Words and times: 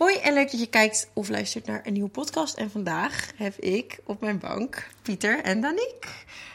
Hoi 0.00 0.16
en 0.16 0.34
leuk 0.34 0.50
dat 0.50 0.60
je 0.60 0.66
kijkt 0.66 1.10
of 1.12 1.28
luistert 1.28 1.66
naar 1.66 1.80
een 1.84 1.92
nieuwe 1.92 2.08
podcast. 2.08 2.54
En 2.56 2.70
vandaag 2.70 3.30
heb 3.36 3.56
ik 3.56 3.98
op 4.04 4.20
mijn 4.20 4.38
bank 4.38 4.86
Pieter 5.02 5.42
en 5.42 5.60
Danique. 5.60 6.08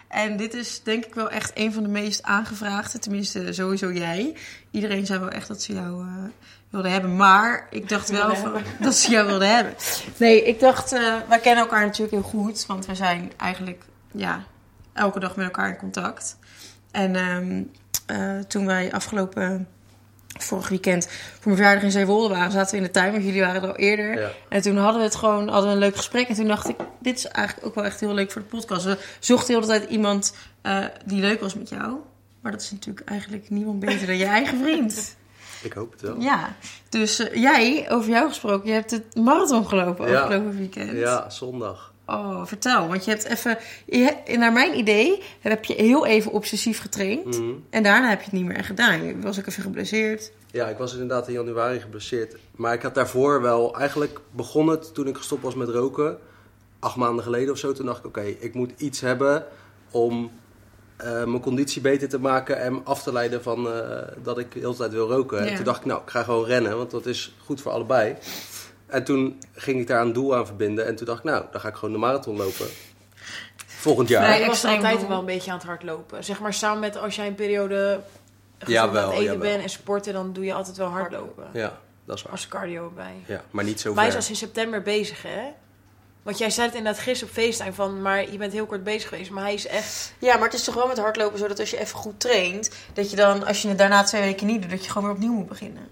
En 0.08 0.38
dit 0.38 0.54
is 0.54 0.83
denk 0.83 1.05
ik 1.05 1.14
wel 1.14 1.29
echt 1.29 1.52
een 1.54 1.73
van 1.73 1.84
de 1.84 1.89
meest 1.89 2.23
aangevraagde, 2.23 3.00
tenminste 3.00 3.54
sowieso 3.54 3.92
jij. 3.92 4.36
Iedereen 4.71 5.05
zei 5.05 5.20
wel 5.20 5.29
echt 5.29 5.47
dat 5.47 5.62
ze 5.62 5.73
jou 5.73 6.05
uh, 6.05 6.13
wilden 6.70 6.92
hebben, 6.92 7.16
maar 7.16 7.68
ik 7.70 7.89
dacht 7.89 8.10
wel 8.10 8.36
van, 8.36 8.62
dat 8.79 8.95
ze 8.95 9.12
jou 9.12 9.27
wilden 9.27 9.55
hebben. 9.55 9.73
Nee, 10.18 10.43
ik 10.43 10.59
dacht, 10.59 10.93
uh, 10.93 11.16
wij 11.27 11.39
kennen 11.39 11.64
elkaar 11.64 11.86
natuurlijk 11.86 12.12
heel 12.12 12.41
goed, 12.41 12.66
want 12.66 12.86
we 12.86 12.96
zijn 12.96 13.32
eigenlijk 13.38 13.86
ja, 14.12 14.43
elke 14.93 15.20
dag 15.20 15.36
met 15.36 15.46
elkaar 15.46 15.70
in 15.70 15.77
contact. 15.77 16.38
En 16.91 17.16
um, 17.16 17.71
uh, 18.12 18.39
toen 18.39 18.66
wij 18.66 18.93
afgelopen 18.93 19.68
vorig 20.38 20.70
weekend 20.70 21.05
voor 21.05 21.41
mijn 21.43 21.55
verjaardag 21.55 21.83
in 21.83 21.91
Zeewolde 21.91 22.33
waren, 22.33 22.52
zaten 22.52 22.71
we 22.71 22.77
in 22.77 22.84
de 22.84 22.91
tuin, 22.91 23.11
want 23.11 23.23
jullie 23.23 23.41
waren 23.41 23.61
er 23.61 23.67
al 23.67 23.75
eerder. 23.75 24.20
Ja. 24.20 24.29
En 24.49 24.61
toen 24.61 24.77
hadden 24.77 24.98
we 24.98 25.07
het 25.07 25.16
gewoon, 25.16 25.48
hadden 25.48 25.70
we 25.70 25.76
een 25.76 25.81
leuk 25.81 25.95
gesprek. 25.95 26.27
En 26.27 26.35
toen 26.35 26.48
dacht 26.48 26.70
ik, 26.70 26.76
dit 26.99 27.17
is 27.17 27.26
eigenlijk 27.26 27.67
ook 27.67 27.76
wel 27.76 27.84
echt 27.84 27.99
heel 27.99 28.13
leuk 28.13 28.31
voor 28.31 28.41
de 28.41 28.48
podcast. 28.48 28.85
We 28.85 28.98
zochten 29.20 29.48
de 29.48 29.53
hele 29.53 29.79
tijd 29.79 29.90
iemand 29.90 30.35
uh, 30.63 30.85
die 31.05 31.21
leuk 31.21 31.41
was 31.41 31.53
met 31.53 31.70
jou. 31.70 31.95
Maar 32.41 32.52
dat 32.52 32.62
is 32.62 32.71
natuurlijk 32.71 33.09
eigenlijk 33.09 33.49
niemand 33.49 33.79
beter 33.79 34.07
dan 34.07 34.17
je 34.17 34.26
eigen 34.26 34.57
vriend. 34.57 35.16
Ik 35.63 35.73
hoop 35.73 35.91
het 35.91 36.02
wel. 36.02 36.20
Ja, 36.20 36.55
dus 36.90 37.20
uh, 37.20 37.34
jij, 37.34 37.85
over 37.90 38.09
jou 38.09 38.27
gesproken, 38.27 38.67
je 38.67 38.73
hebt 38.73 38.91
het 38.91 39.15
marathon 39.15 39.67
gelopen 39.67 40.09
ja. 40.09 40.21
afgelopen 40.21 40.57
weekend. 40.57 40.91
Ja, 40.91 41.29
zondag. 41.29 41.93
Oh, 42.05 42.45
vertel. 42.45 42.88
Want 42.88 43.05
je 43.05 43.12
hebt 43.12 43.23
even, 43.23 43.58
je, 43.86 44.38
naar 44.38 44.54
mijn 44.54 44.77
idee, 44.77 45.23
heb 45.40 45.66
je 45.66 45.73
heel 45.73 46.05
even 46.05 46.32
obsessief 46.32 46.80
getraind. 46.80 47.40
Mhm. 47.40 47.54
En 47.70 47.84
daarna 47.84 48.09
heb 48.09 48.20
je 48.20 48.26
het 48.26 48.34
niet 48.34 48.46
meer 48.46 48.58
echt 48.58 48.66
gedaan. 48.66 49.05
Je 49.05 49.20
was 49.20 49.40
ook 49.40 49.46
even 49.46 49.63
geblesseerd. 49.63 50.32
Ja, 50.52 50.68
ik 50.68 50.77
was 50.77 50.94
inderdaad 50.94 51.27
in 51.27 51.34
januari 51.34 51.80
geblesseerd. 51.80 52.36
Maar 52.55 52.73
ik 52.73 52.82
had 52.82 52.96
daarvoor 52.96 53.41
wel, 53.41 53.77
eigenlijk 53.77 54.20
begon 54.32 54.68
het 54.68 54.94
toen 54.94 55.08
ik 55.08 55.18
gestopt 55.18 55.44
was 55.44 55.55
met 55.55 55.70
roken. 55.70 56.18
Acht 56.80 56.96
maanden 56.96 57.24
geleden 57.24 57.54
of 57.54 57.57
zo. 57.57 57.74
Toen 57.74 57.85
dacht 57.85 57.99
ik, 57.99 58.05
oké, 58.05 58.22
ik 58.22 58.54
moet 58.54 58.72
iets 58.77 59.01
hebben 59.01 59.46
om 59.91 60.32
uh, 61.04 61.24
mijn 61.24 61.41
conditie 61.41 61.82
beter 61.82 62.10
te 62.10 62.20
maken. 62.20 62.60
En 62.60 62.82
af 62.85 63.04
te 63.04 63.13
leiden 63.13 63.44
van 63.44 63.68
uh, 63.68 63.99
dat 64.24 64.38
ik 64.38 64.51
de 64.51 64.59
hele 64.59 64.75
tijd 64.75 64.91
wil 64.91 65.09
roken. 65.09 65.44
Ja. 65.44 65.50
En 65.50 65.56
toen 65.56 65.66
dacht 65.66 65.79
ik, 65.79 65.85
nou, 65.85 66.01
ik 66.01 66.09
ga 66.09 66.24
gewoon 66.24 66.46
rennen. 66.46 66.78
Want 66.78 66.91
dat 66.91 67.06
is 67.06 67.35
goed 67.46 67.62
voor 67.62 67.72
allebei. 67.72 68.16
En 68.88 69.03
toen 69.03 69.41
ging 69.53 69.80
ik 69.80 69.88
daar 69.88 70.02
een 70.02 70.14
doel 70.14 70.36
aan 70.36 70.46
verbinden. 70.46 70.86
En 70.86 70.96
toen 70.96 71.06
dacht 71.06 71.19
ik, 71.19 71.25
nou, 71.25 71.46
dan 71.52 71.62
ga 71.62 71.68
ik 71.68 71.75
gewoon 71.75 71.94
de 71.94 72.00
marathon 72.00 72.38
lopen. 72.38 72.68
Volgend 73.66 74.09
jaar. 74.09 74.30
Nee, 74.30 74.41
ik 74.41 74.47
was 74.47 74.66
altijd 74.66 75.08
wel 75.08 75.19
een 75.19 75.25
beetje 75.25 75.52
aan 75.52 75.58
het 75.58 75.66
hardlopen. 75.68 76.24
Zeg 76.24 76.40
maar 76.40 76.53
samen 76.53 76.80
met 76.80 76.97
als 76.97 77.16
jij 77.16 77.28
een 77.28 77.36
periode 77.36 78.00
ja, 78.66 78.91
wel, 78.91 79.03
aan 79.03 79.09
het 79.09 79.19
eten 79.19 79.34
ja, 79.34 79.40
bent 79.40 79.63
en 79.63 79.69
sporten, 79.69 80.13
dan 80.13 80.34
doe 80.34 80.46
je 80.46 80.53
altijd 80.53 80.78
wel 80.78 80.88
hardlopen. 80.88 81.47
Ja, 81.53 81.78
dat 82.06 82.16
is 82.16 82.24
waar. 82.24 82.31
Als 82.31 82.47
cardio 82.47 82.91
bij. 82.96 83.16
Ja, 83.25 83.41
maar 83.52 83.63
niet 83.63 83.80
zo 83.80 83.94
Wij 83.94 84.03
ver. 84.03 84.22
zijn 84.22 84.34
in 84.34 84.36
september 84.36 84.81
bezig, 84.81 85.22
hè? 85.22 85.41
Want 86.24 86.38
jij 86.38 86.50
zei 86.50 86.68
het 86.68 86.75
inderdaad 86.75 87.02
gisteren 87.02 87.34
op 87.34 87.44
FaceTime 87.44 87.74
van, 87.74 88.02
maar 88.02 88.31
je 88.31 88.38
bent 88.38 88.53
heel 88.53 88.66
kort 88.66 88.84
bezig 88.84 89.09
geweest. 89.09 89.31
Maar 89.31 89.44
hij 89.44 89.53
is 89.53 89.68
echt... 89.68 90.13
Ja, 90.19 90.36
maar 90.36 90.44
het 90.44 90.53
is 90.53 90.63
toch 90.63 90.75
wel 90.75 90.88
met 90.88 90.97
hardlopen 90.97 91.40
zo 91.40 91.47
dat 91.47 91.59
als 91.59 91.69
je 91.69 91.80
even 91.80 91.97
goed 91.97 92.19
traint, 92.19 92.69
dat 92.94 93.09
je 93.09 93.16
dan, 93.16 93.46
als 93.46 93.62
je 93.62 93.68
het 93.68 93.78
daarna 93.78 94.03
twee 94.03 94.22
weken 94.22 94.47
niet 94.47 94.62
doet, 94.62 94.72
dat 94.72 94.86
je 94.86 94.91
gewoon 94.91 95.08
weer 95.08 95.18
opnieuw 95.18 95.34
moet 95.34 95.47
beginnen. 95.47 95.88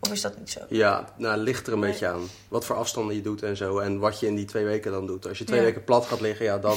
Of 0.00 0.12
is 0.12 0.20
dat 0.20 0.38
niet 0.38 0.50
zo? 0.50 0.60
Ja, 0.68 1.04
nou, 1.16 1.34
het 1.34 1.42
ligt 1.42 1.66
er 1.66 1.72
een 1.72 1.80
beetje 1.80 2.06
aan. 2.06 2.20
Wat 2.48 2.64
voor 2.64 2.76
afstanden 2.76 3.14
je 3.14 3.20
doet 3.20 3.42
en 3.42 3.56
zo. 3.56 3.78
En 3.78 3.98
wat 3.98 4.20
je 4.20 4.26
in 4.26 4.34
die 4.34 4.44
twee 4.44 4.64
weken 4.64 4.92
dan 4.92 5.06
doet. 5.06 5.28
Als 5.28 5.38
je 5.38 5.44
twee 5.44 5.58
Ja. 5.58 5.64
weken 5.64 5.84
plat 5.84 6.06
gaat 6.06 6.20
liggen, 6.20 6.44
ja, 6.44 6.58
dan 6.58 6.76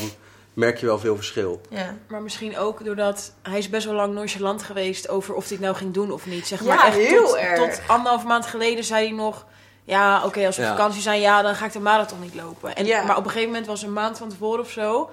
merk 0.54 0.78
je 0.78 0.86
wel 0.86 1.00
veel 1.00 1.16
verschil. 1.16 1.62
Ja. 1.70 1.96
Maar 2.08 2.22
misschien 2.22 2.58
ook 2.58 2.86
doordat 2.86 3.34
hij 3.42 3.58
is 3.58 3.70
best 3.70 3.86
wel 3.86 3.96
lang 3.96 4.14
nonchalant 4.14 4.64
geweest 4.64 5.10
over 5.10 5.34
of 5.36 5.44
hij 5.44 5.52
het 5.52 5.66
nou 5.66 5.76
ging 5.76 5.94
doen 5.94 6.12
of 6.12 6.26
niet. 6.26 6.48
Zeg 6.48 6.60
Ja, 6.64 6.66
maar 6.76 6.86
echt 6.88 6.96
heel 6.98 7.26
tot, 7.26 7.36
erg. 7.36 7.60
tot 7.60 7.82
anderhalf 7.88 8.24
maand 8.24 8.46
geleden 8.46 8.84
zei 8.84 9.08
hij 9.08 9.16
nog... 9.16 9.46
Ja, 9.84 10.26
oké, 10.26 10.46
als 10.46 10.56
we 10.56 10.62
op 10.62 10.68
Ja. 10.68 10.76
vakantie 10.76 11.02
zijn, 11.02 11.20
ja, 11.22 11.42
dan 11.42 11.56
ga 11.56 11.66
ik 11.66 11.72
de 11.72 11.80
marathon 11.80 12.20
niet 12.20 12.36
lopen. 12.36 12.76
En, 12.76 12.86
Ja. 12.86 13.04
Maar 13.04 13.18
op 13.18 13.24
een 13.24 13.30
gegeven 13.30 13.50
moment 13.52 13.68
was 13.68 13.82
een 13.84 13.94
maand 13.94 14.18
van 14.18 14.30
tevoren 14.30 14.60
of 14.60 14.70
zo... 14.72 15.10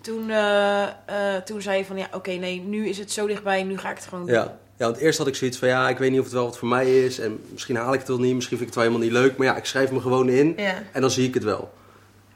Toen, 0.00 0.30
eh, 0.30 0.82
eh, 0.82 1.42
toen 1.44 1.62
zei 1.62 1.76
hij 1.76 1.84
van, 1.84 1.96
ja, 1.96 2.08
oké, 2.12 2.30
nee, 2.30 2.60
nu 2.60 2.88
is 2.88 2.98
het 2.98 3.12
zo 3.12 3.26
dichtbij, 3.26 3.62
nu 3.62 3.78
ga 3.78 3.90
ik 3.90 3.96
het 3.96 4.06
gewoon 4.06 4.26
doen. 4.26 4.48
Ja. 4.76 4.84
want 4.84 4.96
eerst 4.96 5.18
had 5.18 5.26
ik 5.26 5.34
zoiets 5.34 5.58
van, 5.58 5.68
ja, 5.68 5.88
ik 5.88 5.98
weet 5.98 6.10
niet 6.10 6.18
of 6.18 6.24
het 6.24 6.34
wel 6.34 6.44
wat 6.44 6.58
voor 6.58 6.68
mij 6.68 7.04
is. 7.04 7.18
En 7.18 7.38
misschien 7.52 7.76
haal 7.76 7.92
ik 7.92 7.98
het 7.98 8.08
wel 8.08 8.18
niet, 8.18 8.34
misschien 8.34 8.58
vind 8.58 8.68
ik 8.70 8.74
het 8.74 8.84
wel 8.84 8.92
helemaal 8.92 9.06
niet 9.08 9.22
leuk. 9.28 9.36
Maar 9.36 9.46
ja, 9.46 9.56
ik 9.56 9.64
schrijf 9.64 9.90
me 9.90 10.00
gewoon 10.00 10.28
in 10.28 10.54
Ja. 10.56 10.82
en 10.92 11.00
dan 11.00 11.10
zie 11.10 11.28
ik 11.28 11.34
het 11.34 11.44
wel. 11.44 11.72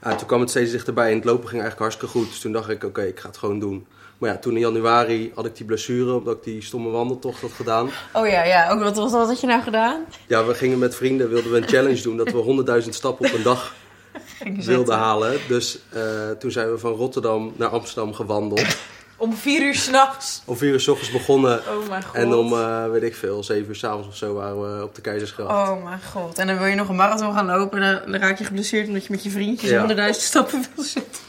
Ja, 0.02 0.14
toen 0.14 0.26
kwam 0.26 0.40
het 0.40 0.50
steeds 0.50 0.70
dichterbij 0.70 1.08
en 1.10 1.14
het 1.16 1.24
lopen 1.24 1.48
ging 1.48 1.62
eigenlijk 1.62 1.80
hartstikke 1.80 2.18
goed. 2.18 2.28
Dus 2.28 2.40
toen 2.40 2.52
dacht 2.52 2.68
ik, 2.68 2.84
oké, 2.84 3.02
ik 3.02 3.20
ga 3.20 3.28
het 3.28 3.36
gewoon 3.36 3.58
doen. 3.58 3.86
Maar 4.18 4.30
ja, 4.30 4.36
toen 4.38 4.52
in 4.54 4.60
januari 4.60 5.32
had 5.34 5.46
ik 5.46 5.56
die 5.56 5.66
blessure, 5.66 6.12
omdat 6.12 6.36
ik 6.36 6.44
die 6.44 6.62
stomme 6.62 6.90
wandeltocht 6.90 7.40
had 7.40 7.50
gedaan. 7.52 7.90
Oh 8.12 8.26
ja, 8.28 8.44
ja. 8.44 8.70
Ook 8.70 8.82
wat, 8.82 8.96
wat, 8.96 9.10
wat 9.10 9.26
had 9.26 9.40
je 9.40 9.46
nou 9.46 9.62
gedaan? 9.62 10.00
Ja, 10.26 10.44
we 10.44 10.54
gingen 10.54 10.78
met 10.78 10.94
vrienden, 10.94 11.28
wilden 11.28 11.50
we 11.50 11.56
een 11.56 11.68
challenge 11.68 12.02
doen, 12.02 12.16
dat 12.16 12.30
we 12.32 12.82
100.000 12.82 12.88
stappen 12.88 13.26
op 13.26 13.32
een 13.34 13.42
dag 13.42 13.74
wilden 14.64 14.96
halen. 14.96 15.38
Dus 15.48 15.78
eh, 15.92 16.30
toen 16.30 16.50
zijn 16.50 16.70
we 16.70 16.78
van 16.78 16.92
Rotterdam 16.92 17.52
naar 17.56 17.68
Amsterdam 17.68 18.14
gewandeld. 18.14 18.76
Om 19.20 19.34
vier 19.36 19.62
uur 19.62 19.74
s'nachts. 19.74 20.42
Om 20.44 20.56
vier 20.56 20.72
uur 20.72 20.80
s 20.80 20.88
ochtends 20.88 21.12
begonnen. 21.12 21.58
Oh 21.58 21.88
mijn 21.88 22.02
god. 22.02 22.14
En 22.14 22.34
om, 22.34 22.52
eh, 22.52 22.90
weet 22.90 23.02
ik 23.02 23.14
veel, 23.16 23.42
zeven 23.44 23.68
uur 23.68 23.74
s'avonds 23.76 24.08
of 24.08 24.16
zo 24.16 24.34
waren 24.34 24.76
we 24.78 24.84
op 24.84 24.94
de 24.94 25.00
Keizersgracht. 25.00 25.50
Oh 25.70 25.84
mijn 25.84 26.00
god. 26.12 26.38
En 26.38 26.46
dan 26.46 26.58
wil 26.58 26.66
je 26.66 26.74
nog 26.74 26.88
een 26.88 26.96
marathon 26.96 27.34
gaan 27.34 27.46
lopen, 27.46 27.80
dan, 27.80 28.00
dan 28.12 28.20
raak 28.20 28.38
je 28.38 28.44
geblesseerd 28.44 28.86
omdat 28.86 29.04
je 29.04 29.10
met 29.12 29.22
je 29.22 29.30
vriendjes 29.30 29.70
Ja. 29.70 29.78
honderdduizend 29.78 30.24
stappen 30.24 30.64
wil 30.74 30.84
zitten. 30.84 31.22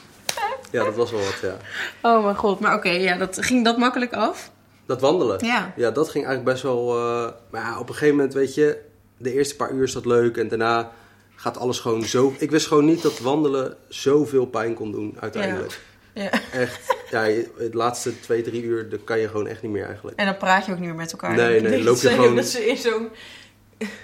Ja, 0.72 0.84
dat 0.84 0.96
was 0.96 1.12
wel 1.12 1.20
wat, 1.20 1.40
ja. 1.42 1.58
Oh 2.02 2.24
mijn 2.24 2.36
god. 2.36 2.60
Maar 2.60 2.76
oké, 2.76 2.90
ja, 2.90 3.18
dat, 3.18 3.38
ging 3.46 3.64
dat 3.66 3.78
makkelijk 3.78 4.14
af? 4.14 4.52
Dat 4.86 5.02
wandelen. 5.02 5.46
Ja. 5.46 5.74
Ja, 5.76 5.92
dat 5.92 6.10
ging 6.10 6.26
eigenlijk 6.26 6.54
best 6.54 6.64
wel... 6.64 6.98
eh, 6.98 7.32
maar 7.52 7.62
ja, 7.62 7.80
op 7.80 7.88
een 7.88 7.94
gegeven 7.94 8.16
moment, 8.16 8.34
weet 8.34 8.54
je... 8.56 8.78
De 9.18 9.34
eerste 9.34 9.56
paar 9.56 9.72
uur 9.72 9.84
is 9.84 9.92
dat 9.94 10.06
leuk 10.06 10.38
en 10.38 10.48
daarna 10.48 10.92
gaat 11.36 11.58
alles 11.58 11.80
gewoon 11.80 12.04
zo... 12.04 12.34
Ik 12.38 12.52
wist 12.52 12.68
gewoon 12.68 12.86
niet 12.86 13.02
dat 13.02 13.20
wandelen 13.20 13.76
zoveel 13.88 14.46
pijn 14.46 14.74
kon 14.74 14.92
doen, 14.92 15.18
uiteindelijk. 15.20 15.80
Ja. 16.14 16.30
Echt. 16.52 16.96
Ja, 17.12 17.22
het 17.58 17.74
laatste 17.74 18.20
twee, 18.20 18.42
drie 18.42 18.64
uur, 18.64 18.90
dat 18.90 19.04
kan 19.04 19.20
je 19.20 19.28
gewoon 19.28 19.48
echt 19.48 19.62
niet 19.62 19.72
meer 19.72 19.86
eigenlijk. 19.86 20.18
En 20.20 20.26
dan 20.26 20.38
praat 20.38 20.66
je 20.66 20.72
ook 20.72 20.78
niet 20.78 20.88
meer 20.88 20.98
met 20.98 21.12
elkaar. 21.12 21.36
Nee, 21.36 21.62
nee, 21.62 21.84
loop 21.84 21.96
je 21.96 22.02
Ze- 22.02 22.10
gewoon... 22.10 22.36
Dat 22.36 22.46
ze 22.46 22.68
in 22.68 22.78
zo'n... 22.78 23.10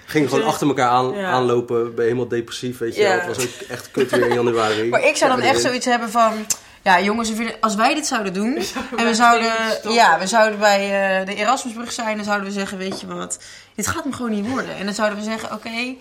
Ging 0.04 0.28
gewoon 0.28 0.44
achter 0.44 0.66
elkaar 0.66 0.88
aan, 0.88 1.12
Ja. 1.14 1.30
aanlopen, 1.30 1.84
ben 1.84 1.94
je 1.94 2.02
helemaal 2.02 2.28
depressief, 2.28 2.78
weet 2.78 2.94
je 2.96 3.00
Ja. 3.02 3.08
wel. 3.08 3.26
Het 3.26 3.36
was 3.36 3.44
ook 3.44 3.68
echt 3.68 3.90
kut 3.90 4.10
weer 4.10 4.26
in 4.28 4.34
januari. 4.34 4.88
Maar 4.90 5.06
ik 5.06 5.16
zou 5.16 5.30
dan 5.30 5.40
echt 5.40 5.60
zoiets 5.60 5.86
hebben 5.86 6.10
van... 6.10 6.32
Ja, 6.82 7.00
jongens, 7.00 7.32
als 7.60 7.74
wij 7.74 7.94
dit 7.94 8.06
zouden 8.06 8.32
doen... 8.32 8.56
en 8.96 9.06
we 9.06 9.14
zouden, 9.14 9.52
ja, 9.88 10.18
we 10.18 10.26
zouden 10.26 10.58
bij 10.58 10.80
eh, 11.20 11.26
de 11.26 11.34
Erasmusbrug 11.34 11.92
zijn... 11.92 12.16
dan 12.16 12.24
zouden 12.24 12.46
we 12.46 12.52
zeggen, 12.52 12.78
weet 12.78 13.00
je 13.00 13.06
wat... 13.06 13.38
Dit 13.74 13.86
gaat 13.86 14.02
hem 14.02 14.12
gewoon 14.12 14.30
niet 14.30 14.48
worden. 14.48 14.76
En 14.76 14.84
dan 14.84 14.94
zouden 14.94 15.18
we 15.18 15.24
zeggen, 15.24 15.52
oké... 15.52 15.94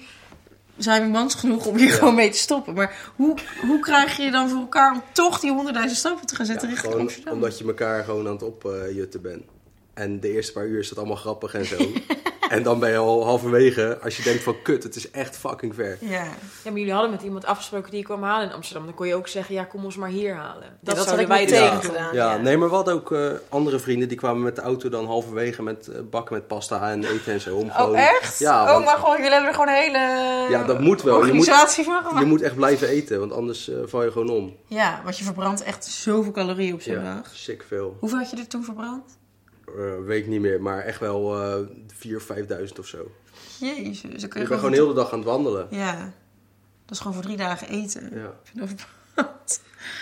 zijn 0.77 1.01
we 1.03 1.07
mans 1.09 1.35
genoeg 1.35 1.65
om 1.65 1.75
hier 1.77 1.87
Ja. 1.87 1.93
gewoon 1.93 2.15
mee 2.15 2.29
te 2.29 2.37
stoppen. 2.37 2.73
Maar 2.73 3.11
hoe, 3.15 3.37
hoe 3.67 3.79
krijg 3.79 4.17
je 4.17 4.31
dan 4.31 4.49
voor 4.49 4.59
elkaar... 4.59 4.91
om 4.93 5.01
toch 5.11 5.39
die 5.39 5.51
honderdduizend 5.51 5.99
stappen 5.99 6.25
te 6.27 6.35
gaan 6.35 6.45
zetten 6.45 6.67
Ja, 6.67 6.73
richting 6.73 6.91
gewoon 6.93 7.07
Amsterdam? 7.07 7.33
omdat 7.33 7.57
je 7.57 7.65
elkaar 7.65 8.03
gewoon 8.03 8.27
aan 8.27 8.33
het 8.33 8.43
opjutten 8.43 9.21
bent. 9.21 9.43
En 9.93 10.19
de 10.19 10.31
eerste 10.31 10.51
paar 10.51 10.65
uur 10.65 10.79
is 10.79 10.89
dat 10.89 10.97
allemaal 10.97 11.15
grappig 11.15 11.53
en 11.53 11.65
zo. 11.65 11.77
en 12.55 12.63
dan 12.63 12.79
ben 12.79 12.89
je 12.91 12.97
al 12.97 13.25
halverwege, 13.25 13.97
als 14.03 14.17
je 14.17 14.23
denkt 14.23 14.43
van 14.43 14.61
kut, 14.61 14.83
het 14.83 14.95
is 14.95 15.11
echt 15.11 15.37
fucking 15.37 15.75
ver. 15.75 15.97
Ja, 16.01 16.09
Ja, 16.09 16.23
maar 16.63 16.73
jullie 16.79 16.93
hadden 16.93 17.11
met 17.11 17.21
iemand 17.21 17.45
afgesproken 17.45 17.89
die 17.89 17.99
je 17.99 18.05
kwam 18.05 18.23
halen 18.23 18.47
in 18.47 18.53
Amsterdam. 18.53 18.85
Dan 18.85 18.93
kon 18.95 19.07
je 19.07 19.15
ook 19.15 19.27
zeggen, 19.27 19.55
ja, 19.55 19.63
kom 19.63 19.83
ons 19.83 19.95
maar 19.95 20.09
hier 20.09 20.35
halen. 20.35 20.77
dat, 20.81 20.95
had 20.97 21.03
zouden 21.05 21.25
ik 21.25 21.31
wij 21.31 21.43
meteen 21.45 21.59
dus 21.75 21.81
Ja. 21.83 21.87
gedaan. 21.87 22.13
Ja, 22.13 22.37
nee, 22.37 22.57
maar 22.57 22.69
we 22.69 22.75
hadden 22.75 22.93
ook 22.93 23.11
eh, 23.11 23.27
andere 23.49 23.79
vrienden 23.79 24.07
die 24.07 24.17
kwamen 24.17 24.41
met 24.43 24.55
de 24.55 24.61
auto 24.61 24.89
dan 24.89 25.05
halverwege 25.05 25.63
met 25.63 25.87
eh, 25.87 25.99
bakken 26.09 26.35
met 26.35 26.47
pasta 26.47 26.91
en 26.91 27.03
eten 27.03 27.33
en 27.33 27.39
zo. 27.41 27.55
Om 27.55 27.67
Oh, 27.67 27.75
gewoon, 27.75 27.95
echt? 27.95 28.39
Ja, 28.39 28.63
oh, 28.63 28.71
want 28.71 28.85
maar 28.85 28.97
gewoon, 28.97 29.15
jullie 29.15 29.31
hebben 29.31 29.49
er 29.49 29.53
gewoon 29.55 29.69
een 29.69 29.81
hele... 29.81 29.97
Ja, 30.49 30.63
dat 30.63 30.79
moet 30.79 31.01
wel. 31.01 31.25
Je 31.25 31.33
moet- 31.33 31.47
Organisatie 31.47 31.83
van 31.83 32.03
gemaakt. 32.03 32.19
je 32.19 32.25
moet 32.25 32.41
echt 32.41 32.55
blijven 32.55 32.87
eten, 32.87 33.19
want 33.19 33.31
anders 33.33 33.69
eh, 33.69 33.75
val 33.85 34.03
je 34.03 34.11
gewoon 34.11 34.29
om. 34.29 34.55
Ja, 34.67 35.01
want 35.03 35.17
je 35.17 35.23
verbrandt 35.23 35.63
echt 35.63 35.85
zoveel 35.85 36.31
calorieën 36.31 36.73
op 36.73 36.81
zo'n 36.81 36.93
Ja, 36.93 37.15
dag. 37.15 37.31
sick 37.33 37.63
veel. 37.67 37.97
Hoeveel 37.99 38.17
had 38.19 38.29
je 38.29 38.37
er 38.37 38.47
toen 38.47 38.63
verbrand? 38.63 39.17
Eh, 39.67 40.05
weet 40.05 40.23
ik 40.23 40.27
niet 40.27 40.41
meer, 40.41 40.61
maar 40.61 40.79
echt 40.83 40.99
wel 40.99 41.41
eh 41.41 41.67
4.000 42.07 42.15
of 42.15 42.23
5.000 42.23 42.79
of 42.79 42.87
zo. 42.87 43.11
Jezus, 43.59 44.01
dan 44.01 44.09
kun 44.11 44.19
je 44.19 44.39
Je 44.39 44.47
bent 44.47 44.59
gewoon... 44.59 44.73
heel 44.73 44.87
de 44.87 44.93
dag 44.93 45.11
aan 45.11 45.19
het 45.19 45.27
wandelen. 45.27 45.67
Ja, 45.69 46.13
dat 46.85 46.91
is 46.91 46.97
gewoon 46.97 47.13
voor 47.13 47.23
drie 47.23 47.37
dagen 47.37 47.69
eten. 47.69 48.11
Ja, 48.13 48.33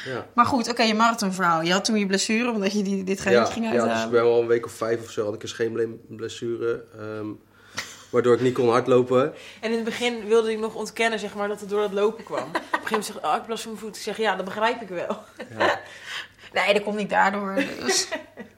ja. 0.06 0.28
Maar 0.34 0.46
goed, 0.46 0.70
oké, 0.70 0.84
je 0.84 0.94
marathonverhaal. 0.94 1.62
Je 1.62 1.72
had 1.72 1.86
toen 1.86 2.00
je 2.00 2.06
blessure, 2.06 2.52
omdat 2.52 2.74
je 2.74 2.84
die, 2.84 3.04
dit 3.04 3.24
Ja, 3.24 3.46
ging 3.46 3.66
ja, 3.66 3.72
dus 3.72 3.82
uithalen. 3.82 4.06
ik 4.06 4.12
ben 4.12 4.24
wel 4.24 4.42
een 4.42 4.48
week 4.48 4.66
of 4.66 4.72
vijf 4.72 5.02
of 5.04 5.12
zo 5.12 5.26
had 5.26 5.34
ik 5.34 5.42
een 5.42 5.48
scheenbeenblessure. 5.48 6.86
ehm 7.00 7.28
waardoor 8.10 8.34
ik 8.34 8.42
niet 8.42 8.54
kon 8.54 8.70
hardlopen. 8.70 9.34
En 9.62 9.70
in 9.70 9.76
het 9.76 9.84
begin 9.84 10.26
wilde 10.28 10.52
ik 10.52 10.60
nog 10.60 10.76
ontkennen, 10.76 11.20
zeg 11.20 11.36
maar, 11.36 11.48
dat 11.48 11.60
het 11.60 11.70
door 11.70 11.82
dat 11.82 11.94
lopen 11.94 12.24
kwam. 12.24 12.44
Op 12.44 12.56
een 12.56 12.62
gegeven 12.62 12.90
moment 12.90 13.06
zeg 13.06 13.16
ik, 13.16 13.24
oh, 13.26 13.32
ik 13.32 13.40
heb 13.40 13.48
last 13.50 13.64
van 13.64 13.72
mijn 13.72 13.84
voet. 13.84 13.96
Ik 13.96 14.02
zeg, 14.02 14.18
ja, 14.18 14.36
dat 14.36 14.46
begrijp 14.46 14.82
ik 14.82 14.88
wel. 14.90 15.24
Ja. 15.58 15.80
Nee, 16.54 16.74
dat 16.74 16.84
komt 16.84 16.98
niet 16.98 17.10
daardoor. 17.10 17.56
Dus. 17.56 18.08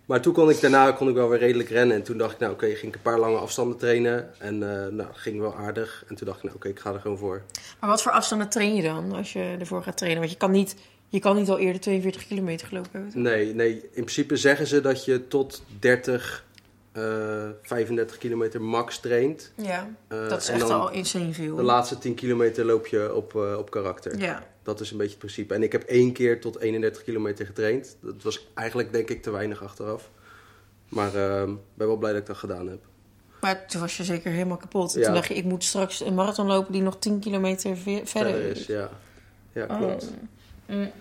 Maar 0.06 0.22
toen 0.22 0.34
kon 0.34 0.50
ik 0.50 0.62
daarna 0.62 0.92
kon 0.92 1.10
ik 1.10 1.16
wel 1.16 1.30
weer 1.30 1.40
redelijk 1.40 1.70
rennen. 1.70 1.96
En 1.96 2.04
toen 2.04 2.18
dacht 2.18 2.34
ik, 2.34 2.40
nou 2.40 2.54
oké, 2.54 2.66
ging 2.66 2.88
ik 2.88 2.96
een 2.96 3.02
paar 3.02 3.20
lange 3.20 3.38
afstanden 3.38 3.78
trainen. 3.78 4.40
En 4.40 4.54
eh 4.54 4.70
nou, 4.70 4.96
dat 4.96 5.08
ging 5.14 5.40
wel 5.40 5.56
aardig. 5.56 6.04
En 6.08 6.16
toen 6.16 6.28
dacht 6.28 6.38
ik, 6.38 6.44
nou 6.44 6.56
oké, 6.56 6.68
ik 6.68 6.80
ga 6.80 6.94
er 6.94 7.00
gewoon 7.00 7.18
voor. 7.18 7.42
Maar 7.80 7.90
wat 7.90 8.02
voor 8.02 8.12
afstanden 8.12 8.50
train 8.50 8.76
je 8.76 8.82
dan 8.82 9.12
als 9.12 9.34
je 9.34 9.56
ervoor 9.60 9.84
gaat 9.84 9.98
trainen? 9.98 10.20
Want 10.20 10.32
je 10.32 10.38
kan 10.38 10.52
niet, 10.52 10.76
je 11.10 11.20
kan 11.20 11.36
niet 11.36 11.50
al 11.50 11.60
eerder 11.60 11.82
42 11.82 12.28
kilometer 12.28 12.68
gelopen 12.68 12.90
hebben. 12.92 13.22
Nee, 13.22 13.54
nee, 13.54 13.74
in 13.74 13.90
principe 13.92 14.38
zeggen 14.38 14.68
ze 14.68 14.82
dat 14.82 15.06
je 15.06 15.28
tot 15.28 15.64
30 15.80 16.46
eh 16.96 17.50
35 17.62 18.18
kilometer 18.18 18.62
max 18.62 19.00
traint. 19.00 19.52
Ja, 19.56 19.90
eh, 20.08 20.30
dat 20.30 20.42
is 20.42 20.50
echt 20.50 20.70
al 20.70 20.92
insane 20.92 21.34
veel. 21.34 21.56
De 21.56 21.64
laatste 21.64 21.98
10 21.98 22.14
kilometer 22.16 22.66
loop 22.66 22.88
je 22.88 23.14
op, 23.16 23.36
eh, 23.36 23.58
op 23.58 23.72
karakter. 23.72 24.20
Ja. 24.20 24.44
Dat 24.64 24.80
is 24.80 24.92
een 24.92 24.98
beetje 24.98 25.12
het 25.12 25.20
principe. 25.20 25.54
En 25.54 25.64
ik 25.64 25.72
heb 25.72 25.84
één 25.84 26.12
keer 26.14 26.42
tot 26.42 26.60
31 26.60 27.04
kilometer 27.04 27.46
getraind. 27.46 27.98
Dat 28.02 28.24
was 28.24 28.48
eigenlijk 28.54 28.92
denk 28.92 29.10
ik 29.10 29.22
te 29.22 29.32
weinig 29.32 29.64
achteraf. 29.64 30.10
Maar 30.90 31.12
ben 31.12 31.60
wel 31.88 31.98
blij 31.98 32.12
dat 32.12 32.22
ik 32.22 32.28
dat 32.28 32.38
gedaan 32.38 32.68
heb. 32.68 32.80
Maar 33.42 33.68
toen 33.68 33.82
was 33.82 33.98
je 33.98 34.04
zeker 34.04 34.32
helemaal 34.32 34.58
kapot. 34.58 34.94
En 34.94 35.00
Ja. 35.00 35.06
Toen 35.06 35.16
dacht 35.16 35.28
je, 35.28 35.34
ik 35.34 35.44
moet 35.44 35.64
straks 35.64 36.00
een 36.02 36.14
marathon 36.14 36.48
lopen 36.48 36.72
die 36.72 36.82
nog 36.82 37.00
10 37.00 37.20
kilometer 37.20 37.78
ve- 37.78 38.02
verder, 38.04 38.36
is. 38.42 38.60
is, 38.60 38.66
ja. 38.66 38.90
Ja, 39.54 39.66
Oh. 39.70 39.78
klopt. 39.78 40.12
Mm. 40.66 40.92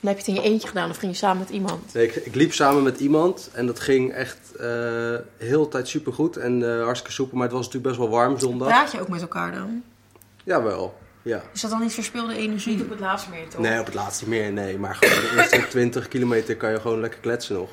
Dan 0.00 0.10
heb 0.14 0.18
je 0.24 0.30
het 0.32 0.36
in 0.36 0.42
je 0.42 0.48
eentje 0.50 0.68
gedaan 0.68 0.90
of 0.90 0.96
ging 0.96 1.12
je 1.12 1.18
samen 1.18 1.38
met 1.38 1.48
iemand? 1.50 1.94
Nee, 1.94 2.06
ik, 2.06 2.14
ik 2.14 2.34
liep 2.34 2.52
samen 2.52 2.82
met 2.82 3.00
iemand 3.00 3.50
en 3.52 3.66
dat 3.66 3.80
ging 3.80 4.12
echt 4.12 4.56
eh 4.56 5.14
heel 5.36 5.62
de 5.62 5.68
tijd 5.68 5.88
supergoed 5.88 6.36
en 6.36 6.70
eh, 6.70 6.82
hartstikke 6.82 7.14
soepel. 7.14 7.36
Maar 7.36 7.46
het 7.46 7.56
was 7.56 7.66
natuurlijk 7.66 7.96
best 7.96 8.08
wel 8.08 8.18
warm 8.18 8.38
zondag. 8.38 8.68
Praat 8.68 8.92
je 8.92 9.00
ook 9.00 9.08
met 9.08 9.20
elkaar 9.20 9.52
dan? 9.52 9.82
Jawel, 10.44 10.98
ja. 11.22 11.42
Is 11.52 11.60
dat 11.60 11.70
dan 11.70 11.80
niet 11.80 11.94
verspilde 11.94 12.36
energie? 12.36 12.74
Niet 12.74 12.84
op 12.84 12.90
het 12.90 13.00
laatste 13.00 13.30
meer, 13.30 13.48
toch? 13.48 13.60
Nee, 13.60 13.80
op 13.80 13.86
het 13.86 13.94
laatste 13.94 14.28
niet 14.28 14.38
meer, 14.38 14.52
nee. 14.52 14.78
Maar 14.78 14.94
gewoon 14.94 15.14
de 15.22 15.36
eerste 15.36 15.68
20 15.78 16.08
kilometer 16.08 16.56
kan 16.56 16.70
je 16.70 16.80
gewoon 16.80 17.00
lekker 17.00 17.20
kletsen 17.20 17.54
nog. 17.54 17.70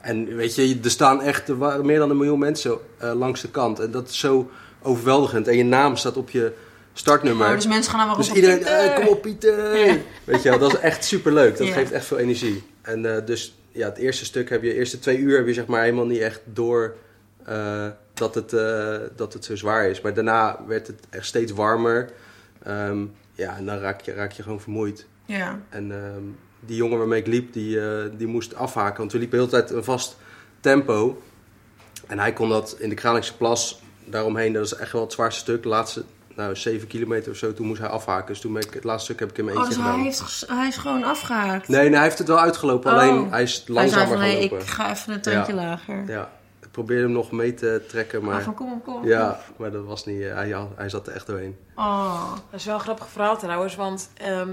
En 0.00 0.36
weet 0.36 0.54
je, 0.54 0.78
er 0.82 0.90
staan 0.90 1.22
echt 1.22 1.48
er 1.48 1.84
meer 1.84 1.98
dan 1.98 2.10
een 2.10 2.16
miljoen 2.16 2.38
mensen 2.38 2.78
eh, 2.98 3.12
langs 3.14 3.40
de 3.40 3.50
kant. 3.50 3.78
En 3.78 3.90
dat 3.90 4.08
is 4.08 4.18
zo 4.18 4.50
overweldigend. 4.82 5.48
En 5.48 5.56
je 5.56 5.64
naam 5.64 5.96
staat 5.96 6.16
op 6.16 6.30
je 6.30 6.52
startnummer. 6.94 7.46
Oh, 7.48 7.54
dus 7.54 7.66
mensen 7.66 7.92
gaan 7.92 8.06
wel 8.06 8.16
Dus 8.16 8.28
roepen, 8.28 8.42
iedereen, 8.50 8.90
eh, 8.90 8.94
kom 8.94 9.06
op 9.06 9.22
Pieter! 9.22 9.76
Ja. 9.86 9.96
Weet 10.24 10.42
je 10.42 10.48
wel, 10.50 10.58
dat 10.58 10.72
is 10.72 10.78
echt 10.78 11.04
superleuk. 11.04 11.56
Dat 11.58 11.66
Ja. 11.66 11.72
geeft 11.72 11.92
echt 11.92 12.04
veel 12.06 12.18
energie. 12.18 12.62
En 12.82 13.16
eh, 13.16 13.26
dus 13.26 13.54
ja, 13.72 13.88
het 13.88 13.98
eerste 13.98 14.24
stuk 14.24 14.48
heb 14.50 14.62
je, 14.62 14.68
de 14.68 14.74
eerste 14.74 14.98
twee 14.98 15.18
uur 15.18 15.36
heb 15.36 15.46
je 15.46 15.54
zeg 15.54 15.66
maar 15.66 15.82
helemaal 15.82 16.06
niet 16.06 16.20
echt 16.20 16.40
door 16.44 16.96
eh, 17.44 17.86
dat, 18.14 18.34
het, 18.34 18.52
eh, 18.52 18.96
dat 19.16 19.32
het 19.32 19.44
zo 19.44 19.56
zwaar 19.56 19.88
is. 19.88 20.00
Maar 20.00 20.14
daarna 20.14 20.60
werd 20.66 20.86
het 20.86 21.00
echt 21.10 21.26
steeds 21.26 21.52
warmer. 21.52 22.10
Ehm, 22.62 23.04
ja, 23.32 23.56
en 23.56 23.66
dan 23.66 23.78
raak 23.78 24.00
je, 24.00 24.12
raak 24.12 24.32
je 24.32 24.42
gewoon 24.42 24.60
vermoeid. 24.60 25.06
Ja. 25.24 25.60
En 25.68 25.92
ehm, 25.92 26.22
die 26.60 26.76
jongen 26.76 26.98
waarmee 26.98 27.20
ik 27.20 27.26
liep, 27.26 27.52
die, 27.52 27.78
die 28.16 28.26
moest 28.26 28.54
afhaken. 28.54 28.98
Want 28.98 29.12
we 29.12 29.18
liepen 29.18 29.38
de 29.38 29.44
hele 29.44 29.56
tijd 29.64 29.76
een 29.76 29.84
vast 29.84 30.16
tempo. 30.60 31.22
En 32.06 32.18
hij 32.18 32.32
kon 32.32 32.48
dat 32.48 32.76
in 32.78 32.88
de 32.88 32.94
Kralingse 32.94 33.36
Plas 33.36 33.82
daaromheen. 34.04 34.52
Dat 34.52 34.64
is 34.64 34.74
echt 34.74 34.92
wel 34.92 35.00
het 35.02 35.12
zwaarste 35.12 35.40
stuk. 35.40 35.62
De 35.62 35.68
laatste 35.68 36.04
nou, 36.36 36.56
7 36.56 36.88
kilometer 36.88 37.30
of 37.32 37.36
zo, 37.38 37.52
toen 37.52 37.66
moest 37.66 37.80
hij 37.80 37.88
afhaken. 37.88 38.26
Dus 38.26 38.40
toen 38.40 38.52
ben 38.52 38.62
ik, 38.62 38.74
het 38.74 38.84
laatste 38.84 39.04
stuk 39.04 39.20
heb 39.20 39.30
ik 39.30 39.38
in 39.38 39.44
mijn 39.44 39.56
Oh, 39.56 39.62
eentje 39.62 39.76
dus 39.76 39.84
hij, 39.84 39.92
gedaan. 39.94 40.06
heeft, 40.08 40.20
ges- 40.20 40.44
hij 40.48 40.68
is 40.68 40.76
gewoon 40.76 41.04
afgehaakt. 41.04 41.68
Nee, 41.68 41.82
nee, 41.82 41.92
hij 41.94 42.02
heeft 42.02 42.18
het 42.18 42.28
wel 42.28 42.38
uitgelopen. 42.40 42.92
Oh. 42.92 42.98
Alleen 42.98 43.30
hij 43.30 43.42
is 43.42 43.52
hij 43.54 43.62
zei 43.64 43.78
langzamer 43.78 44.06
van, 44.08 44.16
gaan 44.16 44.26
nee, 44.26 44.40
lopen. 44.40 44.58
ik 44.58 44.66
ga 44.66 44.90
even 44.90 45.12
een 45.12 45.20
tandje 45.20 45.54
Ja. 45.54 45.62
lager. 45.62 46.04
Ja, 46.06 46.30
ik 46.62 46.70
probeerde 46.70 47.02
hem 47.02 47.12
nog 47.12 47.30
mee 47.30 47.54
te 47.54 47.84
trekken, 47.88 48.22
Maar 48.24 48.34
maar... 48.34 48.42
van, 48.42 48.54
kom 48.54 48.72
op, 48.72 48.84
kom 48.84 48.94
op. 48.96 49.04
Ja, 49.04 49.40
maar 49.56 49.70
dat 49.70 49.84
was 49.84 50.04
niet... 50.04 50.22
eh, 50.22 50.34
hij, 50.34 50.48
ja, 50.48 50.68
hij 50.76 50.88
zat 50.88 51.06
er 51.06 51.12
echt 51.14 51.26
doorheen. 51.26 51.56
Oh. 51.74 52.32
Dat 52.50 52.60
is 52.60 52.64
wel 52.66 52.74
een 52.74 52.80
grappig 52.80 53.08
verhaal 53.08 53.36
trouwens, 53.38 53.74
want 53.74 54.10
ehm, 54.16 54.50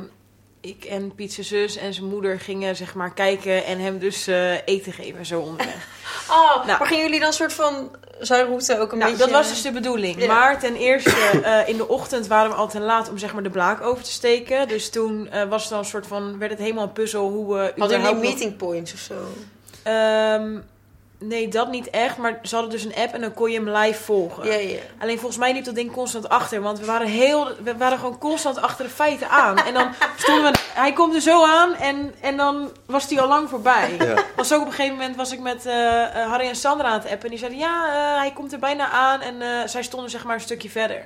ik 0.62 0.84
en 0.84 1.16
Piet 1.16 1.34
zijn 1.34 1.46
zus 1.46 1.76
en 1.78 1.94
zijn 1.94 2.08
moeder 2.08 2.40
gingen 2.40 2.76
zeg 2.76 2.94
maar 2.96 3.14
kijken 3.14 3.66
en 3.66 3.80
hem 3.80 4.00
dus 4.00 4.28
eh, 4.28 4.54
eten 4.66 4.94
geven 4.94 5.26
zo 5.26 5.40
onderweg. 5.40 5.88
Oh, 6.30 6.66
Nou. 6.66 6.80
maar 6.80 6.88
gingen 6.88 7.04
jullie 7.06 7.20
dan 7.20 7.34
soort 7.34 7.54
van 7.54 7.92
zijn 8.22 8.46
route 8.46 8.80
ook 8.80 8.92
een 8.92 8.98
nou, 8.98 9.12
beetje... 9.12 9.26
dat 9.26 9.36
was 9.36 9.50
dus 9.50 9.62
de 9.62 9.72
bedoeling. 9.72 10.22
Ja. 10.22 10.28
Maar 10.28 10.60
ten 10.60 10.76
eerste, 10.76 11.42
eh, 11.44 11.68
in 11.70 11.78
de 11.78 11.88
ochtend 11.88 12.28
waren 12.28 12.50
we 12.50 12.56
al 12.56 12.70
te 12.70 12.80
laat 12.80 13.10
om 13.10 13.18
zeg 13.18 13.34
maar 13.34 13.44
de 13.44 13.50
blaak 13.50 13.82
over 13.82 14.04
te 14.04 14.12
steken. 14.12 14.68
Dus 14.68 14.90
toen 14.90 15.30
eh, 15.30 15.44
was 15.50 15.62
het 15.62 15.70
dan 15.70 15.80
een 15.80 15.86
soort 15.86 16.08
van, 16.08 16.38
werd 16.38 16.52
het 16.52 16.60
helemaal 16.60 16.84
een 16.84 16.94
puzzel 16.94 17.30
hoe 17.30 17.56
we 17.56 17.74
Hadden 17.78 18.02
jullie 18.02 18.16
meeting 18.16 18.58
points 18.58 18.94
of 18.94 19.00
zo? 19.00 19.14
Ehm, 19.84 20.58
nee, 21.22 21.48
dat 21.48 21.70
niet 21.70 21.90
echt. 21.90 22.18
Maar 22.18 22.40
ze 22.44 22.56
hadden 22.56 22.74
dus 22.74 22.84
een 22.84 22.96
app 22.96 23.14
en 23.14 23.22
dan 23.22 23.34
kon 23.34 23.52
je 23.52 23.58
hem 23.60 23.70
live 23.70 24.04
volgen. 24.04 24.46
Ja, 24.46 24.54
ja. 24.54 24.80
Alleen 25.00 25.18
volgens 25.18 25.40
mij 25.40 25.54
liep 25.54 25.64
dat 25.64 25.76
ding 25.76 25.92
constant 25.92 26.30
achter. 26.30 26.62
Want 26.62 26.80
we 26.80 26.86
waren, 26.86 27.08
heel, 27.08 27.48
we 27.64 27.78
waren 27.78 28.00
gewoon 28.00 28.18
constant 28.18 28.62
achter 28.62 28.86
de 28.86 28.92
feiten 28.92 29.30
aan. 29.30 29.58
En 29.58 29.74
dan 29.74 29.94
stonden 30.24 30.52
we... 30.52 30.60
Hij 30.74 30.94
komt 30.94 31.16
er 31.16 31.22
zo 31.22 31.46
aan 31.46 31.76
en, 31.76 32.14
en 32.22 32.38
dan 32.38 32.72
was 32.86 33.10
hij 33.10 33.22
al 33.22 33.28
lang 33.28 33.50
voorbij. 33.50 33.96
Ja. 34.00 34.24
Was 34.36 34.54
ook 34.54 34.62
op 34.62 34.68
een 34.68 34.74
gegeven 34.74 34.98
moment 34.98 35.16
was 35.16 35.32
ik 35.32 35.40
met 35.40 35.66
eh, 35.66 36.04
eh, 36.04 36.30
Harry 36.30 36.48
en 36.48 36.56
Sandra 36.56 36.88
aan 36.88 37.00
het 37.00 37.12
appen. 37.12 37.24
En 37.24 37.30
die 37.30 37.40
zeiden, 37.40 37.60
ja, 37.60 37.88
eh, 37.88 38.20
hij 38.20 38.32
komt 38.32 38.54
er 38.54 38.60
bijna 38.60 38.90
aan. 38.90 39.22
En 39.22 39.70
zij 39.70 39.84
stonden 39.84 40.10
zeg 40.10 40.24
maar 40.24 40.36
een 40.36 40.42
stukje 40.42 40.70
verder. 40.70 41.04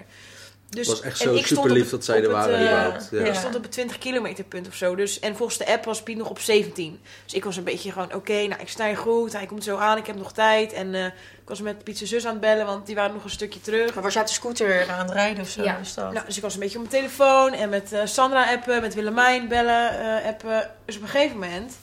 Dus, 0.76 0.88
Het 0.88 0.96
was 0.98 1.06
echt 1.06 1.18
zo 1.18 1.36
super 1.38 1.58
op 1.64 1.70
lief 1.70 1.82
het- 1.82 1.90
dat 1.92 2.06
zij 2.06 2.24
er 2.24 2.30
waren. 2.30 2.56
eh. 2.58 2.64
Ja. 2.64 2.98
ja. 3.12 3.26
ik 3.26 3.34
stond 3.34 3.56
op 3.56 3.64
het 3.64 3.72
20 3.72 3.98
kilometer 3.98 4.44
punt 4.44 4.68
of 4.68 4.76
zo. 4.76 4.96
Dus, 4.96 5.20
en 5.20 5.36
volgens 5.36 5.58
de 5.58 5.68
app 5.68 5.86
was 5.86 6.04
Piet 6.04 6.18
nog 6.18 6.30
op 6.30 6.40
17. 6.40 7.00
Dus 7.24 7.34
ik 7.34 7.44
was 7.44 7.58
een 7.58 7.64
beetje 7.64 7.92
gewoon, 7.92 8.14
oké, 8.14 8.34
nou 8.48 8.62
ik 8.62 8.70
sta 8.70 8.86
hier 8.88 8.98
goed. 8.98 9.34
Hij 9.34 9.46
komt 9.46 9.64
zo 9.64 9.78
aan, 9.78 9.98
ik 9.98 10.06
heb 10.08 10.16
nog 10.16 10.34
tijd. 10.34 10.74
En 10.74 10.96
eh, 10.96 11.06
ik 11.06 11.12
was 11.46 11.62
met 11.62 11.84
Piet 11.84 11.98
zijn 11.98 12.10
zus 12.10 12.26
aan 12.26 12.32
het 12.32 12.42
bellen, 12.42 12.66
want 12.66 12.86
die 12.86 12.96
waren 12.96 13.14
nog 13.14 13.24
een 13.24 13.30
stukje 13.30 13.62
terug. 13.62 13.94
Maar 13.94 14.04
was 14.04 14.14
jij 14.14 14.22
op 14.22 14.28
de 14.28 14.34
scooter 14.34 14.90
aan 14.90 15.06
het 15.06 15.12
rijden 15.12 15.44
of 15.44 15.50
zo? 15.50 15.64
Ja. 15.64 15.80
Nou, 15.96 16.26
dus 16.26 16.36
ik 16.36 16.42
was 16.42 16.54
een 16.54 16.60
beetje 16.60 16.80
op 16.80 16.90
mijn 16.90 17.02
telefoon 17.04 17.54
en 17.54 17.70
met 17.70 17.92
eh, 17.94 18.02
Sandra 18.06 18.52
appen, 18.54 18.82
met 18.82 18.94
Willemijn 18.94 19.48
bellen, 19.48 20.00
eh, 20.22 20.28
appen. 20.28 20.70
Dus 20.86 20.96
op 20.96 21.02
een 21.02 21.08
gegeven 21.08 21.38
moment, 21.40 21.74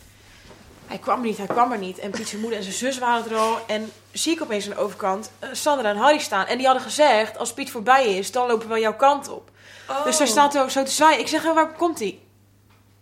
hij 0.86 0.98
kwam 0.98 1.20
niet, 1.20 1.36
hij 1.38 1.46
kwam 1.46 1.72
er 1.72 1.78
niet. 1.78 1.98
En 1.98 2.10
Piet 2.10 2.28
zijn 2.28 2.40
moeder 2.40 2.58
en 2.58 2.64
zijn 2.64 2.76
zus 2.76 2.98
waren 2.98 3.30
er 3.30 3.36
al. 3.36 3.58
En 3.66 3.92
zie 4.12 4.32
ik 4.32 4.42
opeens 4.42 4.64
aan 4.64 4.74
de 4.74 4.80
overkant 4.80 5.30
eh, 5.38 5.48
Sandra 5.52 5.88
en 5.88 5.96
Harry 5.96 6.18
staan. 6.18 6.46
En 6.46 6.56
die 6.56 6.66
hadden 6.66 6.84
gezegd, 6.84 7.38
als 7.38 7.52
Piet 7.52 7.70
voorbij 7.70 8.16
is, 8.16 8.32
dan 8.32 8.46
lopen 8.46 8.68
we 8.68 8.78
jouw 8.80 8.96
kant 8.96 9.28
op. 9.28 9.50
Oh. 9.88 10.04
Dus 10.04 10.16
zij 10.16 10.26
staat 10.26 10.58
ook 10.58 10.70
zo 10.70 10.82
te 10.82 10.90
zwaaien. 10.90 11.20
Ik 11.20 11.28
zeg, 11.28 11.42
waar 11.42 11.72
komt 11.72 11.98
hij? 11.98 12.18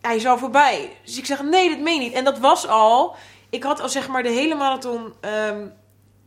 Hij 0.00 0.16
is 0.16 0.26
al 0.26 0.38
voorbij. 0.38 0.96
Dus 1.04 1.18
ik 1.18 1.26
zeg, 1.26 1.42
nee, 1.42 1.68
dat 1.68 1.78
meen 1.78 1.94
je 1.94 2.00
niet. 2.00 2.12
En 2.12 2.24
dat 2.24 2.38
was 2.38 2.66
al... 2.68 3.16
Ik 3.50 3.62
had 3.62 3.80
al 3.80 3.88
zeg 3.88 4.08
maar 4.08 4.22
de 4.22 4.28
hele 4.28 4.54
marathon 4.54 5.12
ehm, 5.20 5.66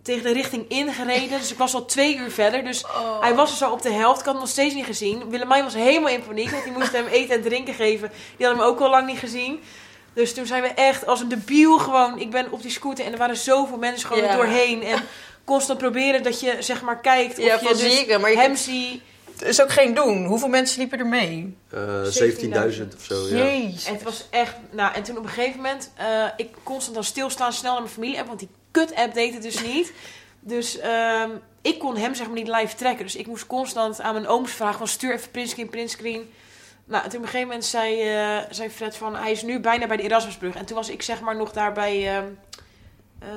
tegen 0.01 0.23
de 0.23 0.33
richting 0.33 0.69
ingereden. 0.69 1.39
Dus 1.39 1.51
ik 1.51 1.57
was 1.57 1.73
al 1.73 1.85
twee 1.85 2.17
uur 2.17 2.31
verder. 2.31 2.63
Dus 2.63 2.85
Oh. 2.85 3.21
hij 3.21 3.35
was 3.35 3.51
er 3.51 3.57
zo 3.57 3.71
op 3.71 3.81
de 3.81 3.91
helft. 3.91 4.19
Ik 4.19 4.25
had 4.25 4.33
hem 4.33 4.43
nog 4.43 4.51
steeds 4.51 4.73
niet 4.75 4.85
gezien. 4.85 5.29
Willemijn 5.29 5.63
was 5.63 5.73
helemaal 5.73 6.09
in 6.09 6.23
paniek. 6.23 6.49
Want 6.49 6.63
die 6.63 6.73
moest 6.73 6.91
hem 6.91 7.05
eten 7.05 7.35
en 7.35 7.41
drinken 7.41 7.73
geven. 7.73 8.11
Die 8.37 8.47
had 8.47 8.55
hem 8.55 8.65
ook 8.65 8.79
al 8.79 8.89
lang 8.89 9.07
niet 9.07 9.19
gezien. 9.19 9.63
Dus 10.13 10.33
toen 10.33 10.45
zijn 10.45 10.61
we 10.61 10.67
echt 10.67 11.05
als 11.05 11.19
een 11.21 11.27
debiel 11.29 11.77
gewoon... 11.77 12.19
Ik 12.19 12.29
ben 12.31 12.51
op 12.51 12.61
die 12.61 12.71
scooter 12.71 13.05
en 13.05 13.11
er 13.11 13.17
waren 13.17 13.37
zoveel 13.37 13.77
mensen 13.77 14.07
gewoon 14.07 14.23
er 14.23 14.35
doorheen. 14.35 14.83
En 14.83 15.01
constant 15.43 15.79
proberen 15.79 16.23
dat 16.23 16.39
je 16.39 16.55
zeg 16.59 16.81
maar 16.81 16.99
kijkt 16.99 17.37
of 17.39 17.45
Ja, 17.45 17.53
je 17.61 17.67
dus. 17.67 18.17
Maar 18.19 18.29
je 18.31 18.37
hem 18.37 18.45
kunt- 18.45 18.59
ziet... 18.59 19.01
Het 19.39 19.47
is 19.47 19.61
ook 19.61 19.71
geen 19.71 19.93
doen. 19.93 20.25
Hoeveel 20.25 20.47
mensen 20.47 20.79
liepen 20.79 20.99
er 20.99 21.05
mee? 21.07 21.57
Eh, 21.69 21.79
17.000 22.03 22.07
17.000 22.07 22.95
of 22.95 23.03
zo, 23.03 23.27
ja. 23.27 23.35
Jezus. 23.45 23.85
En 23.85 23.93
het 23.93 24.03
was 24.03 24.27
echt... 24.29 24.55
Nou, 24.71 24.93
en 24.93 25.03
toen 25.03 25.17
op 25.17 25.23
een 25.23 25.29
gegeven 25.29 25.55
moment... 25.61 25.91
eh, 25.95 26.25
ik 26.37 26.49
constant 26.63 26.95
dan 26.95 27.03
stilstaan, 27.03 27.53
snel 27.53 27.71
naar 27.71 27.81
mijn 27.81 27.93
familie-app. 27.93 28.27
Want 28.27 28.39
die 28.39 28.49
kut-app 28.71 29.13
deed 29.13 29.33
het 29.33 29.43
dus 29.43 29.61
niet. 29.61 29.91
Dus 30.39 30.79
ehm, 30.79 31.29
ik 31.61 31.79
kon 31.79 31.97
hem 31.97 32.15
zeg 32.15 32.25
maar 32.25 32.35
niet 32.35 32.47
live 32.47 32.75
trekken. 32.75 33.05
Dus 33.05 33.15
ik 33.15 33.27
moest 33.27 33.47
constant 33.47 34.01
aan 34.01 34.13
mijn 34.13 34.27
ooms 34.27 34.51
vragen 34.51 34.77
van... 34.77 34.87
Stuur 34.87 35.13
even 35.13 35.31
printscreen, 35.31 35.69
printscreen. 35.69 36.31
Nou, 36.85 37.03
en 37.03 37.09
toen 37.09 37.19
op 37.19 37.25
een 37.25 37.31
gegeven 37.31 37.47
moment 37.47 37.65
zei, 37.65 38.01
eh, 38.01 38.37
zei 38.49 38.69
Fred 38.69 38.95
van... 38.97 39.15
Hij 39.15 39.31
is 39.31 39.41
nu 39.41 39.59
bijna 39.59 39.87
bij 39.87 39.97
de 39.97 40.03
Erasmusbrug. 40.03 40.55
En 40.55 40.65
toen 40.65 40.75
was 40.75 40.89
ik 40.89 41.01
zeg 41.01 41.21
maar 41.21 41.35
nog 41.35 41.51
daar 41.51 41.73
bij... 41.73 42.15
ehm, 42.15 42.25
eh, 43.19 43.29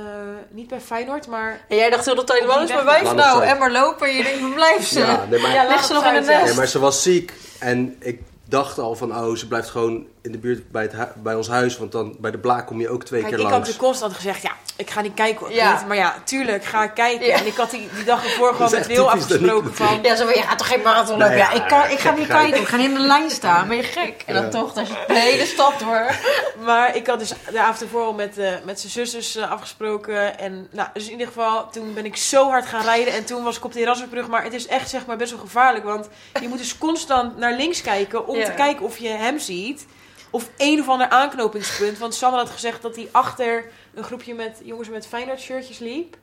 niet 0.50 0.68
bij 0.68 0.80
Feyenoord, 0.80 1.26
maar... 1.26 1.64
En 1.68 1.76
jij 1.76 1.90
dacht 1.90 2.04
heel 2.04 2.14
de 2.14 2.24
tijd, 2.24 2.44
wat 2.44 2.62
is 2.62 2.72
mijn 2.72 2.84
wijf 2.84 3.14
nou? 3.14 3.40
het. 3.40 3.50
En 3.50 3.58
maar 3.58 3.70
lopen. 3.70 4.08
En 4.08 4.14
je 4.14 4.22
denkt, 4.22 4.54
blijf 4.54 4.86
ze. 4.86 4.98
Ja, 4.98 5.26
nee, 5.30 5.40
maar, 5.40 5.52
Ja, 5.52 5.68
ligt 5.68 5.86
ze 5.86 5.94
het 5.94 6.02
nog 6.02 6.12
in 6.12 6.22
ja. 6.22 6.28
nest? 6.28 6.44
nee, 6.44 6.54
maar 6.54 6.66
ze 6.66 6.78
was 6.78 7.02
ziek. 7.02 7.32
En 7.58 7.96
ik 8.00 8.20
dacht 8.48 8.78
al 8.78 8.94
van, 8.94 9.16
oh, 9.16 9.34
ze 9.34 9.48
blijft 9.48 9.68
gewoon 9.68 10.06
in 10.26 10.32
de 10.32 10.38
buurt 10.38 10.70
bij, 10.70 10.82
het 10.82 10.92
hu- 10.92 11.20
bij 11.22 11.34
ons 11.34 11.48
huis. 11.48 11.78
Want 11.78 11.92
dan 11.92 12.16
bij 12.20 12.30
de 12.30 12.38
blaak 12.38 12.66
kom 12.66 12.80
je 12.80 12.88
ook 12.88 13.04
twee 13.04 13.20
Kijk, 13.20 13.32
keer 13.32 13.42
ik 13.44 13.48
had 13.50 13.58
langs. 13.60 13.72
de 13.72 13.76
constant 13.78 14.14
gezegd, 14.14 14.42
ja, 14.42 14.52
ik 14.76 14.90
ga 14.90 15.00
niet 15.00 15.14
kijken 15.14 15.38
hoor. 15.46 15.54
Ja. 15.54 15.74
Piet. 15.76 15.86
Maar 15.86 15.96
ja, 15.96 16.14
tuurlijk, 16.24 16.64
ga 16.64 16.82
ik 16.84 16.94
kijken. 16.94 17.26
Ja. 17.26 17.36
En 17.38 17.46
ik 17.46 17.56
had 17.56 17.70
die, 17.70 17.88
die 17.94 18.04
dag 18.04 18.24
ervoor 18.24 18.54
gewoon 18.54 18.70
met 18.70 18.86
Wil 18.86 19.10
afgesproken 19.10 19.74
van... 19.74 19.98
Ja, 20.02 20.16
zo 20.16 20.24
van, 20.26 20.34
je 20.34 20.42
gaat 20.42 20.58
toch 20.58 20.66
geen 20.68 20.82
marathon 20.82 21.18
lopen? 21.18 21.28
Nee, 21.28 21.38
ja, 21.38 21.52
ja, 21.52 21.62
ik, 21.62 21.68
kan, 21.68 21.90
ik 21.90 21.98
ga 21.98 22.10
niet 22.14 22.26
kijken. 22.26 22.60
Ik 22.60 22.66
ga 22.68 22.76
niet 22.76 22.88
in 22.88 22.94
de 22.94 23.00
lijn 23.00 23.30
staan. 23.30 23.68
Ben 23.68 23.76
je 23.76 23.82
gek? 23.82 24.22
En 24.26 24.34
dan 24.34 24.42
Ja. 24.42 24.48
toch, 24.48 24.72
dat 24.72 24.88
je 24.88 25.04
de 25.06 25.18
hele 25.18 25.44
stad 25.46 25.78
door. 25.78 26.10
Maar 26.64 26.96
ik 26.96 27.06
had 27.06 27.18
dus 27.18 27.32
de 27.50 27.60
avond 27.60 27.80
ervoor 27.82 28.02
al 28.02 28.12
met, 28.12 28.38
eh, 28.38 28.52
met 28.64 28.80
zijn 28.80 28.92
zusters 28.92 29.36
eh, 29.36 29.50
afgesproken. 29.50 30.38
En 30.38 30.68
nou, 30.70 30.88
dus 30.92 31.04
in 31.04 31.10
ieder 31.10 31.26
geval, 31.26 31.70
toen 31.70 31.94
ben 31.94 32.04
ik 32.04 32.16
zo 32.16 32.48
hard 32.50 32.66
gaan 32.66 32.82
rijden. 32.84 33.12
En 33.14 33.24
toen 33.24 33.42
was 33.42 33.56
ik 33.56 33.64
op 33.64 33.72
de 33.72 33.80
Erasmusbrug. 33.80 34.28
Maar 34.28 34.42
het 34.44 34.52
is 34.52 34.66
echt 34.66 34.90
zeg 34.90 35.06
maar 35.06 35.16
best 35.16 35.30
wel 35.30 35.40
gevaarlijk. 35.40 35.84
Want 35.84 36.08
je 36.40 36.48
moet 36.48 36.58
dus 36.58 36.78
constant 36.78 37.36
naar 37.38 37.52
links 37.52 37.82
kijken 37.82 38.26
om 38.26 38.36
Ja. 38.36 38.44
te 38.44 38.52
kijken 38.52 38.84
of 38.84 38.98
je 38.98 39.08
hem 39.08 39.38
ziet. 39.38 39.86
Of 40.36 40.50
een 40.56 40.80
of 40.80 40.88
ander 40.88 41.08
aanknopingspunt. 41.08 41.98
Want 41.98 42.14
Sandra 42.14 42.38
had 42.40 42.50
gezegd 42.50 42.82
dat 42.82 42.96
hij 42.96 43.08
achter 43.12 43.70
een 43.94 44.04
groepje 44.04 44.34
met 44.34 44.60
jongens 44.64 44.88
met 44.88 45.06
Feyenoord 45.06 45.40
shirtjes 45.40 45.78
liep. 45.78 46.16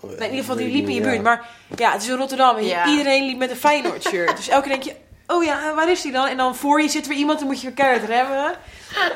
Oh, 0.00 0.10
ja, 0.10 0.16
Nee, 0.16 0.28
in 0.28 0.34
ieder 0.34 0.38
geval, 0.40 0.56
die 0.56 0.72
liepen 0.72 0.88
in 0.90 0.94
je 0.96 1.00
buurt. 1.02 1.14
ja. 1.14 1.20
Maar 1.22 1.48
ja, 1.76 1.92
het 1.92 2.02
is 2.02 2.08
in 2.08 2.16
Rotterdam. 2.16 2.56
En 2.56 2.64
Ja. 2.64 2.86
iedereen 2.86 3.24
liep 3.26 3.38
met 3.38 3.50
een 3.50 3.56
Feyenoord 3.56 4.02
shirt. 4.02 4.36
dus 4.36 4.48
elke 4.48 4.68
keer 4.68 4.80
denk 4.80 4.96
je, 4.96 5.34
oh 5.34 5.44
ja, 5.44 5.74
waar 5.74 5.90
is 5.90 6.02
die 6.02 6.12
dan? 6.12 6.26
En 6.26 6.36
dan 6.36 6.56
voor 6.56 6.82
je 6.82 6.88
zit 6.88 7.06
weer 7.06 7.16
iemand, 7.18 7.38
dan 7.38 7.48
moet 7.48 7.60
je 7.60 7.66
weer 7.66 7.76
keihard 7.76 8.04
remmen. 8.08 8.54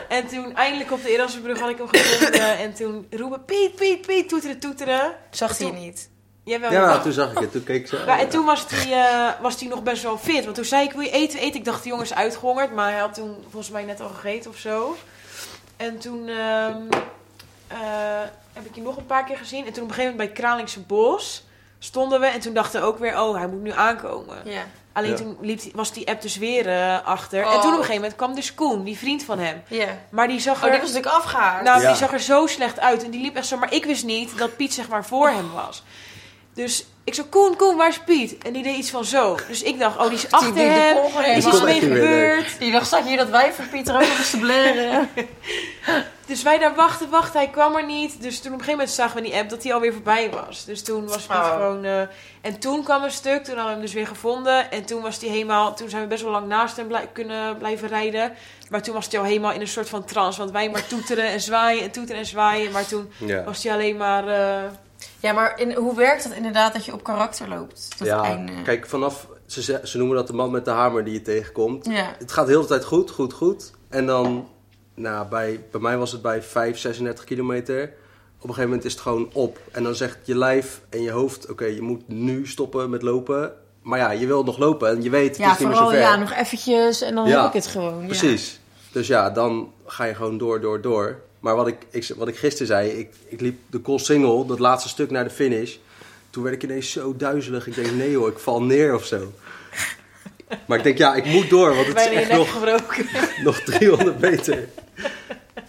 En 0.08 0.26
toen 0.26 0.54
eindelijk 0.56 0.92
op 0.92 1.02
de 1.02 1.10
Erasmusbrug 1.10 1.60
had 1.60 1.70
ik 1.70 1.78
hem 1.78 1.88
gevonden. 1.88 2.58
en 2.64 2.74
toen 2.74 3.06
roepen, 3.10 3.44
Piet, 3.44 3.74
Piet, 3.74 4.06
Piet, 4.06 4.28
toeteren, 4.28 4.58
toeteren. 4.58 5.14
Zag 5.30 5.58
hij 5.58 5.70
niet. 5.70 6.10
Jawel, 6.44 6.72
Ja, 6.72 6.80
jawel. 6.80 7.00
toen 7.02 7.12
zag 7.12 7.32
ik 7.32 7.38
het. 7.38 7.52
Toen 7.52 7.64
keek 7.64 7.88
ze. 7.88 8.02
Ja, 8.06 8.18
en 8.18 8.28
toen 8.28 8.44
was 8.44 8.64
hij, 8.68 8.92
eh, 8.92 9.40
was 9.40 9.61
hij 9.61 9.68
nog 9.68 9.82
best 9.82 10.02
wel 10.02 10.18
fit. 10.18 10.44
Want 10.44 10.56
toen 10.56 10.64
zei 10.64 10.84
ik, 10.84 10.92
wil 10.92 11.00
je 11.00 11.11
eten? 11.11 11.38
Eten. 11.38 11.58
Ik 11.58 11.64
dacht, 11.64 11.82
de 11.82 11.88
jongen 11.88 12.04
is 12.04 12.14
uitgehongerd. 12.14 12.72
Maar 12.75 12.90
hij 12.90 13.00
had 13.00 13.14
toen 13.14 13.37
volgens 13.50 13.72
mij 13.72 13.84
net 13.84 14.00
al 14.00 14.08
gegeten 14.08 14.50
of 14.50 14.56
zo. 14.56 14.96
En 15.76 15.99
toen... 15.99 16.28
ehm, 16.28 16.76
eh, 17.68 17.78
heb 18.52 18.64
ik 18.66 18.75
je 18.75 18.82
nog 18.82 18.96
een 18.96 19.06
paar 19.06 19.25
keer 19.25 19.37
gezien. 19.37 19.66
En 19.66 19.72
toen 19.72 19.82
op 19.82 19.88
een 19.88 19.94
gegeven 19.94 20.16
moment 20.16 20.34
bij 20.34 20.42
Kralingse 20.44 20.80
Bos 20.80 21.44
stonden 21.78 22.20
we. 22.20 22.26
En 22.26 22.40
toen 22.40 22.54
dachten 22.54 22.80
we 22.80 22.87
ook 22.87 22.99
weer, 22.99 23.20
oh, 23.20 23.37
hij 23.37 23.46
moet 23.46 23.62
nu 23.62 23.72
aankomen. 23.72 24.37
Ja. 24.44 24.62
Alleen 24.92 25.11
Ja. 25.11 25.16
toen 25.16 25.37
liep, 25.40 25.61
was 25.75 25.92
die 25.92 26.08
app 26.08 26.22
dus 26.22 26.37
weer 26.37 26.68
eh, 26.68 27.06
achter. 27.06 27.44
Oh. 27.46 27.54
En 27.54 27.61
toen 27.61 27.70
op 27.72 27.78
een 27.78 27.84
gegeven 27.84 27.94
moment 27.94 28.16
kwam 28.16 28.34
dus 28.34 28.54
Koen, 28.54 28.84
die 28.84 28.99
vriend 28.99 29.22
van 29.25 29.38
hem. 29.38 29.62
ja. 29.68 29.87
Maar 30.11 30.28
die 30.28 30.40
zag 30.40 30.56
Oh, 30.56 30.64
er... 30.64 30.70
die 30.70 30.80
was 30.80 30.90
natuurlijk 30.92 31.16
afgehaakt. 31.16 31.64
Nou, 31.64 31.80
Ja. 31.82 31.88
die 31.88 31.96
zag 31.96 32.12
er 32.12 32.20
zo 32.20 32.46
slecht 32.46 32.80
uit. 32.80 33.04
En 33.04 33.11
die 33.11 33.20
liep 33.22 33.37
echt 33.37 33.46
zo... 33.46 33.56
Maar 33.58 33.72
ik 33.75 33.84
wist 33.84 34.04
niet 34.04 34.38
dat 34.38 34.56
Piet 34.56 34.75
zeg 34.75 34.88
maar 34.88 35.04
voor 35.04 35.28
hem 35.28 35.52
was. 35.52 35.82
Dus 36.54 36.85
ik 37.04 37.14
zo, 37.14 37.23
Koen, 37.30 37.56
Koen, 37.56 37.76
waar 37.76 37.88
is 37.88 37.99
Piet? 37.99 38.38
En 38.38 38.52
die 38.52 38.62
deed 38.62 38.76
iets 38.76 38.90
van 38.90 39.04
zo. 39.04 39.37
Dus 39.49 39.62
ik 39.62 39.78
dacht, 39.78 39.99
oh, 39.99 40.04
die 40.09 40.12
is 40.18 40.30
achter 40.30 40.54
die- 40.54 40.62
hem. 40.62 40.97
Er 41.16 41.37
is 41.37 41.47
iets 41.47 41.62
mee 41.62 41.80
gebeurd. 41.80 42.59
Die 42.59 42.73
dacht, 42.73 42.88
zat 42.88 43.04
hier 43.04 43.16
dat 43.16 43.28
wij 43.28 43.52
van 43.52 43.64
ook 43.78 43.85
nog 43.87 44.00
eens 44.18 44.30
te 44.30 44.38
blaren. 44.38 45.09
Dus 46.26 46.42
wij 46.42 46.59
daar 46.59 46.75
wachten, 46.75 47.11
wachten. 47.11 47.40
Hij 47.40 47.49
kwam 47.50 47.76
er 47.76 47.85
niet. 47.87 48.23
Dus 48.23 48.40
toen 48.40 48.52
op 48.52 48.59
een 48.59 48.64
gegeven 48.64 48.71
moment 48.71 48.90
zagen 48.90 49.16
we 49.16 49.23
in 49.25 49.30
die 49.30 49.40
app 49.40 49.50
dat 49.50 49.62
hij 49.62 49.75
alweer 49.75 49.92
voorbij 49.92 50.30
was. 50.30 50.64
Dus 50.64 50.82
toen 50.82 51.06
was 51.06 51.16
Piet 51.26 51.37
Oh. 51.37 51.50
gewoon... 51.52 51.85
eh, 51.85 52.00
en 52.40 52.59
toen 52.59 52.82
kwam 52.82 53.02
een 53.02 53.11
stuk. 53.11 53.44
Toen 53.44 53.54
hadden 53.54 53.64
we 53.64 53.71
hem 53.71 53.80
dus 53.80 53.92
weer 53.92 54.06
gevonden. 54.06 54.71
En 54.71 54.85
toen 54.85 55.02
was 55.02 55.21
hij 55.21 55.28
helemaal... 55.30 55.75
Toen 55.75 55.88
zijn 55.88 56.02
we 56.02 56.09
best 56.09 56.23
wel 56.23 56.32
lang 56.32 56.47
naast 56.47 56.76
hem 56.76 56.87
blij- 56.87 57.09
kunnen 57.12 57.59
blijven 57.59 57.88
rijden. 57.88 58.32
Maar 58.71 58.82
toen 58.82 58.94
was 58.94 59.06
hij 59.11 59.21
al 59.21 59.26
helemaal 59.26 59.52
in 59.52 59.61
een 59.61 59.68
soort 59.68 59.88
van 59.88 60.04
trance. 60.04 60.38
Want 60.38 60.50
wij 60.50 60.71
maar 60.71 60.87
toeteren 60.87 61.25
en 61.26 61.40
zwaaien 61.40 61.82
en 61.82 61.90
toeteren 61.90 62.21
en 62.21 62.26
zwaaien. 62.26 62.73
Maar 62.73 62.87
toen 62.87 63.12
Ja. 63.18 63.44
was 63.44 63.62
hij 63.62 63.73
alleen 63.73 63.97
maar... 63.97 64.28
eh, 64.28 64.71
Ja, 65.21 65.32
maar 65.32 65.59
in, 65.61 65.73
hoe 65.75 65.97
werkt 65.97 66.25
het 66.25 66.32
inderdaad 66.32 66.73
dat 66.73 66.85
je 66.85 66.92
op 66.92 67.02
karakter 67.04 67.49
loopt? 67.49 67.90
Tot 67.90 67.99
het 67.99 68.09
Ja, 68.09 68.23
einde. 68.23 68.52
kijk, 68.64 68.87
vanaf, 68.87 69.26
ze, 69.47 69.80
ze 69.85 69.99
noemen 69.99 70.16
dat 70.16 70.26
de 70.26 70.32
man 70.32 70.50
met 70.50 70.64
de 70.64 70.71
hamer 70.71 71.04
die 71.04 71.12
je 71.12 71.23
tegenkomt. 71.23 71.87
Ja. 71.87 72.14
Het 72.18 72.32
gaat 72.32 72.47
de 72.47 72.52
hele 72.52 72.64
tijd 72.66 72.85
goed, 72.85 73.11
goed, 73.11 73.32
goed. 73.32 73.71
En 73.88 74.06
dan, 74.06 74.49
nou, 74.94 75.26
bij, 75.28 75.64
bij 75.71 75.80
mij 75.80 75.97
was 75.99 76.12
het 76.12 76.23
bij 76.23 76.42
5, 76.42 76.78
36 76.78 77.25
kilometer. 77.25 77.82
Op 78.38 78.49
een 78.49 78.54
gegeven 78.54 78.62
moment 78.68 78.85
is 78.85 78.92
het 78.92 79.00
gewoon 79.02 79.30
op. 79.32 79.59
En 79.73 79.82
dan 79.82 79.94
zegt 79.94 80.18
je 80.25 80.37
lijf 80.37 80.80
en 80.90 81.02
je 81.02 81.11
hoofd, 81.11 81.50
oké, 81.50 81.64
je 81.64 81.82
moet 81.82 82.09
nu 82.09 82.47
stoppen 82.47 82.90
met 82.90 83.02
lopen. 83.02 83.52
Maar 83.82 83.99
ja, 83.99 84.11
je 84.11 84.26
wil 84.26 84.44
nog 84.44 84.59
lopen 84.59 84.88
en 84.88 85.02
je 85.02 85.11
weet, 85.11 85.28
het 85.28 85.37
Ja, 85.37 85.52
is 85.52 85.59
niet 85.59 85.68
meer 85.68 85.76
vooral 85.76 85.90
zo 85.92 85.97
ver. 85.97 86.04
ja, 86.06 86.16
nog 86.16 86.32
eventjes 86.32 87.00
en 87.00 87.14
dan 87.14 87.28
Ja, 87.28 87.38
heb 87.40 87.47
ik 87.49 87.62
het 87.62 87.66
gewoon. 87.66 88.00
Ja. 88.00 88.06
Precies. 88.06 88.61
Dus 88.92 89.06
ja, 89.06 89.30
dan 89.30 89.73
ga 89.87 90.04
je 90.04 90.14
gewoon 90.14 90.38
door, 90.38 90.61
door, 90.61 90.80
door. 90.80 91.21
Maar 91.42 91.56
wat 91.56 91.66
ik, 91.66 91.76
ik, 91.90 92.12
wat 92.16 92.28
ik 92.28 92.37
gisteren 92.37 92.66
zei, 92.66 92.90
ik, 92.90 93.11
ik 93.28 93.40
liep 93.40 93.58
de 93.70 93.82
call 93.82 93.99
single, 93.99 94.46
dat 94.46 94.58
laatste 94.58 94.88
stuk 94.88 95.11
naar 95.11 95.25
de 95.25 95.30
finish. 95.30 95.76
Toen 96.30 96.42
werd 96.42 96.54
ik 96.54 96.62
ineens 96.62 96.90
zo 96.90 97.16
duizelig. 97.16 97.66
Ik 97.66 97.75
denk, 97.75 97.90
nee 97.90 98.16
hoor, 98.16 98.28
ik 98.28 98.38
val 98.38 98.62
neer 98.62 98.94
of 98.94 99.04
zo. 99.04 99.32
Maar 100.66 100.78
ik 100.78 100.84
denk, 100.84 100.99
ja, 100.99 101.14
ik 101.14 101.25
moet 101.25 101.50
door, 101.50 101.75
want 101.75 101.87
het 101.87 101.96
is 101.96 102.06
echt 102.06 102.32
nog, 102.32 102.52
gebroken. 102.52 103.06
nog 103.44 103.61
300 103.61 104.20
meter. 104.20 104.68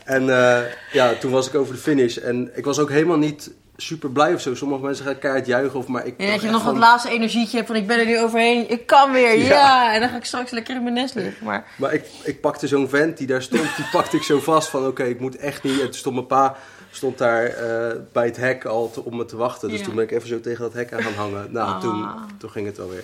En 0.03 0.30
eh, 0.30 0.62
ja, 0.92 1.13
toen 1.13 1.32
was 1.32 1.48
ik 1.48 1.56
over 1.56 1.74
de 1.74 1.80
finish. 1.80 2.18
En 2.18 2.51
ik 2.56 2.65
was 2.65 2.80
ook 2.80 2.89
helemaal 2.89 3.18
niet 3.18 3.51
super 3.75 4.10
blij 4.10 4.34
of 4.34 4.42
zo. 4.42 4.56
Sommige 4.56 4.82
mensen 4.84 5.06
gaan 5.06 5.20
keihard 5.20 5.46
juichen. 5.46 5.80
Of, 5.80 5.88
maar 5.88 6.06
ik 6.06 6.18
dacht 6.20 6.32
dat 6.32 6.42
je 6.42 6.50
nog 6.50 6.63
dat 6.63 6.77
laatste 6.77 7.10
energietje 7.10 7.56
hebt 7.56 7.68
van 7.68 7.75
ik 7.77 7.88
ben 7.88 8.00
er 8.00 8.06
nu 8.06 8.20
overheen, 8.20 8.70
ik 8.72 8.86
kan 8.86 9.12
weer, 9.12 9.38
ja. 9.38 9.46
Ja. 9.48 9.94
En 9.94 10.00
dan 10.00 10.10
ga 10.10 10.15
ik 10.15 10.25
straks 10.25 10.51
lekker 10.51 10.75
in 10.75 10.84
mijn 10.84 10.96
nest 10.96 11.15
liggen. 11.15 11.46
Maar 11.46 11.65
Maar 11.77 11.94
ik, 11.94 12.06
ik 12.24 12.42
pakte 12.42 12.68
zo'n 12.68 12.89
vent 12.89 13.18
die 13.18 13.27
daar 13.27 13.42
stond, 13.42 13.75
die 13.75 13.86
pakte 13.92 14.15
ik 14.15 14.24
zo 14.24 14.39
vast 14.39 14.70
van 14.70 14.88
oké, 14.88 15.03
ik 15.03 15.20
moet 15.20 15.36
echt 15.36 15.63
niet. 15.63 15.80
En 15.80 15.86
toen 15.86 15.94
stond 15.94 16.15
mijn 16.15 16.27
pa 16.27 16.56
stond 16.92 17.18
daar 17.18 17.46
eh, 17.46 17.98
bij 18.12 18.25
het 18.25 18.38
hek 18.38 18.65
al 18.65 18.92
te, 18.92 19.03
om 19.03 19.15
me 19.18 19.25
te 19.25 19.36
wachten. 19.38 19.70
Dus 19.70 19.80
Ja. 19.80 19.86
toen 19.86 19.96
ben 19.96 20.03
ik 20.03 20.12
even 20.12 20.27
zo 20.27 20.39
tegen 20.39 20.62
dat 20.62 20.74
hek 20.74 20.94
aan 20.94 21.01
gaan 21.01 21.13
hangen. 21.13 21.51
Nou, 21.51 21.70
Ah. 21.70 21.80
toen, 21.80 22.08
toen 22.38 22.50
ging 22.50 22.65
het 22.65 22.77
wel 22.77 22.89
weer. 22.89 23.03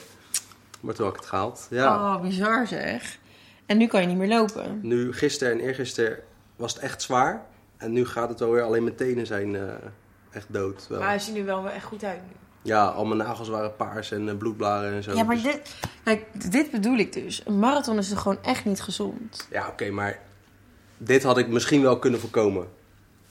Maar 0.79 0.93
toen 0.93 1.05
had 1.05 1.13
ik 1.13 1.19
het 1.19 1.29
gehaald. 1.29 1.67
Ja. 1.69 1.95
oh, 2.15 2.21
bizar 2.21 2.67
zeg. 2.67 3.17
En 3.65 3.77
nu 3.77 3.87
kan 3.87 4.01
je 4.01 4.07
niet 4.07 4.17
meer 4.17 4.27
lopen. 4.27 4.79
Nu, 4.81 5.13
gisteren 5.13 5.53
en 5.53 5.59
eergisteren 5.59 6.17
was 6.55 6.73
het 6.73 6.83
echt 6.83 7.01
zwaar. 7.01 7.41
En 7.77 7.91
nu 7.91 8.05
gaat 8.05 8.29
het 8.29 8.39
wel 8.39 8.51
weer, 8.51 8.61
alleen 8.63 8.83
mijn 8.83 8.95
tenen 8.95 9.25
zijn 9.25 9.55
eh, 9.55 9.61
echt 10.31 10.45
dood. 10.49 10.87
Wel. 10.87 10.99
Maar 10.99 11.07
hij 11.07 11.19
ziet 11.19 11.33
er 11.33 11.39
nu 11.39 11.45
wel 11.45 11.63
weer 11.63 11.71
echt 11.71 11.85
goed 11.85 12.03
uit 12.03 12.19
nu. 12.27 12.33
Ja, 12.61 12.85
al 12.85 13.05
mijn 13.05 13.17
nagels 13.27 13.47
waren 13.49 13.75
paars 13.75 14.11
en 14.11 14.29
eh, 14.29 14.37
bloedblaren 14.37 14.93
en 14.93 15.03
zo. 15.03 15.13
Ja, 15.13 15.23
maar 15.23 15.35
Dus- 15.35 15.43
dit, 15.43 15.75
kijk, 16.03 16.51
dit 16.51 16.71
bedoel 16.71 16.97
ik 16.97 17.13
dus. 17.13 17.41
Een 17.45 17.59
marathon 17.59 17.97
is 17.97 18.09
toch 18.09 18.21
gewoon 18.21 18.43
echt 18.43 18.65
niet 18.65 18.81
gezond. 18.81 19.47
Ja, 19.51 19.67
oké, 19.67 19.89
maar 19.89 20.19
dit 20.97 21.23
had 21.23 21.37
ik 21.37 21.47
misschien 21.47 21.81
wel 21.81 21.99
kunnen 21.99 22.19
voorkomen. 22.19 22.67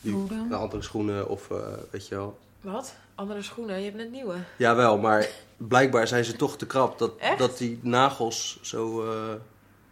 Die, 0.00 0.12
Hoe 0.12 0.28
dan? 0.28 0.48
de 0.48 0.54
andere 0.54 0.82
schoenen 0.82 1.28
of 1.28 1.50
eh, 1.50 1.56
weet 1.90 2.08
je 2.08 2.14
wel. 2.14 2.38
Wat? 2.60 2.94
Andere 3.14 3.42
schoenen? 3.42 3.78
Je 3.78 3.84
hebt 3.84 3.96
net 3.96 4.10
nieuwe. 4.10 4.34
Jawel, 4.56 4.98
maar 4.98 5.26
blijkbaar 5.56 6.06
zijn 6.08 6.24
ze 6.24 6.36
toch 6.36 6.56
te 6.56 6.66
krap 6.66 6.98
dat, 6.98 7.12
Echt? 7.18 7.38
dat 7.38 7.58
die 7.58 7.78
nagels 7.82 8.58
zo 8.62 9.02
eh, 9.02 9.10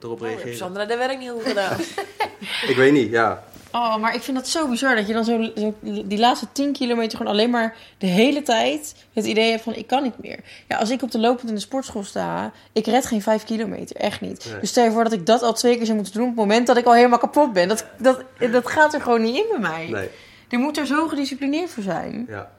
erop 0.01 0.21
Oh, 0.21 0.27
hebt 0.27 0.33
reageren. 0.33 0.57
Sandra, 0.57 0.85
dat 0.85 0.99
werk 0.99 1.19
niet 1.19 1.31
goed 1.31 1.43
gedaan. 1.43 1.79
Ik 2.71 2.77
weet 2.77 2.93
niet, 2.93 3.11
ja. 3.11 3.45
Oh, 3.77 3.97
maar 3.97 4.15
ik 4.15 4.23
vind 4.23 4.37
dat 4.37 4.49
zo 4.49 4.69
bizar 4.69 4.97
dat 4.97 5.07
je 5.07 5.13
dan 5.13 5.25
zo, 5.25 5.51
zo 5.57 5.75
die 5.83 6.19
laatste 6.19 6.47
10 6.53 6.73
kilometer 6.73 7.17
gewoon 7.19 7.33
alleen 7.33 7.51
maar 7.51 7.77
de 7.99 8.07
hele 8.07 8.43
tijd 8.43 8.95
het 9.13 9.25
idee 9.25 9.51
hebt 9.51 9.63
van 9.63 9.75
ik 9.75 9.87
kan 9.87 10.03
niet 10.03 10.23
meer. 10.23 10.39
Ja, 10.69 10.77
als 10.77 10.91
ik 10.91 11.03
op 11.03 11.11
de 11.11 11.19
lopend 11.19 11.49
in 11.49 11.55
de 11.55 11.61
sportschool 11.61 12.05
sta, 12.05 12.53
ik 12.73 12.87
red 12.87 13.07
geen 13.07 13.23
5 13.23 13.45
kilometer, 13.45 13.97
echt 13.97 14.21
niet. 14.21 14.47
Nee. 14.51 14.61
Dus 14.61 14.69
stel 14.71 14.85
je 14.85 14.91
voor 14.91 15.05
dat 15.05 15.13
ik 15.13 15.27
dat 15.27 15.43
al 15.43 15.53
twee 15.53 15.77
keer 15.77 15.85
zou 15.85 15.97
moeten 15.97 16.15
doen 16.15 16.23
op 16.23 16.29
het 16.29 16.39
moment 16.39 16.67
dat 16.67 16.77
ik 16.77 16.85
al 16.87 16.95
helemaal 16.95 17.19
kapot 17.19 17.53
ben. 17.53 17.69
Dat, 17.69 17.87
dat, 17.99 18.23
dat 18.53 18.67
gaat 18.71 18.95
er 18.95 19.01
gewoon 19.01 19.23
niet 19.23 19.37
in 19.37 19.47
bij 19.51 19.59
mij. 19.61 19.89
Nee, 19.91 20.09
Je 20.49 20.59
moet 20.59 20.77
er 20.79 20.87
zo 20.87 21.09
gedisciplineerd 21.09 21.71
voor 21.71 21.83
zijn. 21.83 22.27
ja. 22.29 22.51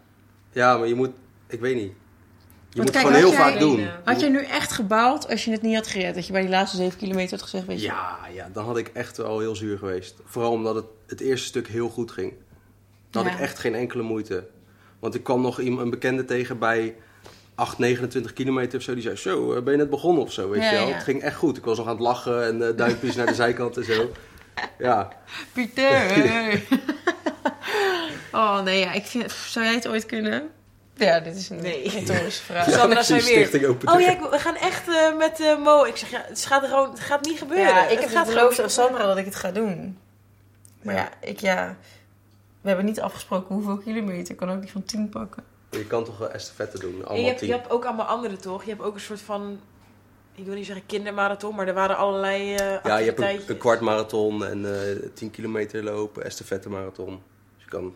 Ja, 0.52 0.78
maar 0.78 0.88
je 0.88 0.96
moet, 0.96 1.10
ik 1.48 1.60
weet 1.60 1.76
niet. 1.76 1.92
Je 2.78 2.84
Want 2.84 2.96
moet 2.96 3.04
kijk, 3.04 3.16
gewoon 3.16 3.32
heel 3.32 3.44
jij- 3.44 3.52
vaak 3.52 3.60
doen. 3.60 3.88
Had 4.04 4.20
jij 4.20 4.30
nu 4.30 4.44
echt 4.44 4.72
gebaald 4.72 5.30
als 5.30 5.46
je 5.46 5.52
het 5.52 5.62
niet 5.62 5.76
had 5.76 5.88
gered? 5.88 6.16
Dat 6.16 6.26
je 6.26 6.32
bij 6.32 6.42
die 6.42 6.50
laatste 6.50 6.78
7 6.78 6.98
kilometer 6.98 7.32
had 7.32 7.42
gezegd, 7.42 7.66
weet 7.66 7.80
je... 7.82 7.86
Ja, 7.86 8.18
ja, 8.34 8.50
dan 8.54 8.66
had 8.66 8.78
ik 8.78 8.88
echt 8.94 9.18
wel 9.18 9.40
heel 9.40 9.56
zuur 9.56 9.78
geweest. 9.78 10.16
Vooral 10.26 10.52
omdat 10.52 10.76
het, 10.76 10.86
het 11.08 11.20
eerste 11.22 11.48
stuk 11.48 11.68
heel 11.68 11.90
goed 11.90 12.12
ging. 12.12 12.34
Dan 13.10 13.24
had 13.26 13.34
ik 13.34 13.40
echt 13.40 13.60
geen 13.60 13.76
enkele 13.76 14.04
moeite. 14.04 14.48
Want 15.00 15.16
ik 15.16 15.24
kwam 15.24 15.42
nog 15.42 15.60
iemand, 15.60 15.82
een 15.82 15.90
bekende 15.90 16.26
tegen 16.26 16.60
bij 16.60 16.96
8, 17.56 17.78
29 17.78 18.34
kilometer 18.34 18.78
of 18.78 18.84
zo. 18.84 18.94
Die 18.94 19.04
zei, 19.04 19.16
zo, 19.16 19.54
eh, 19.54 19.62
ben 19.64 19.72
je 19.74 19.80
net 19.80 19.90
begonnen 19.90 20.24
of 20.24 20.32
zo, 20.32 20.50
weet 20.50 20.62
Ja, 20.62 20.70
je 20.72 20.76
wel. 20.78 20.88
ja. 20.88 20.94
Het 20.94 21.04
ging 21.04 21.22
echt 21.22 21.36
goed. 21.36 21.58
Ik 21.58 21.66
was 21.66 21.78
nog 21.78 21.86
aan 21.88 21.94
het 21.94 22.02
lachen 22.04 22.46
en 22.46 22.68
eh, 22.68 22.78
duimpjes 22.78 23.16
naar 23.16 23.26
de 23.26 23.36
zijkant 23.46 23.78
en 23.78 23.84
zo. 23.86 24.12
Ja, 24.80 25.10
Pieter! 25.54 26.12
oh 28.32 28.62
nee, 28.64 28.80
ja, 28.80 28.92
ik 28.94 29.06
vind... 29.06 29.32
Zou 29.32 29.66
jij 29.66 29.74
het 29.74 29.88
ooit 29.88 30.06
kunnen? 30.06 30.50
Ja, 30.98 31.20
dit 31.20 31.36
is 31.36 31.50
een 31.50 31.62
Nee. 31.62 31.90
retorische 31.90 32.44
vraag. 32.54 32.66
Ja. 32.66 32.72
Sandra 32.78 33.04
zei 33.04 33.50
weer, 33.50 33.70
Oh 33.86 34.00
ja, 34.02 34.10
ik- 34.12 34.30
we 34.32 34.40
gaan 34.40 34.56
echt 34.56 34.88
eh, 34.88 35.18
met 35.18 35.40
eh, 35.40 35.58
Mo. 35.64 35.84
Ik 35.84 35.96
zeg, 35.98 36.10
ja, 36.10 36.24
het 36.28 36.46
gaat, 36.46 36.64
er 36.64 36.70
gewoon, 36.70 36.90
het 36.90 37.00
gaat 37.00 37.26
niet 37.26 37.38
gebeuren. 37.38 37.66
Ja, 37.68 37.84
ik 37.84 37.90
Het 37.90 38.00
heb 38.00 38.10
gaat 38.10 38.26
het 38.26 38.36
beloofd 38.36 38.60
aan 38.62 38.70
Sandra 38.70 39.06
dat 39.06 39.18
ik 39.18 39.26
het 39.26 39.36
ga 39.36 39.52
doen. 39.52 39.98
Maar 40.82 40.96
ja, 40.96 41.10
ik 41.22 41.40
ja... 41.40 41.78
We 42.62 42.68
hebben 42.74 42.86
niet 42.86 43.02
afgesproken 43.02 43.56
hoeveel 43.56 43.78
kilometer. 43.78 44.32
Ik 44.32 44.38
kan 44.38 44.52
ook 44.52 44.60
niet 44.60 44.72
van 44.72 44.84
10 44.84 45.10
pakken. 45.10 45.44
Je 45.70 45.86
kan 45.88 46.04
toch 46.06 46.18
wel 46.18 46.30
estafette 46.32 46.80
doen, 46.80 46.92
En 46.92 46.98
je, 46.98 47.04
allemaal 47.06 47.26
hebt, 47.28 47.40
je 47.40 47.52
hebt 47.52 47.70
ook 47.70 47.86
allemaal 47.86 48.06
andere, 48.06 48.36
toch? 48.38 48.64
Je 48.64 48.70
hebt 48.70 48.82
ook 48.82 48.94
een 48.94 49.00
soort 49.00 49.22
van... 49.22 49.60
Ik 50.36 50.46
wil 50.46 50.56
niet 50.56 50.66
zeggen 50.66 50.86
kindermarathon, 50.86 51.56
maar 51.56 51.68
er 51.68 51.74
waren 51.74 51.98
allerlei 51.98 52.56
eh 52.56 52.78
Ja, 52.84 52.98
je 52.98 53.06
hebt 53.16 53.50
een, 53.50 53.58
kwart 53.58 53.80
marathon 53.82 54.46
en 54.46 54.80
eh 54.82 55.10
10 55.14 55.32
kilometer 55.32 55.84
lopen, 55.84 56.24
estafette 56.26 56.70
marathon. 56.70 57.22
Dus 57.56 57.64
je 57.64 57.70
kan, 57.70 57.96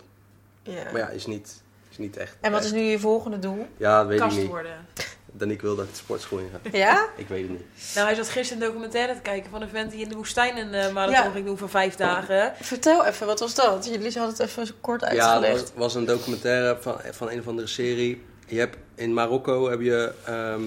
Ja. 0.64 0.84
maar 0.92 0.98
ja, 1.02 1.08
is 1.10 1.26
niet, 1.26 1.62
is 1.92 1.98
niet 1.98 2.18
echt. 2.18 2.36
En 2.42 2.52
wat 2.52 2.64
is 2.64 2.72
nu 2.72 2.80
je 2.80 3.00
volgende 3.00 3.40
doel? 3.40 3.68
Ja, 3.78 3.98
dat 4.00 4.08
weet 4.08 4.20
kast 4.20 4.36
ik 4.36 4.42
niet. 4.42 4.50
worden. 4.52 4.86
Danique 5.34 5.62
wil 5.68 5.76
dat 5.76 5.86
ik 5.86 5.92
de 5.92 5.98
sportschool 5.98 6.40
in 6.40 6.50
ga. 6.52 6.78
Ja? 6.78 7.06
Ik 7.16 7.28
weet 7.28 7.42
het 7.42 7.50
niet. 7.52 7.62
Nou, 7.96 8.08
hij 8.08 8.16
zat 8.16 8.30
gisteren 8.30 8.62
een 8.64 8.68
documentaire 8.70 9.14
te 9.16 9.22
kijken 9.22 9.50
van 9.52 9.62
een 9.62 9.70
vent 9.70 9.92
die 9.92 10.02
in 10.02 10.10
de 10.10 10.16
woestijn 10.16 10.58
een 10.58 10.74
eh, 10.74 10.94
marathon 10.94 11.24
Ja. 11.26 11.32
ging 11.32 11.46
doen 11.46 11.58
van 11.58 11.70
vijf 11.70 11.96
dagen. 11.96 12.54
Vertel 12.62 13.06
even, 13.06 13.28
wat 13.28 13.40
was 13.40 13.56
dat? 13.56 13.86
Jullie 13.86 14.04
hadden 14.18 14.38
het 14.38 14.40
even 14.40 14.68
kort 14.82 15.02
Ja, 15.02 15.08
uitgelegd. 15.08 15.54
het 15.60 15.62
was, 15.62 15.72
was 15.84 15.96
een 15.96 16.06
documentaire 16.06 16.78
van, 16.82 16.96
van 17.12 17.30
een 17.30 17.40
of 17.40 17.48
andere 17.48 17.68
serie. 17.68 18.24
Je 18.48 18.60
hebt, 18.60 18.78
in 18.96 19.14
Marokko 19.14 19.70
heb 19.70 19.82
je 19.82 20.14
ehm, 20.26 20.62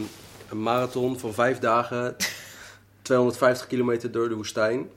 een 0.51 0.63
marathon 0.63 1.19
van 1.19 1.35
vijf 1.35 1.59
dagen, 1.59 2.17
250 3.03 3.67
kilometer 3.67 4.11
door 4.13 4.29
de 4.29 4.35
woestijn. 4.35 4.89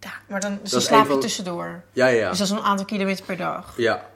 Ja, 0.00 0.10
maar 0.28 0.40
dan, 0.40 0.58
dus 0.62 0.70
dan 0.70 0.80
slaap 0.80 1.02
je 1.02 1.10
van- 1.10 1.20
tussendoor. 1.20 1.82
Ja, 1.92 2.06
ja, 2.06 2.18
ja. 2.18 2.28
Dus 2.28 2.38
dat 2.38 2.46
is 2.46 2.52
een 2.52 2.60
aantal 2.62 2.86
kilometer 2.86 3.24
per 3.24 3.36
dag. 3.36 3.74
ja. 3.76 4.06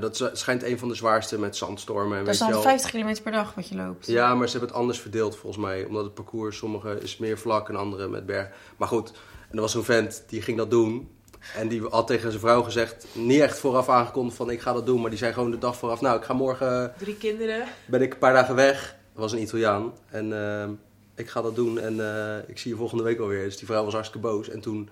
Dat 0.00 0.30
schijnt 0.32 0.62
een 0.62 0.78
van 0.78 0.88
de 0.88 0.94
zwaarste 0.94 1.38
met 1.38 1.56
zandstormen. 1.56 2.18
En 2.18 2.24
Dat 2.24 2.32
is 2.34 2.40
dan 2.40 2.50
wel. 2.50 2.62
50 2.62 2.90
kilometer 2.90 3.22
per 3.22 3.32
dag 3.32 3.54
wat 3.54 3.68
je 3.68 3.76
loopt. 3.76 4.06
Ja, 4.06 4.34
maar 4.34 4.46
ze 4.46 4.52
hebben 4.52 4.70
het 4.70 4.78
anders 4.78 5.00
verdeeld 5.00 5.36
volgens 5.36 5.64
mij. 5.64 5.84
Omdat 5.84 6.04
het 6.04 6.14
parcours, 6.14 6.56
sommige 6.56 6.98
is 7.00 7.16
meer 7.16 7.38
vlak 7.38 7.68
en 7.68 7.76
andere 7.76 8.08
met 8.08 8.26
berg. 8.26 8.48
Maar 8.76 8.88
goed, 8.88 9.12
en 9.50 9.54
er 9.54 9.60
was 9.60 9.72
zo'n 9.72 9.84
vent 9.84 10.24
die 10.28 10.42
ging 10.42 10.56
dat 10.58 10.70
doen. 10.70 11.08
En 11.56 11.68
die 11.68 11.82
had 11.82 12.06
tegen 12.06 12.28
zijn 12.28 12.40
vrouw 12.42 12.62
gezegd, 12.62 13.06
niet 13.12 13.40
echt 13.40 13.58
vooraf 13.58 13.88
aangekondigd 13.88 14.36
van 14.36 14.50
ik 14.50 14.60
ga 14.60 14.72
dat 14.72 14.86
doen. 14.86 15.00
Maar 15.00 15.10
die 15.10 15.18
zei 15.18 15.32
gewoon 15.32 15.50
de 15.50 15.58
dag 15.58 15.76
vooraf, 15.76 16.00
nou 16.00 16.16
ik 16.18 16.24
ga 16.24 16.32
morgen, 16.32 16.92
Drie 16.98 17.16
kinderen. 17.16 17.64
ben 17.86 18.02
ik 18.02 18.12
een 18.12 18.18
paar 18.18 18.32
dagen 18.32 18.54
weg. 18.54 18.96
Dat 19.12 19.22
was 19.22 19.32
een 19.32 19.42
Italiaan. 19.42 19.92
En 20.10 20.32
eh, 20.32 20.68
ik 21.14 21.28
ga 21.28 21.42
dat 21.42 21.54
doen 21.54 21.78
en 21.78 22.00
eh, 22.00 22.48
ik 22.48 22.58
zie 22.58 22.70
je 22.70 22.76
volgende 22.76 23.02
week 23.02 23.18
alweer. 23.20 23.44
Dus 23.44 23.56
die 23.56 23.66
vrouw 23.66 23.84
was 23.84 23.92
hartstikke 23.92 24.26
boos. 24.28 24.48
En 24.48 24.60
toen 24.60 24.88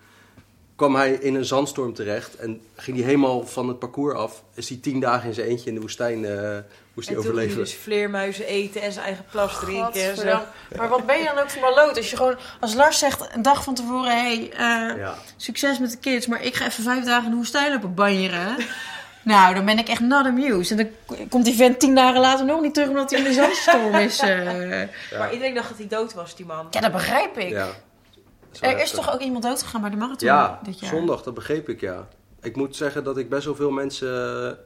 kwam 0.83 0.95
hij 0.97 1.13
in 1.13 1.35
een 1.35 1.45
zandstorm 1.45 1.95
terecht. 1.95 2.37
En 2.37 2.61
ging 2.77 2.97
hij 2.97 3.07
helemaal 3.07 3.47
van 3.47 3.69
het 3.69 3.79
parcours 3.79 4.15
af. 4.15 4.43
Is 4.55 4.69
hij 4.69 4.79
tien 4.83 5.01
dagen 5.01 5.29
in 5.29 5.35
zijn 5.35 5.47
eentje 5.47 5.69
in 5.69 5.75
de 5.75 5.81
woestijn, 5.81 6.25
eh, 6.25 6.31
moest 6.33 6.39
hij 6.43 6.57
En 6.57 6.63
toen 6.95 7.07
ging 7.07 7.09
hij 7.09 7.17
overleven. 7.23 7.57
dus 7.59 7.75
vleermuizen 7.75 8.47
eten 8.47 8.83
en 8.83 8.93
zijn 8.93 9.05
eigen 9.05 9.25
plas 9.31 9.59
drinken 9.61 10.03
en 10.11 10.17
zo. 10.17 10.39
Maar 10.77 10.89
wat 10.89 11.07
ben 11.07 11.19
je 11.19 11.25
dan 11.25 11.39
ook 11.39 11.51
voor 11.51 11.61
maloot? 11.63 11.97
Als 11.97 12.11
je 12.11 12.17
gewoon, 12.17 12.37
als 12.61 12.75
Lars 12.75 12.99
zegt 12.99 13.29
een 13.35 13.43
dag 13.43 13.65
van 13.65 13.75
tevoren, 13.75 14.11
hey, 14.23 14.51
eh, 14.53 14.97
Ja. 14.99 15.15
succes 15.37 15.79
met 15.79 15.91
de 15.91 15.99
kids, 15.99 16.27
maar 16.27 16.43
ik 16.43 16.55
ga 16.55 16.67
even 16.67 16.83
vijf 16.83 17.05
dagen 17.05 17.25
in 17.25 17.31
de 17.31 17.37
woestijn 17.37 17.73
lopen 17.73 17.95
banjeren. 17.95 18.57
Nou, 19.25 19.55
dan 19.55 19.65
ben 19.65 19.79
ik 19.79 19.89
echt 19.89 20.01
not 20.01 20.27
amused. 20.27 20.71
En 20.71 20.77
dan 21.07 21.19
komt 21.29 21.45
die 21.45 21.55
vent 21.55 21.79
tien 21.81 21.95
dagen 21.95 22.21
later 22.21 22.45
nog 22.45 22.61
niet 22.61 22.75
terug 22.75 22.89
omdat 22.89 23.11
hij 23.11 23.19
in 23.19 23.25
de 23.25 23.33
zandstorm 23.33 23.95
is. 23.95 24.19
eh. 24.19 24.81
Ja. 24.81 24.89
Maar 25.19 25.33
iedereen 25.33 25.55
dacht 25.55 25.69
dat 25.69 25.79
hij 25.79 25.87
dood 25.87 26.15
was, 26.15 26.37
die 26.37 26.47
man. 26.47 26.67
Ja, 26.71 26.81
dat 26.81 26.93
begrijp 26.93 27.39
ik. 27.39 27.51
Ja. 28.61 28.69
Er 28.69 28.83
is 28.83 28.91
toch 28.91 29.13
ook 29.13 29.21
iemand 29.21 29.43
dood 29.45 29.63
gegaan 29.63 29.81
bij 29.81 29.91
de 29.91 29.97
marathon 29.97 30.29
Ja, 30.29 30.61
dit 30.65 30.81
jaar? 30.81 30.91
zondag, 30.91 31.23
dat 31.23 31.35
begreep 31.35 31.69
ik, 31.69 31.81
ja. 31.81 32.09
Ik 32.41 32.57
moet 32.57 32.77
zeggen 32.77 33.05
dat 33.05 33.17
ik 33.19 33.29
best 33.29 33.45
wel 33.45 33.55
veel 33.55 33.71
mensen 33.71 34.59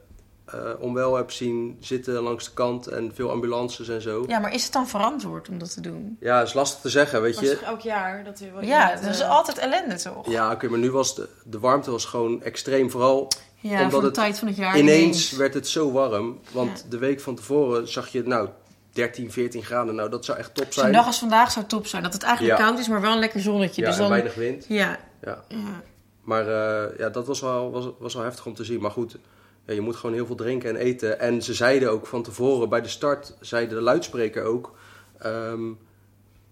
eh, 0.47 0.59
onwel 0.78 1.16
heb 1.16 1.31
zien 1.31 1.76
zitten 1.81 2.14
langs 2.23 2.45
de 2.45 2.50
kant 2.55 2.87
en 2.87 3.11
veel 3.14 3.31
ambulances 3.31 3.88
en 3.88 4.02
zo. 4.02 4.21
Ja, 4.21 4.35
Ja, 4.35 4.38
maar 4.38 4.55
is 4.55 4.64
het 4.64 4.73
dan 4.73 4.88
verantwoord 4.88 5.49
om 5.49 5.59
dat 5.59 5.73
te 5.75 5.81
doen? 5.81 6.16
is 6.21 6.52
lastig 6.55 6.81
te 6.81 6.88
zeggen, 6.88 7.23
weet 7.23 7.35
Dat 7.35 7.43
is 7.43 7.50
je. 7.50 7.57
toch 7.57 7.64
elk 7.69 7.81
jaar? 7.81 8.25
Dat 8.25 8.40
er 8.40 8.52
wat 8.52 8.64
Ja, 8.66 8.95
dat 8.95 9.05
is 9.14 9.21
eh, 9.21 9.31
altijd 9.31 9.59
ellende 9.59 9.97
toch? 9.97 10.28
Ja, 10.31 10.52
oké, 10.52 10.69
maar 10.69 10.78
nu 10.78 10.90
was 10.90 11.14
de, 11.14 11.28
de 11.45 11.59
warmte 11.59 11.90
was 11.90 12.05
gewoon 12.05 12.43
extreem. 12.43 12.90
Vooral 12.90 13.28
Ja, 13.61 13.71
Omdat 13.73 13.90
voor 13.90 14.00
de 14.00 14.07
het 14.07 14.14
tijd 14.14 14.38
van 14.38 14.49
het 14.49 14.57
jaar 14.57 14.78
ineens 14.78 15.31
werd 15.33 15.55
het 15.55 15.69
zo 15.69 15.93
warm. 15.93 16.38
Want 16.52 16.78
Ja. 16.85 16.90
de 16.90 16.99
week 16.99 17.21
van 17.21 17.35
tevoren 17.35 17.88
zag 17.88 18.09
je, 18.09 18.23
nou, 18.23 18.49
13, 18.97 19.33
14 19.33 19.62
graden. 19.65 19.95
Nou, 19.95 20.11
dat 20.11 20.25
zou 20.25 20.38
echt 20.38 20.55
top 20.55 20.65
Zo'n 20.65 20.73
zijn. 20.83 20.93
dag 20.93 21.07
als 21.07 21.19
vandaag 21.19 21.50
zou 21.50 21.67
top 21.67 21.87
zijn. 21.87 22.03
Dat 22.03 22.12
het 22.12 22.23
eigenlijk 22.23 22.59
Ja. 22.59 22.65
koud 22.67 22.79
is, 22.79 22.88
maar 22.88 23.00
wel 23.00 23.12
een 23.12 23.19
lekker 23.19 23.41
zonnetje. 23.41 23.83
ja, 23.83 23.88
dus 23.88 23.97
dan... 23.97 24.09
weinig 24.11 24.35
wind. 24.35 24.65
Ja, 24.69 24.99
Ja. 25.23 25.45
ja. 25.49 25.83
Maar 26.23 26.49
eh, 26.49 26.99
ja, 26.99 27.09
dat 27.09 27.26
was 27.26 27.41
wel, 27.41 27.71
was, 27.71 27.88
was 27.99 28.15
wel 28.15 28.23
heftig 28.23 28.47
om 28.47 28.55
te 28.55 28.65
zien. 28.65 28.81
Maar 28.81 28.91
goed, 28.91 29.19
ja, 29.67 29.75
je 29.75 29.81
moet 29.81 29.97
gewoon 29.97 30.15
heel 30.15 30.26
veel 30.26 30.35
drinken 30.35 30.71
en 30.71 30.76
eten. 30.76 31.21
En 31.21 31.43
ze 31.43 31.55
zeiden 31.55 31.91
ook 31.91 32.07
van 32.07 32.23
tevoren, 32.23 32.69
bij 32.69 32.81
de 32.83 32.88
start, 32.88 33.35
zei 33.41 33.69
de 33.69 33.81
luidspreker 33.81 34.45
ook... 34.45 34.75
ehm, 35.19 35.62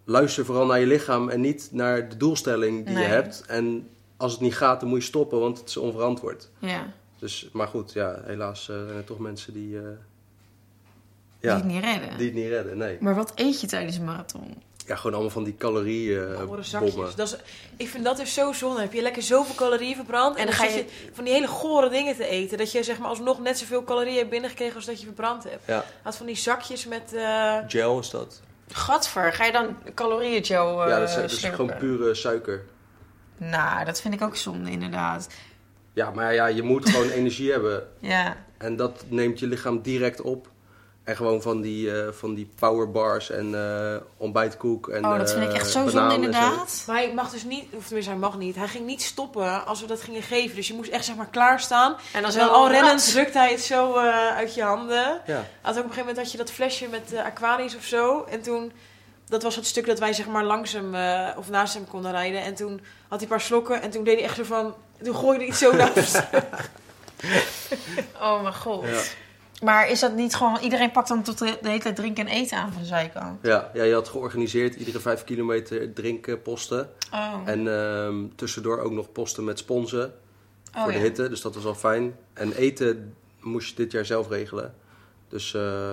luister 0.04 0.44
vooral 0.44 0.66
naar 0.66 0.80
je 0.80 0.86
lichaam 0.86 1.28
en 1.28 1.40
niet 1.40 1.68
naar 1.72 2.08
de 2.08 2.16
doelstelling 2.16 2.84
die 2.86 2.94
Nee. 2.94 3.02
je 3.04 3.08
hebt. 3.08 3.44
En 3.46 3.88
als 4.16 4.32
het 4.32 4.40
niet 4.40 4.56
gaat, 4.56 4.80
dan 4.80 4.88
moet 4.88 4.98
je 4.98 5.04
stoppen, 5.04 5.40
want 5.40 5.58
het 5.58 5.68
is 5.68 5.76
onverantwoord. 5.76 6.48
ja. 6.58 6.92
Dus, 7.18 7.48
maar 7.52 7.66
goed, 7.68 7.92
ja, 7.92 8.20
helaas 8.24 8.68
eh, 8.68 8.76
zijn 8.84 8.96
er 8.96 9.04
toch 9.04 9.18
mensen 9.18 9.52
die, 9.52 9.78
eh, 11.50 11.56
Die 11.56 11.64
ja, 11.64 11.74
het 11.74 11.84
niet 11.84 11.84
redden. 12.00 12.18
die 12.18 12.26
het 12.26 12.36
niet 12.36 12.48
redden. 12.48 12.76
Nee. 12.78 12.96
Maar 13.00 13.14
wat 13.14 13.32
eet 13.34 13.60
je 13.60 13.66
tijdens 13.66 13.96
een 13.96 14.04
marathon? 14.04 14.62
Ja, 14.86 14.96
gewoon 14.96 15.12
allemaal 15.12 15.30
van 15.30 15.44
die 15.44 15.56
calorieën 15.56 16.34
Gore 16.34 16.46
bommen. 16.46 16.64
zakjes. 16.64 17.14
Dat 17.14 17.26
is, 17.26 17.36
ik 17.76 17.88
vind 17.88 18.04
dat 18.04 18.16
dus 18.16 18.34
zo 18.34 18.52
zonde. 18.52 18.80
Heb 18.80 18.92
je 18.92 19.02
lekker 19.02 19.22
zoveel 19.22 19.54
calorieën 19.54 19.94
verbrand. 19.94 20.34
En, 20.36 20.40
En 20.40 20.46
dan 20.46 20.56
dan 20.56 20.66
ga 20.68 20.74
je 20.76 20.84
van 21.12 21.24
die 21.24 21.32
hele 21.32 21.46
gore 21.46 21.88
dingen 21.88 22.16
te 22.16 22.26
eten. 22.26 22.58
Dat 22.58 22.72
je 22.72 22.82
zeg 22.82 22.98
maar 22.98 23.08
alsnog 23.08 23.40
net 23.40 23.58
zoveel 23.58 23.84
calorieën 23.84 24.16
hebt 24.18 24.30
binnengekregen 24.30 24.74
als 24.76 24.84
dat 24.84 24.98
je 25.00 25.04
verbrand 25.06 25.44
hebt. 25.44 25.62
Ja, 25.66 25.84
Had 26.02 26.16
van 26.16 26.26
die 26.26 26.36
zakjes 26.36 26.86
met... 26.86 27.12
eh, 27.14 27.56
gel 27.68 27.98
is 27.98 28.10
dat. 28.10 28.40
Gadver, 28.68 29.32
ga 29.32 29.44
je 29.44 29.52
dan 29.52 29.76
calorieën 29.94 30.44
gel 30.44 30.82
eh 30.82 30.88
ja, 30.88 30.98
dat 30.98 31.08
is, 31.08 31.14
dat 31.14 31.30
is 31.30 31.44
gewoon 31.44 31.72
pure 31.78 32.14
suiker. 32.14 32.64
Nou, 33.36 33.84
dat 33.84 34.00
vind 34.00 34.14
ik 34.14 34.22
ook 34.22 34.36
zonde 34.36 34.70
inderdaad. 34.70 35.28
Ja, 35.92 36.10
maar 36.10 36.34
ja, 36.34 36.46
je 36.46 36.62
moet 36.62 36.88
gewoon 36.90 37.08
energie 37.20 37.50
hebben. 37.50 37.88
Ja, 38.00 38.36
En 38.58 38.76
dat 38.76 39.04
neemt 39.08 39.38
je 39.38 39.46
lichaam 39.46 39.82
direct 39.82 40.20
op. 40.20 40.48
En 41.04 41.16
gewoon 41.16 41.42
van 41.42 41.60
die, 41.60 42.00
eh 42.00 42.12
van 42.12 42.34
die 42.34 42.50
powerbars 42.58 43.30
en 43.30 43.54
eh, 43.54 43.96
ontbijtkoek 44.16 44.88
en 44.88 45.04
oh, 45.04 45.18
dat 45.18 45.32
vind 45.32 45.44
ik 45.44 45.48
eh, 45.50 45.54
echt 45.54 45.70
zo 45.70 45.88
zonde 45.88 46.10
zo. 46.10 46.14
inderdaad. 46.14 46.84
Maar 46.86 46.96
hij 46.96 47.12
mag 47.14 47.30
dus 47.30 47.44
niet, 47.44 47.64
of 47.74 47.84
tenminste 47.84 48.10
hij 48.12 48.20
mag 48.20 48.38
niet, 48.38 48.56
hij 48.56 48.68
ging 48.68 48.86
niet 48.86 49.02
stoppen 49.02 49.66
als 49.66 49.80
we 49.80 49.86
dat 49.86 50.00
gingen 50.00 50.22
geven. 50.22 50.56
Dus 50.56 50.68
je 50.68 50.74
moest 50.74 50.90
echt 50.90 51.04
zeg 51.04 51.16
maar 51.16 51.28
klaarstaan. 51.30 51.96
En 52.12 52.22
dan 52.22 52.30
En 52.30 52.38
dan 52.38 52.50
al 52.50 52.70
rennend 52.70 53.10
drukte 53.10 53.38
hij 53.38 53.50
het 53.50 53.60
zo 53.60 53.94
eh, 53.96 54.36
uit 54.36 54.54
je 54.54 54.62
handen. 54.62 55.20
Ja, 55.26 55.44
Had 55.60 55.72
ook 55.78 55.84
op 55.84 55.90
een 55.90 55.94
gegeven 55.94 55.96
moment 55.98 56.16
had 56.16 56.32
je 56.32 56.38
dat 56.38 56.50
flesje 56.50 56.88
met 56.88 57.12
eh 57.12 57.24
Aquarius 57.24 57.76
of 57.76 57.84
zo. 57.84 58.24
En 58.30 58.42
toen, 58.42 58.72
dat 59.28 59.42
was 59.42 59.56
het 59.56 59.66
stuk 59.66 59.86
dat 59.86 59.98
wij 59.98 60.12
zeg 60.12 60.26
maar 60.26 60.44
langs 60.44 60.72
hem 60.72 60.94
eh, 60.94 61.28
of 61.36 61.50
naast 61.50 61.74
hem 61.74 61.88
konden 61.88 62.10
rijden. 62.10 62.42
En 62.42 62.54
toen 62.54 62.80
had 63.08 63.20
hij 63.20 63.20
een 63.20 63.28
paar 63.28 63.40
slokken 63.40 63.82
en 63.82 63.90
toen 63.90 64.04
deed 64.04 64.14
hij 64.14 64.24
echt 64.24 64.36
zo 64.36 64.44
van, 64.44 64.74
toen 65.02 65.14
gooide 65.16 65.38
hij 65.38 65.48
het 65.48 65.56
zo 65.56 65.72
naar 65.76 65.92
ons. 65.96 66.14
Oh 68.20 68.42
mijn 68.42 68.54
god. 68.54 68.84
Ja. 68.84 69.00
Maar 69.64 69.88
is 69.90 70.00
dat 70.00 70.14
niet 70.14 70.34
gewoon... 70.34 70.58
Iedereen 70.60 70.90
pakt 70.90 71.08
dan 71.08 71.22
tot 71.22 71.38
de, 71.38 71.58
de 71.62 71.68
hele 71.68 71.80
tijd 71.82 71.96
drinken 71.96 72.26
en 72.26 72.32
eten 72.32 72.58
aan 72.58 72.72
van 72.72 72.80
de 72.82 72.86
zijkant? 72.88 73.38
ja, 73.42 73.70
ja, 73.74 73.82
je 73.82 73.94
had 73.94 74.08
georganiseerd 74.08 74.74
iedere 74.74 75.00
vijf 75.00 75.24
kilometer 75.24 75.92
drinkposten. 75.92 76.90
Oh, 77.12 77.34
En 77.44 77.68
ehm, 77.78 78.14
tussendoor 78.34 78.78
ook 78.78 78.92
nog 78.92 79.12
posten 79.12 79.44
met 79.44 79.58
sponsen 79.58 80.14
oh 80.74 80.82
voor 80.82 80.92
de 80.92 80.98
hitte. 80.98 81.28
Dus 81.28 81.40
dat 81.40 81.54
was 81.54 81.64
al 81.64 81.74
fijn. 81.74 82.16
En 82.32 82.52
eten 82.52 83.14
moest 83.40 83.68
je 83.68 83.74
dit 83.74 83.92
jaar 83.92 84.04
zelf 84.04 84.28
regelen. 84.28 84.74
Dus 85.28 85.54
eh, 85.54 85.92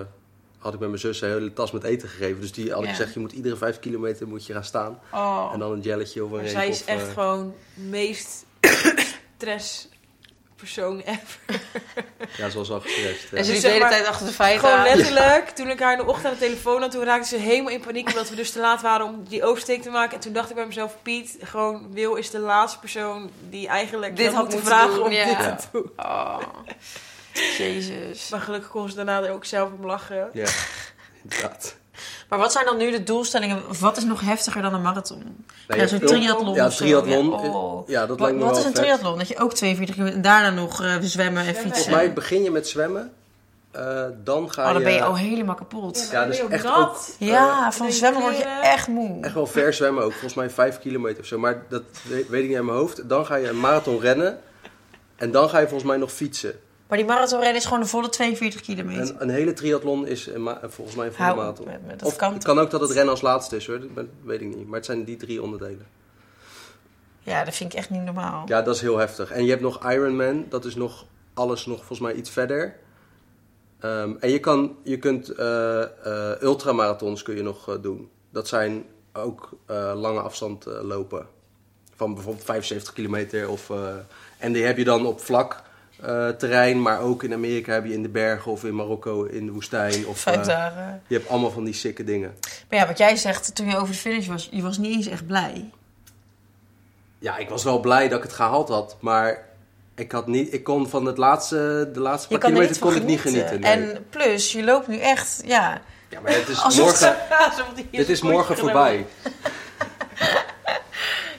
had 0.58 0.74
ik 0.74 0.80
met 0.80 0.90
mijn 0.90 1.02
zus 1.02 1.22
een 1.22 1.30
hele 1.30 1.54
tas 1.54 1.72
met 1.72 1.84
eten 1.84 2.10
gegeven. 2.10 2.42
Dus 2.42 2.52
die 2.52 2.72
had 2.72 2.80
ik 2.80 2.86
Ja. 2.86 2.92
gezegd, 2.92 3.14
je 3.14 3.20
moet 3.20 3.32
iedere 3.32 3.56
vijf 3.56 3.80
kilometer 3.80 4.28
moet 4.28 4.46
je 4.46 4.54
gaan 4.54 4.64
staan. 4.64 5.00
Oh. 5.14 5.50
En 5.54 5.60
dan 5.60 5.72
een 5.72 5.82
jelletje 5.82 6.24
of 6.24 6.32
een 6.32 6.38
Maar 6.38 6.48
zij 6.48 6.68
is 6.68 6.82
of, 6.82 6.88
echt 6.88 7.08
eh, 7.08 7.14
gewoon 7.14 7.54
meest 7.74 8.46
stress 9.38 9.90
persoon 10.62 11.00
ever. 11.00 11.40
Ja, 12.38 12.50
ze 12.50 12.58
was 12.58 12.70
al 12.72 12.80
gestrest. 12.82 13.30
ja. 13.32 13.38
En 13.38 13.46
ze 13.46 13.52
Dus 13.52 13.62
liep 13.62 13.62
de 13.62 13.62
zeg 13.62 13.72
hele 13.72 13.90
tijd 13.90 14.06
achter 14.06 14.26
de 14.26 14.34
feiten 14.34 14.60
Gewoon 14.70 14.86
aan. 14.88 14.96
letterlijk, 14.98 15.50
toen 15.50 15.70
ik 15.70 15.80
haar 15.80 15.92
in 15.92 15.98
de 15.98 16.06
ochtend 16.06 16.26
aan 16.26 16.34
de 16.34 16.40
telefoon 16.40 16.82
had, 16.82 16.92
toen 16.92 17.04
raakte 17.04 17.28
ze 17.28 17.38
helemaal 17.38 17.72
in 17.72 17.80
paniek 17.82 18.08
omdat 18.08 18.30
we 18.30 18.36
dus 18.36 18.52
te 18.52 18.60
laat 18.60 18.82
waren 18.82 19.06
om 19.06 19.24
die 19.28 19.44
oversteek 19.44 19.82
te 19.82 19.90
maken. 19.90 20.14
En 20.16 20.20
toen 20.20 20.34
dacht 20.34 20.50
ik 20.50 20.56
bij 20.56 20.66
mezelf, 20.66 20.96
Piet, 21.02 21.38
gewoon 21.42 21.94
Wil 21.94 22.16
is 22.16 22.30
de 22.30 22.40
laatste 22.40 22.80
persoon 22.80 23.32
die 23.50 23.68
eigenlijk 23.68 24.16
Dit 24.16 24.34
had 24.34 24.44
moeten 24.44 24.66
vragen 24.66 24.94
doen, 24.94 25.04
om 25.04 25.12
ja. 25.12 25.26
dit 25.26 25.60
te 25.60 25.68
doen. 25.72 25.92
Oh. 25.98 26.38
Jezus. 27.58 28.30
Maar 28.30 28.40
gelukkig 28.42 28.70
kon 28.70 28.90
ze 28.90 28.96
daarna 28.96 29.22
er 29.24 29.32
ook 29.32 29.46
zelf 29.46 29.70
om 29.80 29.86
lachen. 29.86 30.30
Ja, 30.34 30.48
inderdaad. 31.24 31.76
Maar 32.32 32.40
wat 32.40 32.52
zijn 32.52 32.66
dan 32.66 32.78
nu 32.78 32.92
de 32.92 33.04
doelstellingen? 33.04 33.62
Wat 33.80 33.98
is 33.98 34.04
nog 34.04 34.22
heftiger 34.22 34.62
dan 34.62 34.74
een 34.74 34.82
marathon? 34.82 35.46
Nee, 35.68 35.80
ja, 35.80 35.88
zo'n 35.88 36.00
triathlon 36.00 36.54
Ja, 36.54 36.70
triathlon. 36.70 37.30
Ja, 37.30 37.36
oh. 37.50 37.88
Ja, 37.90 38.00
dat 38.00 38.10
Wat, 38.10 38.20
lijkt 38.20 38.36
me 38.38 38.42
wat 38.44 38.50
wel 38.52 38.60
is 38.60 38.66
een 38.66 38.74
vet. 38.74 38.82
triathlon? 38.84 39.18
Dat 39.18 39.28
je 39.28 39.40
ook 39.40 39.54
42 39.54 39.96
kilometer 39.96 40.18
en 40.24 40.24
daarna 40.32 40.50
nog 40.62 40.82
eh, 40.84 40.96
zwemmen 41.02 41.42
en 41.46 41.48
fietsen. 41.48 41.72
Volgens 41.72 41.88
mij 41.96 42.14
begin 42.14 42.44
je 42.44 42.52
met 42.52 42.68
zwemmen. 42.68 43.12
eh, 43.72 44.04
dan 44.24 44.52
ga 44.52 44.68
Oh, 44.68 44.74
dan 44.74 44.84
ben 44.84 44.94
je 44.94 45.04
al 45.04 45.18
helemaal 45.18 45.56
kapot. 45.56 46.10
Ja, 46.12 46.26
dus 46.26 46.38
ben 46.38 46.48
je 46.48 46.54
echt 46.54 46.66
ook, 46.78 46.98
Ja, 47.18 47.66
eh, 47.66 47.72
van 47.72 47.92
zwemmen 47.92 48.22
word 48.22 48.38
je 48.38 48.44
echt 48.44 48.88
moe. 48.88 49.24
echt 49.24 49.34
wel 49.34 49.48
ver 49.48 49.74
zwemmen 49.74 50.04
ook. 50.04 50.12
Volgens 50.12 50.34
mij 50.34 50.50
vijf 50.50 50.80
kilometer 50.80 51.20
of 51.22 51.26
zo. 51.26 51.40
Maar 51.40 51.64
dat 51.70 51.84
weet 52.04 52.30
weet 52.30 52.42
ik 52.42 52.48
niet 52.48 52.58
uit 52.58 52.66
mijn 52.66 52.78
hoofd. 52.78 53.10
Dan 53.10 53.26
ga 53.26 53.36
je 53.36 53.48
een 53.50 53.60
marathon 53.60 54.00
rennen. 54.00 54.40
En 55.16 55.32
dan 55.32 55.50
ga 55.50 55.58
je 55.60 55.66
volgens 55.68 55.90
mij 55.90 55.98
nog 55.98 56.12
fietsen. 56.12 56.60
Maar 56.92 57.00
die 57.00 57.10
marathonrennen 57.10 57.58
is 57.58 57.66
gewoon 57.66 57.80
de 57.80 57.86
volle 57.88 58.10
42 58.10 58.62
kilometer. 58.62 59.02
Een, 59.10 59.22
een 59.22 59.30
hele 59.30 59.54
triathlon 59.54 60.08
is 60.08 60.28
een 60.28 60.44
ma- 60.44 60.60
volgens 60.64 60.96
mij 60.98 61.08
een 61.08 61.14
volle 61.14 61.36
marathon. 61.36 61.68
of 62.04 62.16
kan 62.16 62.34
het 62.34 62.44
kan 62.44 62.60
ook 62.60 62.70
dat 62.72 62.82
het 62.82 62.92
rennen 62.92 63.10
als 63.12 63.22
laatste 63.22 63.56
is 63.56 63.68
hoor. 63.68 63.80
Dat 63.94 64.06
weet 64.24 64.42
ik 64.42 64.56
niet. 64.56 64.66
Maar 64.68 64.76
het 64.76 64.86
zijn 64.86 65.04
die 65.04 65.18
drie 65.18 65.42
onderdelen. 65.42 65.86
Ja, 67.20 67.44
dat 67.44 67.56
vind 67.56 67.74
ik 67.74 67.80
echt 67.80 67.90
niet 67.90 68.02
normaal. 68.02 68.44
Ja, 68.48 68.62
dat 68.62 68.76
is 68.76 68.82
heel 68.82 68.98
heftig. 68.98 69.32
En 69.32 69.44
je 69.44 69.50
hebt 69.50 69.62
nog 69.62 69.92
Ironman. 69.92 70.46
Dat 70.50 70.66
is 70.66 70.76
nog 70.76 71.06
alles 71.34 71.66
nog 71.66 71.78
volgens 71.78 72.00
mij 72.00 72.14
iets 72.14 72.30
verder. 72.30 72.76
Ehm, 73.80 74.12
en 74.20 74.30
je, 74.30 74.40
kan, 74.40 74.76
je 74.84 74.98
kunt 74.98 75.30
eh, 75.30 75.82
eh, 75.82 76.42
ultramarathons 76.42 77.24
kun 77.24 77.36
je 77.36 77.44
nog 77.44 77.70
eh, 77.70 77.76
doen. 77.82 78.10
Dat 78.30 78.48
zijn 78.48 78.86
ook 79.14 79.50
eh, 79.66 79.92
lange 79.96 80.20
afstand 80.22 80.66
eh, 80.66 80.82
lopen. 80.82 81.28
Van 81.96 82.14
bijvoorbeeld 82.14 82.46
75 82.46 82.94
kilometer. 82.94 83.50
Of, 83.50 83.70
eh, 83.70 83.94
en 84.38 84.52
die 84.54 84.64
heb 84.64 84.78
je 84.78 84.84
dan 84.84 85.06
op 85.06 85.20
vlak 85.22 85.62
eh, 86.02 86.30
terrein. 86.30 86.82
Maar 86.82 87.00
ook 87.00 87.24
in 87.24 87.34
Amerika 87.34 87.74
heb 87.74 87.86
je 87.86 87.94
in 87.94 88.02
de 88.02 88.10
bergen 88.10 88.52
of 88.52 88.64
in 88.64 88.76
Marokko 88.76 89.24
in 89.24 89.46
de 89.46 89.52
woestijn. 89.52 90.08
Of, 90.08 90.20
Vijf 90.20 90.48
eh, 90.48 90.68
je 91.08 91.16
hebt 91.16 91.30
allemaal 91.30 91.52
van 91.52 91.64
die 91.64 91.74
sikke 91.74 92.04
dingen. 92.04 92.36
Maar 92.70 92.80
ja, 92.80 92.88
wat 92.88 92.98
jij 92.98 93.16
zegt 93.16 93.56
toen 93.56 93.70
je 93.70 93.76
over 93.76 93.88
de 93.88 94.00
finish 94.00 94.28
was, 94.28 94.50
je 94.52 94.62
was 94.62 94.78
niet 94.78 94.96
eens 94.96 95.08
echt 95.08 95.28
blij. 95.28 95.70
Ja, 97.20 97.38
ik 97.38 97.50
was 97.50 97.64
wel 97.64 97.80
blij 97.80 98.08
dat 98.08 98.18
ik 98.18 98.24
het 98.24 98.34
gehaald 98.34 98.70
had. 98.70 98.98
Maar 99.00 99.46
ik, 99.96 100.12
had 100.12 100.28
niet, 100.28 100.54
ik 100.54 100.64
kon 100.64 100.90
van 100.90 101.06
het 101.06 101.18
laatste, 101.18 101.90
de 101.94 102.00
laatste 102.00 102.28
paar 102.28 102.40
er 102.40 102.46
kilometer 102.46 102.80
kon 102.82 102.96
ik 102.96 103.04
niet 103.04 103.20
genieten. 103.20 103.60
nee. 103.60 103.72
En 103.72 104.06
plus, 104.10 104.52
je 104.52 104.64
loopt 104.64 104.88
nu 104.88 104.98
echt, 104.98 105.42
ja. 105.46 105.82
Ja, 106.10 106.20
maar 106.20 106.32
het 106.32 106.48
is 106.48 106.62
Alsof 106.62 106.86
morgen, 106.86 107.16
die 107.76 107.88
dit 107.92 108.10
is 108.10 108.22
morgen 108.22 108.58
voorbij. 108.58 109.06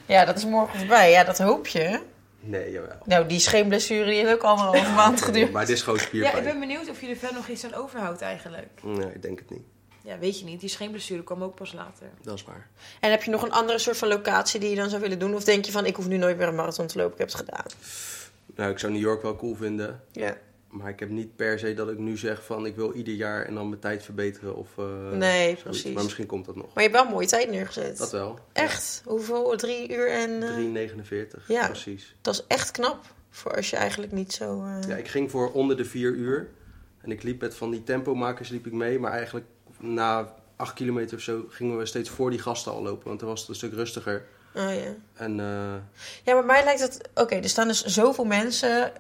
Ja, 0.07 0.25
dat 0.25 0.37
is 0.37 0.45
morgen 0.45 0.79
voorbij. 0.79 1.11
Ja, 1.11 1.25
dat 1.25 1.39
hoop 1.39 1.67
je. 1.67 2.01
Nee, 2.45 2.71
jawel. 2.71 2.97
Nou, 3.05 3.27
die 3.27 3.39
scheenblessure 3.39 4.05
die 4.05 4.15
heeft 4.15 4.33
ook 4.33 4.43
anderhalve 4.43 4.91
maand 4.93 5.23
geduurd. 5.27 5.51
Maar 5.53 5.67
dit 5.67 5.77
is 5.77 5.83
gewoon 5.83 5.99
Ja, 5.99 6.05
spierpijn. 6.05 6.37
ik 6.37 6.45
ben 6.45 6.61
benieuwd 6.61 6.89
of 6.91 7.01
je 7.01 7.09
er 7.09 7.17
verder 7.17 7.37
nog 7.37 7.49
iets 7.49 7.65
aan 7.65 7.75
overhoudt 7.75 8.21
eigenlijk. 8.21 8.69
Nee, 8.83 9.13
ik 9.15 9.23
denk 9.23 9.39
het 9.39 9.51
niet. 9.51 9.63
Ja, 10.05 10.19
weet 10.19 10.39
je 10.39 10.45
niet. 10.45 10.61
Die 10.61 10.69
scheenblessure 10.69 11.23
kwam 11.25 11.43
ook 11.43 11.55
pas 11.55 11.73
later. 11.73 12.07
Dat 12.23 12.35
is 12.35 12.45
waar. 12.45 12.69
En 13.01 13.11
heb 13.11 13.23
je 13.23 13.31
nog 13.31 13.43
een 13.43 13.53
andere 13.53 13.79
soort 13.79 13.97
van 13.97 14.09
locatie 14.09 14.61
die 14.61 14.71
je 14.71 14.77
dan 14.77 14.89
zou 14.89 15.03
willen 15.03 15.19
doen? 15.19 15.35
Of 15.35 15.45
denk 15.45 15.65
je 15.65 15.73
van, 15.73 15.87
ik 15.87 15.97
hoef 15.97 16.09
nu 16.09 16.17
nooit 16.17 16.37
meer 16.37 16.49
een 16.49 16.55
marathon 16.55 16.87
te 16.87 16.97
lopen, 16.99 17.13
ik 17.13 17.19
heb 17.19 17.29
het 17.29 17.37
gedaan? 17.37 17.65
Nou, 18.57 18.71
ik 18.71 18.79
zou 18.79 18.93
New 18.93 19.01
York 19.01 19.23
wel 19.23 19.37
cool 19.37 19.55
vinden. 19.55 20.01
Ja. 20.13 20.37
Maar 20.73 20.89
ik 20.89 21.01
heb 21.01 21.09
niet 21.09 21.37
per 21.37 21.59
se 21.59 21.75
dat 21.75 21.89
ik 21.91 21.99
nu 21.99 22.17
zeg 22.17 22.45
van 22.45 22.67
ik 22.67 22.77
wil 22.77 22.93
ieder 22.93 23.15
jaar 23.15 23.45
en 23.45 23.55
dan 23.55 23.69
mijn 23.69 23.81
tijd 23.81 24.03
verbeteren. 24.03 24.57
Of, 24.57 24.69
eh, 24.79 24.85
Nee, 25.11 25.43
zoiets. 25.45 25.63
precies. 25.63 25.93
Maar 25.95 26.03
misschien 26.03 26.27
komt 26.27 26.45
dat 26.45 26.57
nog. 26.57 26.65
Maar 26.65 26.75
je 26.75 26.89
hebt 26.89 26.93
wel 26.93 27.05
een 27.05 27.11
mooie 27.13 27.27
tijd 27.27 27.51
neergezet. 27.51 27.99
Dat 27.99 28.11
wel. 28.13 28.39
Echt? 28.53 29.03
Hoeveel? 29.05 29.57
Drie 29.57 29.93
uur 29.93 30.11
en... 30.11 30.43
eh, 30.43 30.55
3,49. 30.57 31.47
Ja. 31.49 31.67
Precies. 31.67 32.15
Dat 32.21 32.35
is 32.35 32.45
echt 32.47 32.71
knap. 32.71 33.05
Voor 33.31 33.57
als 33.57 33.71
je 33.71 33.77
eigenlijk 33.77 34.13
niet 34.13 34.33
zo... 34.33 34.63
eh, 34.65 34.89
Ja, 34.89 34.97
ik 34.97 35.09
ging 35.09 35.31
voor 35.31 35.53
onder 35.53 35.77
de 35.77 35.85
4 35.85 36.11
uur. 36.13 36.49
En 37.01 37.11
ik 37.11 37.23
liep 37.23 37.41
met 37.41 37.55
van 37.55 37.71
die 37.71 37.83
tempomakers 37.83 38.49
liep 38.49 38.67
ik 38.67 38.73
mee. 38.73 38.99
Maar 38.99 39.13
eigenlijk 39.13 39.47
na 39.79 40.35
8 40.57 40.75
kilometer 40.75 41.17
of 41.17 41.23
zo 41.23 41.45
gingen 41.49 41.79
we 41.79 41.87
steeds 41.87 42.11
voor 42.11 42.31
die 42.31 42.39
gasten 42.39 42.73
al 42.73 42.83
lopen. 42.83 43.09
Want 43.09 43.21
dan 43.21 43.29
was 43.29 43.41
het 43.41 43.49
een 43.49 43.55
stuk 43.55 43.73
rustiger. 43.73 44.25
Oh 44.55 44.75
ja. 44.75 44.95
En 45.15 45.41
eh, 45.41 45.75
Ja, 46.25 46.35
maar 46.35 46.45
mij 46.45 46.65
lijkt 46.65 46.81
het... 46.81 47.09
Oké, 47.15 47.35
er 47.35 47.49
staan 47.49 47.69
dus 47.69 47.85
zoveel 47.85 48.25
mensen 48.25 48.93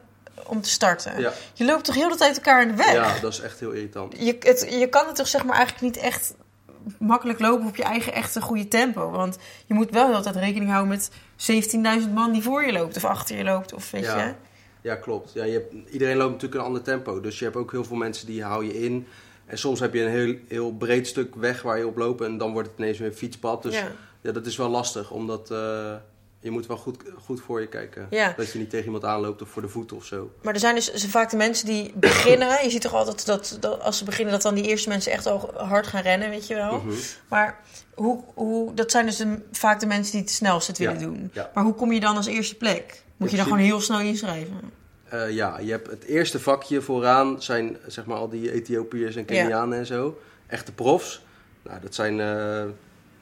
om 0.46 0.60
te 0.60 0.68
starten. 0.68 1.20
Ja. 1.20 1.32
Je 1.54 1.64
loopt 1.64 1.84
toch 1.84 1.94
heel 1.94 2.08
de 2.08 2.16
tijd 2.16 2.36
elkaar 2.36 2.62
in 2.62 2.68
de 2.68 2.74
weg? 2.74 2.92
ja, 2.92 3.18
dat 3.20 3.32
is 3.32 3.40
echt 3.40 3.60
heel 3.60 3.70
irritant. 3.70 4.14
Je, 4.18 4.36
het, 4.40 4.66
je 4.70 4.88
kan 4.88 5.06
het 5.06 5.16
toch 5.16 5.28
zeg 5.28 5.44
maar 5.44 5.56
eigenlijk 5.56 5.94
niet 5.94 6.02
echt 6.04 6.34
makkelijk 6.98 7.38
lopen 7.38 7.66
op 7.66 7.76
je 7.76 7.82
eigen 7.82 8.12
echte 8.12 8.40
goede 8.40 8.68
tempo. 8.68 9.10
Want 9.10 9.38
je 9.66 9.74
moet 9.74 9.90
wel 9.90 10.06
de 10.06 10.10
hele 10.10 10.22
tijd 10.22 10.36
rekening 10.36 10.70
houden 10.70 10.88
met 10.88 11.10
17.000 12.06 12.12
man 12.12 12.32
die 12.32 12.42
voor 12.42 12.64
je 12.66 12.72
loopt 12.72 12.96
of 12.96 13.04
achter 13.04 13.36
je 13.36 13.44
loopt. 13.44 13.72
Of 13.72 13.90
weet 13.90 14.04
je. 14.04 14.06
Ja. 14.06 14.36
Ja, 14.82 14.94
klopt. 14.94 15.32
Ja, 15.32 15.44
je 15.44 15.52
hebt, 15.52 15.74
iedereen 15.90 16.16
loopt 16.16 16.32
natuurlijk 16.32 16.60
een 16.60 16.66
ander 16.66 16.82
tempo. 16.82 17.20
Dus 17.20 17.38
je 17.38 17.44
hebt 17.44 17.56
ook 17.56 17.70
heel 17.70 17.84
veel 17.84 17.96
mensen 17.96 18.26
die 18.26 18.42
hou 18.44 18.64
je 18.66 18.84
in. 18.84 19.06
En 19.46 19.58
soms 19.58 19.80
heb 19.80 19.94
je 19.94 20.02
een 20.02 20.10
heel, 20.10 20.36
heel 20.48 20.72
breed 20.72 21.06
stuk 21.06 21.34
weg 21.34 21.62
waar 21.62 21.78
je 21.78 21.86
op 21.86 21.96
loopt. 21.96 22.20
En 22.20 22.38
dan 22.38 22.52
wordt 22.52 22.68
het 22.68 22.78
ineens 22.78 22.98
weer 22.98 23.08
een 23.08 23.14
fietspad. 23.14 23.62
Dus 23.62 23.74
ja, 23.74 23.88
Ja. 24.20 24.32
dat 24.32 24.46
is 24.46 24.56
wel 24.56 24.68
lastig. 24.68 25.10
Omdat 25.10 25.50
eh, 25.50 25.94
je 26.42 26.50
moet 26.50 26.66
wel 26.66 26.76
goed, 26.76 26.96
goed 27.24 27.40
voor 27.40 27.60
je 27.60 27.66
kijken. 27.66 28.06
Ja. 28.10 28.34
Dat 28.36 28.52
je 28.52 28.58
niet 28.58 28.70
tegen 28.70 28.84
iemand 28.86 29.04
aanloopt 29.04 29.42
of 29.42 29.48
voor 29.48 29.62
de 29.62 29.68
voeten 29.68 29.96
of 29.96 30.04
zo. 30.04 30.30
Maar 30.42 30.54
er 30.54 30.60
zijn 30.60 30.74
dus 30.74 30.90
vaak 31.08 31.30
de 31.30 31.36
mensen 31.36 31.66
die 31.66 31.92
beginnen. 32.08 32.64
Je 32.64 32.70
ziet 32.70 32.80
toch 32.82 32.94
altijd 32.94 33.26
dat, 33.26 33.56
dat 33.60 33.80
als 33.80 33.98
ze 33.98 34.04
beginnen, 34.04 34.32
dat 34.32 34.42
dan 34.42 34.54
die 34.54 34.64
eerste 34.64 34.88
mensen 34.88 35.12
echt 35.12 35.26
al 35.26 35.50
hard 35.56 35.86
gaan 35.86 36.02
rennen, 36.02 36.30
weet 36.30 36.46
je 36.46 36.54
wel. 36.54 36.78
Mhm. 36.80 36.94
Maar 37.28 37.60
hoe, 37.94 38.24
hoe, 38.34 38.74
dat 38.74 38.90
zijn 38.90 39.06
dus 39.06 39.16
de- 39.16 39.38
vaak 39.52 39.80
de 39.80 39.86
mensen 39.86 40.12
die 40.12 40.20
het 40.20 40.30
snelst 40.30 40.66
het 40.66 40.78
willen 40.78 40.94
Ja, 40.98 41.00
doen. 41.00 41.30
ja. 41.32 41.50
Maar 41.54 41.64
hoe 41.64 41.74
kom 41.74 41.92
je 41.92 42.00
dan 42.00 42.16
als 42.16 42.26
eerste 42.26 42.56
plek? 42.56 43.02
Moet 43.16 43.30
je 43.30 43.36
dan 43.36 43.44
gewoon 43.46 43.60
heel 43.60 43.80
snel 43.80 44.00
inschrijven? 44.00 44.60
Eh, 45.08 45.30
ja, 45.30 45.58
je 45.58 45.70
hebt 45.70 45.90
het 45.90 46.04
eerste 46.04 46.40
vakje 46.40 46.80
vooraan 46.80 47.42
zijn 47.42 47.76
zeg 47.86 48.04
maar 48.06 48.16
al 48.16 48.28
die 48.28 48.52
Ethiopiërs 48.52 49.16
en 49.16 49.24
Kenianen 49.24 49.78
en 49.78 49.86
zo. 49.86 50.20
Echte 50.46 50.72
profs. 50.72 51.24
Nou, 51.62 51.80
dat 51.80 51.94
zijn, 51.94 52.20
eh, 52.20 52.64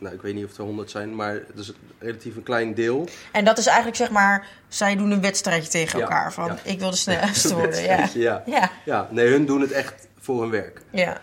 nou 0.01 0.15
ik 0.15 0.23
weet 0.23 0.35
niet 0.35 0.45
of 0.45 0.57
er 0.57 0.65
honderd 0.65 0.91
zijn, 0.91 1.15
maar 1.15 1.33
het 1.33 1.59
is 1.59 1.73
relatief 1.99 2.37
een 2.37 2.43
klein 2.43 2.75
deel. 2.75 3.09
En 3.33 3.45
dat 3.45 3.59
is 3.59 3.67
eigenlijk 3.67 3.97
zeg 3.97 4.11
maar, 4.11 4.47
zij 4.69 4.97
doen 4.97 5.11
een 5.11 5.21
wedstrijdje 5.21 5.71
tegen 5.71 5.99
Ja, 5.99 6.05
elkaar. 6.05 6.33
Van 6.33 6.47
ja. 6.47 6.59
ik 6.63 6.79
wil 6.79 6.91
de 6.91 6.97
snelste 6.97 7.55
worden. 7.55 7.83
Ja. 7.83 8.09
ja. 8.15 8.43
Ja. 8.47 8.71
Ja, 8.85 9.09
nee, 9.11 9.29
hun 9.29 9.47
doen 9.47 9.61
het 9.61 9.73
echt 9.73 10.09
voor 10.19 10.41
hun 10.41 10.51
werk. 10.51 10.81
Ja. 10.91 11.21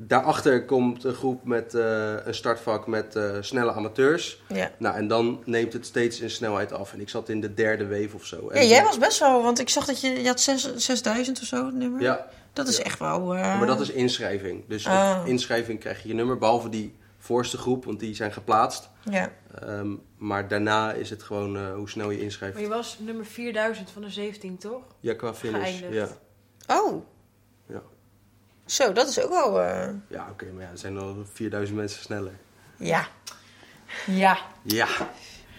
Daarachter 0.00 0.64
komt 0.64 1.04
een 1.04 1.14
groep 1.14 1.44
met 1.44 1.74
eh, 1.74 2.12
een 2.24 2.34
startvak 2.34 2.86
met 2.86 3.16
eh, 3.16 3.30
snelle 3.40 3.72
amateurs. 3.72 4.42
Ja. 4.48 4.70
Nou, 4.78 4.96
en 4.96 5.08
dan 5.08 5.42
neemt 5.44 5.72
het 5.72 5.86
steeds 5.86 6.20
in 6.20 6.30
snelheid 6.30 6.72
af. 6.72 6.92
En 6.92 7.00
ik 7.00 7.08
zat 7.08 7.28
in 7.28 7.40
de 7.40 7.54
derde 7.54 7.86
wave 7.88 8.14
of 8.14 8.24
zo. 8.24 8.48
ja, 8.52 8.60
En- 8.60 8.66
jij 8.68 8.82
was 8.84 8.98
best 8.98 9.18
wel, 9.18 9.42
want 9.42 9.58
ik 9.58 9.68
zag 9.68 9.84
dat 9.84 10.00
je, 10.00 10.20
je 10.22 10.26
had 10.26 10.40
zes- 10.40 10.74
6000 10.76 11.40
of 11.40 11.46
zo, 11.46 11.66
het 11.66 11.74
nummer. 11.74 12.00
Ja, 12.02 12.26
Dat 12.52 12.68
is 12.68 12.76
Ja. 12.76 12.82
echt 12.84 12.98
wel. 12.98 13.34
eh, 13.34 13.58
maar 13.58 13.66
dat 13.66 13.80
is 13.80 13.90
inschrijving. 13.90 14.64
Dus 14.68 14.86
Oh. 14.86 15.20
inschrijving 15.24 15.80
krijg 15.80 16.02
je 16.02 16.08
je 16.08 16.14
nummer, 16.14 16.38
behalve 16.38 16.68
die 16.68 16.94
voorste 17.28 17.58
groep, 17.58 17.84
want 17.84 18.00
die 18.00 18.14
zijn 18.14 18.32
geplaatst. 18.32 18.88
Ja. 19.10 19.32
Ehm, 19.62 19.94
maar 20.16 20.48
daarna 20.48 20.92
is 20.92 21.10
het 21.10 21.22
gewoon 21.22 21.56
eh, 21.56 21.74
hoe 21.74 21.88
snel 21.90 22.10
je 22.10 22.16
Maar 22.16 22.24
inschrijft. 22.24 22.58
je 22.60 22.68
was 22.68 22.98
nummer 23.00 23.26
4000 23.26 23.90
van 23.90 24.02
de 24.02 24.10
17, 24.10 24.58
toch? 24.58 24.82
Ja, 25.00 25.14
qua 25.14 25.34
finish. 25.34 25.78
Geëindigd. 25.78 25.94
Ja, 26.66 26.76
Oh. 26.76 27.04
Ja. 27.66 27.82
Zo, 28.66 28.92
dat 28.92 29.08
is 29.08 29.20
ook 29.20 29.30
wel. 29.30 29.60
eh, 29.62 29.88
ja 30.08 30.26
oké, 30.30 30.44
maar 30.52 30.62
ja, 30.64 30.70
er 30.70 30.78
zijn 30.78 30.98
al 30.98 31.16
4000 31.32 31.78
mensen 31.78 32.02
sneller. 32.02 32.32
Ja. 32.76 33.06
Ja. 34.06 34.38
Ja, 34.62 34.88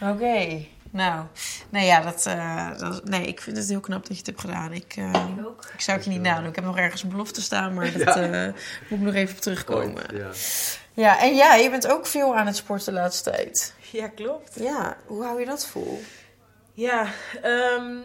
Oké. 0.01 0.65
Nou, 0.91 1.25
nee, 1.69 1.86
ja, 1.86 2.01
dat, 2.01 2.25
eh, 2.25 2.77
dat- 2.79 3.05
nee, 3.05 3.25
ik 3.27 3.41
vind 3.41 3.58
het 3.58 3.67
heel 3.69 3.79
knap 3.79 4.01
dat 4.01 4.12
je 4.12 4.17
het 4.17 4.25
hebt 4.25 4.39
gedaan. 4.39 4.71
Ik, 4.73 4.93
eh, 4.97 5.12
Ik 5.38 5.45
ook. 5.47 5.65
ik 5.73 5.82
zou 5.82 5.97
het 5.97 6.05
je 6.05 6.12
niet 6.12 6.21
nadoen. 6.21 6.49
Ik 6.49 6.55
heb 6.55 6.63
nog 6.63 6.77
ergens 6.77 7.03
een 7.03 7.10
belofte 7.10 7.41
staan, 7.41 7.73
maar 7.73 7.91
dat 8.05 8.15
Ja. 8.15 8.45
moet 8.89 8.99
ik 8.99 9.05
nog 9.05 9.13
even 9.13 9.36
op 9.36 9.41
terugkomen. 9.41 9.95
ooit. 9.97 10.12
Ja. 10.12 10.29
Ja, 11.00 11.20
en 11.22 11.36
ja, 11.36 11.54
je 11.56 11.70
bent 11.70 11.88
ook 11.88 12.06
veel 12.06 12.36
aan 12.36 12.46
het 12.48 12.56
sporten 12.56 12.94
de 12.94 13.00
laatste 13.00 13.32
tijd. 13.32 13.74
Ja, 13.92 14.08
klopt. 14.08 14.52
Ja, 14.60 14.98
hoe 15.06 15.24
hou 15.24 15.40
je 15.40 15.46
dat 15.46 15.66
vol? 15.66 16.02
Ja, 16.74 17.08
ehm, 17.42 17.96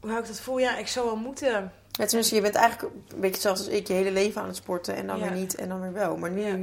hoe 0.00 0.10
hou 0.10 0.18
ik 0.20 0.26
dat 0.26 0.40
vol? 0.40 0.58
Ja, 0.58 0.76
ik 0.76 0.86
zou 0.88 1.06
wel 1.06 1.16
moeten. 1.16 1.72
Ja, 1.90 2.04
tenminste, 2.06 2.34
je 2.34 2.40
bent 2.40 2.54
eigenlijk 2.54 2.92
een 2.92 3.20
beetje 3.20 3.30
hetzelfde 3.32 3.64
als 3.64 3.72
ik 3.72 3.86
je 3.86 3.92
hele 3.92 4.10
leven 4.10 4.40
aan 4.40 4.46
het 4.46 4.56
sporten. 4.56 4.94
En 4.94 5.06
dan 5.06 5.18
Ja. 5.18 5.22
weer 5.22 5.32
niet 5.38 5.54
en 5.54 5.68
dan 5.68 5.80
weer 5.80 5.92
wel. 5.92 6.16
Maar 6.16 6.30
nu 6.30 6.40
Ja. 6.42 6.56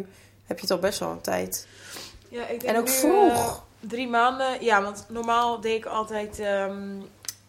heb 0.46 0.56
je 0.58 0.62
het 0.62 0.72
al 0.72 0.80
best 0.80 1.00
wel 1.00 1.10
een 1.12 1.22
tijd. 1.22 1.68
Ja, 2.30 2.42
ik 2.42 2.60
denk 2.60 2.64
En 2.74 2.78
ook 2.80 2.86
nu, 2.88 2.92
vroeg. 2.92 3.56
eh, 3.58 3.90
drie 3.90 4.08
maanden. 4.08 4.64
Ja, 4.64 4.82
want 4.82 5.06
normaal 5.10 5.62
deed 5.62 5.78
ik 5.78 5.86
altijd 5.86 6.40
ehm, 6.40 6.90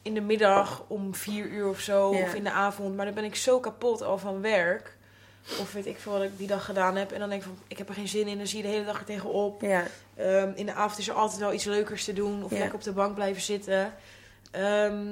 in 0.02 0.14
de 0.14 0.20
middag 0.20 0.82
om 0.86 1.14
vier 1.14 1.44
uur 1.46 1.68
of 1.68 1.80
zo. 1.80 2.14
Ja. 2.14 2.22
Of 2.22 2.34
in 2.34 2.44
de 2.44 2.50
avond. 2.52 2.96
Maar 2.96 3.04
dan 3.04 3.14
ben 3.14 3.24
ik 3.24 3.36
zo 3.36 3.60
kapot 3.60 4.02
al 4.02 4.18
van 4.18 4.40
werk. 4.40 4.96
Of 5.60 5.72
weet 5.72 5.86
ik 5.86 5.98
veel 5.98 6.12
wat 6.12 6.22
ik 6.22 6.38
die 6.38 6.46
dag 6.46 6.64
gedaan 6.64 6.96
heb. 6.96 7.12
En 7.12 7.20
dan 7.20 7.28
denk 7.28 7.40
ik 7.40 7.46
van, 7.46 7.58
ik 7.68 7.78
heb 7.78 7.88
er 7.88 7.94
geen 7.94 8.08
zin 8.08 8.26
in. 8.26 8.36
Dan 8.38 8.46
zie 8.46 8.56
je 8.56 8.62
de 8.62 8.68
hele 8.68 8.84
dag 8.84 8.98
er 8.98 9.04
tegenop. 9.04 9.60
Ja, 9.60 9.86
Ehm, 10.16 10.52
in 10.54 10.66
de 10.66 10.72
avond 10.72 10.98
is 10.98 11.08
er 11.08 11.14
altijd 11.14 11.40
wel 11.40 11.52
iets 11.52 11.64
leukers 11.64 12.04
te 12.04 12.12
doen. 12.12 12.44
Of 12.44 12.50
Ja. 12.50 12.58
lekker 12.58 12.74
op 12.74 12.82
de 12.82 12.92
bank 12.92 13.14
blijven 13.14 13.42
zitten. 13.42 13.94
Ehm, 14.50 15.06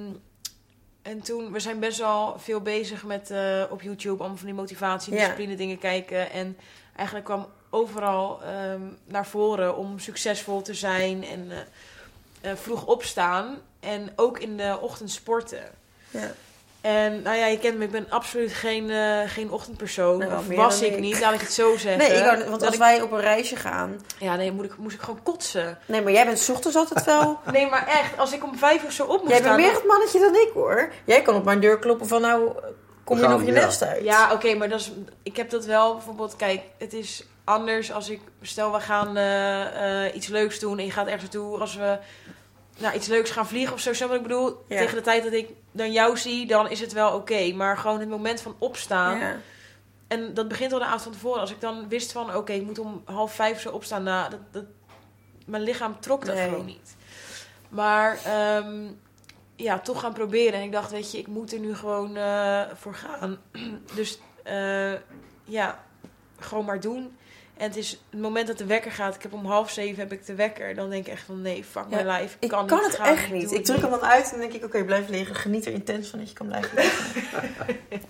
en 1.03 1.21
toen, 1.23 1.53
we 1.53 1.61
zijn 1.61 1.79
best 1.81 1.99
wel 1.99 2.39
veel 2.39 2.61
bezig 2.61 3.05
met 3.05 3.31
eh, 3.31 3.63
op 3.71 3.83
YouTube 3.83 4.19
allemaal 4.19 4.37
van 4.37 4.47
die 4.47 4.55
motivatie, 4.55 5.13
Ja. 5.13 5.19
discipline 5.19 5.57
dingen 5.57 5.79
kijken. 5.79 6.31
En 6.31 6.57
eigenlijk 6.97 7.27
kwam 7.27 7.47
overal 7.71 8.43
ehm, 8.43 8.81
naar 9.05 9.27
voren 9.27 9.77
om 9.77 9.99
succesvol 9.99 10.63
te 10.63 10.75
zijn 10.75 11.25
en 11.25 11.51
eh, 11.51 12.51
eh, 12.51 12.57
vroeg 12.57 12.87
opstaan. 12.87 13.59
En 13.81 14.13
ook 14.17 14.39
in 14.39 14.57
de 14.57 14.79
ochtend 14.81 15.11
sporten. 15.11 15.63
ja. 16.11 16.33
En 16.81 17.23
nou 17.23 17.37
ja, 17.37 17.47
je 17.47 17.59
kent 17.59 17.79
me, 17.79 17.85
ik 17.85 17.91
ben 17.91 18.07
absoluut 18.09 18.53
geen, 18.53 18.91
eh, 18.91 19.21
geen 19.27 19.51
ochtendpersoon. 19.51 20.19
Nou, 20.19 20.33
of 20.39 20.57
was 20.57 20.83
ik 20.83 20.93
ik. 20.93 21.01
niet, 21.01 21.21
laat 21.21 21.35
ik 21.35 21.41
het 21.41 21.53
zo 21.53 21.77
zeggen. 21.77 22.11
Nee, 22.11 22.19
ik, 22.19 22.25
want 22.25 22.51
Dat 22.51 22.63
als 22.63 22.75
ik- 22.75 22.81
wij 22.81 23.03
op 23.03 23.13
een 23.13 23.21
reisje 23.21 23.57
gaan... 23.57 24.01
Ja, 24.19 24.37
nee, 24.37 24.53
moet 24.53 24.65
ik, 24.65 24.77
moest 24.77 24.95
ik 24.95 25.03
gewoon 25.03 25.23
kotsen. 25.23 25.79
Nee, 25.87 26.03
maar 26.03 26.13
jij 26.13 26.25
bent 26.25 26.39
's 26.39 26.49
ochtends 26.49 26.77
altijd 26.77 27.05
wel... 27.05 27.39
Nee, 27.53 27.67
maar 27.69 27.87
echt, 27.87 28.19
als 28.19 28.33
ik 28.33 28.45
om 28.45 28.59
vijf 28.59 28.85
uur 28.85 28.93
zo 28.93 29.03
op 29.03 29.09
moest 29.09 29.21
Jij 29.21 29.31
bent 29.31 29.45
staan... 29.45 29.57
meer 29.57 29.73
het 29.73 29.87
mannetje 29.87 30.19
dan 30.21 30.35
ik 30.35 30.51
hoor. 30.55 30.93
Jij 31.05 31.23
kan 31.23 31.35
op 31.35 31.45
mijn 31.45 31.61
deur 31.61 31.79
kloppen 31.79 32.07
van 32.07 32.21
nou, 32.21 32.51
kom 33.05 33.19
je 33.19 33.29
nog 33.29 33.41
je 33.41 33.53
ja. 33.53 33.65
nest 33.65 33.83
uit? 33.83 34.05
Ja, 34.05 34.33
oké, 34.33 34.55
maar 34.55 34.69
dat 34.69 34.81
is, 34.81 34.93
ik 35.23 35.37
heb 35.37 35.51
dat 35.51 35.65
wel 35.65 35.95
bijvoorbeeld... 35.95 36.37
Kijk, 36.37 36.61
het 36.79 36.93
is 36.93 37.25
anders 37.45 37.93
als 37.93 38.09
ik... 38.09 38.21
Stel, 38.43 38.73
we 38.73 38.81
gaan 38.81 39.17
eh, 39.17 40.07
eh, 40.07 40.15
iets 40.15 40.27
leuks 40.27 40.59
doen 40.59 40.79
en 40.79 40.85
je 40.85 40.91
gaat 40.91 41.07
ergens 41.07 41.23
naartoe. 41.23 41.59
Als 41.59 41.77
we 41.77 41.99
nou, 42.81 42.95
iets 42.95 43.07
leuks 43.07 43.31
gaan 43.31 43.47
vliegen 43.47 43.75
of 43.75 43.81
zo, 43.81 43.93
zo 43.93 44.07
wat 44.07 44.17
ik 44.17 44.23
bedoel. 44.23 44.65
Ja. 44.69 44.79
Tegen 44.79 44.97
de 44.97 45.03
tijd 45.03 45.23
dat 45.23 45.33
ik 45.33 45.49
dan 45.73 45.93
jou 45.93 46.17
zie, 46.17 46.47
dan 46.47 46.71
is 46.71 46.81
het 46.81 46.93
wel 46.93 47.15
oké. 47.15 47.53
Maar 47.53 47.77
gewoon 47.77 48.01
het 48.01 48.09
moment 48.09 48.41
van 48.41 48.55
opstaan... 48.59 49.19
Ja. 49.19 49.37
En 50.09 50.35
dat 50.35 50.49
begint 50.49 50.73
al 50.73 50.79
de 50.79 50.85
avond 50.85 51.03
van 51.03 51.13
tevoren. 51.13 51.41
Als 51.41 51.51
ik 51.51 51.61
dan 51.61 51.89
wist 51.89 52.13
van, 52.13 52.35
oké, 52.37 52.53
ik 52.53 52.63
moet 52.63 52.79
om 52.79 53.03
half 53.05 53.35
vijf 53.35 53.61
zo 53.61 53.71
opstaan. 53.71 54.03
Nou, 54.03 54.31
dat, 54.31 54.41
dat, 54.51 54.65
mijn 55.47 55.63
lichaam 55.63 56.01
trok 56.01 56.25
dat 56.25 56.35
Nee. 56.35 56.49
gewoon 56.49 56.65
niet. 56.65 56.97
Maar 57.69 58.19
ehm, 58.25 58.87
ja, 59.57 59.79
toch 59.79 60.01
gaan 60.01 60.13
proberen. 60.13 60.53
En 60.53 60.63
ik 60.63 60.73
dacht, 60.73 60.91
weet 60.91 61.13
je, 61.13 61.19
ik 61.19 61.27
moet 61.27 61.53
er 61.53 61.59
nu 61.59 61.75
gewoon 61.75 62.17
eh, 62.17 62.63
voor 62.75 62.95
gaan. 62.95 63.39
dus 63.95 64.19
eh, 64.43 64.93
ja, 65.45 65.85
gewoon 66.39 66.65
maar 66.65 66.81
doen. 66.81 67.17
En 67.61 67.67
het 67.67 67.77
is 67.77 67.91
het 68.11 68.21
moment 68.21 68.47
dat 68.47 68.59
de 68.59 68.65
wekker 68.65 68.93
gaat. 68.93 69.15
Ik 69.15 69.23
heb 69.23 69.33
om 69.33 69.45
half 69.47 69.71
zeven 69.71 69.99
heb 69.99 70.13
ik 70.13 70.27
de 70.27 70.35
wekker. 70.35 70.75
Dan 70.75 70.91
denk 70.91 71.07
ik 71.07 71.13
echt 71.13 71.23
van, 71.23 71.43
nee, 71.43 71.65
fuck 71.65 71.85
Ja, 71.89 72.03
my 72.03 72.11
life. 72.11 72.37
Ik 72.39 72.49
kan, 72.49 72.67
kan, 72.67 72.79
niet, 72.79 72.87
het 72.99 73.07
echt 73.07 73.31
niet. 73.31 73.53
Ik 73.53 73.65
druk 73.65 73.81
hem 73.81 73.91
dan 73.91 74.03
uit 74.03 74.25
en 74.25 74.31
dan 74.31 74.41
denk 74.41 74.53
ik, 74.53 74.65
oké, 74.65 74.85
blijf 74.85 75.09
liggen. 75.09 75.35
Geniet 75.35 75.67
er 75.67 75.73
intens 75.73 76.09
van 76.09 76.19
dat 76.19 76.29
je 76.29 76.35
kan 76.35 76.47
blijven 76.47 76.71
liggen. 76.75 77.77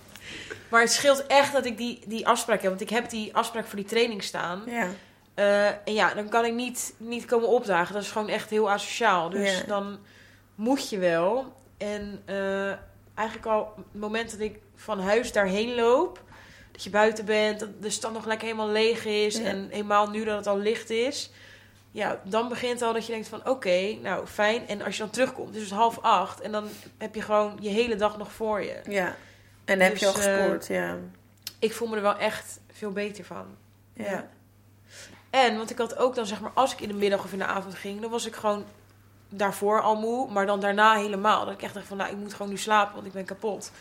Maar 0.69 0.81
het 0.81 0.91
scheelt 0.91 1.27
echt 1.27 1.53
dat 1.53 1.65
ik 1.65 1.77
die, 1.77 1.99
die 2.05 2.27
afspraak 2.27 2.61
heb. 2.61 2.69
Want 2.69 2.81
ik 2.81 2.89
heb 2.89 3.09
die 3.09 3.35
afspraak 3.35 3.65
voor 3.65 3.75
die 3.75 3.85
training 3.87 4.23
staan. 4.23 4.61
ja. 4.65 4.87
Eh, 5.33 5.67
en 5.67 5.93
ja, 5.93 6.13
dan 6.13 6.29
kan 6.29 6.45
ik 6.45 6.53
niet, 6.53 6.93
niet 6.97 7.25
komen 7.25 7.47
opdagen. 7.47 7.93
Dat 7.93 8.03
is 8.03 8.11
gewoon 8.11 8.29
echt 8.29 8.49
heel 8.49 8.71
asociaal. 8.71 9.29
Dus 9.29 9.59
Ja. 9.59 9.63
dan 9.67 9.99
moet 10.55 10.89
je 10.89 10.97
wel. 10.97 11.53
En 11.77 12.21
eh, 12.25 12.71
eigenlijk 13.15 13.47
al 13.47 13.73
het 13.75 14.01
moment 14.01 14.31
dat 14.31 14.39
ik 14.39 14.59
van 14.75 14.99
huis 14.99 15.31
daarheen 15.31 15.75
loop... 15.75 16.23
dat 16.71 16.83
je 16.83 16.89
buiten 16.89 17.25
bent, 17.25 17.59
dat 17.59 17.69
de 17.81 17.89
stad 17.89 18.13
nog 18.13 18.25
lekker 18.25 18.47
helemaal 18.47 18.69
leeg 18.69 19.05
is... 19.05 19.37
Ja. 19.37 19.43
en 19.43 19.67
helemaal 19.69 20.09
nu 20.09 20.23
dat 20.23 20.37
het 20.37 20.47
al 20.47 20.57
licht 20.57 20.89
is... 20.89 21.29
ja, 21.91 22.21
dan 22.23 22.49
begint 22.49 22.81
al 22.81 22.93
dat 22.93 23.05
je 23.05 23.11
denkt 23.11 23.27
van 23.27 23.47
oké, 23.47 23.97
nou 24.01 24.27
fijn. 24.27 24.67
En 24.67 24.81
als 24.81 24.95
je 24.95 25.01
dan 25.01 25.11
terugkomt, 25.11 25.53
dus 25.53 25.63
het 25.63 25.71
half 25.71 25.99
acht... 26.01 26.41
en 26.41 26.51
dan 26.51 26.69
heb 26.97 27.15
je 27.15 27.21
gewoon 27.21 27.57
je 27.59 27.69
hele 27.69 27.95
dag 27.95 28.17
nog 28.17 28.31
voor 28.31 28.61
je. 28.63 28.81
ja. 28.87 29.15
En 29.65 29.79
heb 29.79 29.97
je 29.97 30.07
al 30.07 30.13
Dus, 30.13 30.25
eh, 30.25 30.35
gescoord, 30.35 30.67
ja. 30.67 30.97
Ik 31.59 31.73
voel 31.73 31.87
me 31.87 31.95
er 31.95 32.01
wel 32.01 32.17
echt 32.17 32.59
veel 32.71 32.91
beter 32.91 33.25
van. 33.25 33.45
ja. 33.93 34.11
Ja. 34.11 34.29
En, 35.29 35.57
want 35.57 35.69
ik 35.69 35.77
had 35.77 35.97
ook 35.97 36.15
dan 36.15 36.25
zeg 36.25 36.41
maar, 36.41 36.51
als 36.53 36.73
ik 36.73 36.81
in 36.81 36.87
de 36.87 36.93
middag 36.93 37.23
of 37.23 37.31
in 37.31 37.37
de 37.37 37.45
avond 37.45 37.75
ging, 37.75 38.01
dan 38.01 38.09
was 38.09 38.25
ik 38.25 38.35
gewoon 38.35 38.65
daarvoor 39.29 39.81
al 39.81 39.95
moe, 39.95 40.31
maar 40.31 40.45
dan 40.45 40.59
daarna 40.59 40.95
helemaal. 40.95 41.45
Dat 41.45 41.53
ik 41.53 41.61
echt 41.61 41.73
dacht 41.73 41.87
van, 41.87 41.97
nou, 41.97 42.11
ik 42.11 42.17
moet 42.17 42.33
gewoon 42.33 42.51
nu 42.51 42.57
slapen, 42.57 42.93
want 42.93 43.05
ik 43.05 43.13
ben 43.13 43.25
kapot. 43.25 43.71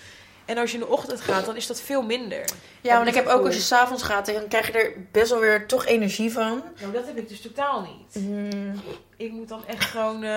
En 0.51 0.59
als 0.59 0.71
je 0.71 0.79
in 0.79 0.83
de 0.85 0.89
ochtend 0.91 1.21
gaat, 1.21 1.45
dan 1.47 1.57
is 1.57 1.67
dat 1.67 1.81
veel 1.81 2.03
minder. 2.03 2.45
Ja, 2.81 2.97
want 2.97 3.09
ik 3.09 3.15
heb 3.15 3.27
ook 3.27 3.47
als 3.47 3.55
je 3.55 3.61
s'avonds 3.61 4.03
gaat, 4.03 4.27
dan 4.27 4.49
krijg 4.49 4.67
je 4.67 4.73
er 4.73 4.93
best 5.13 5.31
wel 5.31 5.41
weer 5.41 5.67
toch 5.67 5.87
energie 5.87 6.33
van. 6.33 6.63
Nou, 6.81 6.93
dat 6.93 7.07
heb 7.07 7.17
ik 7.19 7.29
dus 7.29 7.41
totaal 7.41 7.81
niet. 7.81 8.25
Mm. 8.25 8.81
Ik 9.17 9.33
moet 9.33 9.49
dan 9.49 9.67
echt 9.67 9.85
gewoon... 9.85 10.15
eh, 10.23 10.31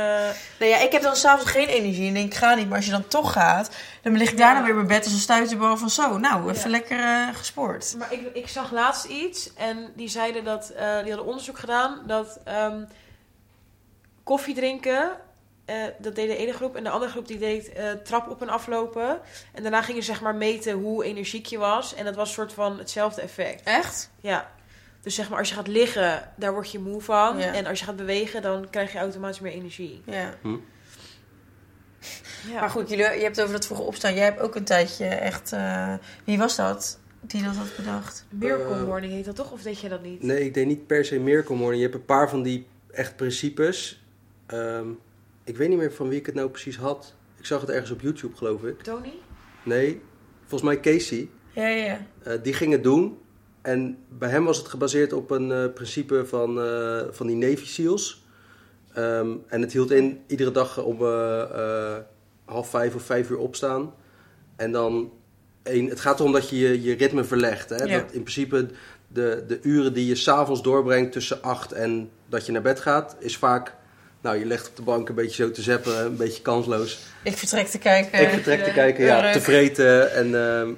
Nou 0.59 0.71
ja, 0.71 0.77
ik 0.79 0.91
heb 0.91 1.01
dan 1.01 1.15
s'avonds 1.15 1.51
geen 1.51 1.67
energie 1.67 2.07
en 2.07 2.13
denk 2.13 2.25
ik 2.25 2.33
ga 2.33 2.55
niet. 2.55 2.67
Maar 2.67 2.75
als 2.75 2.85
je 2.85 2.91
dan 2.91 3.07
toch 3.07 3.31
gaat, 3.31 3.69
dan 4.01 4.17
lig 4.17 4.31
ik 4.31 4.37
daarna 4.37 4.55
Ja. 4.59 4.61
weer 4.61 4.69
in 4.69 4.75
mijn 4.75 4.87
bed 4.87 5.03
als 5.03 5.13
een 5.13 5.19
stuiterbal 5.19 5.77
van 5.77 5.89
zo. 5.89 6.17
Nou, 6.17 6.49
even 6.49 6.63
Ja. 6.63 6.69
lekker 6.69 6.99
eh, 6.99 7.35
gespoord. 7.35 7.95
Maar 7.97 8.13
ik, 8.13 8.21
ik 8.33 8.47
zag 8.47 8.71
laatst 8.71 9.05
iets 9.05 9.53
en 9.53 9.91
die 9.95 10.07
zeiden 10.09 10.43
dat, 10.43 10.69
eh, 10.69 10.85
die 10.99 11.07
hadden 11.07 11.25
onderzoek 11.25 11.59
gedaan, 11.59 12.01
dat 12.07 12.39
ehm, 12.43 12.83
koffie 14.23 14.55
drinken 14.55 15.09
eh, 15.65 15.75
dat 15.99 16.15
deed 16.15 16.27
de 16.27 16.35
ene 16.35 16.53
groep. 16.53 16.75
En 16.75 16.83
de 16.83 16.89
andere 16.89 17.11
groep 17.11 17.27
die 17.27 17.37
deed 17.37 17.71
eh, 17.71 17.91
trap 17.91 18.29
op 18.29 18.41
en 18.41 18.49
aflopen. 18.49 19.19
En 19.53 19.61
daarna 19.61 19.81
gingen 19.81 20.03
ze 20.03 20.11
zeg 20.11 20.21
maar 20.21 20.35
meten 20.35 20.73
hoe 20.73 21.03
energiek 21.03 21.45
je 21.45 21.57
was. 21.57 21.93
En 21.95 22.05
dat 22.05 22.15
was 22.15 22.27
een 22.27 22.33
soort 22.33 22.53
van 22.53 22.77
hetzelfde 22.77 23.21
effect. 23.21 23.63
Echt? 23.63 24.09
Ja. 24.19 24.51
Dus 25.01 25.15
zeg 25.15 25.29
maar, 25.29 25.39
als 25.39 25.49
je 25.49 25.55
gaat 25.55 25.67
liggen, 25.67 26.31
daar 26.35 26.53
word 26.53 26.71
je 26.71 26.79
moe 26.79 27.01
van. 27.01 27.37
Ja. 27.37 27.53
En 27.53 27.65
als 27.65 27.79
je 27.79 27.85
gaat 27.85 27.95
bewegen, 27.95 28.41
dan 28.41 28.69
krijg 28.69 28.91
je 28.91 28.97
automatisch 28.97 29.39
meer 29.39 29.51
energie. 29.51 30.01
Ja. 30.05 30.33
Hm. 30.41 30.57
Ja. 32.51 32.59
Maar 32.59 32.69
goed, 32.69 32.89
jullie, 32.89 33.05
je 33.05 33.23
hebt 33.23 33.35
het 33.35 33.41
over 33.41 33.53
dat 33.53 33.65
vroege 33.65 33.83
opstaan. 33.83 34.13
Jij 34.13 34.23
hebt 34.23 34.39
ook 34.39 34.55
een 34.55 34.63
tijdje 34.63 35.05
echt... 35.05 35.51
eh, 35.51 35.93
wie 36.23 36.37
was 36.37 36.55
dat 36.55 36.99
die 37.21 37.43
dat 37.43 37.55
had 37.55 37.75
bedacht? 37.75 38.25
Miracle 38.29 38.85
Morning 38.85 39.13
heet 39.13 39.25
dat 39.25 39.35
toch? 39.35 39.51
Of 39.51 39.61
deed 39.61 39.79
je 39.79 39.89
dat 39.89 40.03
niet? 40.03 40.23
Nee, 40.23 40.45
ik 40.45 40.53
deed 40.53 40.65
niet 40.65 40.87
per 40.87 41.05
se 41.05 41.19
Miracle 41.19 41.55
Morning. 41.55 41.81
Je 41.81 41.89
hebt 41.89 41.99
een 41.99 42.05
paar 42.05 42.29
van 42.29 42.43
die 42.43 42.67
echt 42.91 43.15
principes. 43.15 44.03
Ehm, 44.45 44.87
ik 45.43 45.57
weet 45.57 45.69
niet 45.69 45.77
meer 45.77 45.93
van 45.93 46.09
wie 46.09 46.19
ik 46.19 46.25
het 46.25 46.35
nou 46.35 46.49
precies 46.49 46.77
had. 46.77 47.13
Ik 47.37 47.45
zag 47.45 47.61
het 47.61 47.69
ergens 47.69 47.91
op 47.91 48.01
YouTube, 48.01 48.35
geloof 48.35 48.63
ik. 48.63 48.81
Tony? 48.81 49.13
Nee, 49.63 50.01
volgens 50.39 50.69
mij 50.69 50.79
Casey. 50.79 51.29
Ja, 51.53 51.67
ja, 51.67 51.85
ja. 51.85 52.05
Eh, 52.23 52.43
die 52.43 52.53
ging 52.53 52.71
het 52.71 52.83
doen. 52.83 53.17
En 53.61 53.97
bij 54.09 54.29
hem 54.29 54.45
was 54.45 54.57
het 54.57 54.67
gebaseerd 54.67 55.13
op 55.13 55.31
een 55.31 55.51
eh, 55.51 55.73
principe 55.73 56.25
van, 56.25 56.61
eh, 56.61 57.01
van 57.11 57.27
die 57.27 57.35
Navy 57.35 57.65
SEALs. 57.65 58.23
Ehm, 58.93 59.31
en 59.47 59.61
het 59.61 59.73
hield 59.73 59.91
in 59.91 60.23
iedere 60.27 60.51
dag 60.51 60.83
om 60.83 61.01
eh, 61.01 61.41
eh, 61.41 61.97
half 62.45 62.69
vijf 62.69 62.95
of 62.95 63.03
vijf 63.03 63.29
uur 63.29 63.37
opstaan. 63.37 63.93
En 64.55 64.71
dan, 64.71 65.11
één, 65.63 65.89
het 65.89 65.99
gaat 65.99 66.19
erom 66.19 66.31
dat 66.31 66.49
je 66.49 66.57
je, 66.57 66.81
je 66.81 66.95
ritme 66.95 67.23
verlegt. 67.23 67.69
Hè? 67.69 67.83
Ja. 67.83 67.99
Dat 67.99 68.11
in 68.11 68.21
principe 68.21 68.69
de, 69.07 69.43
de 69.47 69.59
uren 69.61 69.93
die 69.93 70.05
je 70.05 70.15
s'avonds 70.15 70.61
doorbrengt 70.61 71.11
tussen 71.11 71.41
acht 71.41 71.71
en 71.71 72.09
dat 72.29 72.45
je 72.45 72.51
naar 72.51 72.61
bed 72.61 72.79
gaat, 72.79 73.15
is 73.19 73.37
vaak... 73.37 73.75
Nou, 74.23 74.37
je 74.39 74.45
legt 74.45 74.67
op 74.69 74.75
de 74.75 74.81
bank 74.81 75.09
een 75.09 75.15
beetje 75.15 75.43
zo 75.43 75.51
te 75.51 75.61
zeppen, 75.61 76.05
een 76.05 76.15
beetje 76.15 76.41
kansloos. 76.41 76.99
Ik 77.23 77.37
vertrek 77.37 77.67
te 77.67 77.77
kijken. 77.77 78.21
Ik 78.21 78.29
vertrek 78.29 78.63
te 78.63 78.71
kijken, 78.71 79.05
ja, 79.05 79.23
Urk. 79.25 79.33
te 79.33 79.41
vreten 79.41 80.13
en 80.13 80.35
ehm, 80.45 80.69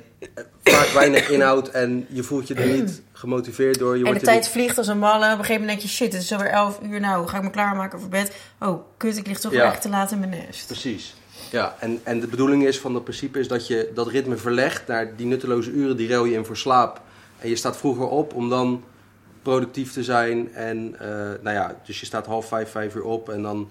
vaak 0.64 0.88
weinig 0.88 1.30
inhoud 1.30 1.68
en 1.70 2.06
je 2.10 2.24
voelt 2.24 2.48
je 2.48 2.54
er 2.54 2.68
niet 2.68 3.02
gemotiveerd 3.12 3.80
door. 3.80 3.90
Je 3.92 3.94
En 3.98 4.04
de 4.04 4.06
wordt 4.10 4.24
tijd 4.24 4.40
niet- 4.42 4.50
vliegt 4.50 4.78
als 4.78 4.88
een 4.88 5.00
malle. 5.00 5.26
Op 5.26 5.32
een 5.32 5.38
gegeven 5.46 5.54
moment 5.62 5.70
denk 5.70 5.82
je, 5.82 5.88
shit, 5.88 6.14
het 6.14 6.22
is 6.22 6.32
alweer 6.32 6.50
11 6.50 6.80
uur. 6.84 7.00
Nou, 7.00 7.28
ga 7.28 7.38
ik 7.38 7.44
me 7.44 7.50
klaarmaken 7.50 8.00
voor 8.00 8.10
bed? 8.10 8.32
Oh, 8.60 8.84
kut, 8.98 9.18
ik 9.18 9.28
lig 9.28 9.40
toch 9.40 9.52
Ja. 9.52 9.58
wel 9.58 9.68
echt 9.72 9.82
te 9.82 9.90
laat 9.90 10.12
in 10.12 10.20
mijn 10.20 10.44
nest. 10.48 10.66
Precies. 10.68 11.16
Ja, 11.52 11.76
en, 11.80 12.00
en 12.04 12.20
de 12.20 12.28
bedoeling 12.28 12.66
is 12.68 12.80
van 12.80 12.94
dat 12.94 13.04
principe 13.04 13.40
is 13.40 13.48
dat 13.48 13.68
je 13.68 13.92
dat 13.94 14.08
ritme 14.08 14.38
verlegt 14.38 14.88
naar 14.88 15.16
die 15.16 15.26
nutteloze 15.26 15.72
uren, 15.72 15.98
die 15.98 16.08
ruil 16.10 16.26
je 16.26 16.36
in 16.36 16.46
voor 16.46 16.58
slaap. 16.58 17.02
En 17.40 17.50
je 17.50 17.56
staat 17.56 17.78
vroeger 17.78 18.08
op 18.08 18.34
om 18.34 18.50
dan 18.50 18.84
productief 19.46 19.92
te 19.94 20.04
zijn. 20.04 20.54
En 20.54 20.96
eh, 21.00 21.08
nou 21.42 21.56
ja, 21.56 21.76
dus 21.86 22.00
je 22.00 22.06
staat 22.06 22.26
half 22.26 22.48
vijf, 22.48 22.70
vijf 22.72 22.96
uur 22.96 23.04
op 23.04 23.30
en 23.30 23.42
dan 23.42 23.70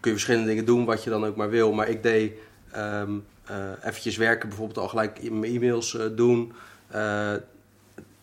kun 0.00 0.10
je 0.10 0.16
verschillende 0.16 0.48
dingen 0.48 0.64
doen 0.64 0.84
wat 0.84 1.04
je 1.04 1.10
dan 1.10 1.24
ook 1.26 1.36
maar 1.36 1.50
wil. 1.50 1.72
Maar 1.72 1.88
ik 1.88 2.02
deed 2.02 2.32
ehm 2.72 3.10
eh, 3.46 3.56
eventjes 3.84 4.16
werken, 4.16 4.48
bijvoorbeeld 4.48 4.78
al 4.78 4.88
gelijk 4.88 5.18
in 5.18 5.38
mijn 5.38 5.54
e-mails 5.54 5.96
eh, 5.98 6.06
doen. 6.16 6.52
Eh 6.90 7.32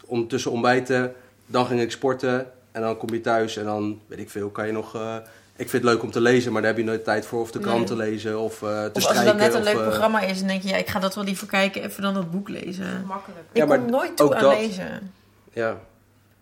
ondertussen 0.05 0.51
ontbijten, 0.51 1.13
dan 1.45 1.65
ging 1.65 1.81
ik 1.81 1.91
sporten 1.91 2.51
en 2.71 2.81
dan 2.81 2.97
kom 2.97 3.09
je 3.13 3.21
thuis 3.21 3.57
en 3.57 3.65
dan, 3.65 3.99
weet 4.07 4.19
ik 4.19 4.29
veel, 4.29 4.49
kan 4.49 4.65
je 4.65 4.71
nog... 4.71 4.95
eh, 4.95 5.15
ik 5.55 5.69
vind 5.69 5.83
het 5.83 5.91
leuk 5.93 6.03
om 6.03 6.11
te 6.11 6.21
lezen, 6.21 6.51
maar 6.51 6.61
daar 6.61 6.71
heb 6.71 6.79
je 6.79 6.85
nooit 6.85 7.03
tijd 7.03 7.25
voor. 7.25 7.39
Of 7.41 7.51
de 7.51 7.59
krant 7.59 7.77
Nee. 7.77 7.87
te 7.87 7.95
lezen 7.95 8.39
of 8.39 8.53
eh, 8.53 8.59
te 8.83 8.89
Of 8.89 8.93
als 8.95 9.03
strijken. 9.03 9.25
er 9.25 9.25
dan 9.25 9.37
net 9.37 9.53
een 9.53 9.59
of, 9.59 9.73
leuk 9.73 9.81
programma 9.89 10.21
is, 10.21 10.39
dan 10.39 10.47
denk 10.47 10.61
je, 10.61 10.67
ja, 10.69 10.75
ik 10.77 10.87
ga 10.89 10.99
dat 10.99 11.15
wel 11.15 11.23
liever 11.23 11.47
kijken, 11.47 11.83
even 11.83 12.01
dan 12.01 12.13
dat 12.13 12.31
boek 12.31 12.49
lezen. 12.49 13.03
Makkelijk. 13.05 13.39
Ik 13.51 13.57
Ja, 13.57 13.65
maar 13.65 13.79
kom 13.79 13.89
nooit 13.89 14.17
toe 14.17 14.35
aan 14.35 14.41
dat- 14.43 14.57
lezen. 14.59 15.11
Ja, 15.53 15.77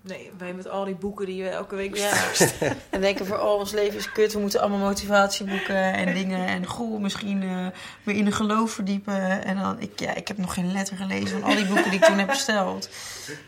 Nee, 0.01 0.31
wij 0.37 0.53
met 0.53 0.69
al 0.69 0.85
die 0.85 0.95
boeken 0.95 1.25
die 1.25 1.43
we 1.43 1.49
elke 1.49 1.75
week 1.75 1.95
Ja. 1.97 2.11
en 2.89 3.01
denken 3.01 3.25
voor, 3.25 3.39
oh, 3.39 3.53
ons 3.59 3.71
leven 3.71 3.97
is 3.97 4.11
kut, 4.11 4.33
we 4.33 4.39
moeten 4.39 4.59
allemaal 4.59 4.79
motivatieboeken 4.79 5.93
en 5.93 6.13
dingen. 6.13 6.47
En 6.47 6.65
goh, 6.65 6.99
misschien 7.01 7.43
eh, 7.43 7.67
weer 8.03 8.15
in 8.15 8.25
een 8.25 8.31
geloof 8.31 8.71
verdiepen. 8.71 9.43
En 9.43 9.57
dan, 9.57 9.79
ik, 9.79 9.99
ja, 9.99 10.15
ik 10.15 10.27
heb 10.27 10.37
nog 10.37 10.53
geen 10.53 10.71
letter 10.71 10.97
gelezen 10.97 11.29
van 11.29 11.43
al 11.43 11.55
die 11.55 11.65
boeken 11.65 11.89
die 11.89 11.99
ik 11.99 12.05
toen 12.05 12.17
heb 12.17 12.27
besteld. 12.27 12.89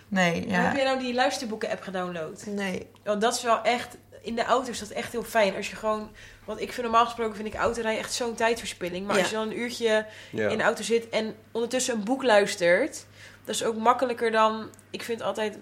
Nee, 0.07 0.47
Maar 0.47 0.63
Heb 0.63 0.71
ja. 0.71 0.75
jij 0.75 0.85
nou 0.85 0.99
die 0.99 1.13
luisterboeken-app 1.13 1.81
gedownload? 1.81 2.45
Nee. 2.45 2.87
Want 3.03 3.21
dat 3.21 3.35
is 3.35 3.43
wel 3.43 3.61
echt... 3.61 3.97
In 4.21 4.35
de 4.35 4.43
auto 4.43 4.69
is 4.69 4.79
dat 4.79 4.89
echt 4.89 5.11
heel 5.11 5.23
fijn. 5.23 5.55
Als 5.55 5.69
je 5.69 5.75
gewoon... 5.75 6.09
Want 6.45 6.61
ik 6.61 6.73
vind 6.73 6.87
normaal 6.87 7.05
gesproken 7.05 7.35
vind 7.35 7.47
ik 7.47 7.55
autorijden 7.59 8.01
echt 8.01 8.13
zo'n 8.13 8.35
tijdverspilling. 8.35 9.05
Maar 9.05 9.15
Ja. 9.15 9.21
als 9.21 9.29
je 9.29 9.35
dan 9.35 9.47
een 9.47 9.59
uurtje 9.59 10.05
ja. 10.31 10.49
in 10.49 10.57
de 10.57 10.63
auto 10.63 10.83
zit 10.83 11.09
en 11.09 11.35
ondertussen 11.51 11.95
een 11.95 12.03
boek 12.03 12.23
luistert... 12.23 13.05
Dat 13.45 13.55
is 13.55 13.63
ook 13.63 13.75
makkelijker 13.77 14.31
dan... 14.31 14.69
Ik 14.89 15.03
vind 15.03 15.21
altijd... 15.21 15.57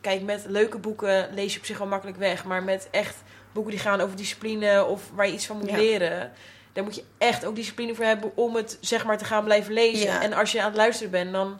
Kijk, 0.00 0.22
met 0.22 0.44
leuke 0.48 0.78
boeken 0.78 1.28
lees 1.34 1.52
je 1.52 1.58
op 1.58 1.64
zich 1.64 1.78
wel 1.78 1.86
makkelijk 1.86 2.18
weg. 2.18 2.44
Maar 2.44 2.62
met 2.62 2.88
echt 2.90 3.16
boeken 3.52 3.72
die 3.72 3.80
gaan 3.80 4.00
over 4.00 4.16
discipline 4.16 4.84
of 4.84 5.10
waar 5.14 5.26
je 5.26 5.32
iets 5.32 5.46
van 5.46 5.56
moet 5.58 5.70
Ja. 5.70 5.76
leren... 5.76 6.32
Daar 6.72 6.84
moet 6.84 6.94
je 6.94 7.04
echt 7.18 7.44
ook 7.44 7.56
discipline 7.56 7.94
voor 7.94 8.04
hebben 8.04 8.36
om 8.36 8.54
het 8.56 8.78
zeg 8.80 9.04
maar 9.04 9.18
te 9.18 9.24
gaan 9.24 9.44
blijven 9.44 9.72
lezen. 9.72 10.06
Ja. 10.06 10.22
En 10.22 10.32
als 10.32 10.52
je 10.52 10.58
aan 10.60 10.68
het 10.68 10.76
luisteren 10.76 11.10
bent, 11.10 11.32
dan 11.32 11.58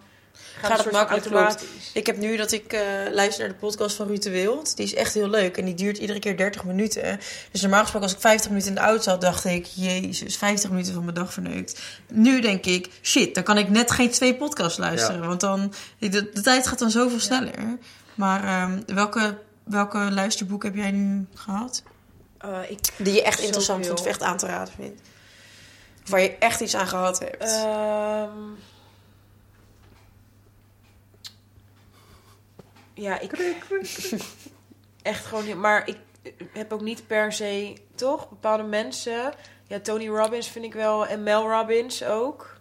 gaat, 0.61 0.85
het 0.85 0.93
makkelijk, 0.93 1.27
automatisch. 1.27 1.91
Ik 1.95 2.07
heb 2.07 2.17
nu 2.17 2.37
dat 2.37 2.53
ik 2.53 2.73
eh, 2.73 2.81
luister 3.13 3.45
naar 3.45 3.53
de 3.53 3.61
podcast 3.61 3.97
van 3.97 4.07
Ruud 4.07 4.23
de 4.23 4.31
Wild. 4.31 4.77
Die 4.77 4.87
is 4.87 4.95
echt 4.95 5.15
heel 5.15 5.29
leuk 5.29 5.57
en 5.57 5.65
die 5.65 5.75
duurt 5.75 5.99
iedere 5.99 6.19
keer 6.19 6.37
30 6.37 6.65
minuten. 6.65 7.21
Dus 7.51 7.61
normaal 7.61 7.81
gesproken 7.81 8.09
als 8.09 8.17
ik 8.17 8.23
50 8.23 8.49
minuten 8.49 8.69
in 8.69 8.75
de 8.75 8.81
auto 8.81 9.03
zat, 9.03 9.21
dacht 9.21 9.45
ik... 9.45 9.67
Jezus, 9.67 10.37
50 10.37 10.71
minuten 10.71 10.95
van 10.95 11.03
mijn 11.03 11.15
dag 11.15 11.33
verneukt. 11.33 11.81
Nu 12.09 12.41
denk 12.41 12.67
ik, 12.67 12.89
shit, 13.03 13.35
dan 13.35 13.45
kan 13.45 13.59
ik 13.59 13.69
net 13.69 13.91
geen 13.91 14.11
twee 14.11 14.37
podcasts 14.37 14.79
luisteren. 14.79 15.21
Ja. 15.21 15.27
Want 15.27 15.41
dan, 15.41 15.73
de, 15.99 16.09
de 16.09 16.41
tijd 16.43 16.67
gaat 16.67 16.79
dan 16.79 16.91
zoveel 16.91 17.21
sneller. 17.21 17.79
Maar 18.15 18.45
ehm, 18.45 18.83
welke, 18.87 19.39
welke 19.65 19.99
luisterboek 19.99 20.63
heb 20.63 20.75
jij 20.75 20.91
nu 20.91 21.27
gehad? 21.35 21.83
Eh, 22.39 22.71
ik, 22.71 22.79
Die 22.99 23.13
je 23.15 23.23
echt 23.23 23.33
Zoveel. 23.33 23.47
interessant 23.47 23.85
vindt 23.87 24.01
of 24.01 24.07
echt 24.07 24.23
aan 24.23 24.37
te 24.37 24.47
raden 24.47 24.75
vindt? 24.75 25.01
Of 26.05 26.11
waar 26.11 26.21
je 26.21 26.37
echt 26.39 26.61
iets 26.61 26.77
aan 26.77 26.89
gehad 26.89 27.19
hebt? 27.19 27.43
Ehm, 27.43 28.31
ja, 32.95 33.19
ik. 33.21 33.33
Echt 35.03 35.25
gewoon 35.27 35.45
niet. 35.45 35.57
Maar 35.57 35.89
ik 35.89 35.97
heb 36.53 36.73
ook 36.73 36.81
niet 36.81 37.07
per 37.07 37.33
se. 37.33 37.77
Toch? 37.95 38.29
Bepaalde 38.29 38.63
mensen. 38.63 39.33
Ja, 39.67 39.81
Tony 39.81 40.09
Robbins 40.09 40.49
vind 40.49 40.65
ik 40.65 40.73
wel. 40.75 41.07
En 41.07 41.23
Mel 41.23 41.51
Robbins 41.51 42.05
ook. 42.05 42.60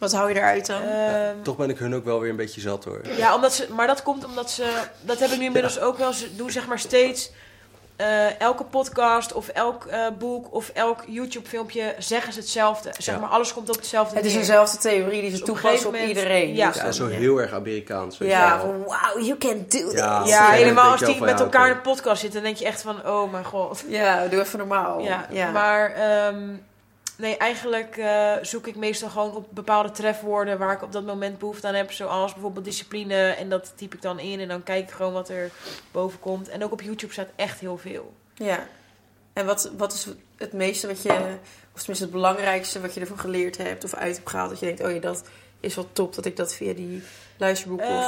Wat 0.00 0.12
hou 0.12 0.28
je 0.28 0.34
eruit 0.36 0.66
dan? 0.66 0.82
Ehm, 0.82 1.34
Toch 1.42 1.56
ben 1.56 1.70
ik 1.70 1.78
hun 1.78 1.94
ook 1.94 2.04
wel 2.04 2.20
weer 2.20 2.30
een 2.30 2.36
beetje 2.36 2.60
zat 2.60 2.84
hoor. 2.84 3.00
ja, 3.16 3.34
omdat 3.34 3.54
ze. 3.54 3.66
Maar 3.74 3.86
dat 3.86 4.02
komt 4.02 4.24
omdat 4.24 4.50
ze. 4.50 4.64
Dat 5.00 5.18
heb 5.18 5.30
ik 5.30 5.38
nu 5.38 5.44
inmiddels 5.44 5.80
ook 5.80 5.98
wel. 5.98 6.12
Ze 6.12 6.36
doen 6.36 6.50
zeg 6.50 6.66
maar 6.66 6.78
steeds. 6.78 7.30
eh, 7.96 8.40
elke 8.40 8.64
podcast 8.64 9.32
of 9.32 9.48
elk 9.48 9.84
eh, 9.84 10.06
boek 10.18 10.54
of 10.54 10.68
elk 10.68 11.04
YouTube-filmpje 11.06 11.94
zeggen 11.98 12.32
ze 12.32 12.38
hetzelfde. 12.38 12.90
Zeg 12.98 13.14
Ja. 13.14 13.20
maar, 13.20 13.28
alles 13.30 13.52
komt 13.52 13.68
op 13.68 13.76
hetzelfde 13.76 14.16
het 14.16 14.24
is 14.24 14.32
dezelfde 14.32 14.78
theorie 14.78 15.20
die 15.20 15.30
ze 15.30 15.36
Dus 15.36 15.44
toepassen 15.44 15.88
op 15.88 15.96
iedereen. 15.96 16.54
ja. 16.54 16.92
Zo 16.92 17.06
heel 17.06 17.38
erg 17.38 17.52
Amerikaans. 17.52 18.18
weet 18.18 18.28
je 18.30 18.34
Ja, 18.34 18.60
van 18.60 18.82
wow, 18.82 19.22
you 19.24 19.36
can 19.38 19.64
do 19.68 19.92
that. 19.92 20.28
Ja, 20.28 20.50
helemaal 20.50 20.90
als 20.90 21.00
die 21.00 21.20
met 21.20 21.40
elkaar 21.40 21.70
in 21.70 21.76
een 21.76 21.80
podcast 21.82 22.20
zitten, 22.20 22.42
dan 22.42 22.48
denk 22.48 22.56
je 22.62 22.66
echt 22.66 22.82
van, 22.82 23.06
oh 23.06 23.32
mijn 23.32 23.44
god. 23.44 23.84
Ja, 23.88 24.26
doe 24.26 24.40
even 24.40 24.58
normaal. 24.58 25.00
Ja, 25.00 25.26
ja. 25.30 25.50
maar 25.50 25.92
ehm, 25.92 26.42
nee, 27.20 27.36
eigenlijk 27.36 27.96
eh, 27.96 28.34
zoek 28.42 28.66
ik 28.66 28.76
meestal 28.76 29.08
gewoon 29.08 29.34
op 29.34 29.46
bepaalde 29.50 29.90
trefwoorden 29.90 30.58
waar 30.58 30.72
ik 30.72 30.82
op 30.82 30.92
dat 30.92 31.06
moment 31.06 31.38
behoefte 31.38 31.66
aan 31.66 31.74
heb. 31.74 31.92
Zoals 31.92 32.32
bijvoorbeeld 32.32 32.64
discipline 32.64 33.14
en 33.14 33.48
dat 33.48 33.72
typ 33.76 33.94
ik 33.94 34.02
dan 34.02 34.18
in 34.18 34.40
en 34.40 34.48
dan 34.48 34.62
kijk 34.62 34.88
ik 34.88 34.94
gewoon 34.94 35.12
wat 35.12 35.28
er 35.28 35.50
boven 35.90 36.20
komt. 36.20 36.48
En 36.48 36.64
ook 36.64 36.72
op 36.72 36.82
YouTube 36.82 37.12
staat 37.12 37.28
echt 37.36 37.60
heel 37.60 37.78
veel. 37.78 38.14
Ja. 38.34 38.66
En 39.32 39.46
wat, 39.46 39.70
wat 39.76 39.92
is 39.92 40.08
het 40.36 40.52
meeste 40.52 40.86
wat 40.86 41.02
je, 41.02 41.12
of 41.74 41.78
tenminste 41.78 42.04
het 42.04 42.10
belangrijkste 42.10 42.80
wat 42.80 42.94
je 42.94 43.00
ervan 43.00 43.18
geleerd 43.18 43.56
hebt 43.56 43.84
of 43.84 43.94
uit 43.94 44.16
hebt 44.16 44.30
gehaald? 44.30 44.50
Dat 44.50 44.60
je 44.60 44.66
denkt, 44.66 44.82
oh 44.82 44.92
ja, 44.92 44.98
dat 44.98 45.24
is 45.60 45.74
wel 45.74 45.88
top 45.92 46.14
dat 46.14 46.24
ik 46.24 46.36
dat 46.36 46.54
via 46.54 46.72
die 46.72 47.02
luisterboek 47.36 47.80
of... 47.80 48.04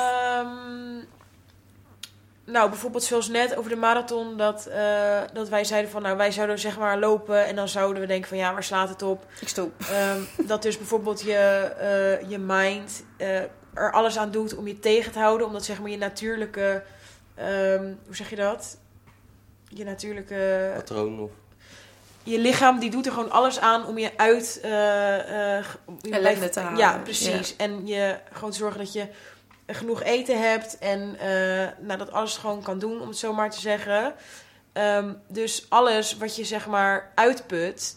Nou, 2.52 2.68
bijvoorbeeld 2.68 3.04
zoals 3.04 3.28
net 3.28 3.56
over 3.56 3.70
de 3.70 3.76
marathon, 3.76 4.36
dat, 4.36 4.66
eh, 4.66 5.20
dat 5.32 5.48
wij 5.48 5.64
zeiden 5.64 5.90
van, 5.90 6.02
nou, 6.02 6.16
wij 6.16 6.30
zouden 6.32 6.58
zeg 6.58 6.78
maar 6.78 6.98
lopen 6.98 7.46
en 7.46 7.56
dan 7.56 7.68
zouden 7.68 8.02
we 8.02 8.08
denken 8.08 8.28
van, 8.28 8.38
ja, 8.38 8.52
waar 8.52 8.64
slaat 8.64 8.88
het 8.88 9.02
op? 9.02 9.26
Ik 9.40 9.48
stop. 9.48 9.72
Ehm, 9.90 10.20
dat 10.46 10.62
dus 10.62 10.76
bijvoorbeeld 10.78 11.20
je, 11.20 11.34
eh, 11.78 12.30
je 12.30 12.38
mind 12.38 13.04
eh, 13.16 13.40
er 13.74 13.92
alles 13.92 14.18
aan 14.18 14.30
doet 14.30 14.54
om 14.56 14.66
je 14.66 14.78
tegen 14.78 15.12
te 15.12 15.18
houden. 15.18 15.46
Omdat 15.46 15.64
zeg 15.64 15.80
maar 15.80 15.90
je 15.90 15.96
natuurlijke... 15.98 16.82
ehm, 17.34 17.92
hoe 18.06 18.16
zeg 18.16 18.30
je 18.30 18.36
dat? 18.36 18.76
Je 19.68 19.84
natuurlijke... 19.84 20.70
Patroon 20.74 21.20
of... 21.20 21.30
Je 22.22 22.38
lichaam 22.38 22.78
die 22.78 22.90
doet 22.90 23.06
er 23.06 23.12
gewoon 23.12 23.30
alles 23.30 23.60
aan 23.60 23.86
om 23.86 23.98
je 23.98 24.10
uit... 24.16 24.58
eh, 24.62 25.58
eh, 25.58 25.64
om 25.84 25.98
je 26.00 26.10
Ellende 26.10 26.36
blijft- 26.36 26.52
te 26.52 26.60
halen. 26.60 26.78
Ja, 26.78 26.98
precies. 26.98 27.56
En 27.56 27.86
je 27.86 28.18
gewoon 28.32 28.50
te 28.50 28.56
zorgen 28.56 28.78
dat 28.78 28.92
je 28.92 29.06
genoeg 29.74 30.02
eten 30.02 30.42
hebt. 30.50 30.78
En 30.78 31.16
eh, 31.18 31.68
nou, 31.86 31.98
dat 31.98 32.12
alles 32.12 32.36
gewoon 32.36 32.62
kan 32.62 32.78
doen, 32.78 33.00
om 33.00 33.08
het 33.08 33.16
zo 33.18 33.32
maar 33.32 33.50
te 33.50 33.60
zeggen. 33.60 34.14
Ehm, 34.72 35.12
dus 35.28 35.66
alles 35.68 36.16
wat 36.16 36.36
je 36.36 36.44
zeg 36.44 36.66
maar 36.66 37.12
uitput, 37.14 37.96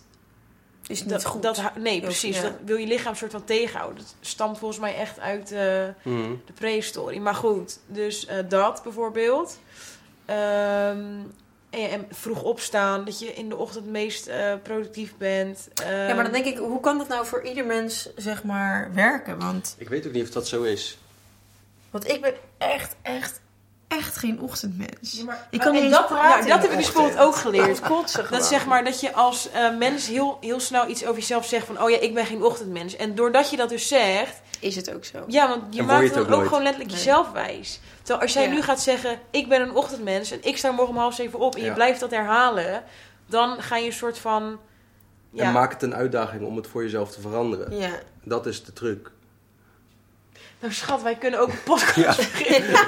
Is 0.87 0.99
niet 1.01 1.09
dat, 1.09 1.25
goed. 1.25 1.41
Dat, 1.41 1.61
nee, 1.77 2.01
precies. 2.01 2.35
ja. 2.35 2.41
Dat 2.41 2.51
wil 2.65 2.77
je 2.77 2.87
lichaam 2.87 3.15
soort 3.15 3.31
van 3.31 3.43
tegenhouden. 3.43 3.97
Dat 4.03 4.15
stamt 4.21 4.57
volgens 4.57 4.79
mij 4.79 4.95
echt 4.95 5.19
uit 5.19 5.51
eh, 5.51 5.83
Mhm. 6.03 6.31
de 6.45 6.53
prehistorie. 6.53 7.19
Maar 7.21 7.35
goed, 7.35 7.79
dus 7.87 8.25
eh, 8.25 8.37
dat 8.49 8.83
bijvoorbeeld. 8.83 9.59
Ehm, 10.25 10.99
en, 11.69 11.89
en 11.89 12.07
vroeg 12.11 12.43
opstaan, 12.43 13.05
dat 13.05 13.19
je 13.19 13.33
in 13.33 13.49
de 13.49 13.55
ochtend 13.55 13.83
het 13.83 13.93
meest 13.93 14.27
eh, 14.27 14.53
productief 14.63 15.13
bent. 15.17 15.67
Ja, 15.85 16.13
maar 16.13 16.23
dan 16.23 16.33
denk 16.33 16.45
ik, 16.45 16.57
hoe 16.57 16.79
kan 16.79 16.97
dat 16.97 17.07
nou 17.07 17.25
voor 17.25 17.43
ieder 17.43 17.65
mens, 17.65 18.09
zeg 18.15 18.43
maar, 18.43 18.89
werken? 18.93 19.39
Want, 19.39 19.75
Ik 19.77 19.89
weet 19.89 20.07
ook 20.07 20.13
niet 20.13 20.23
of 20.23 20.29
dat 20.29 20.47
zo 20.47 20.63
is. 20.63 20.97
Want 21.95 22.09
ik 22.09 22.21
ben 22.21 22.33
echt, 22.57 22.95
echt, 23.01 23.41
echt 23.87 24.15
geen 24.17 24.41
ochtendmens. 24.41 25.11
Ja, 25.11 25.23
maar- 25.23 25.47
Ik 25.49 25.59
kan 25.59 25.73
niet 25.73 25.91
dat, 25.91 26.09
nou, 26.09 26.47
dat 26.47 26.61
heb 26.61 26.71
ik 26.71 26.77
dus 26.77 26.91
bijvoorbeeld 26.91 27.17
ook 27.19 27.35
geleerd. 27.35 27.79
Kotsen 27.81 28.25
Dat 28.31 28.45
zeg 28.45 28.65
maar 28.65 28.83
dat 28.83 28.99
je 28.99 29.13
als 29.13 29.51
eh, 29.51 29.77
mens 29.77 30.07
heel, 30.07 30.37
heel 30.41 30.59
snel 30.59 30.89
iets 30.89 31.03
over 31.03 31.15
jezelf 31.15 31.45
zegt 31.45 31.65
van... 31.65 31.81
oh 31.81 31.89
ja, 31.89 31.99
ik 31.99 32.13
ben 32.13 32.25
geen 32.25 32.43
ochtendmens. 32.43 32.95
En 32.95 33.15
doordat 33.15 33.49
je 33.49 33.57
dat 33.57 33.69
dus 33.69 33.87
zegt... 33.87 34.41
Is 34.59 34.75
het 34.75 34.93
ook 34.93 35.05
zo? 35.05 35.23
Ja, 35.27 35.47
want 35.47 35.61
je 35.73 35.79
En 35.79 35.85
word 35.85 35.97
je 35.97 36.03
maakt 36.03 36.15
het 36.15 36.27
dan 36.29 36.39
ook 36.39 36.45
gewoon 36.47 36.63
letterlijk 36.63 36.91
Nee. 36.93 37.03
jezelf 37.03 37.31
wijs. 37.31 37.79
Terwijl 37.97 38.19
als 38.21 38.33
jij 38.33 38.43
Ja. 38.43 38.49
nu 38.53 38.61
gaat 38.61 38.81
zeggen... 38.81 39.19
ik 39.31 39.49
ben 39.49 39.61
een 39.61 39.75
ochtendmens 39.75 40.31
en 40.31 40.39
ik 40.41 40.57
sta 40.57 40.71
morgen 40.71 40.93
om 40.95 40.99
half 40.99 41.13
zeven 41.15 41.39
op... 41.39 41.55
en 41.55 41.63
je 41.63 41.71
blijft 41.73 41.99
dat 41.99 42.11
herhalen... 42.11 42.83
dan 43.27 43.61
ga 43.61 43.77
je 43.77 43.85
een 43.85 43.93
soort 43.93 44.17
van... 44.17 44.59
Ja, 45.31 45.43
En 45.43 45.51
maak 45.51 45.71
het 45.71 45.81
een 45.81 45.95
uitdaging 45.95 46.45
om 46.45 46.55
het 46.55 46.67
voor 46.67 46.83
jezelf 46.83 47.11
te 47.11 47.21
veranderen. 47.21 47.77
Ja. 47.77 47.89
Dat 48.23 48.45
is 48.45 48.63
de 48.63 48.73
truc. 48.73 49.11
Nou 50.65 50.77
schat, 50.77 51.01
wij 51.01 51.15
kunnen 51.15 51.39
ook 51.39 51.47
een 51.49 51.63
podcast 51.63 52.17
beginnen. 52.31 52.79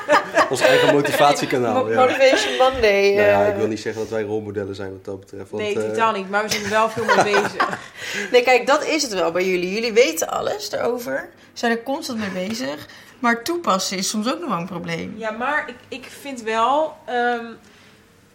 Ons 0.49 0.61
eigen 0.61 0.93
motivatiekanaal. 0.93 1.83
Mo- 1.83 1.89
Ja. 1.91 1.99
Motivation 2.05 2.57
Monday. 2.57 3.01
Nou 3.15 3.27
ja, 3.27 3.43
eh. 3.43 3.49
ik 3.49 3.55
wil 3.55 3.67
niet 3.67 3.79
zeggen 3.79 4.01
dat 4.01 4.11
wij 4.11 4.21
rolmodellen 4.23 4.75
zijn 4.75 4.91
wat 4.91 5.05
dat 5.05 5.19
betreft. 5.19 5.49
Want, 5.49 5.63
nee, 5.63 5.75
eh, 5.75 5.89
totaal 5.89 6.11
niet. 6.11 6.29
Maar 6.29 6.43
we 6.43 6.49
zijn 6.49 6.63
er 6.63 6.69
wel 6.69 6.89
veel 6.89 7.05
mee 7.05 7.15
bezig. 7.23 7.79
Nee, 8.31 8.43
kijk, 8.43 8.67
dat 8.67 8.85
is 8.85 9.01
het 9.03 9.13
wel 9.13 9.31
bij 9.31 9.45
jullie. 9.47 9.73
Jullie 9.73 9.93
weten 9.93 10.29
alles 10.29 10.71
erover. 10.71 11.29
Zijn 11.53 11.71
er 11.71 11.83
constant 11.83 12.19
mee 12.19 12.47
bezig. 12.47 12.85
Maar 13.19 13.43
toepassen 13.43 13.97
is 13.97 14.09
soms 14.09 14.33
ook 14.33 14.39
nog 14.39 14.49
wel 14.49 14.57
een 14.59 14.65
probleem. 14.65 15.13
Ja, 15.17 15.31
maar 15.31 15.69
ik, 15.69 15.75
ik 15.87 16.05
vind 16.21 16.41
wel, 16.41 16.93
ehm, 17.05 17.45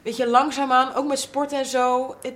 weet 0.03 0.17
je, 0.17 0.27
langzaamaan, 0.27 0.95
ook 0.95 1.07
met 1.07 1.19
sport 1.19 1.53
en 1.53 1.67
zo, 1.67 2.17
het, 2.23 2.35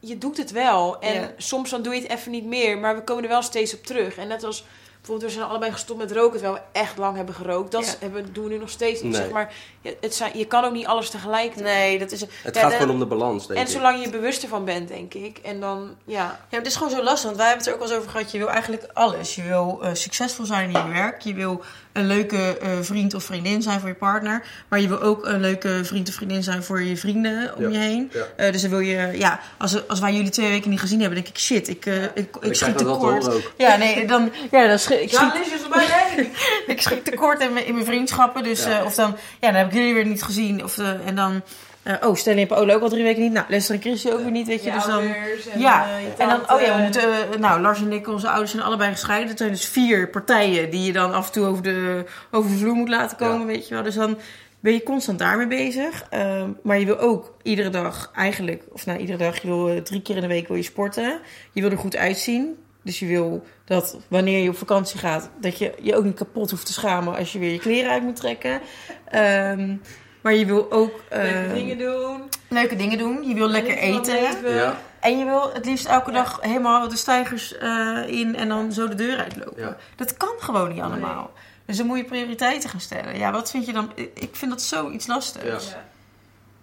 je 0.00 0.18
doet 0.18 0.36
het 0.36 0.50
wel. 0.50 1.00
En 1.00 1.14
Ja. 1.14 1.30
soms 1.36 1.70
dan 1.70 1.82
doe 1.82 1.94
je 1.94 2.00
het 2.02 2.10
even 2.10 2.30
niet 2.30 2.44
meer, 2.44 2.78
maar 2.78 2.94
we 2.94 3.02
komen 3.02 3.22
er 3.22 3.28
wel 3.28 3.42
steeds 3.42 3.74
op 3.74 3.84
terug. 3.86 4.16
En 4.16 4.28
net 4.28 4.44
als, 4.44 4.64
bijvoorbeeld, 5.08 5.32
we 5.32 5.38
zijn 5.38 5.50
allebei 5.50 5.72
gestopt 5.72 5.98
met 5.98 6.12
roken, 6.12 6.38
terwijl 6.40 6.54
we 6.72 6.78
echt 6.80 6.96
lang 6.98 7.16
hebben 7.16 7.34
gerookt. 7.34 7.72
Dat 7.72 7.84
Ja. 7.86 7.92
hebben, 8.00 8.32
doen 8.32 8.44
we 8.44 8.50
nu 8.50 8.58
nog 8.58 8.70
steeds 8.70 9.02
Nee. 9.02 9.12
zeg 9.14 9.30
maar. 9.30 9.52
Je, 9.80 9.96
het 10.00 10.14
zijn, 10.14 10.38
je 10.38 10.44
kan 10.44 10.64
ook 10.64 10.72
niet 10.72 10.86
alles 10.86 11.10
tegelijk 11.10 11.54
doen. 11.54 11.62
Nee, 11.64 11.98
dat 11.98 12.10
is... 12.12 12.20
Het 12.20 12.30
Ja, 12.54 12.60
gaat 12.60 12.70
de- 12.70 12.76
gewoon 12.76 12.92
om 12.92 12.98
de 12.98 13.06
balans, 13.06 13.46
denk 13.46 13.58
En 13.60 13.66
ik. 13.66 13.72
zolang 13.72 13.98
je 13.98 14.04
er 14.04 14.10
bewust 14.10 14.46
van 14.46 14.64
bent, 14.64 14.88
denk 14.88 15.14
ik. 15.14 15.38
En 15.38 15.60
dan, 15.60 15.96
ja. 16.04 16.16
Ja, 16.16 16.26
maar 16.26 16.58
het 16.58 16.66
is 16.66 16.76
gewoon 16.76 16.92
zo 16.92 17.02
lastig. 17.02 17.24
Want 17.24 17.36
wij 17.36 17.46
hebben 17.46 17.64
het 17.66 17.74
er 17.74 17.80
ook 17.82 17.88
wel 17.88 17.88
eens 17.96 17.98
over 18.06 18.10
gehad. 18.16 18.32
Je 18.32 18.38
wil 18.38 18.50
eigenlijk 18.50 18.86
alles. 18.92 19.34
Je 19.34 19.42
wil 19.42 19.78
eh, 19.82 19.90
succesvol 19.94 20.44
zijn 20.44 20.70
in 20.74 20.82
je 20.86 20.92
werk. 20.92 21.20
Je 21.22 21.34
wil 21.34 21.62
een 21.98 22.06
leuke 22.06 22.58
eh, 22.58 22.68
vriend 22.80 23.14
of 23.14 23.24
vriendin 23.24 23.62
zijn 23.62 23.80
voor 23.80 23.88
je 23.88 23.94
partner. 23.94 24.42
Maar 24.68 24.80
je 24.80 24.88
wil 24.88 25.00
ook 25.00 25.26
een 25.26 25.40
leuke 25.40 25.80
vriend 25.84 26.08
of 26.08 26.14
vriendin 26.14 26.42
zijn 26.42 26.62
voor 26.62 26.82
je 26.82 26.96
vrienden 26.96 27.56
om 27.56 27.62
Ja. 27.62 27.68
je 27.68 27.78
heen. 27.78 28.10
Ja. 28.12 28.20
Eh, 28.36 28.52
dus 28.52 28.60
dan 28.60 28.70
wil 28.70 28.78
je... 28.80 29.18
Ja, 29.18 29.40
als, 29.58 29.88
als 29.88 30.00
wij 30.00 30.14
jullie 30.14 30.30
twee 30.30 30.48
weken 30.48 30.70
niet 30.70 30.80
gezien 30.80 31.00
hebben, 31.00 31.16
denk 31.18 31.28
ik... 31.34 31.38
Shit, 31.38 31.68
ik, 31.68 31.86
eh, 31.86 32.02
ik, 32.02 32.10
ik, 32.14 32.36
Ik 32.40 32.54
schiet 32.54 32.78
tekort. 32.78 33.28
Ja, 33.56 33.76
nee, 33.76 34.06
dan... 34.06 34.32
Ja, 34.50 34.66
dan 34.66 34.78
schiet, 34.78 35.00
ik 35.00 35.12
schiet, 35.12 35.34
Lies 35.34 35.52
is 35.52 35.62
erbij, 35.62 35.86
hè? 35.88 36.22
ik 36.72 36.80
schiet 36.80 37.04
tekort 37.04 37.40
in 37.40 37.52
mijn, 37.52 37.66
in 37.66 37.74
mijn 37.74 37.86
vriendschappen. 37.86 38.42
Dus, 38.42 38.64
Ja. 38.64 38.78
eh, 38.78 38.84
of 38.84 38.94
dan... 38.94 39.16
Ja, 39.40 39.48
dan 39.48 39.56
heb 39.56 39.66
ik 39.66 39.72
jullie 39.72 39.94
weer 39.94 40.06
niet 40.06 40.22
gezien. 40.22 40.64
Of, 40.64 40.78
eh, 40.78 41.06
en 41.06 41.14
dan... 41.14 41.42
eh, 41.88 42.08
oh, 42.08 42.14
Stelling 42.14 42.40
en 42.40 42.46
Paolo 42.56 42.74
ook 42.74 42.82
al 42.82 42.88
drie 42.88 43.02
weken 43.02 43.22
niet. 43.22 43.32
Nou, 43.32 43.46
Lester 43.48 43.74
en 43.74 43.80
Christy 43.80 44.08
ook 44.08 44.20
weer 44.20 44.30
niet, 44.30 44.46
weet 44.46 44.62
je. 44.62 44.68
Je 44.68 44.74
dus 44.74 44.84
dan... 44.84 45.02
en, 45.02 45.60
Ja, 45.60 45.84
eh, 45.84 46.02
je 46.02 46.12
en 46.18 46.28
dan, 46.28 46.40
oh 46.50 46.60
ja, 46.60 46.76
we 46.76 46.82
moeten, 46.82 47.02
eh, 47.02 47.38
nou, 47.38 47.60
Lars 47.60 47.80
en 47.80 47.92
ik, 47.92 48.08
onze 48.08 48.28
ouders 48.28 48.50
zijn 48.50 48.62
allebei 48.62 48.92
gescheiden. 48.92 49.28
Het 49.28 49.38
zijn 49.38 49.50
dus 49.50 49.64
vier 49.64 50.08
partijen 50.08 50.70
die 50.70 50.82
je 50.82 50.92
dan 50.92 51.12
af 51.12 51.26
en 51.26 51.32
toe 51.32 51.46
over 51.46 51.62
de, 51.62 52.04
over 52.30 52.50
de 52.50 52.56
vloer 52.56 52.74
moet 52.74 52.88
laten 52.88 53.16
komen, 53.16 53.40
Ja. 53.40 53.46
weet 53.46 53.68
je 53.68 53.74
wel. 53.74 53.82
Dus 53.82 53.94
dan 53.94 54.18
ben 54.60 54.72
je 54.72 54.82
constant 54.82 55.18
daarmee 55.18 55.46
bezig. 55.46 56.04
Ehm, 56.10 56.50
maar 56.62 56.78
je 56.78 56.86
wil 56.86 56.98
ook 56.98 57.34
iedere 57.42 57.70
dag 57.70 58.10
eigenlijk, 58.14 58.64
of 58.72 58.86
nou, 58.86 58.98
iedere 58.98 59.18
dag, 59.18 59.42
je 59.42 59.48
wil 59.48 59.82
drie 59.82 60.02
keer 60.02 60.16
in 60.16 60.22
de 60.22 60.28
week 60.28 60.48
wil 60.48 60.56
je 60.56 60.62
sporten. 60.62 61.20
Je 61.52 61.60
wil 61.60 61.70
er 61.70 61.78
goed 61.78 61.96
uitzien. 61.96 62.56
Dus 62.82 62.98
je 62.98 63.06
wil 63.06 63.44
dat 63.64 63.98
wanneer 64.08 64.42
je 64.42 64.48
op 64.48 64.56
vakantie 64.56 64.98
gaat, 64.98 65.30
dat 65.40 65.58
je 65.58 65.72
je 65.80 65.96
ook 65.96 66.04
niet 66.04 66.14
kapot 66.16 66.50
hoeft 66.50 66.66
te 66.66 66.72
schamen 66.72 67.16
als 67.16 67.32
je 67.32 67.38
weer 67.38 67.52
je 67.52 67.58
kleren 67.58 67.90
uit 67.90 68.02
moet 68.02 68.16
trekken. 68.16 68.60
Ehm, 69.04 69.76
maar 70.20 70.34
je 70.34 70.46
wil 70.46 70.72
ook 70.72 71.00
Leuke 71.10 71.28
eh, 71.28 71.52
dingen 71.52 71.78
doen. 71.78 72.28
leuke 72.48 72.76
dingen 72.76 72.98
doen. 72.98 73.28
Je 73.28 73.34
wil 73.34 73.48
lekker 73.48 73.76
eten. 73.76 74.54
Ja. 74.54 74.78
En 75.00 75.18
je 75.18 75.24
wil 75.24 75.52
het 75.52 75.64
liefst 75.64 75.86
elke 75.86 76.10
dag 76.10 76.38
helemaal 76.40 76.88
de 76.88 76.96
stijgers 76.96 77.56
eh, 77.56 78.02
in 78.06 78.36
en 78.36 78.48
dan 78.48 78.72
zo 78.72 78.88
de 78.88 78.94
deur 78.94 79.18
uitlopen. 79.18 79.62
Ja. 79.62 79.76
Dat 79.96 80.16
kan 80.16 80.34
gewoon 80.38 80.72
niet 80.72 80.82
allemaal. 80.82 81.30
Dus 81.64 81.76
dan 81.76 81.86
moet 81.86 81.98
je 81.98 82.04
prioriteiten 82.04 82.70
gaan 82.70 82.80
stellen. 82.80 83.18
Ja, 83.18 83.32
wat 83.32 83.50
vind 83.50 83.66
je 83.66 83.72
dan? 83.72 83.92
Ik 84.14 84.36
vind 84.36 84.50
dat 84.50 84.62
zoiets 84.62 85.06
lastig. 85.06 85.42
Ja. 85.42 85.48
Ja. 85.48 85.86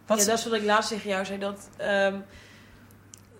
Wat 0.06 0.20
ja, 0.20 0.26
dat 0.26 0.38
is 0.38 0.44
wat 0.46 0.54
ik 0.54 0.64
laatst 0.64 0.90
tegen 0.90 1.10
jou 1.10 1.26
zei. 1.26 1.40
Dat, 1.40 1.70
ehm, 1.78 2.16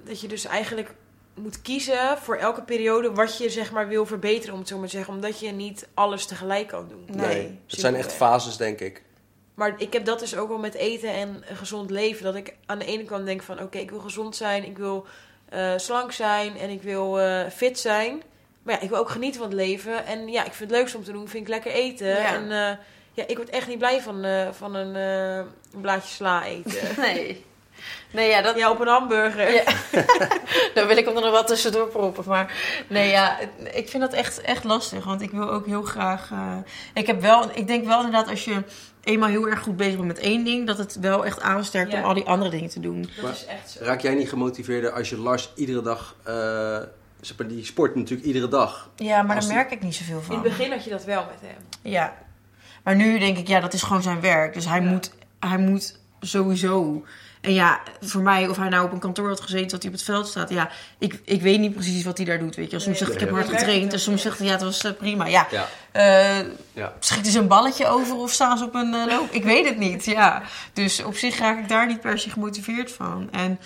dat 0.04 0.22
je 0.22 0.28
dus 0.28 0.46
eigenlijk 0.46 0.94
moet 1.34 1.62
kiezen 1.62 2.18
voor 2.22 2.36
elke 2.36 2.62
periode 2.62 3.12
wat 3.12 3.38
je 3.38 3.50
zeg 3.50 3.72
maar 3.72 3.88
wil 3.88 4.06
verbeteren, 4.06 4.54
om 4.54 4.60
het 4.60 4.68
zo 4.68 4.78
maar 4.78 4.88
te 4.88 4.96
zeggen. 4.96 5.14
Omdat 5.14 5.40
je 5.40 5.52
niet 5.52 5.88
alles 5.94 6.26
tegelijk 6.26 6.68
kan 6.68 6.88
doen. 6.88 7.06
Nee. 7.08 7.28
Nee, 7.28 7.60
het 7.68 7.80
zijn 7.80 7.96
echt 7.96 8.14
fases, 8.14 8.58
denk 8.58 8.80
ik. 8.80 9.04
Maar 9.56 9.74
ik 9.78 9.94
heb 9.94 10.06
dat 10.06 10.20
dus 10.20 10.36
ook 10.36 10.48
wel 10.48 10.58
met 10.58 10.74
eten 10.74 11.10
en 11.10 11.44
gezond 11.54 11.90
leven. 11.90 12.24
Dat 12.24 12.36
ik 12.36 12.56
aan 12.66 12.80
de 12.80 12.86
ene 12.86 13.04
kant 13.04 13.26
denk 13.26 13.42
van 13.42 13.62
oké, 13.62 13.78
ik 13.78 13.90
wil 13.90 14.00
gezond 14.00 14.36
zijn, 14.36 14.66
ik 14.66 14.78
wil 14.78 15.06
eh, 15.50 15.74
slank 15.76 16.12
zijn 16.12 16.58
en 16.58 16.70
ik 16.70 16.82
wil 16.82 17.20
eh, 17.20 17.50
fit 17.50 17.80
zijn. 17.80 18.24
Maar 18.64 18.74
ja, 18.74 18.82
ik 18.82 18.90
wil 18.90 18.98
ook 18.98 19.10
genieten 19.10 19.40
van 19.40 19.50
het 19.50 19.58
leven. 19.58 20.06
En 20.06 20.28
ja, 20.28 20.46
ik 20.46 20.54
vind 20.54 20.70
het 20.70 20.80
leukst 20.80 20.96
om 20.96 21.04
te 21.04 21.12
doen, 21.12 21.28
vind 21.28 21.44
ik 21.44 21.50
lekker 21.50 21.72
eten. 21.72 22.08
Ja. 22.08 22.34
En 22.34 22.44
eh, 22.44 22.78
ja, 23.14 23.24
ik 23.28 23.38
word 23.38 23.50
echt 23.50 23.68
niet 23.68 23.78
blij 23.78 24.02
van, 24.02 24.26
van 24.54 24.76
een, 24.76 24.96
een 25.74 25.82
blaadje 25.82 26.14
sla 26.14 26.46
eten. 26.46 26.96
Nee. 27.02 27.46
Nee, 28.12 28.30
ja, 28.30 28.42
dat, 28.42 28.58
ja, 28.58 28.72
op 28.72 28.80
een 28.80 28.88
hamburger. 28.88 29.54
Ja. 29.54 29.64
Daar 30.74 30.88
wil 30.88 30.98
ik 30.98 31.06
hem 31.06 31.16
er 31.16 31.22
nog 31.22 31.32
wel 31.32 31.44
tussendoor 31.44 31.88
proppen. 31.88 32.24
Maar 32.28 32.54
nee, 32.88 33.10
ja, 33.10 33.40
ik 33.74 33.90
vind 33.90 34.04
dat 34.04 34.14
echt, 34.14 34.42
echt 34.42 34.64
lastig. 34.64 35.06
Want 35.06 35.22
ik 35.22 35.32
wil 35.32 35.52
ook 35.52 35.66
heel 35.66 35.82
graag. 35.82 36.30
ik, 36.94 37.08
heb 37.08 37.22
wel, 37.22 37.50
ik 37.54 37.68
denk 37.68 37.86
wel 37.86 37.98
inderdaad, 37.98 38.30
als 38.30 38.46
je 38.46 38.64
eenmaal 39.06 39.30
heel 39.30 39.48
erg 39.50 39.60
goed 39.60 39.78
bezig 39.78 39.96
bent 39.96 40.08
met 40.08 40.20
één 40.20 40.44
ding, 40.44 40.68
dat 40.68 40.78
het 40.78 41.00
wel 41.00 41.26
echt 41.26 41.42
aansterkt 41.42 41.92
Ja. 41.92 41.98
om 42.00 42.04
al 42.06 42.14
die 42.14 42.24
andere 42.26 42.50
dingen 42.50 42.70
te 42.70 42.80
doen. 42.80 43.02
Dat 43.02 43.24
Maar- 43.24 43.32
is 43.32 43.46
echt 43.46 43.70
zo. 43.70 43.84
Raak 43.84 44.02
jij 44.02 44.16
niet 44.16 44.30
gemotiveerder 44.30 44.92
als 44.92 45.10
je 45.10 45.18
Lars 45.18 45.52
iedere 45.56 45.82
dag... 45.82 46.16
eh, 46.24 46.78
die 47.48 47.66
sport 47.66 47.96
natuurlijk 47.96 48.28
iedere 48.28 48.48
dag. 48.48 48.90
Ja, 48.96 49.22
maar 49.22 49.36
daar 49.36 49.46
die- 49.46 49.54
merk 49.54 49.72
ik 49.72 49.82
niet 49.82 49.96
zoveel 49.96 50.18
In 50.18 50.24
van. 50.24 50.34
het 50.36 50.44
begin 50.44 50.72
had 50.72 50.84
je 50.84 50.90
dat 50.90 51.04
wel 51.06 51.26
met 51.26 51.40
hem. 51.50 51.92
Ja. 51.92 52.14
Maar 52.84 52.96
nu 52.96 53.20
denk 53.20 53.38
ik, 53.38 53.48
ja, 53.48 53.60
dat 53.60 53.74
is 53.74 53.82
gewoon 53.84 54.02
zijn 54.02 54.22
werk. 54.22 54.54
Dus 54.54 54.66
hij, 54.68 54.82
Ja. 54.82 54.90
moet, 54.90 55.12
hij 55.40 55.58
moet 55.58 56.00
sowieso. 56.20 57.04
En 57.46 57.54
ja, 57.54 57.80
voor 58.02 58.22
mij, 58.22 58.48
of 58.48 58.58
hij 58.58 58.70
nou 58.70 58.86
op 58.86 58.92
een 58.92 59.00
kantoor 59.00 59.28
had 59.28 59.42
gezeten, 59.42 59.68
dat 59.68 59.82
hij 59.82 59.92
op 59.92 59.98
het 59.98 60.06
veld 60.06 60.28
staat. 60.28 60.50
Ja, 60.50 60.70
ik, 60.98 61.20
ik 61.26 61.42
weet 61.42 61.60
niet 61.60 61.74
precies 61.74 62.04
wat 62.04 62.18
hij 62.18 62.26
daar 62.26 62.40
doet. 62.40 62.56
Weet 62.56 62.72
je, 62.72 62.80
soms 62.80 62.98
zegt 62.98 63.12
hij, 63.12 63.20
ik 63.22 63.26
heb 63.28 63.36
hard 63.36 63.50
getraind. 63.50 63.94
En 63.94 64.00
soms 64.00 64.22
zegt 64.22 64.38
hij, 64.38 64.48
ja, 64.48 64.54
het 64.54 64.62
was 64.64 64.84
eh, 64.84 64.92
prima. 64.92 65.26
Ja, 65.28 65.48
Ja. 65.52 65.68
eh, 65.92 66.46
Ja. 66.74 66.94
schieten 67.00 67.32
ze 67.32 67.40
een 67.40 67.48
balletje 67.48 67.88
over 67.88 68.16
of 68.16 68.32
staan 68.32 68.58
ze 68.58 68.64
op 68.64 68.76
een 68.76 68.94
eh, 68.94 69.06
loop? 69.08 69.32
Ik 69.32 69.44
weet 69.44 69.66
het 69.66 69.78
niet, 69.78 70.06
ja. 70.06 70.42
Dus 70.74 71.04
op 71.04 71.16
zich 71.18 71.38
raak 71.40 71.60
ik 71.60 71.68
daar 71.70 71.88
niet 71.88 72.02
per 72.02 72.20
se 72.20 72.30
gemotiveerd 72.30 72.92
van. 72.92 73.28
En 73.32 73.60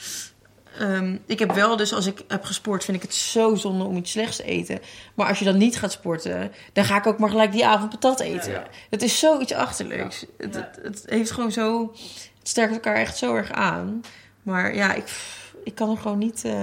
ehm, 0.80 1.16
ik 1.26 1.40
heb 1.40 1.52
wel, 1.54 1.76
dus 1.78 1.94
als 1.94 2.06
ik 2.06 2.24
heb 2.28 2.44
gesport, 2.46 2.84
vind 2.84 2.98
ik 2.98 3.04
het 3.04 3.14
zo 3.14 3.56
zonde 3.56 3.84
om 3.84 3.98
iets 3.98 4.12
slechts 4.12 4.36
te 4.38 4.44
eten. 4.44 4.80
Maar 5.14 5.28
als 5.28 5.40
je 5.40 5.46
dan 5.46 5.58
niet 5.58 5.78
gaat 5.78 5.92
sporten, 5.92 6.52
dan 6.74 6.86
ga 6.86 6.98
ik 6.98 7.08
ook 7.08 7.20
maar 7.20 7.30
gelijk 7.30 7.52
die 7.52 7.66
avond 7.66 7.90
patat 7.90 8.20
eten. 8.20 8.52
Ja. 8.52 8.68
Het 8.90 9.02
is 9.02 9.20
zoiets 9.20 9.54
achterlijks. 9.54 10.26
Het, 10.38 10.56
het 10.82 11.04
heeft 11.06 11.32
gewoon 11.32 11.52
zo... 11.52 11.94
Sterkt 12.50 12.74
elkaar 12.74 12.96
echt 12.96 13.18
zo 13.18 13.36
erg 13.36 13.52
aan. 13.52 14.02
Maar 14.44 14.76
ja, 14.76 14.94
ik, 14.94 15.12
ik 15.64 15.76
kan 15.76 15.90
er 15.90 15.98
gewoon 15.98 16.18
niet... 16.18 16.46
eh, 16.46 16.54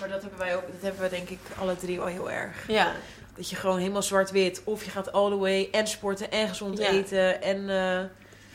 Maar 0.00 0.08
dat 0.08 0.20
hebben 0.20 0.38
wij 0.38 0.56
ook, 0.56 0.62
dat 0.72 0.80
hebben 0.82 1.02
we 1.02 1.08
denk 1.08 1.28
ik 1.28 1.38
alle 1.58 1.76
drie 1.76 1.96
wel 1.98 2.06
heel 2.06 2.30
erg. 2.30 2.64
Ja, 2.68 2.92
Dat 3.36 3.50
je 3.50 3.56
gewoon 3.56 3.78
helemaal 3.78 4.02
zwart-wit. 4.02 4.60
Of 4.64 4.84
je 4.84 4.90
gaat 4.90 5.12
all 5.12 5.30
the 5.30 5.36
way 5.36 5.68
en 5.72 5.86
sporten 5.86 6.30
en 6.30 6.48
gezond 6.48 6.78
Ja. 6.78 6.88
eten. 6.88 7.42
En, 7.42 7.56
eh, 7.68 8.08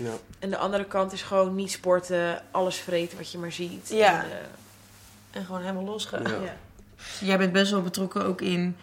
Ja. 0.05 0.13
en 0.39 0.49
de 0.49 0.57
andere 0.57 0.85
kant 0.85 1.13
is 1.13 1.21
gewoon 1.21 1.55
niet 1.55 1.71
sporten. 1.71 2.41
Alles 2.51 2.75
vreten 2.75 3.17
wat 3.17 3.31
je 3.31 3.37
maar 3.37 3.51
ziet. 3.51 3.89
Ja. 3.89 4.23
En, 4.23 4.31
eh, 4.31 4.37
en 5.39 5.45
gewoon 5.45 5.61
helemaal 5.61 5.83
losgaan. 5.83 6.23
Ja. 6.23 6.29
ja. 6.29 6.55
Jij 7.19 7.37
bent 7.37 7.51
best 7.51 7.71
wel 7.71 7.81
betrokken 7.81 8.25
ook 8.25 8.41
in 8.41 8.77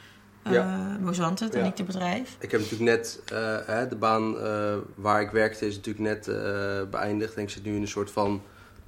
Ja. 0.51 0.97
Mozante, 1.01 1.45
het 1.45 1.55
Ja. 1.79 1.85
Bedrijf. 1.85 2.37
Ik 2.39 2.51
heb 2.51 2.61
natuurlijk 2.61 2.91
net, 2.91 3.21
eh, 3.33 3.57
hè, 3.67 3.89
de 3.89 3.97
baan 3.97 4.41
eh, 4.41 4.75
waar 4.95 5.21
ik 5.21 5.31
werkte 5.31 5.67
is 5.67 5.75
natuurlijk 5.77 6.05
net 6.05 6.29
eh, 6.29 6.81
beëindigd. 6.91 7.35
En 7.35 7.43
ik 7.43 7.51
zit 7.51 7.65
nu 7.65 7.75
in 7.77 7.83
een 7.83 7.89
soort 7.89 8.11
van 8.11 8.43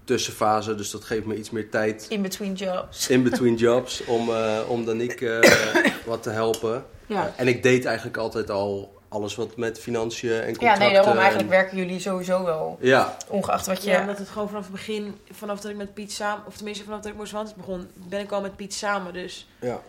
tussenfase, 0.04 0.74
dus 0.74 0.90
dat 0.90 1.04
geeft 1.04 1.24
me 1.26 1.36
iets 1.36 1.50
meer 1.50 1.70
tijd 1.70 2.06
In 2.08 2.22
between 2.22 2.52
jobs. 2.54 3.08
in 3.08 3.22
between 3.22 3.54
jobs 3.66 4.04
om, 4.04 4.30
eh 4.30 4.58
om 4.68 4.84
Daniek 4.84 5.20
eh 5.20 5.40
wat 6.06 6.22
te 6.22 6.30
helpen. 6.30 6.84
Ja. 7.06 7.32
en 7.36 7.48
ik 7.48 7.62
deed 7.62 7.84
eigenlijk 7.84 8.16
altijd 8.16 8.50
al 8.50 8.94
alles 9.08 9.34
wat 9.34 9.56
met 9.56 9.78
financiën 9.78 10.30
en 10.30 10.36
Ja, 10.36 10.44
contracten... 10.46 10.82
nee, 10.84 10.92
daarom 10.92 11.12
en- 11.12 11.18
eigenlijk 11.18 11.50
werken 11.50 11.76
jullie 11.76 12.00
sowieso 12.00 12.44
wel. 12.44 12.78
Ja, 12.80 13.16
Ongeacht 13.28 13.66
wat 13.66 13.84
je... 13.84 13.90
Ja, 13.90 14.00
omdat 14.00 14.18
het 14.18 14.28
gewoon 14.28 14.48
vanaf 14.48 14.62
het 14.62 14.72
begin, 14.72 15.14
vanaf 15.30 15.60
dat 15.60 15.70
ik 15.70 15.76
met 15.76 15.94
Piet 15.94 16.12
samen, 16.12 16.46
of 16.46 16.56
tenminste 16.56 16.84
vanaf 16.84 17.00
dat 17.00 17.12
ik 17.12 17.18
Mozantis 17.18 17.54
begon, 17.54 17.86
ben 17.94 18.20
ik 18.20 18.32
al 18.32 18.40
met 18.40 18.56
Piet 18.56 18.74
samen. 18.74 19.12
Dus 19.12 19.48
ja. 19.60 19.80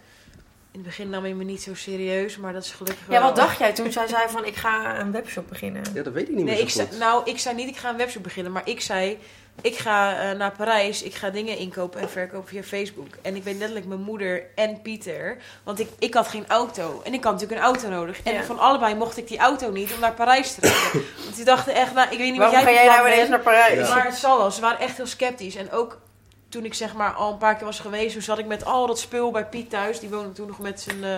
In 0.78 0.84
het 0.84 0.96
begin 0.96 1.10
nam 1.10 1.26
je 1.26 1.36
me 1.36 1.44
niet 1.44 1.62
zo 1.62 1.76
serieus, 1.76 2.38
maar 2.38 2.54
dat 2.54 2.64
is 2.64 2.72
gelukkig 2.72 3.04
Ja, 3.08 3.12
wel. 3.12 3.22
wat 3.22 3.36
dacht 3.36 3.60
jij 3.60 3.74
toen 3.74 3.92
zij 3.92 4.08
zei 4.08 4.30
van 4.30 4.46
ik 4.46 4.56
ga 4.56 5.00
een 5.00 5.12
webshop 5.12 5.50
beginnen? 5.50 5.84
Ja, 5.94 6.04
dat 6.04 6.14
weet 6.14 6.30
ik 6.30 6.36
niet 6.36 6.46
Nee, 6.46 6.54
meer 6.54 6.64
ik 6.64 6.70
zo 6.70 6.76
zei, 6.76 6.88
goed. 6.88 6.98
nou, 7.00 7.22
ik 7.26 7.40
zei 7.40 7.56
niet 7.56 7.68
ik 7.68 7.78
ga 7.78 7.90
een 7.90 7.98
webshop 7.98 8.24
beginnen, 8.24 8.52
maar 8.52 8.62
ik 8.66 8.82
zei 8.82 9.18
ik 9.62 9.78
ga 9.78 10.20
eh, 10.20 10.38
naar 10.38 10.52
Parijs, 10.52 11.04
ik 11.04 11.14
ga 11.16 11.30
dingen 11.30 11.58
inkopen 11.58 12.02
en 12.02 12.10
verkopen 12.10 12.48
via 12.48 12.64
Facebook. 12.64 13.08
En 13.22 13.36
ik 13.36 13.44
weet 13.44 13.56
letterlijk 13.58 13.86
mijn 13.88 14.02
moeder 14.02 14.44
en 14.56 14.82
Pieter, 14.82 15.38
want 15.64 15.80
ik, 15.80 15.88
ik 16.00 16.14
had 16.14 16.28
geen 16.28 16.46
auto 16.48 17.02
en 17.06 17.14
ik 17.14 17.24
had 17.24 17.34
natuurlijk 17.34 17.62
een 17.62 17.68
auto 17.68 17.90
nodig. 17.90 18.22
En 18.24 18.34
Ja. 18.34 18.44
van 18.44 18.60
allebei 18.60 18.96
mocht 18.96 19.18
ik 19.18 19.28
die 19.28 19.38
auto 19.40 19.72
niet 19.72 19.94
om 19.94 20.00
naar 20.00 20.14
Parijs 20.14 20.54
te 20.56 20.62
rijden. 20.62 21.10
want 21.24 21.36
die 21.36 21.46
dachten 21.46 21.74
echt, 21.74 21.94
nou, 21.94 22.08
ik 22.12 22.18
weet 22.18 22.30
niet 22.30 22.38
Waarom 22.38 22.56
wat 22.56 22.66
ga 22.66 22.72
jij 22.72 22.84
jij 22.84 22.94
van 22.94 22.96
nou 22.96 23.02
plan 23.08 23.14
ineens 23.14 23.30
naar 23.30 23.40
Parijs? 23.40 23.88
Ja. 23.88 23.96
Maar 23.96 24.06
het 24.06 24.16
zal 24.16 24.38
wel, 24.38 24.52
ze 24.52 24.62
waren 24.62 24.80
echt 24.80 24.98
heel 24.98 25.06
sceptisch. 25.08 25.56
En 25.56 25.72
ook 25.72 25.98
toen 26.50 26.66
ik 26.66 26.74
zeg 26.74 26.94
maar 26.94 27.12
al 27.14 27.32
een 27.32 27.38
paar 27.38 27.56
keer 27.56 27.66
was 27.66 27.80
geweest, 27.80 28.14
toen 28.14 28.22
zat 28.22 28.38
ik 28.38 28.46
met 28.46 28.66
al 28.66 28.88
dat 28.88 29.00
spul 29.00 29.32
bij 29.32 29.46
Piet 29.46 29.70
thuis. 29.70 30.00
Die 30.00 30.10
woonde 30.10 30.32
toen 30.32 30.48
nog 30.48 30.60
met, 30.60 30.82
zijn, 30.82 31.04
eh, 31.04 31.18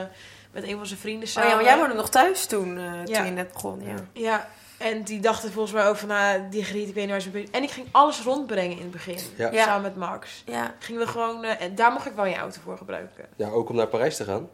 met 0.51 0.63
een 0.63 0.77
van 0.77 0.86
zijn 0.86 0.99
vrienden 0.99 1.23
Oh 1.27 1.34
samen. 1.34 1.49
ja, 1.49 1.55
maar 1.55 1.63
jij 1.63 1.77
woonde 1.77 1.93
nog 1.95 2.09
thuis 2.09 2.45
toen, 2.45 2.77
eh, 2.77 2.84
Ja. 3.05 3.15
toen 3.15 3.25
je 3.25 3.32
net 3.32 3.53
begon. 3.53 3.82
Ja. 3.84 3.95
Ja, 4.13 4.47
en 4.77 5.03
die 5.03 5.19
dachten 5.19 5.51
volgens 5.51 5.73
mij 5.73 5.88
ook 5.88 5.95
van, 5.97 6.07
nou, 6.07 6.49
die 6.49 6.63
griet, 6.63 6.88
ik 6.88 6.93
weet 6.93 7.03
niet 7.03 7.11
waar 7.11 7.21
ze... 7.21 7.47
En 7.51 7.63
ik 7.63 7.69
ging 7.71 7.88
alles 7.91 8.21
rondbrengen 8.21 8.75
in 8.75 8.82
het 8.82 8.91
begin, 8.91 9.17
Ja. 9.38 9.51
Ja. 9.51 9.63
samen 9.63 9.82
met 9.82 9.95
Max. 9.95 10.43
ja. 10.45 10.75
Gingen 10.80 11.01
we 11.01 11.07
gewoon, 11.07 11.43
eh, 11.43 11.61
en 11.61 11.75
daar 11.75 11.91
mocht 11.91 12.05
ik 12.05 12.13
wel 12.13 12.25
je 12.25 12.36
auto 12.36 12.59
voor 12.63 12.77
gebruiken. 12.77 13.25
Ja, 13.36 13.49
ook 13.49 13.69
om 13.69 13.75
naar 13.75 13.88
Parijs 13.88 14.15
te 14.17 14.23
gaan. 14.23 14.49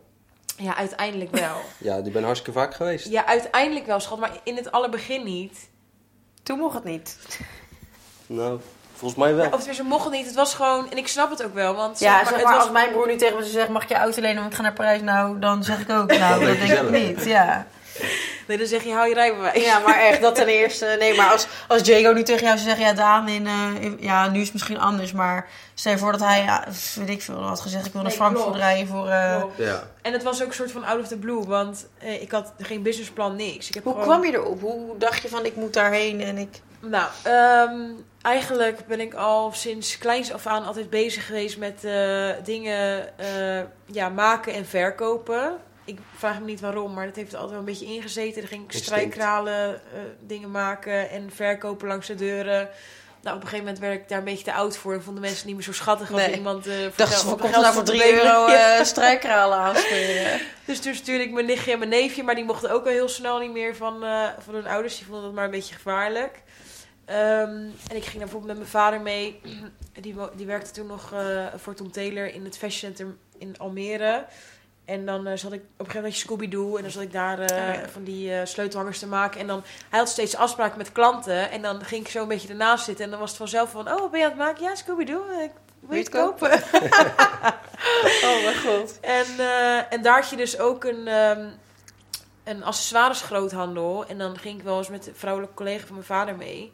Ja, 0.58 0.76
uiteindelijk 0.76 1.32
wel. 1.36 1.56
Ja, 1.78 2.02
die 2.02 2.12
ben 2.12 2.24
hartstikke 2.24 2.60
vaak 2.60 2.74
geweest. 2.76 3.08
ja, 3.08 3.26
uiteindelijk 3.26 3.86
wel, 3.86 4.00
schat, 4.00 4.20
maar 4.20 4.32
in 4.44 4.56
het 4.56 4.72
allerbegin 4.72 5.24
niet. 5.24 5.70
Toen 6.44 6.60
mocht 6.60 6.74
het 6.76 6.84
niet. 6.84 7.18
Nou, 8.28 8.60
volgens 9.06 9.24
mij 9.24 9.36
wel. 9.36 9.46
Of 9.46 9.58
tenminste, 9.58 9.84
mocht 9.84 10.04
het 10.04 10.14
niet. 10.14 10.26
Het 10.26 10.36
was 10.36 10.54
gewoon, 10.54 10.92
en 10.92 10.98
ik 10.98 11.08
snap 11.08 11.30
het 11.30 11.44
ook 11.44 11.54
wel, 11.54 11.76
want 11.76 12.00
Ja, 12.00 12.18
zeg 12.18 12.28
zeg 12.28 12.32
maar, 12.32 12.32
maar, 12.32 12.40
het 12.54 12.58
was 12.58 12.64
als 12.64 12.72
mijn 12.84 12.92
broer 12.92 13.08
nu 13.08 13.16
tegen 13.16 13.38
me 13.38 13.44
zegt, 13.44 13.70
mag 13.70 13.84
ik 13.84 13.90
je 13.90 13.96
auto 13.96 14.22
lenen, 14.22 14.38
want 14.40 14.50
ik 14.50 14.56
ga 14.56 14.62
naar 14.62 14.74
Parijs? 14.74 15.02
Nou, 15.02 15.40
dan 15.40 15.64
zeg 15.64 15.80
ik 15.80 15.90
ook, 15.90 16.18
nou, 16.18 16.40
Dat 16.46 16.58
dat 16.58 16.68
denk 16.68 16.80
ik 16.80 16.90
niet. 16.90 17.26
Ja. 17.26 17.66
Nee, 18.48 18.58
dan 18.58 18.68
zeg 18.68 18.84
je, 18.84 18.94
hou 18.94 19.08
je 19.10 19.14
rijbewijs. 19.14 19.64
ja, 19.66 19.80
maar 19.80 20.00
echt, 20.00 20.22
dat 20.22 20.36
ten 20.36 20.48
eerste. 20.62 20.96
Nee, 21.00 21.16
maar 21.16 21.32
als, 21.32 21.48
als 21.68 21.82
Jago 21.82 22.14
nu 22.14 22.24
tegen 22.24 22.44
jou 22.46 22.58
zou 22.58 22.70
zeggen, 22.70 22.86
ja, 22.86 22.94
Daan, 22.94 23.28
in, 23.28 23.48
eh, 23.48 23.84
in- 23.84 23.98
ja, 24.00 24.28
nu 24.30 24.38
is 24.40 24.44
het 24.44 24.54
misschien 24.54 24.80
anders, 24.80 25.12
maar 25.12 25.48
stel 25.74 25.92
je 25.92 25.98
voor 25.98 26.12
dat 26.12 26.22
hij, 26.22 26.44
ja, 26.44 26.64
weet 26.96 27.10
ik 27.10 27.22
veel, 27.22 27.42
had 27.44 27.60
gezegd, 27.60 27.86
ik 27.86 27.92
wil 27.92 28.02
naar 28.02 28.10
Nee, 28.10 28.20
Frankfurt 28.20 28.46
klopt. 28.46 28.60
rijden 28.62 28.88
voor... 28.88 29.08
eh. 29.08 29.44
Ja. 29.56 29.84
En 30.02 30.14
het 30.14 30.24
was 30.24 30.42
ook 30.42 30.48
een 30.48 30.54
soort 30.54 30.72
van 30.72 30.84
out 30.86 31.00
of 31.02 31.08
the 31.08 31.18
blue, 31.18 31.44
want 31.46 31.88
eh, 31.98 32.22
ik 32.22 32.32
had 32.32 32.54
geen 32.60 32.82
businessplan, 32.82 33.36
niks. 33.36 33.68
Ik 33.68 33.74
heb 33.74 33.84
Hoe 33.84 33.94
gewoon- 33.94 34.08
kwam 34.08 34.26
je 34.26 34.34
erop? 34.38 34.62
Hoe 34.62 34.98
dacht 34.98 35.22
je 35.22 35.30
van, 35.30 35.46
ik 35.46 35.56
moet 35.56 35.74
daarheen 35.74 36.22
en 36.22 36.38
ik... 36.38 36.62
Nou, 36.90 37.10
ehm, 37.24 37.82
eigenlijk 38.22 38.88
ben 38.88 39.00
ik 39.00 39.14
al 39.14 39.52
sinds 39.54 39.98
kleins 39.98 40.34
af 40.34 40.48
aan 40.48 40.66
altijd 40.66 40.90
bezig 40.90 41.26
geweest 41.26 41.58
met 41.58 41.84
eh, 41.84 42.30
dingen 42.44 43.18
eh, 43.18 43.62
ja, 43.86 44.10
maken 44.10 44.54
en 44.54 44.66
verkopen. 44.66 45.58
Ik 45.86 46.00
vraag 46.18 46.40
me 46.40 46.46
niet 46.46 46.60
waarom, 46.60 46.94
maar 46.94 47.06
dat 47.06 47.16
heeft 47.16 47.32
er 47.34 47.38
altijd 47.40 47.58
wel 47.60 47.68
een 47.68 47.74
beetje 47.80 47.94
ingezeten. 47.96 48.40
Dan 48.42 48.50
ging 48.50 48.64
ik 48.64 48.74
Instinct. 48.74 48.86
strijkralen 48.86 49.74
eh, 49.76 50.00
dingen 50.20 50.52
maken 50.52 51.10
en 51.10 51.30
verkopen 51.36 51.88
langs 51.88 52.08
de 52.08 52.16
deuren. 52.16 52.70
Nou, 53.22 53.38
op 53.38 53.44
een 53.44 53.50
gegeven 53.50 53.72
moment 53.72 53.80
werd 53.80 54.02
ik 54.02 54.10
daar 54.10 54.18
een 54.18 54.24
beetje 54.24 54.44
te 54.44 54.54
oud 54.54 54.78
voor 54.78 54.94
en 54.94 55.04
vonden 55.04 55.22
mensen 55.22 55.46
niet 55.48 55.56
meer 55.56 55.64
zo 55.66 55.74
schattig 55.74 56.12
als 56.12 56.22
Nee. 56.22 56.36
iemand 56.36 56.68
Ik 56.68 56.98
dacht, 56.98 57.20
ze 57.20 57.28
geld 57.28 57.54
daar 57.54 57.74
voor 57.74 57.84
te 57.84 57.92
3 57.92 58.04
delen. 58.04 58.26
euro 58.26 58.46
eh 58.54 58.84
strijkralen 58.84 59.58
aanspelen. 59.58 60.40
Dus 60.66 60.80
toen 60.80 60.96
stuurde 60.96 61.24
ik 61.24 61.32
mijn 61.32 61.46
nichtje 61.46 61.72
en 61.72 61.78
mijn 61.78 61.90
neefje, 61.90 62.24
maar 62.24 62.36
die 62.36 62.44
mochten 62.44 62.72
ook 62.72 62.84
wel 62.84 62.94
heel 62.94 63.10
snel 63.10 63.40
niet 63.40 63.52
meer 63.52 63.76
van, 63.76 64.00
van 64.40 64.54
hun 64.54 64.68
ouders. 64.68 64.98
Die 64.98 65.06
vonden 65.06 65.24
dat 65.24 65.34
maar 65.34 65.46
een 65.46 65.52
beetje 65.52 65.76
gevaarlijk. 65.76 66.42
Ehm, 67.06 67.50
en 67.90 67.96
ik 67.96 68.04
ging 68.04 68.12
daar 68.12 68.20
bijvoorbeeld 68.30 68.46
met 68.46 68.58
mijn 68.58 68.70
vader 68.70 69.02
mee. 69.02 69.42
Die, 69.94 70.16
die 70.36 70.46
werkte 70.46 70.72
toen 70.72 70.88
nog 70.88 71.12
eh, 71.14 71.46
voor 71.56 71.74
Tom 71.74 71.92
Taylor 71.92 72.34
in 72.34 72.44
het 72.46 72.58
Fashion 72.58 72.96
Center 72.96 73.16
in 73.38 73.56
Almere. 73.58 74.26
En 74.86 75.06
dan 75.06 75.28
eh, 75.28 75.38
zat 75.38 75.52
ik 75.54 75.60
op 75.60 75.66
een 75.68 75.76
gegeven 75.86 75.96
moment 76.02 76.16
Scooby-Doo. 76.16 76.76
En 76.76 76.82
dan 76.82 76.92
zat 76.92 77.02
ik 77.02 77.12
daar 77.12 77.40
eh, 77.40 77.58
Oh 77.70 77.74
ja. 77.74 77.90
van 77.90 78.04
die 78.04 78.46
sleutelhangers 78.46 79.00
te 79.00 79.08
maken. 79.08 79.40
En 79.40 79.48
dan, 79.48 79.64
hij 79.90 80.00
had 80.00 80.10
steeds 80.10 80.36
afspraken 80.36 80.78
met 80.78 80.92
klanten. 80.92 81.52
En 81.52 81.62
dan 81.62 81.84
ging 81.86 82.02
ik 82.06 82.12
zo 82.12 82.22
een 82.22 82.28
beetje 82.28 82.48
ernaast 82.50 82.86
zitten. 82.86 83.06
En 83.06 83.12
dan 83.12 83.20
was 83.20 83.30
het 83.30 83.38
vanzelf 83.38 83.72
van, 83.72 83.88
oh, 83.92 84.00
wat 84.00 84.12
ben 84.12 84.20
je 84.20 84.26
aan 84.26 84.32
het 84.32 84.40
maken? 84.40 84.64
Ja, 84.64 84.76
Scooby-Doo. 84.76 85.24
eh, 85.30 85.50
Wil 85.80 85.98
je 85.98 86.04
het 86.04 86.10
kopen? 86.10 86.52
Oh 88.24 88.44
mijn 88.44 88.56
god. 88.66 89.00
En, 89.00 89.26
en 89.90 90.02
daar 90.02 90.16
had 90.22 90.30
je 90.30 90.36
dus 90.36 90.60
ook 90.60 90.84
een, 90.84 91.08
ehm 91.08 91.48
een 92.44 92.64
accessoiresgroothandel. 92.64 94.06
En 94.06 94.18
dan 94.18 94.38
ging 94.38 94.58
ik 94.58 94.64
wel 94.64 94.78
eens 94.78 94.90
met 94.90 95.04
de 95.04 95.12
vrouwelijke 95.14 95.56
collega 95.56 95.86
van 95.86 95.94
mijn 95.96 96.06
vader 96.08 96.36
mee. 96.36 96.72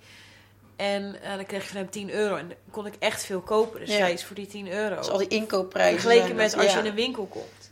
En 0.82 1.22
eh, 1.22 1.36
dan 1.36 1.46
kreeg 1.46 1.62
je 1.64 1.68
van 1.68 1.78
hem 1.78 1.90
10 1.90 2.12
euro. 2.12 2.36
En 2.36 2.48
dan 2.48 2.58
kon 2.72 2.86
ik 2.86 2.94
echt 3.00 3.26
veel 3.26 3.42
kopen. 3.42 3.80
Dus 3.80 3.98
Ja. 3.98 4.18
voor 4.18 4.36
die 4.36 4.48
10 4.48 4.72
euro. 4.72 4.96
Dus 4.96 5.10
al 5.10 5.18
die 5.18 5.28
inkoopprijzen. 5.28 6.00
Vergeleken 6.00 6.36
met 6.36 6.54
als 6.58 6.66
ja. 6.66 6.72
je 6.72 6.78
in 6.80 6.86
een 6.86 6.96
winkel 6.96 7.26
komt. 7.26 7.70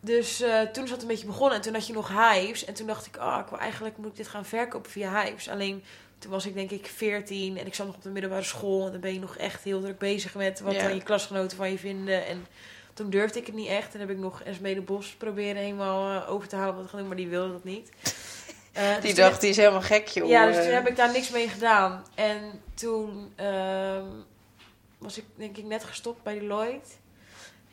Dus 0.00 0.40
eh, 0.40 0.60
toen 0.60 0.84
is 0.84 0.90
dat 0.90 1.02
een 1.02 1.08
beetje 1.08 1.26
begonnen. 1.26 1.56
En 1.56 1.62
toen 1.62 1.74
had 1.74 1.86
je 1.86 1.92
nog 1.92 2.08
Hives. 2.08 2.64
En 2.64 2.74
toen 2.74 2.86
dacht 2.86 3.06
ik, 3.06 3.16
oh, 3.16 3.38
ik 3.44 3.50
wil 3.50 3.58
eigenlijk 3.58 3.96
moet 3.96 4.06
ik 4.06 4.16
dit 4.16 4.28
gaan 4.28 4.44
verkopen 4.44 4.90
via 4.90 5.22
Hives. 5.22 5.48
Alleen 5.48 5.84
toen 6.18 6.30
was 6.30 6.46
ik 6.46 6.54
denk 6.54 6.70
ik 6.70 6.86
14 6.86 7.58
en 7.58 7.66
ik 7.66 7.74
zat 7.74 7.86
nog 7.86 7.96
op 7.96 8.02
de 8.02 8.10
middelbare 8.10 8.42
school. 8.42 8.86
En 8.86 8.92
dan 8.92 9.00
ben 9.00 9.12
je 9.12 9.20
nog 9.20 9.36
echt 9.36 9.62
heel 9.64 9.80
druk 9.80 9.98
bezig 9.98 10.34
met 10.34 10.60
wat 10.60 10.74
Ja. 10.74 10.82
dan 10.82 10.94
je 10.94 11.02
klasgenoten 11.02 11.56
van 11.56 11.70
je 11.70 11.78
vinden. 11.78 12.26
En 12.26 12.46
toen 12.94 13.10
durfde 13.10 13.38
ik 13.38 13.46
het 13.46 13.54
niet 13.54 13.68
echt. 13.68 13.94
En 13.94 14.00
heb 14.00 14.10
ik 14.10 14.18
nog 14.18 14.42
Esmee 14.42 14.74
de 14.74 14.80
Bos 14.80 15.14
proberen 15.18 15.62
helemaal 15.62 16.22
eh, 16.22 16.30
over 16.30 16.48
te 16.48 16.56
halen 16.56 16.82
te 16.82 16.88
gaan 16.88 16.98
doen. 16.98 17.08
Maar 17.08 17.16
die 17.16 17.28
wilde 17.28 17.52
dat 17.52 17.64
niet. 17.64 17.90
Eh, 18.72 18.94
dus 18.94 19.02
Die 19.02 19.14
toen- 19.14 19.24
dacht, 19.24 19.40
die 19.40 19.50
is 19.50 19.56
helemaal 19.56 19.80
gek, 19.82 20.08
joh. 20.08 20.28
ja, 20.28 20.46
dus 20.46 20.56
toen 20.64 20.72
heb 20.74 20.88
ik 20.88 20.96
daar 20.96 21.12
niks 21.12 21.30
mee 21.30 21.48
gedaan. 21.48 22.04
En 22.14 22.62
toen 22.74 23.32
ehm, 23.36 24.04
was 24.98 25.18
ik 25.18 25.24
denk 25.36 25.56
ik 25.56 25.64
net 25.64 25.84
gestopt 25.84 26.22
bij 26.22 26.38
Deloitte. 26.38 26.90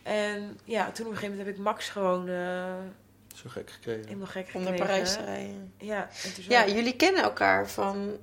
En 0.04 0.60
ja, 0.64 0.92
toen 0.92 1.06
op 1.06 1.12
een 1.12 1.18
gegeven 1.18 1.30
moment 1.30 1.46
heb 1.48 1.56
ik 1.56 1.58
Max 1.62 1.90
gewoon 1.90 2.28
eh, 2.30 2.74
Zo 3.36 3.50
gek 3.50 3.70
gekregen. 3.72 4.04
helemaal 4.06 4.28
gek 4.28 4.44
Om 4.54 4.62
gekregen. 4.62 4.78
naar 4.78 4.88
Parijs 4.88 5.14
te 5.14 5.24
rijden. 5.24 5.74
Ja, 6.48 6.68
jullie 6.68 6.96
kennen 6.96 7.24
elkaar 7.24 7.70
van 7.70 8.18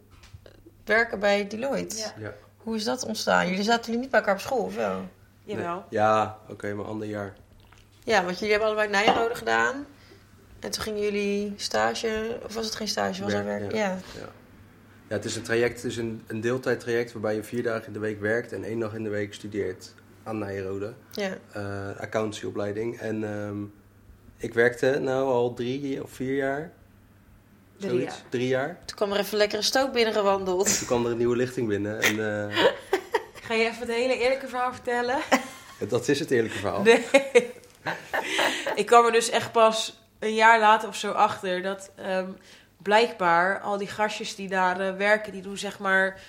werken 0.85 1.19
bij 1.21 1.47
Deloitte. 1.47 1.97
Ja. 1.97 2.13
Ja, 2.19 2.33
Hoe 2.57 2.77
is 2.77 2.85
dat 2.85 3.05
ontstaan? 3.05 3.49
Jullie 3.49 3.63
zaten 3.65 3.85
jullie 3.85 4.01
niet 4.01 4.11
bij 4.11 4.21
elkaar 4.21 4.35
op 4.35 4.41
school, 4.41 4.65
of 4.65 4.75
wel? 4.75 5.09
Jawel. 5.45 5.75
Nee. 5.75 5.83
Ja, 5.91 6.39
oké, 6.49 6.75
maar 6.75 6.85
ander 6.87 7.09
jaar. 7.09 7.35
Ja, 8.05 8.25
want 8.25 8.35
jullie 8.39 8.51
hebben 8.51 8.69
allebei 8.69 8.89
Nijrode 8.91 9.35
gedaan. 9.35 9.87
En 10.65 10.71
toen 10.71 10.83
gingen 10.83 11.01
jullie 11.03 11.53
stage, 11.57 12.39
of 12.45 12.55
was 12.55 12.65
het 12.65 12.75
geen 12.75 12.89
stage, 12.89 13.23
was 13.23 13.33
er 13.33 13.45
Werk, 13.45 13.61
werk? 13.61 13.73
ja. 13.73 13.79
Ja. 13.79 13.99
Ja. 14.19 14.29
ja, 15.09 15.15
het 15.17 15.25
is 15.25 15.37
een 15.37 15.43
traject, 15.43 15.83
het 15.83 15.91
is 15.91 15.97
een, 15.97 16.23
een 16.27 16.41
deeltijdtraject 16.41 17.13
waarbij 17.13 17.35
je 17.35 17.43
vier 17.43 17.63
dagen 17.63 17.87
in 17.87 17.93
de 17.93 17.99
week 17.99 18.21
werkt 18.21 18.53
en 18.53 18.65
één 18.65 18.79
dag 18.79 18.95
in 18.95 19.03
de 19.03 19.09
week 19.11 19.35
studeert 19.35 19.95
aan 20.23 20.39
Nijrode. 20.39 20.95
ja. 21.13 21.37
eh 21.53 22.01
accountancyopleiding. 22.01 22.99
En 22.99 23.25
ehm, 23.25 23.57
ik 24.37 24.55
werkte 24.55 24.99
nou 25.01 25.27
al 25.29 25.55
drie 25.55 26.03
of 26.03 26.11
vier 26.11 26.35
jaar. 26.35 26.73
Drie 27.77 27.91
Zoiets. 27.91 28.15
jaar. 28.15 28.25
Drie 28.29 28.49
jaar. 28.49 28.79
Toen 28.85 28.97
kwam 28.97 29.13
er 29.13 29.19
even 29.19 29.37
lekkere 29.39 29.63
stook 29.63 29.93
binnengewandeld. 29.93 30.79
Toen 30.79 30.87
kwam 30.87 31.05
er 31.05 31.11
een 31.11 31.17
nieuwe 31.17 31.37
lichting 31.37 31.69
binnen. 31.69 32.01
En 32.01 32.49
eh, 32.51 32.57
Ga 33.47 33.55
je 33.55 33.65
even 33.65 33.79
het 33.87 33.97
hele 33.97 34.19
eerlijke 34.19 34.49
verhaal 34.49 34.73
vertellen? 34.73 35.19
dat 35.89 36.09
is 36.09 36.19
het 36.19 36.31
eerlijke 36.31 36.59
verhaal. 36.59 36.83
Nee. 36.83 37.05
ik 38.81 38.87
kwam 38.87 39.07
er 39.07 39.13
dus 39.13 39.31
echt 39.31 39.53
pas 39.53 40.03
een 40.25 40.35
jaar 40.35 40.61
later 40.61 40.89
of 40.89 40.97
zo 40.97 41.11
achter 41.11 41.63
dat 41.63 41.91
ehm, 41.97 42.31
blijkbaar 42.83 43.61
al 43.61 43.79
die 43.79 43.89
gastjes 43.89 44.35
die 44.35 44.49
daar 44.49 44.81
eh, 44.81 44.97
werken, 44.97 45.33
die 45.33 45.43
doen 45.43 45.57
zeg 45.57 45.79
maar. 45.79 46.21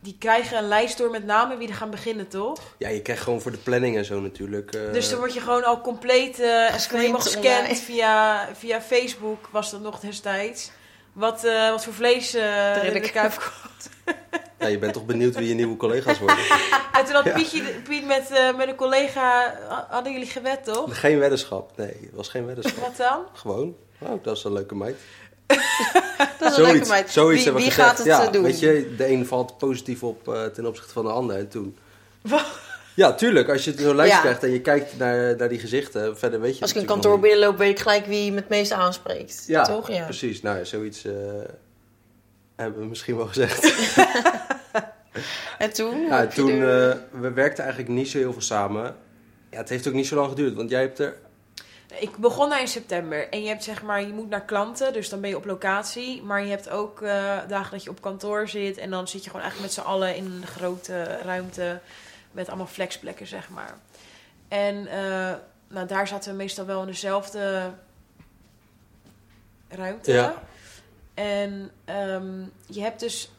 Die 0.00 0.16
krijgen 0.18 0.58
een 0.58 0.68
lijst 0.68 0.98
door 0.98 1.10
met 1.10 1.24
namen 1.24 1.58
wie 1.58 1.68
er 1.68 1.74
gaan 1.74 1.90
beginnen, 1.90 2.28
toch? 2.28 2.60
Ja, 2.78 2.88
je 2.88 3.02
krijgt 3.02 3.22
gewoon 3.22 3.40
voor 3.40 3.50
de 3.50 3.58
planning 3.58 3.96
en 3.96 4.04
zo 4.04 4.20
natuurlijk. 4.20 4.74
eh, 4.74 4.92
dus 4.92 5.08
dan 5.10 5.18
word 5.18 5.34
je 5.34 5.40
gewoon 5.40 5.64
al 5.64 5.80
compleet 5.80 6.40
eh 6.40 6.66
Gescreend 6.72 7.00
helemaal 7.00 7.20
gescand 7.20 7.78
via, 7.78 8.48
via 8.54 8.80
Facebook, 8.80 9.48
was 9.50 9.70
dat 9.70 9.80
nog 9.80 10.00
destijds. 10.00 10.70
Wat, 11.14 11.44
eh, 11.44 11.70
wat 11.70 11.84
voor 11.84 11.92
vlees 11.92 12.30
de 12.30 12.80
in 12.82 13.02
de 13.02 13.10
kuip 13.10 13.32
komt. 13.32 14.16
ja, 14.58 14.66
je 14.66 14.78
bent 14.78 14.92
toch 14.92 15.06
benieuwd 15.06 15.34
wie 15.34 15.48
je 15.48 15.54
nieuwe 15.54 15.76
collega's 15.76 16.18
worden. 16.18 16.44
En 16.92 17.04
toen 17.04 17.14
had. 17.14 17.32
Pietje, 17.32 17.62
Piet 17.62 18.06
met, 18.06 18.30
eh, 18.30 18.56
met 18.56 18.68
een 18.68 18.74
collega, 18.74 19.58
hadden 19.90 20.12
jullie 20.12 20.26
gewet, 20.26 20.64
toch? 20.64 21.00
Geen 21.00 21.18
weddenschap. 21.18 21.76
Nee, 21.76 21.96
het 22.00 22.14
was 22.14 22.28
geen 22.28 22.46
weddenschap. 22.46 22.84
Wat 22.84 22.96
dan? 22.96 23.24
Gewoon. 23.32 23.76
Oh, 23.98 24.22
dat 24.22 24.36
is 24.36 24.44
een 24.44 24.52
leuke 24.52 24.74
meid. 24.74 24.96
Dat 26.38 26.52
is 26.52 26.58
een 26.58 26.64
leuke 26.64 26.88
meid. 26.88 27.10
zoiets 27.10 27.44
wie 27.44 27.44
hebben 27.44 27.62
wie 27.62 27.70
we 27.70 27.76
gezegd. 27.76 27.88
gaat 27.88 27.98
het 27.98 28.06
ja, 28.06 28.26
doen? 28.26 28.42
Weet 28.42 28.60
je, 28.60 28.94
de 28.96 29.08
een 29.08 29.26
valt 29.26 29.58
positief 29.58 30.02
op 30.02 30.28
eh, 30.28 30.44
ten 30.44 30.66
opzichte 30.66 30.92
van 30.92 31.04
de 31.04 31.10
ander. 31.10 31.36
En 31.36 31.48
toen... 31.48 31.78
Wat? 32.22 32.46
Ja, 32.94 33.12
tuurlijk. 33.14 33.48
Als 33.48 33.64
je 33.64 33.74
zo'n 33.78 33.96
lijst 33.96 34.12
Ja. 34.12 34.20
krijgt 34.20 34.42
en 34.42 34.50
je 34.50 34.60
kijkt 34.60 34.98
naar, 34.98 35.36
naar 35.36 35.48
die 35.48 35.58
gezichten, 35.58 36.18
verder 36.18 36.40
weet 36.40 36.54
je 36.56 36.60
Als 36.62 36.70
ik 36.70 36.76
een 36.76 36.86
kantoor 36.86 37.20
binnenloop, 37.20 37.58
weet 37.58 37.70
ik 37.70 37.78
gelijk 37.78 38.06
wie 38.06 38.30
me 38.30 38.36
het 38.36 38.48
meest 38.48 38.72
aanspreekt. 38.72 39.44
Ja, 39.46 39.62
Toch? 39.64 39.90
Ja. 39.90 40.04
precies. 40.04 40.42
Nou, 40.42 40.58
ja, 40.58 40.64
zoiets 40.64 41.04
eh, 41.04 41.12
hebben 42.56 42.80
we 42.80 42.86
misschien 42.86 43.16
wel 43.16 43.26
gezegd. 43.26 43.62
En 45.58 45.72
toen? 45.72 46.00
Ja, 46.00 46.26
toen, 46.26 46.50
er- 46.50 46.90
eh, 46.90 46.96
we 47.20 47.30
werkten 47.32 47.64
eigenlijk 47.64 47.94
niet 47.94 48.08
zo 48.08 48.18
heel 48.18 48.32
veel 48.32 48.42
samen. 48.42 48.96
Ja, 49.50 49.56
het 49.58 49.68
heeft 49.68 49.86
ook 49.88 49.94
niet 49.94 50.06
zo 50.06 50.14
lang 50.16 50.28
geduurd, 50.28 50.54
want 50.54 50.70
jij 50.70 50.80
hebt 50.80 50.98
er... 50.98 51.16
Ik 52.00 52.16
begon 52.16 52.48
daar 52.48 52.60
in 52.60 52.68
september. 52.68 53.28
En 53.28 53.42
je 53.42 53.48
hebt 53.48 53.64
zeg 53.64 53.82
maar, 53.82 54.00
je 54.00 54.12
moet 54.12 54.28
naar 54.28 54.44
klanten, 54.44 54.92
dus 54.92 55.08
dan 55.08 55.20
ben 55.20 55.30
je 55.30 55.36
op 55.36 55.44
locatie. 55.44 56.22
Maar 56.22 56.42
je 56.44 56.50
hebt 56.50 56.68
ook 56.70 57.02
eh, 57.02 57.36
dagen 57.48 57.70
dat 57.70 57.82
je 57.82 57.90
op 57.90 58.00
kantoor 58.00 58.48
zit. 58.48 58.78
En 58.78 58.90
dan 58.90 59.08
zit 59.08 59.24
je 59.24 59.30
gewoon 59.30 59.42
eigenlijk 59.44 59.74
met 59.74 59.84
z'n 59.84 59.90
allen 59.90 60.16
in 60.16 60.24
een 60.24 60.46
grote 60.46 61.02
ruimte. 61.24 61.78
Met 62.34 62.48
allemaal 62.48 62.66
flexplekken, 62.66 63.26
zeg 63.26 63.48
maar. 63.48 63.74
En 64.48 64.86
eh, 64.86 65.34
nou, 65.68 65.86
daar 65.86 66.08
zaten 66.08 66.30
we 66.30 66.36
meestal 66.36 66.66
wel 66.66 66.80
in 66.80 66.86
dezelfde 66.86 67.72
ruimte. 69.68 70.12
Ja. 70.12 70.42
En 71.14 71.70
ehm, 71.84 72.42
je 72.66 72.80
hebt 72.80 73.00
dus 73.00 73.30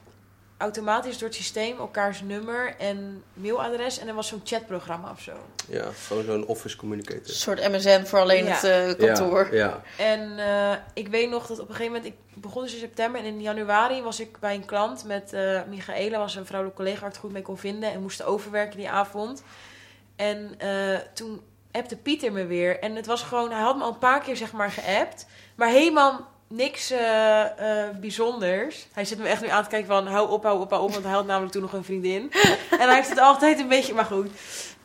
automatisch 0.58 1.18
door 1.18 1.28
het 1.28 1.38
systeem 1.38 1.78
elkaars 1.78 2.22
nummer 2.22 2.76
en 2.80 3.24
mailadres. 3.34 4.00
En 4.00 4.08
er 4.08 4.14
was 4.14 4.28
zo'n 4.28 4.42
chatprogramma 4.44 5.12
of 5.12 5.22
zo. 5.22 5.32
Ja, 5.68 5.86
gewoon 6.08 6.24
zo'n 6.24 6.46
office 6.46 6.74
Een 6.74 6.80
communicator. 6.80 7.22
soort 7.26 7.70
MSN 7.70 8.04
voor 8.06 8.20
alleen 8.20 8.46
Ja. 8.46 8.52
het 8.54 8.64
eh, 9.00 9.08
kantoor. 9.08 9.56
Ja, 9.56 9.82
ja. 9.98 10.04
En 10.04 10.40
eh, 10.40 10.78
ik 10.94 11.08
weet 11.08 11.30
nog 11.30 11.48
dat 11.48 11.60
op 11.60 11.70
een 11.70 11.76
gegeven 11.76 11.96
moment, 11.96 12.14
ik 12.14 12.42
begon 12.42 12.64
dus 12.64 12.74
in 12.74 12.80
september 12.80 13.22
en 13.22 13.28
in 13.28 13.42
januari 13.42 14.02
was 14.02 14.20
ik 14.20 14.40
bij 14.40 14.56
een 14.56 14.66
klant 14.66 15.04
met 15.04 15.34
eh 15.34 15.62
Michaela, 15.70 16.18
was 16.18 16.36
een 16.36 16.46
vrouwelijke 16.46 16.82
collega 16.82 17.00
waar 17.00 17.10
ik 17.10 17.16
het 17.16 17.24
goed 17.24 17.34
mee 17.34 17.42
kon 17.42 17.58
vinden 17.58 17.92
en 17.92 18.02
moesten 18.02 18.26
overwerken 18.26 18.78
die 18.78 18.90
avond. 18.90 19.44
En 20.16 20.56
eh, 20.58 20.98
toen 21.14 21.42
appte 21.72 21.98
Pieter 21.98 22.32
me 22.32 22.46
weer 22.46 22.80
en 22.80 22.96
het 22.96 23.06
was 23.06 23.22
gewoon, 23.24 23.52
hij 23.52 23.62
had 23.62 23.78
me 23.78 23.84
al 23.84 23.90
een 23.90 23.98
paar 23.98 24.22
keer 24.22 24.36
zeg 24.36 24.52
maar 24.52 24.72
geappt, 24.72 25.26
maar 25.56 25.70
helemaal 25.70 26.34
niks 26.56 26.92
eh, 26.92 27.42
eh, 27.42 27.96
bijzonders. 28.00 28.88
Hij 28.94 29.06
zit 29.06 29.18
me 29.18 29.28
echt 29.28 29.42
nu 29.42 29.48
aan 29.48 29.64
te 29.64 29.70
kijken 29.70 29.88
van 29.88 30.08
hou 30.08 30.30
op, 30.30 30.44
hou 30.44 30.62
op, 30.62 30.70
hou 30.70 30.84
op, 30.84 30.92
want 30.92 31.04
hij 31.04 31.14
had 31.14 31.26
namelijk 31.26 31.52
toen 31.52 31.62
nog 31.62 31.74
een 31.74 31.84
vriendin. 31.84 32.32
en 32.80 32.88
hij 32.88 32.96
heeft 32.96 33.10
het 33.10 33.20
altijd 33.20 33.60
een 33.60 33.68
beetje, 33.68 33.94
maar 33.94 34.06
goed. 34.06 34.28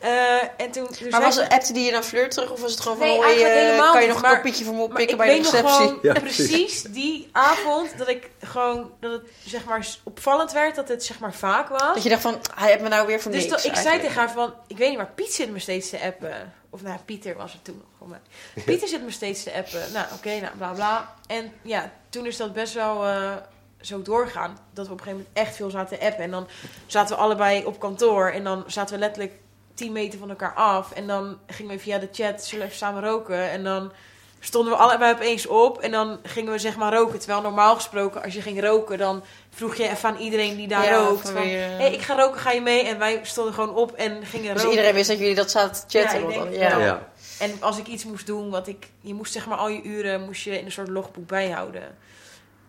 Eh, 0.01 0.41
en 0.57 0.71
toen, 0.71 0.87
dus 0.99 1.11
Maar 1.11 1.21
was 1.21 1.35
het, 1.35 1.49
appte 1.49 1.73
die 1.73 1.85
je 1.85 1.91
dan 1.91 2.03
flirt 2.03 2.31
terug? 2.31 2.51
Of 2.51 2.61
was 2.61 2.71
het 2.71 2.79
gewoon 2.79 2.97
van, 2.97 3.07
Nee, 3.07 3.19
eh, 3.19 3.53
helemaal 3.53 3.91
kan 3.91 4.01
je 4.01 4.07
niet, 4.07 4.15
nog 4.15 4.31
een 4.31 4.37
kopietje 4.37 4.65
voor 4.65 4.73
me 4.73 4.81
oppikken 4.81 5.09
ik 5.09 5.17
bij 5.17 5.27
de 5.27 5.49
receptie? 5.49 5.97
Ja, 6.11 6.13
precies 6.13 6.81
die 6.81 7.29
avond 7.31 7.97
dat 7.97 8.07
ik 8.07 8.29
gewoon 8.41 8.91
dat 8.99 9.11
het 9.11 9.21
zeg 9.45 9.65
maar 9.65 9.87
opvallend 10.03 10.51
werd 10.51 10.75
dat 10.75 10.87
het 10.87 11.03
zeg 11.03 11.19
maar 11.19 11.33
vaak 11.33 11.69
was. 11.69 11.93
Dat 11.93 12.03
je 12.03 12.09
dacht 12.09 12.21
van, 12.21 12.41
hij 12.55 12.69
heeft 12.69 12.81
me 12.81 12.89
nou 12.89 13.07
weer 13.07 13.21
voor 13.21 13.31
dus 13.31 13.45
niks 13.45 13.63
dat, 13.63 13.71
ik 13.71 13.75
zei 13.75 13.99
tegen 13.99 14.15
haar 14.15 14.31
van, 14.31 14.53
ik 14.67 14.77
weet 14.77 14.89
niet, 14.89 14.97
maar 14.97 15.11
Piet 15.15 15.33
zit 15.33 15.51
me 15.51 15.59
steeds 15.59 15.89
te 15.89 15.99
appen. 15.99 16.53
Of 16.73 16.81
nou, 16.81 16.99
Pieter 17.05 17.35
was 17.35 17.53
het 17.53 17.63
toen 17.63 17.77
nog 17.77 17.87
voor 17.97 18.07
mij. 18.07 18.19
Pieter 18.65 18.87
zit 18.87 19.03
me 19.03 19.11
steeds 19.11 19.43
te 19.43 19.53
appen. 19.53 19.91
Nou, 19.93 20.05
oké, 20.13 20.39
nou, 20.39 20.57
bla 20.57 20.71
bla. 20.73 21.15
En 21.27 21.51
ja, 21.61 21.91
toen 22.09 22.25
is 22.25 22.37
dat 22.37 22.53
best 22.53 22.73
wel 22.73 23.05
eh, 23.05 23.35
zo 23.81 24.01
doorgaan. 24.01 24.57
Dat 24.73 24.87
we 24.87 24.91
op 24.93 24.97
een 24.99 25.03
gegeven 25.03 25.25
moment 25.27 25.47
echt 25.47 25.55
veel 25.55 25.69
zaten 25.69 25.99
te 25.99 26.05
appen. 26.05 26.23
En 26.23 26.31
dan 26.31 26.47
zaten 26.85 27.15
we 27.15 27.21
allebei 27.21 27.65
op 27.65 27.79
kantoor. 27.79 28.29
En 28.29 28.43
dan 28.43 28.63
zaten 28.67 28.93
we 28.93 28.99
letterlijk 28.99 29.33
10 29.73 29.91
meter 29.91 30.19
van 30.19 30.29
elkaar 30.29 30.53
af. 30.53 30.91
En 30.91 31.07
dan 31.07 31.37
gingen 31.47 31.71
we 31.71 31.79
via 31.79 31.97
de 31.97 32.09
chat, 32.11 32.43
zullen 32.43 32.67
we 32.67 32.73
samen 32.73 33.03
roken? 33.03 33.49
En 33.49 33.63
dan 33.63 33.91
stonden 34.39 34.73
we 34.73 34.79
allebei 34.79 35.13
opeens 35.13 35.47
op. 35.47 35.79
En 35.79 35.91
dan 35.91 36.19
gingen 36.23 36.51
we 36.51 36.59
zeg 36.59 36.77
maar 36.77 36.93
roken. 36.93 37.19
Terwijl 37.19 37.41
normaal 37.41 37.75
gesproken, 37.75 38.23
als 38.23 38.33
je 38.33 38.41
ging 38.41 38.61
roken, 38.61 38.97
dan 38.97 39.23
vroeg 39.53 39.75
je 39.75 39.89
even 39.89 40.09
aan 40.09 40.17
iedereen 40.17 40.55
die 40.55 40.67
daar 40.67 40.83
Ja, 40.83 40.95
rookt. 40.97 41.21
van 41.21 41.31
Van, 41.31 41.41
wie, 41.43 41.57
eh, 41.57 41.77
hey, 41.77 41.93
ik 41.93 42.01
ga 42.01 42.15
roken, 42.15 42.39
ga 42.39 42.51
je 42.51 42.61
mee? 42.61 42.83
En 42.83 42.97
wij 42.99 43.19
stonden 43.23 43.53
gewoon 43.53 43.75
op 43.75 43.91
en 43.91 44.25
gingen 44.25 44.53
Dus 44.53 44.61
roken. 44.61 44.69
iedereen 44.69 44.93
wist 44.93 45.09
dat 45.09 45.17
jullie 45.19 45.35
dat 45.35 45.51
zaten 45.51 45.87
te 45.87 45.99
chatten. 45.99 46.21
Ja, 46.29 46.43
denk 46.43 46.53
ja. 46.55 46.77
Ja. 46.79 47.09
En 47.39 47.51
als 47.59 47.77
ik 47.77 47.87
iets 47.87 48.05
moest 48.05 48.25
doen, 48.25 48.49
wat 48.49 48.67
ik... 48.67 48.87
Je 49.01 49.13
moest 49.13 49.31
zeg 49.33 49.47
maar 49.47 49.57
al 49.57 49.69
je 49.69 49.81
uren 49.83 50.21
moest 50.25 50.43
je 50.43 50.59
in 50.59 50.65
een 50.65 50.71
soort 50.71 50.87
logboek 50.89 51.27
bijhouden. 51.27 51.97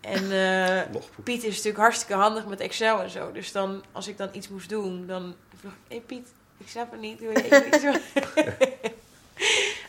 En 0.01 0.31
eh. 0.31 0.81
Piet 1.23 1.43
is 1.43 1.49
natuurlijk 1.49 1.77
hartstikke 1.77 2.13
handig 2.13 2.45
met 2.45 2.59
Excel 2.59 3.01
en 3.01 3.09
zo. 3.09 3.31
Dus 3.31 3.51
dan, 3.51 3.83
als 3.91 4.07
ik 4.07 4.17
dan 4.17 4.29
iets 4.31 4.49
moest 4.49 4.69
doen, 4.69 5.07
dan 5.07 5.35
vroeg 5.59 5.71
ik... 5.71 5.77
Hé 5.87 5.95
hey 5.95 6.03
Piet, 6.05 6.27
ik 6.57 6.67
snap 6.69 6.91
het 6.91 6.99
niet. 6.99 7.19
Doe 7.19 7.27
je 7.31 7.43
even 7.43 7.67
iets 7.67 7.83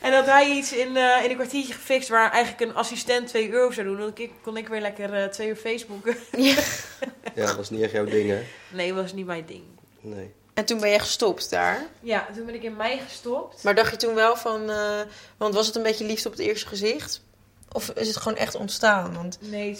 En 0.04 0.10
dat 0.10 0.26
hij 0.26 0.50
iets 0.50 0.72
in, 0.72 0.96
eh, 0.96 1.24
in 1.24 1.30
een 1.30 1.36
kwartiertje 1.36 1.72
gefixt... 1.72 2.08
waar 2.08 2.30
eigenlijk 2.30 2.70
een 2.70 2.76
assistent 2.76 3.28
twee 3.28 3.50
euro 3.50 3.70
zou 3.70 3.86
doen. 3.86 3.96
Dan 3.96 4.14
kon 4.14 4.24
ik, 4.24 4.30
kon 4.42 4.56
ik 4.56 4.68
weer 4.68 4.80
lekker 4.80 5.14
eh, 5.14 5.28
twee 5.28 5.48
uur 5.48 5.56
Facebooken. 5.56 6.16
Ja, 7.34 7.46
dat 7.46 7.58
is 7.58 7.70
niet 7.70 7.80
echt 7.82 7.92
jouw 7.92 8.04
ding, 8.04 8.28
hè? 8.30 8.42
Nee, 8.70 8.92
dat 8.92 9.02
was 9.02 9.12
niet 9.12 9.26
mijn 9.26 9.44
ding. 9.46 9.62
Nee. 10.00 10.34
En 10.54 10.64
toen 10.64 10.80
ben 10.80 10.90
je 10.90 10.98
gestopt 10.98 11.50
daar. 11.50 11.86
Ja, 12.00 12.26
toen 12.34 12.46
ben 12.46 12.54
ik 12.54 12.62
in 12.62 12.76
mei 12.76 12.98
gestopt. 12.98 13.62
Maar 13.62 13.74
dacht 13.74 13.90
je 13.90 13.96
toen 13.96 14.14
wel 14.14 14.36
van... 14.36 14.70
eh, 14.70 15.00
want 15.36 15.54
was 15.54 15.66
het 15.66 15.76
een 15.76 15.82
beetje 15.82 16.04
liefde 16.04 16.28
op 16.28 16.34
het 16.36 16.46
eerste 16.46 16.66
gezicht? 16.66 17.22
Of 17.72 17.88
is 17.88 18.08
het 18.08 18.16
gewoon 18.16 18.38
echt 18.38 18.54
ontstaan? 18.54 19.14
Want 19.14 19.38
Nee, 19.40 19.78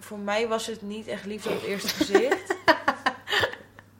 voor 0.00 0.18
mij 0.18 0.48
was 0.48 0.66
het 0.66 0.82
niet 0.82 1.06
echt 1.06 1.24
liefde 1.24 1.48
op 1.48 1.54
het 1.60 1.64
eerste 1.64 1.88
gezicht. 1.88 2.54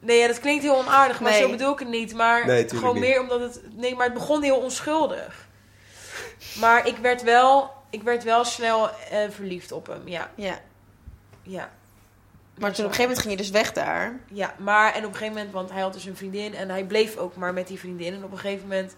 Nee, 0.05 0.19
ja, 0.19 0.27
dat 0.27 0.39
klinkt 0.39 0.63
heel 0.63 0.77
onaardig, 0.77 1.19
maar 1.19 1.31
Nee. 1.31 1.41
zo 1.41 1.49
bedoel 1.49 1.73
ik 1.73 1.79
het 1.79 1.87
niet. 1.87 2.13
Maar 2.13 2.45
Nee, 2.45 2.69
gewoon 2.69 2.93
niet. 2.93 3.03
meer 3.03 3.21
omdat 3.21 3.39
het... 3.39 3.61
Nee, 3.75 3.95
maar 3.95 4.05
het 4.05 4.13
begon 4.13 4.41
heel 4.41 4.57
onschuldig. 4.57 5.47
Maar 6.59 6.87
ik 6.87 6.97
werd 6.97 7.23
wel, 7.23 7.71
ik 7.89 8.03
werd 8.03 8.23
wel 8.23 8.43
snel 8.43 8.89
eh, 8.89 9.19
verliefd 9.29 9.71
op 9.71 9.87
hem, 9.87 10.01
ja. 10.07 10.31
ja. 10.35 10.59
ja. 11.43 11.69
Maar 12.57 12.71
toen 12.73 12.85
op 12.85 12.91
een 12.91 12.95
gegeven 12.95 13.01
moment 13.01 13.19
ging 13.19 13.31
je 13.31 13.37
dus 13.37 13.49
weg 13.49 13.71
daar. 13.73 14.19
Ja, 14.31 14.53
maar 14.57 14.93
en 14.93 14.99
op 15.05 15.11
een 15.11 15.17
gegeven 15.17 15.33
moment, 15.33 15.53
want 15.53 15.71
hij 15.71 15.81
had 15.81 15.93
dus 15.93 16.05
een 16.05 16.15
vriendin 16.17 16.55
en 16.55 16.69
hij 16.69 16.83
bleef 16.83 17.17
ook 17.17 17.35
maar 17.35 17.53
met 17.53 17.67
die 17.67 17.79
vriendin. 17.79 18.13
En 18.13 18.23
op 18.23 18.31
een 18.31 18.37
gegeven 18.37 18.67
moment 18.67 18.95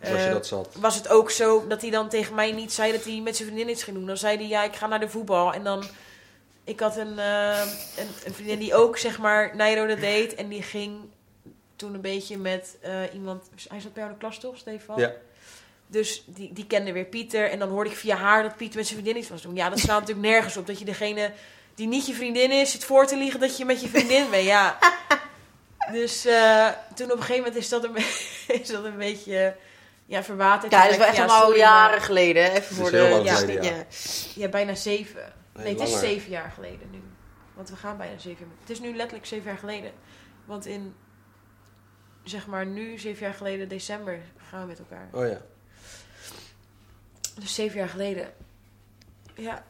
Was 0.00 0.10
je 0.10 0.16
eh, 0.26 0.32
dat 0.32 0.46
zat? 0.46 0.68
was 0.80 0.94
het 0.94 1.08
ook 1.08 1.30
zo 1.30 1.66
dat 1.68 1.80
hij 1.80 1.90
dan 1.90 2.08
tegen 2.08 2.34
mij 2.34 2.52
niet 2.52 2.72
zei 2.72 2.92
dat 2.92 3.04
hij 3.04 3.20
met 3.24 3.36
zijn 3.36 3.48
vriendin 3.48 3.68
iets 3.72 3.82
ging 3.82 3.96
doen. 3.96 4.06
Dan 4.06 4.16
zei 4.16 4.36
hij, 4.36 4.46
ja, 4.46 4.64
ik 4.64 4.76
ga 4.76 4.86
naar 4.86 5.00
de 5.00 5.08
voetbal. 5.08 5.52
En 5.52 5.64
dan, 5.64 5.84
ik 6.68 6.80
had 6.80 6.96
een, 6.96 7.18
eh, 7.18 7.60
een, 7.96 8.08
een 8.24 8.34
vriendin 8.34 8.58
die 8.58 8.74
ook, 8.74 8.98
zeg 8.98 9.18
maar, 9.18 9.56
Nijrode 9.56 9.96
deed. 9.96 10.34
En 10.34 10.48
die 10.48 10.62
ging 10.62 11.00
toen 11.76 11.94
een 11.94 12.00
beetje 12.00 12.38
met 12.38 12.76
eh, 12.80 13.14
iemand... 13.14 13.48
Hij 13.68 13.80
zat 13.80 13.92
bij 13.92 14.02
jou 14.02 14.14
in 14.14 14.18
de 14.18 14.24
klas 14.26 14.38
toch, 14.38 14.56
Stefan? 14.56 15.00
Ja. 15.00 15.12
Dus 15.86 16.24
die, 16.26 16.52
die 16.52 16.66
kende 16.66 16.92
weer 16.92 17.04
Pieter. 17.04 17.50
En 17.50 17.58
dan 17.58 17.68
hoorde 17.68 17.90
ik 17.90 17.96
via 17.96 18.16
haar 18.16 18.42
dat 18.42 18.56
Pieter 18.56 18.76
met 18.76 18.86
zijn 18.86 19.00
vriendin 19.00 19.22
iets 19.22 19.30
was 19.30 19.42
doen. 19.42 19.54
Ja, 19.54 19.68
dat 19.68 19.78
slaat 19.78 20.00
natuurlijk 20.00 20.28
nergens 20.28 20.56
op. 20.56 20.66
Dat 20.66 20.78
je 20.78 20.84
degene 20.84 21.32
die 21.74 21.86
niet 21.86 22.06
je 22.06 22.14
vriendin 22.14 22.50
is, 22.50 22.70
zit 22.70 22.84
voor 22.84 23.06
te 23.06 23.16
liegen 23.16 23.40
dat 23.40 23.56
je 23.56 23.64
met 23.64 23.80
je 23.80 23.88
vriendin 23.88 24.30
bent. 24.30 24.44
Ja. 24.44 24.78
Dus 25.92 26.24
eh, 26.24 26.68
toen 26.94 27.06
op 27.06 27.16
een 27.16 27.22
gegeven 27.22 27.42
moment 27.42 27.56
is 27.56 27.68
dat 27.68 27.84
een, 27.84 27.96
is 28.60 28.68
dat 28.68 28.84
een 28.84 28.96
beetje 28.96 29.56
ja, 30.06 30.22
verwaterd. 30.22 30.72
Ja, 30.72 30.82
dat 30.82 30.90
is 30.90 30.96
wel 30.96 31.06
echt 31.06 31.18
ik, 31.18 31.28
al 31.28 31.56
jaren 31.56 32.00
geleden. 32.00 32.52
Even 32.52 32.76
voor 32.76 32.90
de... 32.90 33.20
ja, 33.24 33.34
geleden, 33.34 33.64
ja. 33.64 33.70
ja. 33.70 33.84
Ja, 34.34 34.48
bijna 34.48 34.74
zeven. 34.74 35.37
Nee, 35.64 35.66
Nee, 35.74 35.82
het 35.82 35.88
is 35.92 35.98
zeven 36.00 36.30
jaar 36.30 36.50
geleden 36.50 36.90
nu. 36.90 37.00
Want 37.54 37.70
we 37.70 37.76
gaan 37.76 37.96
bijna 37.96 38.18
zeven 38.18 38.46
jaar. 38.46 38.54
Het 38.60 38.70
is 38.70 38.80
nu 38.80 38.94
letterlijk 38.96 39.26
zeven 39.26 39.44
jaar 39.50 39.58
geleden. 39.58 39.92
Want 40.44 40.66
in, 40.66 40.94
zeg 42.24 42.46
maar 42.46 42.66
nu, 42.66 42.98
zeven 42.98 43.24
jaar 43.26 43.34
geleden, 43.34 43.68
december, 43.68 44.18
gaan 44.48 44.60
we 44.60 44.66
met 44.66 44.78
elkaar. 44.78 45.08
Oh 45.12 45.26
ja. 45.28 45.40
Dus 47.40 47.54
zeven 47.54 47.78
jaar 47.78 47.88
geleden. 47.88 48.32
Ja, 49.34 49.64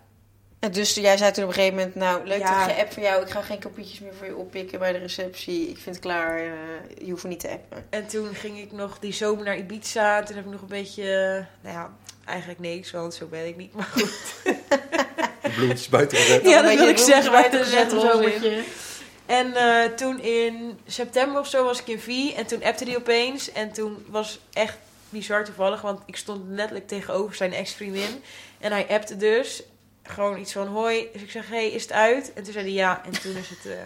En 0.58 0.72
dus 0.72 0.94
jij 0.94 1.16
zei 1.16 1.32
toen 1.32 1.42
op 1.44 1.48
een 1.48 1.54
gegeven 1.54 1.76
moment... 1.76 1.94
Nou, 1.94 2.26
leuk 2.26 2.38
Ja. 2.38 2.66
dat 2.66 2.76
je 2.76 2.82
app 2.82 2.92
voor 2.92 3.02
jou. 3.02 3.22
Ik 3.22 3.30
ga 3.30 3.42
geen 3.42 3.60
kopietjes 3.60 4.00
meer 4.00 4.14
voor 4.14 4.26
je 4.26 4.36
oppikken 4.36 4.78
bij 4.78 4.92
de 4.92 4.98
receptie. 4.98 5.68
Ik 5.68 5.78
vind 5.78 5.94
het 5.96 6.04
klaar. 6.04 6.38
eh, 6.38 6.52
je 7.04 7.10
hoeft 7.10 7.24
niet 7.24 7.40
te 7.40 7.50
appen. 7.50 7.86
En 7.90 8.06
toen 8.06 8.34
ging 8.34 8.58
ik 8.58 8.72
nog 8.72 8.98
die 8.98 9.12
zomer 9.12 9.44
naar 9.44 9.56
Ibiza. 9.58 10.22
Toen 10.22 10.36
heb 10.36 10.44
ik 10.44 10.50
nog 10.50 10.60
een 10.60 10.66
beetje, 10.68 11.04
nou 11.60 11.74
ja, 11.74 11.92
eigenlijk 12.24 12.60
niks, 12.60 12.90
want 12.90 13.14
zo 13.14 13.26
ben 13.26 13.46
ik 13.46 13.56
niet. 13.56 13.72
Maar 13.74 13.84
goed. 13.84 14.12
Bloemetjes 15.54 15.88
buiten 15.88 16.18
gezet. 16.18 16.44
Ja, 16.44 16.62
dat 16.62 16.74
wil 16.74 16.88
ik 16.88 16.98
zeggen, 16.98 17.32
buiten 17.32 17.58
maar 17.58 17.68
gezet 17.68 17.92
het 17.92 18.04
of 18.04 18.20
is 18.20 18.42
zo. 18.42 18.50
En 19.28 19.54
eh, 19.54 19.84
toen 19.94 20.20
in 20.20 20.78
september 20.86 21.40
of 21.40 21.48
zo 21.48 21.64
was 21.64 21.80
ik 21.80 21.86
in 21.86 22.00
V. 22.00 22.36
En 22.36 22.46
toen 22.46 22.64
appte 22.64 22.84
hij 22.84 22.96
opeens. 22.96 23.52
En 23.52 23.72
toen 23.72 24.04
was 24.06 24.40
echt 24.52 24.78
bizar 25.08 25.44
toevallig. 25.44 25.80
Want 25.80 26.00
ik 26.06 26.16
stond 26.16 26.48
letterlijk 26.48 26.88
tegenover 26.88 27.34
zijn 27.34 27.52
ex-vriendin. 27.52 28.22
En 28.58 28.72
hij 28.72 28.86
appte 28.88 29.16
dus. 29.16 29.62
Gewoon 30.02 30.38
iets 30.38 30.52
van 30.52 30.66
hoi. 30.66 31.08
Dus 31.12 31.22
ik 31.22 31.30
zeg, 31.30 31.48
hey, 31.48 31.70
is 31.70 31.82
het 31.82 31.92
uit? 31.92 32.32
En 32.34 32.42
toen 32.42 32.52
zei 32.52 32.64
hij 32.64 32.74
ja. 32.74 33.02
En 33.04 33.20
toen 33.20 33.36
is 33.36 33.48
het, 33.48 33.66
eh, 33.66 33.78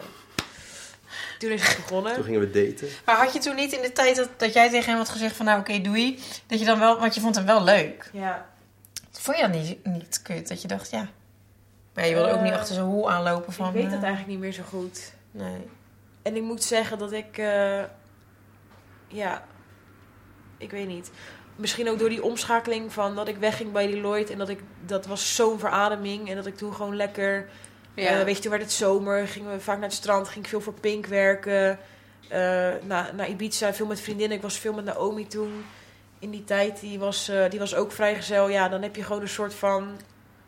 toen 1.39 1.51
is 1.51 1.63
het 1.63 1.77
begonnen. 1.77 2.15
Toen 2.15 2.25
gingen 2.25 2.41
we 2.41 2.51
daten. 2.51 2.89
Maar 3.05 3.17
had 3.17 3.33
je 3.33 3.39
toen 3.39 3.55
niet 3.55 3.73
in 3.73 3.83
de 3.83 3.93
tijd 3.93 4.17
dat, 4.17 4.29
dat 4.37 4.53
jij 4.53 4.71
tegen 4.71 4.89
hem 4.89 4.99
had 4.99 5.09
gezegd 5.09 5.37
van... 5.37 5.47
Nou, 5.47 5.61
oké, 5.61 5.81
doei. 5.81 6.19
Dat 6.47 6.59
je 6.59 6.65
dan 6.65 6.79
wel... 6.79 6.99
Want 6.99 7.15
je 7.15 7.21
vond 7.21 7.35
hem 7.35 7.47
wel 7.47 7.65
leuk. 7.65 8.11
Ja. 8.13 8.51
Vond 9.11 9.37
je 9.37 9.43
dat 9.43 9.53
niet, 9.53 9.87
niet 9.87 10.23
kut? 10.23 10.49
Dat 10.49 10.63
je 10.63 10.69
dacht, 10.69 10.91
ja... 10.91 11.09
Maar 11.95 12.07
je 12.07 12.15
wilde 12.15 12.31
ook 12.31 12.37
Eh, 12.37 12.43
niet 12.43 12.53
achter 12.53 12.75
zijn 12.75 12.87
hol 12.87 13.11
aanlopen 13.11 13.53
van... 13.53 13.67
ik 13.69 13.73
weet 13.73 13.85
eh, 13.87 13.91
het 13.91 14.03
eigenlijk 14.03 14.31
niet 14.33 14.39
meer 14.41 14.53
zo 14.53 14.63
goed. 14.69 15.13
Nee. 15.31 15.67
En 16.23 16.37
ik 16.37 16.43
moet 16.43 16.63
zeggen 16.63 16.99
dat 16.99 17.13
ik, 17.13 17.39
eh, 17.39 17.83
ja, 19.09 19.45
ik 20.59 20.71
weet 20.71 20.87
niet. 20.89 21.11
Misschien 21.57 21.89
ook 21.89 21.99
door 21.99 22.09
die 22.09 22.23
omschakeling 22.23 22.93
van 22.93 23.15
dat 23.15 23.29
ik 23.29 23.37
wegging 23.37 23.73
bij 23.73 23.87
Deloitte 23.87 24.33
en 24.33 24.39
dat 24.39 24.49
ik, 24.49 24.61
dat 24.87 25.07
was 25.07 25.35
zo'n 25.35 25.59
verademing. 25.59 26.29
En 26.29 26.37
dat 26.37 26.47
ik 26.47 26.57
toen 26.57 26.75
gewoon 26.75 26.97
lekker, 26.97 27.49
Ja. 27.95 28.19
eh, 28.19 28.25
weet 28.25 28.37
je, 28.37 28.43
toen 28.43 28.51
werd 28.51 28.63
het 28.63 28.73
zomer, 28.73 29.29
gingen 29.29 29.53
we 29.53 29.61
vaak 29.61 29.79
naar 29.79 29.89
het 29.89 29.97
strand, 29.97 30.29
ging 30.29 30.45
ik 30.45 30.51
veel 30.51 30.61
voor 30.61 30.75
Pink 30.81 31.07
werken. 31.07 31.79
eh, 32.29 32.39
naar, 32.83 33.15
naar 33.15 33.29
Ibiza, 33.29 33.75
veel 33.75 33.87
met 33.87 34.01
vriendinnen. 34.01 34.37
Ik 34.37 34.43
was 34.43 34.59
veel 34.59 34.73
met 34.73 34.85
Naomi 34.85 35.27
toen. 35.27 35.65
In 36.19 36.31
die 36.31 36.45
tijd, 36.45 36.81
die 36.81 36.99
was, 36.99 37.29
eh, 37.29 37.51
die 37.51 37.59
was 37.59 37.75
ook 37.75 37.93
vrijgezel. 37.93 38.49
Ja, 38.49 38.69
dan 38.69 38.83
heb 38.83 38.97
je 38.97 39.03
gewoon 39.03 39.23
een 39.23 39.29
soort 39.29 39.55
van... 39.55 40.01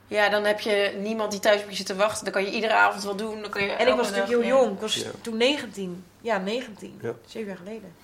ja, 0.07 0.29
dan 0.29 0.45
heb 0.45 0.61
je 0.61 0.95
niemand 0.99 1.31
die 1.31 1.41
thuis 1.41 1.63
op 1.63 1.71
je 1.71 1.77
zit 1.77 1.87
te 1.87 1.97
wachten. 1.97 2.25
Dan 2.25 2.33
kan 2.33 2.45
je 2.45 2.51
iedere 2.51 2.75
avond 2.75 3.05
wel 3.05 3.17
doen. 3.17 3.41
Dan 3.41 3.51
kan 3.51 3.63
je 3.63 3.71
En 3.73 3.89
ik 3.89 3.95
was 3.95 4.11
natuurlijk 4.11 4.33
heel 4.43 4.45
jong. 4.59 4.73
Ik 4.75 4.81
was 4.81 4.95
Ja. 4.95 5.11
toen 5.21 5.37
19. 5.37 6.05
Ja, 6.21 6.39
19. 6.39 6.99
Ja. 7.03 7.13
Zeven 7.27 7.49
jaar 7.49 7.57
geleden. 7.57 7.95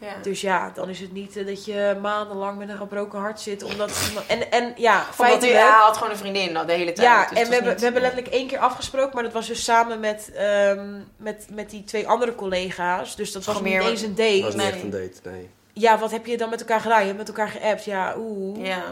Ja. 0.00 0.14
Dus 0.22 0.40
ja, 0.40 0.70
dan 0.74 0.88
is 0.88 1.00
het 1.00 1.12
niet 1.12 1.36
eh, 1.36 1.46
dat 1.46 1.64
je 1.64 1.96
maandenlang 2.02 2.58
met 2.58 2.68
een 2.68 2.76
gebroken 2.76 3.18
hart 3.18 3.40
zit. 3.40 3.62
Omdat 3.62 4.10
en, 4.26 4.50
en 4.50 4.72
ja, 4.76 4.94
Omdat 5.00 5.14
feitelijk. 5.14 5.52
hij, 5.58 5.62
hij 5.68 5.80
had 5.80 5.96
gewoon 5.96 6.12
een 6.12 6.18
vriendin 6.18 6.52
nou, 6.52 6.66
de 6.66 6.72
hele 6.72 6.92
tijd. 6.92 7.08
ja, 7.08 7.20
dus 7.20 7.28
het 7.28 7.38
en 7.38 7.44
we 7.48 7.52
hebben, 7.52 7.68
niet- 7.70 7.78
we 7.78 7.84
hebben 7.84 8.02
letterlijk 8.02 8.32
één 8.34 8.46
keer 8.46 8.58
afgesproken. 8.58 9.14
Maar 9.14 9.22
dat 9.22 9.32
was 9.32 9.46
dus 9.46 9.64
samen 9.64 10.00
met, 10.00 10.32
ehm, 10.34 11.00
met, 11.16 11.46
met 11.52 11.70
die 11.70 11.84
twee 11.84 12.08
andere 12.08 12.34
collega's. 12.34 13.16
Dus 13.16 13.32
dat 13.32 13.44
was 13.44 13.56
Gewoon 13.56 13.70
niet 13.72 13.80
meer- 13.82 13.90
eens 13.90 14.02
een 14.02 14.14
Dat 14.14 14.26
date. 14.26 14.42
was 14.42 14.54
niet 14.54 14.62
Nee. 14.62 14.72
echt 14.72 14.82
een 14.82 14.90
date, 14.90 15.28
nee. 15.30 15.50
ja, 15.72 15.98
wat 15.98 16.10
heb 16.10 16.26
je 16.26 16.36
dan 16.36 16.50
met 16.50 16.60
elkaar 16.60 16.80
gedaan? 16.80 17.00
Je 17.00 17.06
hebt 17.06 17.18
met 17.18 17.28
elkaar 17.28 17.48
geappt. 17.48 17.84
Ja, 17.84 18.14
oeh. 18.18 18.66
Ja, 18.66 18.82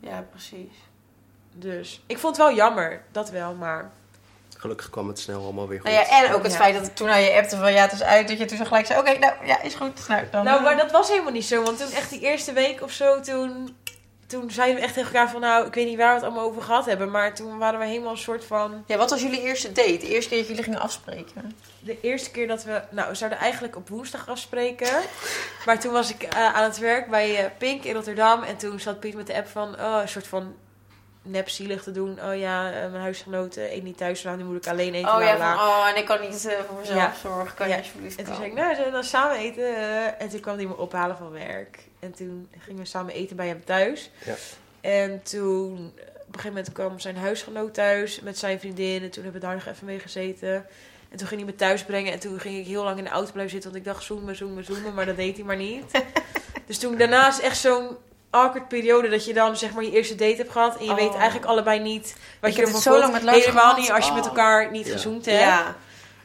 ja, 0.00 0.26
precies. 0.30 0.72
Dus 1.58 2.00
ik 2.06 2.18
vond 2.18 2.36
het 2.36 2.46
wel 2.46 2.56
jammer. 2.56 3.02
Dat 3.12 3.30
wel, 3.30 3.54
maar... 3.54 3.90
Gelukkig 4.56 4.90
kwam 4.90 5.08
het 5.08 5.18
snel 5.18 5.42
allemaal 5.42 5.68
weer 5.68 5.80
goed. 5.80 5.90
Nou 5.90 6.06
ja, 6.06 6.24
en 6.24 6.32
ook 6.34 6.42
het 6.42 6.52
Ja. 6.52 6.58
feit 6.58 6.74
dat 6.74 6.96
toen 6.96 7.08
hij 7.08 7.24
je 7.24 7.38
appte 7.40 7.56
van 7.56 7.72
ja, 7.72 7.82
het 7.82 7.92
is 7.92 8.02
uit, 8.02 8.28
dat 8.28 8.38
je 8.38 8.44
toen 8.44 8.58
zo 8.58 8.64
gelijk 8.64 8.86
zei, 8.86 9.00
oké, 9.00 9.18
nou 9.18 9.32
ja, 9.44 9.62
is 9.62 9.74
goed. 9.74 10.08
Nou, 10.08 10.22
dan, 10.30 10.44
Nou, 10.44 10.58
eh, 10.58 10.64
maar 10.64 10.76
dat 10.76 10.90
was 10.90 11.08
helemaal 11.08 11.32
niet 11.32 11.44
zo. 11.44 11.62
Want 11.62 11.78
toen 11.78 11.90
echt 11.92 12.10
die 12.10 12.20
eerste 12.20 12.52
week 12.52 12.82
of 12.82 12.90
zo, 12.92 13.20
toen, 13.20 13.76
toen 14.26 14.50
zeiden 14.50 14.76
we 14.76 14.82
echt 14.82 14.94
tegen 14.94 15.12
elkaar 15.14 15.30
van... 15.30 15.40
Nou, 15.40 15.66
ik 15.66 15.74
weet 15.74 15.86
niet 15.86 15.96
waar 15.96 16.08
we 16.08 16.14
het 16.14 16.22
allemaal 16.24 16.44
over 16.44 16.62
gehad 16.62 16.86
hebben. 16.86 17.10
Maar 17.10 17.34
toen 17.34 17.58
waren 17.58 17.78
we 17.80 17.86
helemaal 17.86 18.10
een 18.10 18.18
soort 18.18 18.44
van... 18.44 18.84
Ja, 18.86 18.96
wat 18.96 19.10
was 19.10 19.22
jullie 19.22 19.40
eerste 19.42 19.72
date? 19.72 19.96
De 19.98 20.08
eerste 20.08 20.28
keer 20.28 20.38
dat 20.38 20.48
jullie 20.48 20.62
gingen 20.62 20.80
afspreken? 20.80 21.56
De 21.80 22.00
eerste 22.00 22.30
keer 22.30 22.46
dat 22.46 22.64
we... 22.64 22.82
Nou, 22.90 23.08
we 23.08 23.14
zouden 23.14 23.38
eigenlijk 23.38 23.76
op 23.76 23.88
woensdag 23.88 24.28
afspreken. 24.28 25.00
maar 25.66 25.80
toen 25.80 25.92
was 25.92 26.10
ik 26.10 26.22
eh, 26.22 26.54
aan 26.54 26.64
het 26.64 26.78
werk 26.78 27.10
bij 27.10 27.44
eh, 27.44 27.50
Pink 27.58 27.84
in 27.84 27.94
Rotterdam. 27.94 28.42
En 28.42 28.56
toen 28.56 28.80
zat 28.80 29.00
Piet 29.00 29.14
met 29.14 29.26
de 29.26 29.36
app 29.36 29.48
van... 29.48 29.74
Oh, 29.80 29.98
een 30.00 30.08
soort 30.08 30.26
van 30.26 30.54
nepzielig 31.26 31.82
te 31.82 31.90
doen. 31.92 32.18
Oh 32.24 32.36
ja, 32.36 32.72
eh, 32.72 32.90
mijn 32.90 33.02
huisgenoot 33.02 33.56
eh, 33.56 33.72
eet 33.72 33.82
niet 33.82 33.96
thuis. 33.96 34.22
Nou, 34.22 34.36
nu 34.36 34.44
moet 34.44 34.56
ik 34.56 34.66
alleen 34.72 34.94
eten. 34.94 35.14
Oh 35.14 35.22
ja, 35.22 35.36
van, 35.36 35.66
oh, 35.66 35.88
en 35.88 35.96
ik 35.96 36.04
kan 36.06 36.20
niet 36.20 36.46
eh, 36.46 36.58
voor 36.68 36.78
mezelf 36.78 36.98
Ja. 36.98 37.14
zorgen. 37.22 37.54
Kan 37.56 37.68
Ja. 37.68 37.74
je 37.74 37.80
alsjeblieft 37.80 38.18
En 38.18 38.24
toen 38.24 38.34
komen? 38.34 38.48
zei 38.50 38.56
ik, 38.58 38.64
nou, 38.64 38.74
zullen 38.74 38.90
we 38.90 38.96
dan 38.96 39.04
samen 39.04 39.36
eten? 39.36 39.64
Eh, 39.76 40.20
En 40.22 40.28
toen 40.28 40.40
kwam 40.40 40.56
hij 40.56 40.66
me 40.66 40.76
ophalen 40.76 41.16
van 41.16 41.30
werk. 41.30 41.78
En 42.00 42.12
toen 42.12 42.48
gingen 42.58 42.82
we 42.82 42.88
samen 42.88 43.14
eten 43.14 43.36
bij 43.36 43.46
hem 43.48 43.64
thuis. 43.64 44.10
Ja. 44.24 44.34
En 44.80 45.22
toen, 45.22 45.72
op 45.96 46.34
een 46.34 46.40
gegeven 46.40 46.48
moment 46.48 46.72
kwam 46.72 46.98
zijn 46.98 47.16
huisgenoot 47.16 47.74
thuis 47.74 48.20
met 48.20 48.38
zijn 48.38 48.58
vriendin. 48.60 49.02
En 49.02 49.10
toen 49.10 49.22
hebben 49.22 49.40
we 49.40 49.46
daar 49.46 49.56
nog 49.56 49.66
even 49.66 49.86
mee 49.86 49.98
gezeten. 49.98 50.66
En 51.10 51.16
toen 51.18 51.26
ging 51.26 51.40
hij 51.40 51.50
me 51.50 51.56
thuis 51.56 51.84
brengen. 51.84 52.12
En 52.12 52.18
toen 52.18 52.40
ging 52.40 52.56
ik 52.58 52.66
heel 52.66 52.84
lang 52.84 52.98
in 52.98 53.04
de 53.04 53.10
auto 53.10 53.32
blijven 53.32 53.52
zitten. 53.52 53.70
Want 53.72 53.84
ik 53.84 53.92
dacht, 53.92 54.04
zoen 54.04 54.24
me, 54.24 54.34
zoen 54.34 54.54
me, 54.54 54.62
zoen 54.62 54.82
me. 54.82 54.90
Maar 54.90 55.06
dat 55.06 55.16
deed 55.16 55.36
hij 55.36 55.44
maar 55.44 55.56
niet. 55.56 55.84
dus 56.66 56.78
toen 56.78 56.96
daarna 56.96 57.28
is 57.28 57.40
echt 57.40 57.56
zo'n 57.58 57.96
awkward 58.30 58.68
periode 58.68 59.08
dat 59.08 59.24
je 59.24 59.34
dan 59.34 59.56
zeg 59.56 59.72
maar 59.72 59.84
je 59.84 59.90
eerste 59.92 60.14
date 60.14 60.36
hebt 60.36 60.50
gehad. 60.52 60.76
En 60.78 60.84
je 60.84 60.90
Oh. 60.90 60.96
weet 60.96 61.14
eigenlijk 61.14 61.46
allebei 61.46 61.80
niet 61.80 62.16
wat 62.40 62.50
Ik 62.50 62.56
je 62.56 62.62
heb 62.64 62.74
ervan 62.74 62.74
het 62.74 62.82
zo 62.82 62.90
voelt. 62.90 63.02
lang 63.02 63.12
met 63.12 63.22
Lars 63.22 63.38
Helemaal 63.38 63.62
gehad. 63.62 63.78
niet 63.78 63.90
als 63.92 64.06
je 64.06 64.12
met 64.12 64.22
Oh. 64.22 64.28
elkaar 64.28 64.70
niet 64.70 64.86
Ja. 64.86 64.92
gezoend 64.92 65.26
hebt. 65.26 65.40
Ja. 65.40 65.74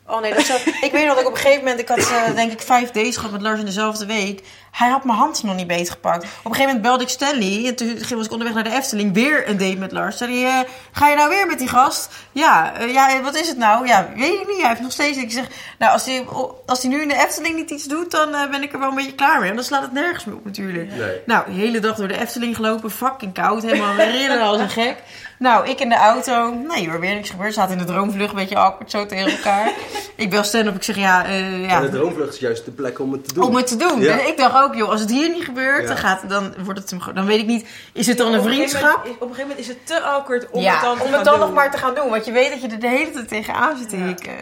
Oh 0.08 0.22
nee, 0.22 0.34
dat 0.34 0.66
ik 0.82 0.92
weet 0.92 1.06
nog 1.06 1.14
dat 1.14 1.20
ik 1.20 1.28
op 1.28 1.34
een 1.34 1.40
gegeven 1.40 1.64
moment, 1.64 1.80
ik 1.80 1.88
had 1.88 1.98
eh, 1.98 2.36
denk 2.36 2.52
ik 2.52 2.62
vijf 2.62 2.92
dates 2.92 3.16
gehad 3.16 3.32
met 3.32 3.42
Lars 3.42 3.60
in 3.60 3.66
dezelfde 3.66 4.06
week. 4.06 4.44
Hij 4.72 4.90
had 4.90 5.04
mijn 5.04 5.18
hand 5.18 5.44
nog 5.44 5.56
niet 5.56 5.68
beetgepakt. 5.68 6.24
Op 6.24 6.24
een 6.24 6.52
gegeven 6.52 6.66
moment 6.66 6.82
belde 6.82 7.04
ik 7.04 7.10
Stanley 7.10 7.66
en 7.68 7.76
toen 7.76 8.18
was 8.18 8.26
ik 8.26 8.32
onderweg 8.32 8.54
naar 8.54 8.64
de 8.64 8.76
Efteling. 8.76 9.14
Weer 9.14 9.50
een 9.50 9.58
date 9.58 9.78
met 9.78 9.92
Lars. 9.92 10.18
Zei 10.18 10.44
hij, 10.44 10.60
eh, 10.60 10.70
ga 10.92 11.08
je 11.08 11.16
nou 11.16 11.30
weer 11.30 11.48
met 11.48 11.60
die 11.60 11.68
gast? 11.68 12.10
Ja, 12.32 12.76
eh, 12.76 12.94
ja, 12.94 13.22
wat 13.22 13.36
is 13.36 13.48
het 13.48 13.58
nou? 13.58 13.88
Ja, 13.88 14.10
weet 14.16 14.42
ik 14.42 14.48
niet. 14.48 14.60
Hij 14.60 14.70
heeft 14.70 14.82
nog 14.82 14.92
steeds... 14.92 15.18
Ik 15.18 15.32
zeg, 15.32 15.48
nou, 15.80 15.92
als 15.92 16.06
hij, 16.06 16.26
als 16.66 16.82
hij 16.82 16.92
nu 16.92 17.02
in 17.02 17.08
de 17.08 17.24
Efteling 17.26 17.56
niet 17.56 17.70
iets 17.70 17.86
doet, 17.86 18.12
dan 18.12 18.32
ben 18.32 18.64
ik 18.64 18.74
er 18.74 18.80
wel 18.80 18.90
een 18.90 18.96
beetje 18.96 19.16
klaar 19.16 19.40
mee. 19.40 19.54
Want 19.54 19.56
dan 19.56 19.66
slaat 19.66 19.82
het 19.82 19.92
nergens 19.92 20.26
meer 20.26 20.36
op 20.36 20.46
natuurlijk. 20.46 20.96
Nee. 20.96 21.20
Nou, 21.26 21.46
de 21.46 21.52
hele 21.52 21.80
dag 21.80 21.96
door 21.96 22.08
de 22.08 22.20
Efteling 22.20 22.56
gelopen. 22.56 22.92
Fucking 22.92 23.34
koud. 23.34 23.64
Helemaal 23.64 23.96
rillen 23.96 24.42
als 24.42 24.60
een 24.60 24.70
gek. 24.70 25.04
Nou, 25.42 25.68
ik 25.70 25.80
in 25.80 25.90
de 25.90 25.96
auto. 25.96 26.54
Nee 26.54 26.90
hoor, 26.90 27.00
weer 27.00 27.14
niks 27.16 27.30
gebeurd. 27.30 27.54
Zaten 27.54 27.72
in 27.72 27.86
de 27.86 27.92
droomvlucht 27.92 28.30
een 28.30 28.36
beetje 28.36 28.56
awkward 28.58 28.92
zo 28.92 29.06
tegen 29.06 29.32
elkaar. 29.32 29.72
ik 30.16 30.30
bel 30.30 30.44
Stan 30.44 30.68
op. 30.68 30.76
Ik 30.76 30.84
zeg 30.84 30.96
ja, 30.96 31.26
eh, 31.26 31.62
ja. 31.62 31.76
En 31.76 31.82
de 31.82 31.90
droomvlucht 31.90 32.34
is 32.34 32.40
juist 32.40 32.66
de 32.66 32.72
plek 32.72 33.00
om 33.00 33.12
het 33.12 33.28
te 33.28 33.34
doen. 33.34 33.44
Om 33.44 33.56
het 33.56 33.68
te 33.68 33.76
doen. 33.76 34.00
Ja. 34.02 34.16
Dus 34.18 34.28
ik 34.28 34.38
dacht 34.38 34.64
ook, 34.64 34.76
joh, 34.76 34.90
als 34.90 35.00
het 35.00 35.10
hier 35.10 35.30
niet 35.30 35.44
gebeurt, 35.44 35.82
Ja. 35.82 35.88
dan, 35.88 35.98
gaat, 35.98 36.30
dan 36.30 36.54
wordt 36.64 36.80
het 36.80 36.90
hem 36.90 37.00
Dan 37.14 37.26
weet 37.26 37.40
ik 37.40 37.48
niet, 37.48 37.68
is 37.94 38.08
het 38.08 38.18
dan 38.18 38.34
een 38.34 38.42
vriendschap? 38.42 38.96
Op 38.96 39.06
een 39.06 39.18
gegeven 39.20 39.42
moment 39.42 39.60
is 39.60 39.68
het 39.68 39.88
te 39.88 40.02
awkward 40.02 40.50
om 40.50 40.62
ja, 40.62 40.72
het 40.74 40.82
dan 40.82 41.02
om 41.02 41.14
het 41.14 41.24
dan 41.24 41.40
nog 41.40 41.54
maar 41.54 41.72
te 41.72 41.78
gaan 41.78 41.96
doen. 41.96 42.10
Want 42.10 42.26
je 42.26 42.32
weet 42.32 42.50
dat 42.52 42.62
je 42.62 42.68
er 42.68 42.80
de 42.80 42.88
hele 42.90 43.12
tijd 43.12 43.28
tegenaan 43.28 43.78
zit 43.78 43.90
te 43.90 43.98
Ja. 43.98 44.06
hikken. 44.06 44.36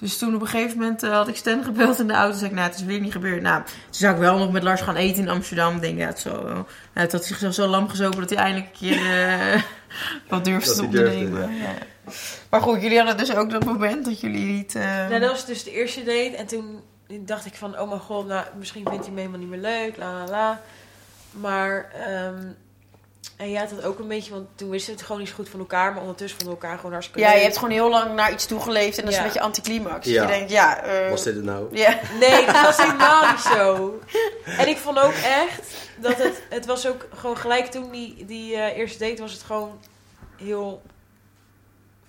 Dus 0.00 0.18
toen 0.18 0.34
op 0.34 0.40
een 0.40 0.46
gegeven 0.46 0.78
moment 0.78 1.02
eh, 1.02 1.10
had 1.10 1.28
ik 1.28 1.36
Stan 1.36 1.64
gebeld 1.64 1.98
in 1.98 2.06
de 2.06 2.12
auto. 2.12 2.36
zei 2.36 2.50
ik, 2.50 2.56
nou, 2.56 2.68
het 2.68 2.78
is 2.78 2.84
weer 2.84 3.00
niet 3.00 3.12
gebeurd. 3.12 3.42
Nou, 3.42 3.62
toen 3.64 3.74
zou 3.90 4.14
ik 4.14 4.20
wel 4.20 4.38
nog 4.38 4.52
met 4.52 4.62
Lars 4.62 4.80
gaan 4.80 4.96
eten 4.96 5.22
in 5.22 5.28
Amsterdam. 5.28 5.74
Ik 5.74 5.80
denk, 5.80 5.98
ja, 5.98 6.06
het, 6.06 6.18
zo, 6.18 6.42
nou, 6.42 6.64
het 6.92 7.12
had 7.12 7.24
zichzelf 7.24 7.54
zo 7.54 7.66
lam 7.66 7.88
gezopen 7.88 8.20
dat 8.20 8.30
hij 8.30 8.38
eindelijk 8.38 8.70
een 8.72 8.78
keer 8.78 9.28
eh, 9.28 9.62
wat 10.28 10.44
durfde 10.44 10.74
Dat 10.76 10.90
te 10.90 10.96
durfde. 10.96 11.38
Ja. 11.38 11.74
Maar 12.50 12.60
goed, 12.60 12.82
jullie 12.82 12.96
hadden 12.98 13.16
dus 13.16 13.34
ook 13.34 13.50
dat 13.50 13.64
moment 13.64 14.04
dat 14.04 14.20
jullie 14.20 14.44
niet... 14.44 14.74
eh, 14.74 14.82
Nou, 15.08 15.20
dat 15.20 15.30
was 15.30 15.46
dus 15.46 15.64
de 15.64 15.72
eerste 15.72 16.00
date. 16.04 16.36
En 16.36 16.46
toen 16.46 16.80
dacht 17.20 17.46
ik 17.46 17.54
van, 17.54 17.78
oh 17.78 17.88
mijn 17.88 18.00
god, 18.00 18.26
nou, 18.26 18.46
misschien 18.58 18.86
vindt 18.88 19.04
hij 19.04 19.14
me 19.14 19.20
helemaal 19.20 19.40
niet 19.40 19.48
meer 19.48 19.60
leuk, 19.60 19.96
la 19.96 20.12
la 20.12 20.26
la. 20.30 20.60
Maar, 21.30 21.90
ehm 22.06 22.42
en 23.36 23.50
jij 23.50 23.60
had 23.60 23.70
dat 23.70 23.82
ook 23.84 23.98
een 23.98 24.08
beetje, 24.08 24.30
want 24.30 24.46
toen 24.54 24.70
wisten 24.70 24.90
we 24.90 24.96
het 24.96 25.06
gewoon 25.06 25.20
niet 25.20 25.30
zo 25.30 25.36
goed 25.36 25.48
van 25.48 25.60
elkaar. 25.60 25.92
Maar 25.92 26.00
ondertussen 26.00 26.38
vonden 26.38 26.56
we 26.58 26.62
elkaar 26.62 26.76
gewoon 26.78 26.92
hartstikke 26.92 27.20
ja, 27.22 27.28
je 27.28 27.34
leuk. 27.34 27.44
hebt 27.44 27.56
gewoon 27.58 27.70
heel 27.72 27.90
lang 27.90 28.14
naar 28.14 28.32
iets 28.32 28.46
toegeleefd 28.46 28.98
en 28.98 29.02
dat 29.04 29.10
is 29.12 29.16
Ja. 29.18 29.22
een 29.24 29.28
beetje 29.28 29.44
anticlimax. 29.44 30.06
Ja. 30.06 30.22
Je 30.22 30.28
denkt, 30.28 30.50
ja... 30.50 30.82
eh, 30.82 31.10
Was 31.10 31.22
dit 31.22 31.34
het 31.34 31.44
nou? 31.44 31.76
Ja. 31.76 31.98
Nee, 32.20 32.46
dat 32.46 32.60
was 32.60 32.76
helemaal 32.86 33.30
niet 33.30 33.40
zo. 33.40 33.98
En 34.44 34.68
ik 34.68 34.76
vond 34.76 34.98
ook 34.98 35.12
echt 35.12 35.60
dat 35.96 36.16
het, 36.16 36.42
het 36.48 36.66
was 36.66 36.86
ook 36.86 37.06
gewoon 37.14 37.36
gelijk 37.36 37.66
toen 37.66 37.90
die, 37.90 38.24
die 38.24 38.54
eh, 38.56 38.76
eerste 38.78 38.98
date 39.08 39.22
was 39.22 39.32
het 39.32 39.42
gewoon 39.42 39.80
heel 40.36 40.82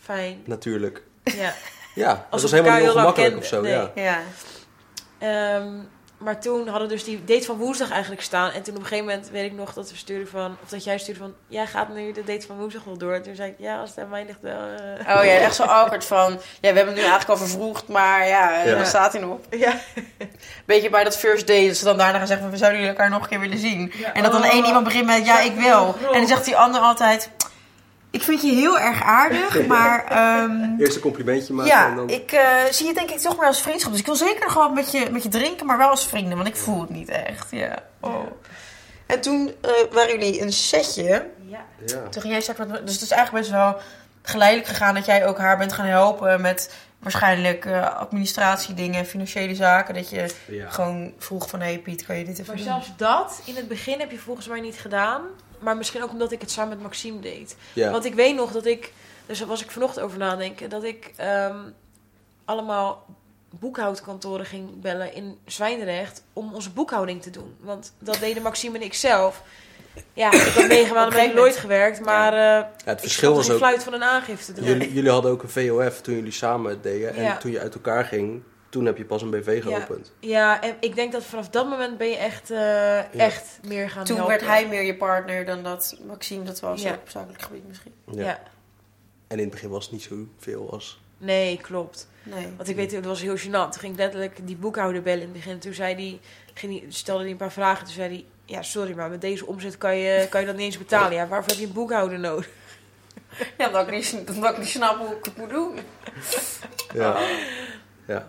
fijn. 0.01 0.41
Natuurlijk. 0.45 1.01
Ja. 1.24 1.53
Ja, 1.95 2.28
Als 2.30 2.41
was 2.41 2.51
helemaal 2.51 2.80
niet 2.80 2.89
ongemakkelijk 2.89 3.38
of 3.38 3.45
zo. 3.45 3.62
Nee. 3.62 3.72
Ja. 3.72 3.91
Ja. 3.95 4.22
Ehm, 5.20 5.74
maar 6.20 6.39
toen 6.41 6.67
hadden 6.67 6.88
we 6.88 6.93
dus 6.93 7.03
die 7.03 7.24
date 7.26 7.45
van 7.45 7.57
woensdag 7.57 7.91
eigenlijk 7.91 8.22
staan. 8.22 8.51
En 8.51 8.61
toen 8.63 8.74
op 8.76 8.80
een 8.80 8.88
gegeven 8.88 9.05
moment 9.09 9.30
weet 9.30 9.45
ik 9.45 9.57
nog 9.57 9.74
dat 9.74 9.89
we 9.89 9.95
stuurden 9.95 10.28
van... 10.28 10.57
Of 10.63 10.70
dat 10.70 10.84
jij 10.84 10.97
stuurde 10.97 11.20
van... 11.20 11.34
Jij 11.47 11.67
gaat 11.67 11.89
nu 11.93 12.11
de 12.11 12.24
date 12.24 12.47
van 12.47 12.57
woensdag 12.57 12.84
wel 12.84 12.97
door. 12.97 13.13
En 13.13 13.22
toen 13.22 13.36
zei 13.36 13.49
ik... 13.49 13.55
Ja, 13.57 13.80
als 13.80 13.89
het 13.89 13.99
aan 13.99 14.09
mij 14.09 14.26
ligt 14.26 14.41
wel... 14.41 14.59
eh." 14.61 15.17
Oh 15.17 15.24
ja, 15.24 15.32
echt 15.32 15.55
zo 15.55 15.63
awkward 15.63 16.05
van... 16.05 16.32
Ja, 16.32 16.39
we 16.59 16.67
hebben 16.67 16.86
het 16.86 16.95
nu 16.95 17.01
eigenlijk 17.01 17.30
al 17.30 17.38
vervroegd, 17.38 17.88
maar 17.88 18.28
ja, 18.28 18.63
Ja. 18.63 18.76
daar 18.76 18.86
staat 18.86 19.11
hij 19.11 19.22
nog. 19.22 19.38
Ja. 19.49 19.74
Beetje 20.65 20.89
bij 20.89 21.03
dat 21.03 21.17
first 21.17 21.47
date, 21.47 21.67
dat 21.67 21.76
ze 21.78 21.84
dan 21.84 21.97
daarna 21.97 22.17
gaan 22.17 22.28
zeggen... 22.28 22.45
van, 22.45 22.51
We 22.53 22.57
zouden 22.59 22.80
jullie 22.80 22.95
elkaar 22.95 23.11
nog 23.11 23.22
een 23.22 23.30
keer 23.30 23.39
willen 23.39 23.57
zien. 23.59 23.91
Ja, 23.97 24.13
En 24.13 24.24
dat 24.24 24.32
dan 24.32 24.43
oh. 24.43 24.53
één 24.53 24.65
iemand 24.65 24.84
begint 24.84 25.05
met... 25.05 25.26
Ja, 25.26 25.39
ik 25.39 25.55
wil. 25.55 25.95
En 26.11 26.20
dan 26.20 26.28
zegt 26.28 26.45
die 26.45 26.57
ander 26.57 26.82
altijd... 26.82 27.30
Ik 28.12 28.22
vind 28.22 28.41
je 28.41 28.51
heel 28.51 28.80
erg 28.80 29.03
aardig, 29.03 29.66
maar... 29.68 30.05
ehm, 30.05 30.80
Eerst 30.80 30.95
een 30.95 31.01
complimentje 31.01 31.53
maken 31.53 31.72
en 31.72 31.78
ja, 31.78 31.95
dan... 31.95 32.10
ik 32.10 32.32
eh, 32.32 32.64
zie 32.72 32.88
je 32.88 32.93
denk 32.93 33.10
ik 33.10 33.18
toch 33.20 33.36
maar 33.38 33.45
als 33.47 33.62
vriendschap. 33.62 33.91
Dus 33.91 33.99
ik 33.99 34.05
wil 34.05 34.16
zeker 34.16 34.49
gewoon 34.49 34.74
met 34.74 34.91
je, 34.91 35.07
met 35.12 35.24
je 35.24 35.30
drinken, 35.30 35.66
maar 35.66 35.78
wel 35.78 35.89
als 35.89 36.07
vrienden. 36.07 36.36
Want 36.38 36.49
ik 36.49 36.55
voel 36.55 36.82
het 36.82 36.89
niet 36.89 37.10
echt. 37.10 37.47
Ja. 37.51 37.76
Oh. 37.99 38.16
En 39.05 39.22
toen 39.22 39.51
eh, 39.62 39.72
waren 39.91 40.20
jullie 40.20 40.41
een 40.41 40.53
setje... 40.53 41.28
Ja. 41.47 41.66
Ja. 41.86 42.01
Toen 42.10 42.22
ging 42.22 42.34
jij 42.34 42.41
straks 42.41 42.60
met... 42.60 42.70
Dus 42.86 42.93
het 42.93 43.01
is 43.01 43.12
eigenlijk 43.12 43.45
best 43.47 43.55
wel 43.62 43.78
geleidelijk 44.22 44.68
gegaan 44.70 44.93
dat 44.93 45.05
jij 45.05 45.28
ook 45.28 45.38
haar 45.38 45.57
bent 45.57 45.74
gaan 45.74 45.86
helpen 45.86 46.41
met 46.41 46.74
waarschijnlijk 46.99 47.66
eh 47.66 47.95
administratiedingen, 47.95 49.05
financiële 49.05 49.55
zaken. 49.55 49.93
Dat 49.93 50.10
je 50.10 50.30
Ja. 50.47 50.70
gewoon 50.70 51.14
vroeg 51.18 51.49
van, 51.49 51.60
hé 51.60 51.66
hey 51.66 51.78
Piet, 51.80 52.05
kan 52.05 52.18
je 52.18 52.24
dit 52.26 52.34
even 52.39 52.45
Maar 52.47 52.55
doen? 52.55 52.66
zelfs 52.66 52.91
dat 52.97 53.41
in 53.45 53.55
het 53.55 53.68
begin 53.68 53.99
heb 53.99 54.12
je 54.12 54.18
volgens 54.18 54.47
mij 54.47 54.60
niet 54.60 54.80
gedaan. 54.80 55.22
Maar 55.60 55.78
misschien 55.78 56.03
ook 56.03 56.12
omdat 56.12 56.32
ik 56.32 56.41
het 56.41 56.51
samen 56.51 56.70
met 56.70 56.82
Maxime 56.82 57.20
deed. 57.20 57.55
Ja. 57.74 57.91
Want 57.91 58.05
ik 58.05 58.14
weet 58.14 58.36
nog 58.36 58.51
dat 58.51 58.66
ik... 58.66 58.93
Dus 59.26 59.39
daar 59.39 59.47
was 59.47 59.64
ik 59.64 59.72
vanochtend 59.72 60.05
over 60.05 60.18
nadenken. 60.18 60.70
Dat 60.70 60.84
ik 60.84 61.14
ehm, 61.16 61.57
allemaal 62.45 63.05
boekhoudkantoren 63.49 64.45
ging 64.45 64.82
bellen 64.82 65.14
in 65.14 65.38
Zwijndrecht 65.45 66.24
om 66.34 66.53
onze 66.53 66.70
boekhouding 66.70 67.22
te 67.22 67.30
doen. 67.30 67.55
Want 67.60 67.93
dat 67.99 68.18
deden 68.20 68.43
Maxime 68.43 68.78
en 68.78 68.84
ik 68.84 68.93
zelf. 68.93 69.41
Ja, 70.14 70.32
ik 70.32 70.41
had 70.41 70.68
negen 70.78 70.93
maanden 70.93 71.14
gegeven 71.14 71.36
nooit 71.36 71.55
gewerkt, 71.55 71.99
maar 71.99 72.34
eh 72.34 72.39
Ja, 72.39 72.72
het 72.86 72.99
verschil 73.01 73.36
was 73.36 73.49
ook... 73.49 73.57
fluit 73.57 73.84
van 73.84 73.93
een 73.93 74.03
aangifte 74.03 74.53
doen. 74.53 74.64
Jullie, 74.66 74.93
jullie 74.93 75.12
hadden 75.12 75.32
ook 75.32 75.43
een 75.43 75.49
VOF 75.49 76.01
toen 76.01 76.16
jullie 76.16 76.32
samen 76.32 76.70
het 76.72 76.84
deden. 76.84 77.16
En 77.16 77.24
Ja. 77.24 77.38
toen 77.38 77.51
je 77.51 77.60
uit 77.60 77.74
elkaar 77.74 78.05
ging, 78.05 78.43
toen 78.70 78.86
heb 78.86 78.97
je 78.97 79.05
pas 79.05 79.22
een 79.22 79.30
BV 79.30 79.63
geopend. 79.63 80.11
Ja, 80.20 80.61
en 80.61 80.76
ik 80.80 80.95
denk 80.95 81.11
dat 81.11 81.24
vanaf 81.24 81.49
dat 81.49 81.70
moment 81.70 81.97
ben 81.97 82.09
je 82.09 82.15
echt, 82.17 82.51
eh, 82.51 83.13
echt 83.20 83.59
meer 83.67 83.89
gaan 83.89 84.03
Toen 84.05 84.15
helpen. 84.15 84.36
werd 84.38 84.47
hij 84.49 84.67
meer 84.67 84.82
je 84.82 84.95
partner 84.95 85.45
dan 85.45 85.63
dat 85.63 85.97
Maxime 86.07 86.43
dat 86.43 86.59
was 86.59 86.82
Ja. 86.82 86.93
op 86.93 87.09
zakelijk 87.09 87.41
gebied 87.41 87.67
misschien. 87.67 87.93
Ja. 88.11 88.24
Ja. 88.24 88.39
En 89.28 89.38
in 89.38 89.43
het 89.43 89.49
begin 89.51 89.70
was 89.70 89.84
het 89.84 89.93
niet 89.93 90.01
zoveel 90.01 90.72
als... 90.72 90.99
Nee, 91.17 91.57
klopt. 91.57 92.07
Nee. 92.24 92.47
Want 92.57 92.70
ik 92.70 92.76
weet, 92.76 92.91
het 92.91 93.05
was 93.05 93.22
heel 93.22 93.38
gênant. 93.38 93.49
Toen 93.72 93.80
ging 93.80 93.93
ik 93.93 93.99
letterlijk 93.99 94.47
die 94.47 94.55
boekhouder 94.55 95.01
bellen 95.01 95.20
in 95.22 95.28
het 95.28 95.34
begin. 95.34 95.59
Toen 95.59 95.74
zei 95.74 95.95
die, 95.95 96.20
ging 96.53 96.72
die, 96.72 96.86
stelde 96.91 97.22
hij 97.22 97.32
een 97.32 97.38
paar 97.38 97.51
vragen. 97.51 97.86
Toen 97.86 97.93
zei 97.93 98.09
hij, 98.09 98.26
ja, 98.45 98.61
sorry, 98.61 98.93
maar 98.93 99.09
met 99.09 99.22
deze 99.22 99.45
omzet 99.45 99.78
kan 99.78 99.97
je, 99.97 100.28
kan 100.30 100.39
je 100.39 100.45
dat 100.45 100.55
niet 100.55 100.65
eens 100.65 100.78
betalen. 100.78 101.13
Ja, 101.13 101.28
waarvoor 101.28 101.49
heb 101.51 101.59
je 101.59 101.65
een 101.67 101.74
boekhouder 101.74 102.20
nodig? 102.20 102.49
Ja, 103.57 103.67
omdat 103.67 103.88
ik 103.88 103.93
niet, 103.93 104.15
omdat 104.36 104.51
ik 104.51 104.57
niet 104.57 104.67
snap 104.67 104.97
hoe 104.97 105.15
ik 105.15 105.26
het 105.26 105.38
moet 105.38 105.49
doen. 105.49 105.80
Ja. 106.93 107.17
Ja. 108.07 108.26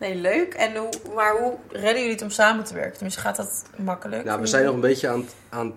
Nee, 0.00 0.14
leuk. 0.14 0.54
En 0.54 0.76
hoe, 0.76 0.90
maar 1.14 1.36
hoe 1.36 1.54
redden 1.68 1.94
jullie 1.94 2.10
het 2.10 2.22
om 2.22 2.30
samen 2.30 2.64
te 2.64 2.74
werken? 2.74 2.92
Tenminste, 2.92 3.20
gaat 3.20 3.36
dat 3.36 3.64
makkelijk? 3.76 4.24
Nou, 4.24 4.40
we 4.40 4.46
zijn 4.46 4.64
nog 4.64 4.74
een 4.74 4.80
beetje 4.80 5.08
aan 5.08 5.20
het, 5.20 5.34
aan 5.48 5.74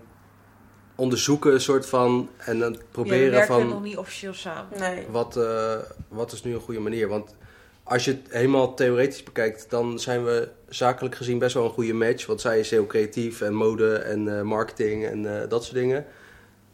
onderzoeken, 0.96 1.54
een 1.54 1.62
soort 1.62 1.86
van... 1.86 2.30
En 2.38 2.64
aan 2.64 2.72
het 2.72 2.76
ja, 2.76 2.82
we 2.82 2.92
proberen 2.92 3.32
werken 3.32 3.56
van... 3.56 3.68
nog 3.68 3.84
niet 3.84 3.98
officieel 3.98 4.34
samen. 4.34 4.80
Nee. 4.80 5.06
Wat, 5.10 5.38
eh, 5.38 5.76
wat 6.08 6.32
is 6.32 6.44
nu 6.44 6.54
een 6.54 6.60
goede 6.60 6.80
manier? 6.80 7.08
Want 7.08 7.36
als 7.84 8.06
je 8.06 8.12
het 8.12 8.22
helemaal 8.30 8.74
theoretisch 8.74 9.24
bekijkt, 9.24 9.70
dan 9.70 10.00
zijn 10.00 10.24
we 10.24 10.50
zakelijk 10.70 11.16
gezien 11.16 11.38
best 11.40 11.54
wel 11.54 11.64
een 11.64 11.70
goede 11.70 11.94
match. 11.94 12.26
Want 12.26 12.42
zij 12.42 12.60
is 12.60 12.70
heel 12.70 12.88
creatief 12.88 13.42
en 13.42 13.54
mode 13.54 13.96
en 13.96 14.38
eh, 14.38 14.42
marketing 14.42 15.06
en 15.06 15.42
eh, 15.42 15.50
dat 15.50 15.64
soort 15.64 15.76
dingen. 15.76 16.06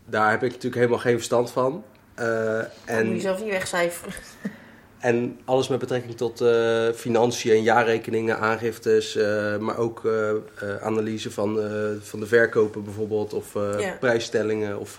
Daar 0.06 0.32
heb 0.32 0.44
ik 0.44 0.50
natuurlijk 0.50 0.76
helemaal 0.76 1.00
geen 1.00 1.16
verstand 1.16 1.52
van. 1.52 1.84
Eh, 2.16 2.60
En... 2.86 3.06
moet 3.06 3.16
je 3.16 3.22
zelf 3.22 3.42
niet 3.42 3.50
wegcijferen. 3.50 4.14
En 5.00 5.40
alles 5.46 5.68
met 5.68 5.80
betrekking 5.80 6.18
tot 6.18 6.42
eh, 6.42 6.88
financiën 6.96 7.52
en 7.52 7.64
jaarrekeningen, 7.64 8.40
aangiftes, 8.40 9.16
eh, 9.16 9.58
maar 9.58 9.78
ook 9.78 10.06
eh, 10.06 10.76
analyse 10.82 11.32
van, 11.32 11.60
van 12.02 12.20
de 12.20 12.26
verkopen 12.26 12.84
bijvoorbeeld, 12.84 13.34
of 13.34 13.54
Ja. 13.54 13.98
prijsstellingen, 14.00 14.80
of 14.80 14.98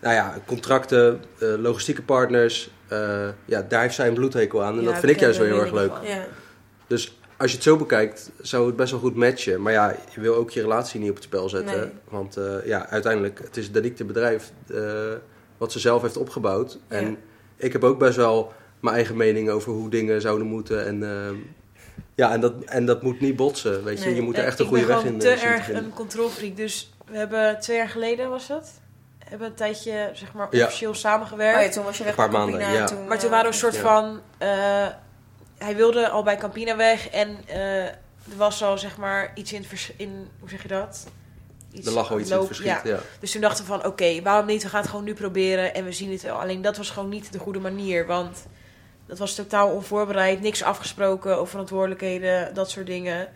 nou 0.00 0.14
ja, 0.14 0.34
contracten, 0.46 1.20
logistieke 1.38 2.02
partners. 2.02 2.70
Ja, 3.44 3.62
daar 3.68 3.82
heeft 3.82 3.94
zij 3.94 4.08
een 4.08 4.14
bloedhekel 4.14 4.62
aan 4.62 4.78
en 4.78 4.84
Ja, 4.84 4.90
dat 4.90 4.98
vind 4.98 5.12
ik 5.12 5.20
juist 5.20 5.38
wel 5.38 5.46
heel 5.46 5.56
er 5.56 5.62
erg 5.62 5.72
leuk. 5.72 5.92
Ja. 6.02 6.26
Dus 6.86 7.20
als 7.36 7.50
je 7.50 7.56
het 7.56 7.64
zo 7.64 7.76
bekijkt, 7.76 8.30
zou 8.40 8.66
het 8.66 8.76
best 8.76 8.90
wel 8.90 9.00
goed 9.00 9.14
matchen. 9.14 9.62
Maar 9.62 9.72
ja, 9.72 9.96
je 10.14 10.20
wil 10.20 10.34
ook 10.34 10.50
je 10.50 10.60
relatie 10.60 11.00
niet 11.00 11.08
op 11.10 11.14
het 11.14 11.24
spel 11.24 11.48
zetten. 11.48 11.78
Nee. 11.78 11.90
Want 12.08 12.38
ja, 12.64 12.88
uiteindelijk, 12.88 13.38
het 13.38 13.56
is 13.56 13.72
Danique 13.72 14.04
bedrijf 14.04 14.52
eh, 14.74 14.82
wat 15.56 15.72
ze 15.72 15.78
zelf 15.78 16.02
heeft 16.02 16.16
opgebouwd. 16.16 16.78
En 16.88 17.16
ik 17.56 17.72
heb 17.72 17.84
ook 17.84 17.98
best 17.98 18.16
wel 18.16 18.52
mijn 18.80 18.94
eigen 18.94 19.16
mening 19.16 19.50
over 19.50 19.72
hoe 19.72 19.90
dingen 19.90 20.20
zouden 20.20 20.46
moeten. 20.46 20.86
En, 20.86 21.02
ehm, 21.02 21.34
ja, 22.14 22.32
en, 22.32 22.40
dat, 22.40 22.52
en 22.64 22.86
dat 22.86 23.02
moet 23.02 23.20
niet 23.20 23.36
botsen, 23.36 23.84
weet 23.84 23.98
je. 23.98 24.04
Nee. 24.04 24.14
je 24.14 24.22
moet 24.22 24.34
er 24.36 24.40
En 24.40 24.46
echt 24.46 24.58
een 24.58 24.66
goede 24.66 24.82
Ik 24.82 24.88
ben 24.88 24.96
weg 24.96 25.04
in 25.06 25.18
te 25.18 25.28
eh, 25.30 25.38
zien 25.38 25.48
te 25.48 25.54
erg 25.54 25.72
een 25.72 25.92
controlfreak. 25.94 26.56
Dus 26.56 26.92
we 27.06 27.16
hebben 27.16 27.60
twee 27.60 27.76
jaar 27.76 27.88
geleden, 27.88 28.30
was 28.30 28.46
dat? 28.46 28.70
Hebben 29.18 29.48
een 29.48 29.54
tijdje, 29.54 30.10
zeg 30.12 30.32
maar, 30.32 30.48
Ja. 30.50 30.64
officieel 30.66 30.94
samengewerkt. 30.94 31.58
Oh 31.58 31.64
ja, 31.64 31.70
toen 31.70 31.84
was 31.84 31.98
je 31.98 32.04
weg 32.04 32.12
Een 32.12 32.18
paar 32.18 32.30
Campina 32.30 32.58
maanden, 32.58 32.68
en 32.76 32.80
ja. 32.82 32.86
toen, 32.86 33.06
Maar 33.06 33.16
toen 33.18 33.24
eh, 33.30 33.34
waren 33.34 33.46
we 33.50 33.52
een 33.52 33.58
soort 33.60 33.74
Ja. 33.74 33.80
van... 33.80 34.20
eh, 34.38 34.86
hij 35.58 35.76
wilde 35.76 36.08
al 36.08 36.22
bij 36.22 36.36
Campina 36.36 36.76
weg 36.76 37.08
en 37.08 37.36
eh, 37.46 37.84
er 37.84 38.36
was 38.36 38.62
al 38.62 38.78
zeg 38.78 38.96
maar 38.96 39.30
iets 39.34 39.52
in 39.52 39.64
in 39.96 40.28
Hoe 40.40 40.48
zeg 40.48 40.62
je 40.62 40.68
dat? 40.68 41.06
Iets 41.72 41.86
Er 41.86 41.92
lag 41.92 42.10
al 42.10 42.18
iets 42.18 42.26
in 42.26 42.32
het 42.32 42.38
loop- 42.40 42.46
verschiet, 42.54 42.66
ja. 42.66 42.80
ja. 42.84 42.98
Dus 43.20 43.32
toen 43.32 43.40
dachten 43.40 43.64
we 43.64 43.70
van, 43.70 43.84
oké, 43.86 44.22
waarom 44.22 44.46
niet? 44.46 44.62
We 44.62 44.68
gaan 44.68 44.80
het 44.80 44.90
gewoon 44.90 45.04
nu 45.04 45.14
proberen 45.14 45.74
en 45.74 45.84
we 45.84 45.92
zien 45.92 46.10
het 46.12 46.22
wel. 46.22 46.40
Alleen 46.40 46.62
dat 46.62 46.76
was 46.76 46.90
gewoon 46.90 47.08
niet 47.08 47.32
de 47.32 47.38
goede 47.38 47.58
manier, 47.60 48.06
want 48.06 48.46
dat 49.10 49.18
was 49.18 49.34
totaal 49.34 49.68
onvoorbereid. 49.68 50.40
Niks 50.40 50.62
afgesproken 50.62 51.36
over 51.36 51.48
verantwoordelijkheden, 51.48 52.54
dat 52.54 52.70
soort 52.70 52.86
dingen. 52.86 53.28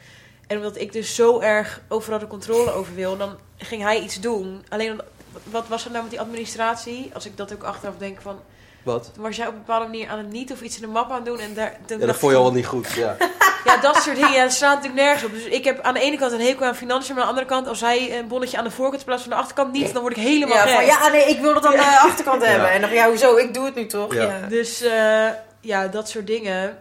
En 0.47 0.57
omdat 0.57 0.77
ik 0.81 0.93
dus 0.93 1.15
zo 1.15 1.41
erg 1.41 1.81
overal 1.89 2.19
de 2.19 2.27
controle 2.27 2.73
over 2.73 2.95
wil, 2.95 3.17
dan 3.17 3.37
ging 3.57 3.83
hij 3.83 4.01
iets 4.01 4.21
doen. 4.21 4.65
Alleen, 4.69 5.01
wat 5.45 5.65
was 5.69 5.85
er 5.85 5.91
nou 5.91 6.03
met 6.03 6.11
die 6.11 6.21
administratie? 6.21 7.11
Als 7.15 7.27
ik 7.27 7.37
dat 7.37 7.53
ook 7.53 7.63
achteraf 7.63 7.95
denk 7.99 8.21
van, 8.21 8.41
Wat? 8.83 9.11
toen 9.15 9.23
was 9.23 9.37
jij 9.37 9.47
op 9.47 9.53
een 9.53 9.59
bepaalde 9.59 9.85
manier 9.87 10.09
aan 10.09 10.19
het 10.19 10.31
niet 10.31 10.53
of 10.53 10.61
iets 10.61 10.77
in 10.77 10.83
de 10.83 10.89
map 10.89 11.11
aan 11.11 11.17
het 11.17 11.25
doen. 11.25 11.39
En 11.39 11.55
daar, 11.55 11.77
toen 11.87 11.99
Ja, 12.01 12.07
dat 12.07 12.17
vond 12.17 12.33
je 12.33 12.39
al 12.39 12.53
niet 12.53 12.67
goed, 12.67 12.93
ja. 12.93 13.17
Ja, 13.65 13.77
dat 13.77 13.97
soort 14.03 14.17
dingen. 14.17 14.33
Ja, 14.33 14.43
dat 14.43 14.53
slaat 14.53 14.75
natuurlijk 14.75 15.03
nergens 15.03 15.25
op. 15.25 15.31
Dus 15.33 15.45
ik 15.45 15.65
heb 15.65 15.81
aan 15.81 15.95
de 15.95 16.01
ene 16.01 16.17
kant 16.19 16.33
een 16.33 16.41
hekel 16.41 16.67
aan 16.67 16.75
financiën. 16.75 17.15
Maar 17.15 17.25
aan 17.25 17.35
de 17.35 17.41
andere 17.41 17.55
kant, 17.57 17.69
als 17.69 17.81
hij 17.81 18.19
een 18.19 18.29
bonnetje 18.29 18.59
aan 18.59 18.65
de 18.65 18.71
voorkant 18.71 18.99
in 19.01 19.07
plaats 19.07 19.23
van 19.23 19.31
de 19.31 19.37
achterkant 19.37 19.73
niet, 19.73 19.93
dan 19.93 20.03
word 20.03 20.17
ik 20.17 20.23
helemaal 20.23 20.57
Ja, 20.57 20.63
gek. 20.63 20.75
van, 20.75 20.85
ja, 20.85 21.09
nee, 21.09 21.25
ik 21.25 21.41
wil 21.41 21.55
het 21.55 21.67
aan 21.67 21.73
de 21.73 21.99
achterkant 22.03 22.43
Ja. 22.43 22.49
hebben. 22.49 22.71
En 22.71 22.81
dan, 22.81 22.93
ja, 22.93 23.09
hoezo? 23.09 23.37
Ik 23.37 23.55
doe 23.55 23.65
het 23.65 23.75
nu 23.75 23.87
toch? 23.87 24.15
Ja. 24.15 24.23
Ja. 24.23 24.47
Dus 24.49 24.81
eh, 24.83 25.29
ja, 25.65 25.89
dat 25.89 26.09
soort 26.09 26.27
dingen 26.27 26.79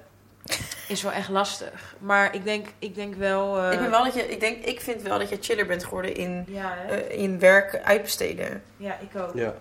is 0.87 1.01
wel 1.01 1.11
echt 1.11 1.29
lastig. 1.29 1.95
Maar 1.99 2.35
ik 2.35 2.43
denk, 2.43 2.67
ik 2.79 2.95
denk 2.95 3.15
wel... 3.15 3.57
eh, 3.59 3.71
Ik, 3.71 3.79
ben 3.79 3.89
wel 3.89 4.03
dat 4.03 4.13
je, 4.13 4.29
ik, 4.29 4.39
denk, 4.39 4.63
ik 4.65 4.81
vind 4.81 5.01
wel 5.01 5.19
dat 5.19 5.29
je 5.29 5.37
chiller 5.41 5.65
bent 5.65 5.83
geworden 5.83 6.15
in, 6.15 6.45
Ja, 6.47 6.73
eh, 6.89 7.19
in 7.19 7.39
werk 7.39 7.81
uitbesteden. 7.83 8.63
ja, 8.77 8.97
ik 8.99 9.21
ook. 9.21 9.31
ja. 9.35 9.53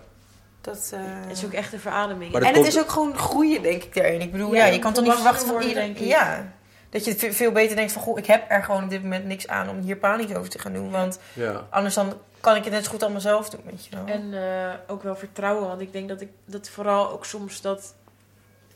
Dat, 0.61 0.89
eh, 0.93 0.99
Het 1.03 1.37
is 1.37 1.45
ook 1.45 1.53
echt 1.53 1.73
een 1.73 1.79
verademing. 1.79 2.33
En 2.35 2.53
het 2.55 2.67
is 2.67 2.79
ook 2.79 2.89
gewoon 2.89 3.17
groeien, 3.17 3.61
denk 3.61 3.83
ik, 3.83 3.95
daarin. 3.95 4.21
Ik 4.21 4.31
bedoel, 4.31 4.53
Ja, 4.53 4.65
ja, 4.65 4.71
je 4.73 4.79
kan 4.79 4.93
toch 4.93 5.03
niet 5.03 5.13
verwachten 5.13 5.47
van 5.47 5.61
iedereen... 5.61 5.93
denk 5.93 5.97
ik. 5.99 6.05
Ja, 6.07 6.51
dat 6.89 7.05
je 7.05 7.15
ve- 7.15 7.33
veel 7.33 7.51
beter 7.51 7.75
denkt 7.75 7.91
van... 7.91 8.01
Goh, 8.01 8.17
ik 8.17 8.25
heb 8.25 8.45
er 8.47 8.63
gewoon 8.63 8.83
op 8.83 8.89
dit 8.89 9.01
moment 9.03 9.25
niks 9.25 9.47
aan 9.47 9.69
om 9.69 9.79
hier 9.79 9.95
panisch 9.97 10.35
over 10.35 10.49
te 10.49 10.59
gaan 10.59 10.73
doen. 10.73 10.91
Want 10.91 11.19
ja. 11.33 11.67
anders 11.69 11.95
dan 11.95 12.13
kan 12.39 12.55
ik 12.55 12.63
het 12.63 12.73
net 12.73 12.83
zo 12.85 12.89
goed 12.91 13.03
aan 13.03 13.13
mezelf 13.13 13.49
doen, 13.49 13.61
weet 13.65 13.85
je 13.85 13.95
wel. 13.95 14.05
En 14.15 14.33
eh, 14.33 14.73
ook 14.87 15.03
wel 15.03 15.15
vertrouwen. 15.15 15.67
Want 15.67 15.81
ik 15.81 15.91
denk 15.93 16.09
dat 16.09 16.21
ik 16.21 16.29
dat 16.45 16.69
vooral 16.69 17.11
ook 17.11 17.25
soms 17.25 17.61
dat 17.61 17.93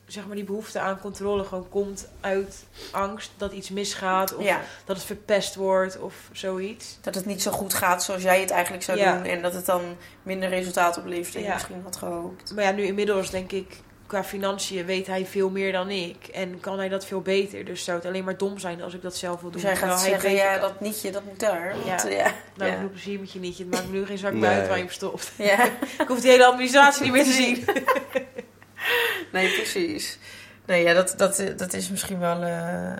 zeg 0.07 0.25
maar 0.27 0.35
die 0.35 0.45
behoefte 0.45 0.79
aan 0.79 0.99
controle 0.99 1.43
gewoon 1.43 1.69
komt 1.69 2.07
uit 2.21 2.65
angst 2.91 3.31
dat 3.37 3.51
iets 3.51 3.69
misgaat 3.69 4.35
of 4.35 4.43
ja, 4.43 4.61
dat 4.85 4.95
het 4.95 5.05
verpest 5.05 5.55
wordt 5.55 5.99
of 5.99 6.13
zoiets. 6.31 6.97
dat 7.01 7.15
het 7.15 7.25
niet 7.25 7.41
zo 7.41 7.51
goed 7.51 7.73
gaat 7.73 8.03
zoals 8.03 8.21
jij 8.23 8.39
het 8.39 8.49
eigenlijk 8.51 8.83
zou 8.83 8.97
Ja. 8.97 9.15
doen. 9.15 9.25
En 9.25 9.41
dat 9.41 9.53
het 9.53 9.65
dan 9.65 9.81
minder 10.23 10.49
resultaat 10.49 10.97
oplevert 10.97 11.33
dan 11.33 11.41
je 11.41 11.47
Ja. 11.47 11.53
misschien 11.53 11.81
had 11.83 11.95
gehoopt. 11.97 12.53
Maar 12.55 12.63
ja, 12.63 12.71
nu 12.71 12.83
inmiddels 12.83 13.29
denk 13.29 13.51
ik 13.51 13.79
qua 14.05 14.23
financiën 14.23 14.85
weet 14.85 15.07
hij 15.07 15.25
veel 15.25 15.49
meer 15.49 15.71
dan 15.71 15.89
ik 15.89 16.27
en 16.27 16.59
kan 16.59 16.77
hij 16.77 16.89
dat 16.89 17.05
veel 17.05 17.21
beter. 17.21 17.65
Dus 17.65 17.83
zou 17.83 17.97
het 17.97 18.07
alleen 18.07 18.23
maar 18.23 18.37
dom 18.37 18.57
zijn 18.59 18.81
als 18.81 18.93
ik 18.93 19.01
dat 19.01 19.15
zelf 19.15 19.41
wil 19.41 19.51
doen. 19.51 19.51
Dus 19.51 19.61
jij 19.61 19.71
terwijl 19.73 19.97
gaat 19.97 20.01
hij 20.07 20.11
zeggen, 20.19 20.31
ja, 20.33 20.51
kan. 20.57 20.61
dat 20.69 20.79
nietje, 20.81 21.11
dat 21.11 21.23
moet 21.23 21.39
daar. 21.39 21.75
Ja. 21.85 21.95
Want, 21.95 22.01
ja. 22.13 22.31
Nou, 22.55 22.71
ja. 22.71 22.77
veel 22.79 22.89
plezier 22.89 23.19
met 23.19 23.31
je 23.31 23.39
nietje. 23.39 23.63
Het 23.63 23.73
maakt 23.73 23.87
me 23.89 23.97
nu 23.97 24.05
geen 24.05 24.17
zak 24.17 24.33
Nee. 24.33 24.49
uit 24.49 24.67
waar 24.67 24.77
je 24.77 24.83
hem 24.83 24.91
stopt. 24.93 25.31
ja. 25.37 25.65
Ik 26.03 26.07
hoef 26.07 26.19
die 26.21 26.31
hele 26.31 26.45
administratie 26.45 27.03
niet 27.03 27.11
meer 27.11 27.23
te 27.23 27.31
zien. 27.43 27.65
Nee, 29.33 29.49
precies. 29.55 30.17
Nee, 30.65 30.83
ja, 30.83 30.93
dat, 30.93 31.13
dat, 31.17 31.43
dat 31.57 31.73
is 31.73 31.89
misschien 31.89 32.19
wel... 32.19 32.41
eh, 32.43 32.91
eh, 32.91 32.97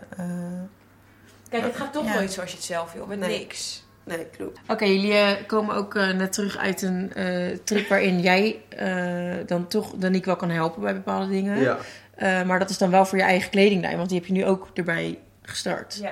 Kijk, 1.49 1.63
het 1.63 1.75
gaat 1.75 1.93
toch 1.93 2.05
Ja. 2.05 2.13
nooit 2.13 2.31
zoals 2.31 2.49
je 2.51 2.55
het 2.55 2.65
zelf 2.65 2.93
wil. 2.93 3.05
Met 3.05 3.19
Nee. 3.19 3.39
niks. 3.39 3.85
Nee, 4.03 4.25
klopt. 4.37 4.59
Oké, 4.67 4.85
jullie 4.85 5.13
eh, 5.13 5.45
komen 5.47 5.75
ook 5.75 5.95
eh, 5.95 6.11
net 6.13 6.33
terug 6.33 6.57
uit 6.57 6.81
een 6.81 7.13
eh, 7.13 7.57
trip 7.63 7.87
waarin 7.87 8.19
jij 8.19 8.61
eh, 8.69 9.47
dan 9.47 9.67
toch 9.67 9.93
Danique 9.95 10.25
wel 10.25 10.35
kan 10.35 10.49
helpen 10.49 10.81
bij 10.81 10.93
bepaalde 10.93 11.29
dingen. 11.29 11.59
ja. 11.61 11.77
Eh, 12.15 12.43
maar 12.43 12.59
dat 12.59 12.69
is 12.69 12.77
dan 12.77 12.89
wel 12.91 13.05
voor 13.05 13.17
je 13.17 13.23
eigen 13.23 13.49
kledinglijn, 13.49 13.97
want 13.97 14.09
die 14.09 14.17
heb 14.17 14.27
je 14.27 14.33
nu 14.33 14.45
ook 14.45 14.67
erbij 14.73 15.19
gestart. 15.41 15.97
Ja. 16.01 16.11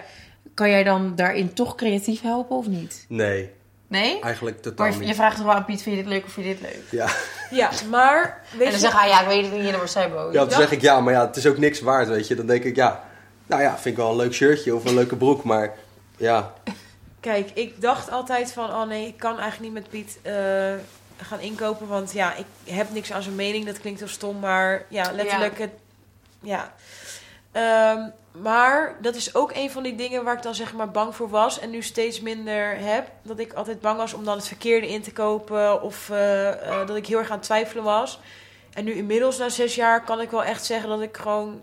Kan 0.54 0.70
jij 0.70 0.84
dan 0.84 1.16
daarin 1.16 1.54
toch 1.54 1.76
creatief 1.76 2.22
helpen 2.22 2.56
of 2.58 2.68
niet? 2.68 3.06
Nee, 3.10 3.50
Nee? 3.88 4.20
eigenlijk 4.20 4.62
totaal 4.62 4.88
Maar 4.88 5.00
je 5.00 5.06
niet. 5.06 5.16
vraagt 5.16 5.36
toch 5.36 5.46
wel 5.46 5.56
aan 5.56 5.66
Piet, 5.66 5.82
vind 5.82 5.96
je 5.96 6.04
dit 6.04 6.12
leuk 6.12 6.26
of 6.26 6.32
vind 6.32 6.46
je 6.46 6.54
dit 6.54 6.62
leuk? 6.62 6.84
Ja. 6.90 7.08
Ja, 7.50 7.70
maar 7.90 8.42
weet 8.52 8.60
En 8.62 8.66
dan 8.66 8.74
je... 8.74 8.78
zeg 8.80 9.00
hij, 9.00 9.08
ja, 9.10 9.22
ik 9.22 9.28
weet 9.28 9.42
het 9.42 9.52
niet, 9.52 9.60
en 9.62 9.68
dan 9.68 9.76
wordt 9.76 9.92
zij 9.92 10.12
boos. 10.12 10.34
ja, 10.34 10.46
dan 10.46 10.60
zeg 10.60 10.72
ik 10.72 10.82
ja, 10.82 11.00
maar 11.00 11.14
ja, 11.14 11.26
het 11.26 11.36
is 11.36 11.46
ook 11.46 11.58
niks 11.58 11.80
waard, 11.82 12.08
weet 12.08 12.28
je. 12.28 12.36
Dan 12.36 12.46
denk 12.46 12.64
ik 12.64 12.76
ja, 12.76 13.04
nou 13.46 13.62
ja, 13.62 13.72
vind 13.72 13.86
ik 13.86 13.96
wel 13.96 14.10
een 14.10 14.16
leuk 14.16 14.34
shirtje 14.34 14.76
of 14.76 14.86
een 14.86 14.94
leuke 14.94 15.16
broek, 15.16 15.44
maar 15.44 15.74
ja, 16.18 16.54
Kijk, 17.20 17.50
ik 17.54 17.82
dacht 17.82 18.12
altijd 18.12 18.52
van, 18.52 18.70
oh 18.70 18.88
nee, 18.88 19.08
ik 19.08 19.18
kan 19.18 19.40
eigenlijk 19.40 19.74
niet 19.74 19.82
met 19.82 19.90
Piet 19.90 20.18
eh, 20.22 20.34
gaan 21.22 21.40
inkopen. 21.40 21.88
Want 21.88 22.12
ja, 22.12 22.36
ik 22.36 22.46
heb 22.74 22.92
niks 22.92 23.12
aan 23.12 23.22
zijn 23.22 23.36
mening. 23.36 23.66
Dat 23.66 23.80
klinkt 23.80 24.00
heel 24.00 24.10
stom, 24.10 24.40
maar 24.40 24.86
ja, 24.88 25.12
letterlijk 25.12 25.60
het... 25.60 25.72
Ja. 26.42 26.74
Ehm, 27.56 28.10
maar 28.32 28.96
dat 29.02 29.16
is 29.16 29.36
ook 29.36 29.52
een 29.54 29.72
van 29.72 29.84
die 29.84 29.96
dingen 29.96 30.24
waar 30.24 30.36
ik 30.36 30.42
dan 30.44 30.56
zeg 30.56 30.74
maar 30.74 30.92
bang 30.92 31.16
voor 31.16 31.30
was. 31.30 31.60
En 31.60 31.70
nu 31.70 31.82
steeds 31.82 32.22
minder 32.22 32.78
heb. 32.78 33.12
Dat 33.22 33.40
ik 33.40 33.54
altijd 33.54 33.82
bang 33.82 33.98
was 33.98 34.14
om 34.14 34.26
dan 34.26 34.36
het 34.36 34.48
verkeerde 34.48 34.88
in 34.88 35.02
te 35.02 35.12
kopen. 35.12 35.82
Of 35.82 36.10
eh, 36.10 36.50
eh, 36.50 36.88
dat 36.88 36.96
ik 36.96 37.08
heel 37.08 37.18
erg 37.18 37.30
aan 37.30 37.38
het 37.38 37.46
twijfelen 37.46 37.84
was. 37.84 38.20
En 38.74 38.84
nu 38.84 38.94
inmiddels 38.94 39.38
na 39.38 39.50
zes 39.50 39.76
jaar 39.76 40.04
kan 40.04 40.22
ik 40.22 40.32
wel 40.32 40.44
echt 40.44 40.66
zeggen 40.66 40.90
dat 40.90 41.02
ik 41.02 41.18
gewoon 41.18 41.62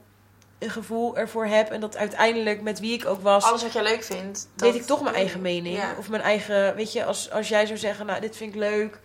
een 0.58 0.70
gevoel 0.70 1.16
ervoor 1.16 1.46
heb. 1.46 1.70
En 1.70 1.80
dat 1.80 1.96
uiteindelijk 1.96 2.62
met 2.62 2.80
wie 2.80 2.92
ik 2.92 3.06
ook 3.06 3.20
was... 3.20 3.44
Alles 3.44 3.62
wat 3.62 3.72
jij 3.72 3.82
leuk 3.82 4.02
vindt. 4.02 4.48
weet 4.56 4.74
ik 4.74 4.82
toch 4.82 5.02
mijn 5.02 5.14
eigen 5.14 5.40
mening. 5.40 5.76
Ja. 5.76 5.94
Of 5.98 6.08
mijn 6.08 6.22
eigen, 6.22 6.74
weet 6.74 6.92
je, 6.92 7.04
als, 7.04 7.30
als 7.30 7.48
jij 7.48 7.66
zou 7.66 7.78
zeggen, 7.78 8.06
nou, 8.06 8.20
dit 8.20 8.36
vind 8.36 8.54
ik 8.54 8.60
leuk 8.60 9.00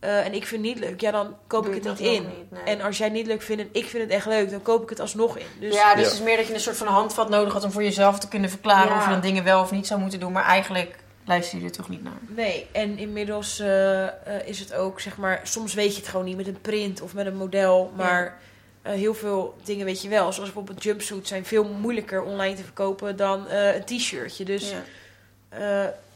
eh, 0.00 0.26
en 0.26 0.32
ik 0.34 0.46
vind 0.46 0.66
het 0.66 0.74
niet 0.74 0.84
leuk, 0.84 1.00
ja, 1.00 1.10
dan 1.10 1.36
koop 1.46 1.64
Doe 1.64 1.74
ik 1.76 1.84
het 1.84 1.98
niet 1.98 2.08
in. 2.08 2.22
niet, 2.22 2.50
nee. 2.50 2.62
En 2.62 2.80
als 2.80 2.98
jij 2.98 3.06
het 3.06 3.16
niet 3.16 3.26
leuk 3.26 3.42
vindt 3.42 3.62
en 3.62 3.68
ik 3.72 3.86
vind 3.86 4.02
het 4.02 4.12
echt 4.12 4.26
leuk, 4.26 4.50
dan 4.50 4.62
koop 4.62 4.82
ik 4.82 4.88
het 4.88 5.00
alsnog 5.00 5.38
in. 5.38 5.46
Dus 5.60 5.74
ja, 5.74 5.94
dus 5.94 6.02
Ja. 6.02 6.08
het 6.08 6.12
is 6.18 6.20
meer 6.24 6.36
dat 6.36 6.46
je 6.46 6.54
een 6.54 6.60
soort 6.60 6.76
van 6.76 6.86
handvat 6.86 7.28
nodig 7.28 7.52
had 7.52 7.64
om 7.64 7.70
voor 7.72 7.82
jezelf 7.82 8.18
te 8.18 8.28
kunnen 8.28 8.50
verklaren 8.50 8.88
Ja. 8.92 8.96
of 8.98 9.04
je 9.04 9.10
dan 9.10 9.20
dingen 9.20 9.44
wel 9.44 9.60
of 9.60 9.70
niet 9.70 9.86
zou 9.86 10.00
moeten 10.00 10.20
doen. 10.20 10.32
Maar 10.32 10.44
eigenlijk 10.44 10.96
luister 11.24 11.58
je 11.58 11.64
er 11.64 11.70
toch 11.72 11.88
niet 11.88 12.02
naar. 12.02 12.12
nee, 12.28 12.66
en 12.72 12.98
inmiddels 12.98 13.58
eh, 13.58 14.06
eh, 14.06 14.12
is 14.44 14.58
het 14.58 14.74
ook, 14.74 15.00
zeg 15.00 15.16
maar, 15.16 15.40
soms 15.42 15.74
weet 15.74 15.94
je 15.94 16.00
het 16.00 16.08
gewoon 16.10 16.24
niet 16.26 16.36
met 16.36 16.46
een 16.46 16.60
print 16.60 17.00
of 17.00 17.14
met 17.14 17.26
een 17.26 17.36
model, 17.36 17.92
maar 17.96 18.38
eh, 18.82 18.92
heel 18.92 19.14
veel 19.14 19.54
dingen 19.64 19.84
weet 19.86 20.02
je 20.02 20.08
wel. 20.08 20.20
Zoals 20.32 20.38
bijvoorbeeld 20.38 20.82
jumpsuits 20.82 21.28
zijn 21.28 21.44
veel 21.44 21.64
moeilijker 21.64 22.22
online 22.22 22.54
te 22.56 22.62
verkopen 22.62 23.16
dan 23.16 23.48
eh, 23.48 23.74
een 23.74 23.84
t-shirtje. 23.84 24.44
Dus 24.44 24.74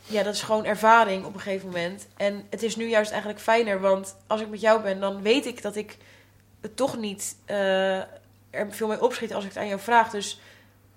Ja. 0.06 0.22
Dat 0.22 0.34
is 0.34 0.42
gewoon 0.42 0.64
ervaring 0.64 1.24
op 1.24 1.34
een 1.34 1.40
gegeven 1.40 1.66
moment. 1.66 2.06
En 2.16 2.46
het 2.50 2.62
is 2.62 2.76
nu 2.76 2.88
juist 2.88 3.10
eigenlijk 3.10 3.40
fijner, 3.40 3.80
want 3.80 4.16
als 4.26 4.40
ik 4.40 4.48
met 4.48 4.60
jou 4.60 4.82
ben, 4.82 5.00
dan 5.00 5.22
weet 5.22 5.46
ik 5.46 5.62
dat 5.62 5.76
ik 5.76 5.96
het 6.60 6.76
toch 6.76 6.96
niet 6.96 7.36
eh, 7.44 7.98
er 8.50 8.66
veel 8.68 8.88
mee 8.88 9.02
opschiet 9.02 9.34
als 9.34 9.44
ik 9.44 9.50
het 9.50 9.58
aan 9.58 9.68
jou 9.68 9.80
vraag. 9.80 10.10
Dus 10.10 10.40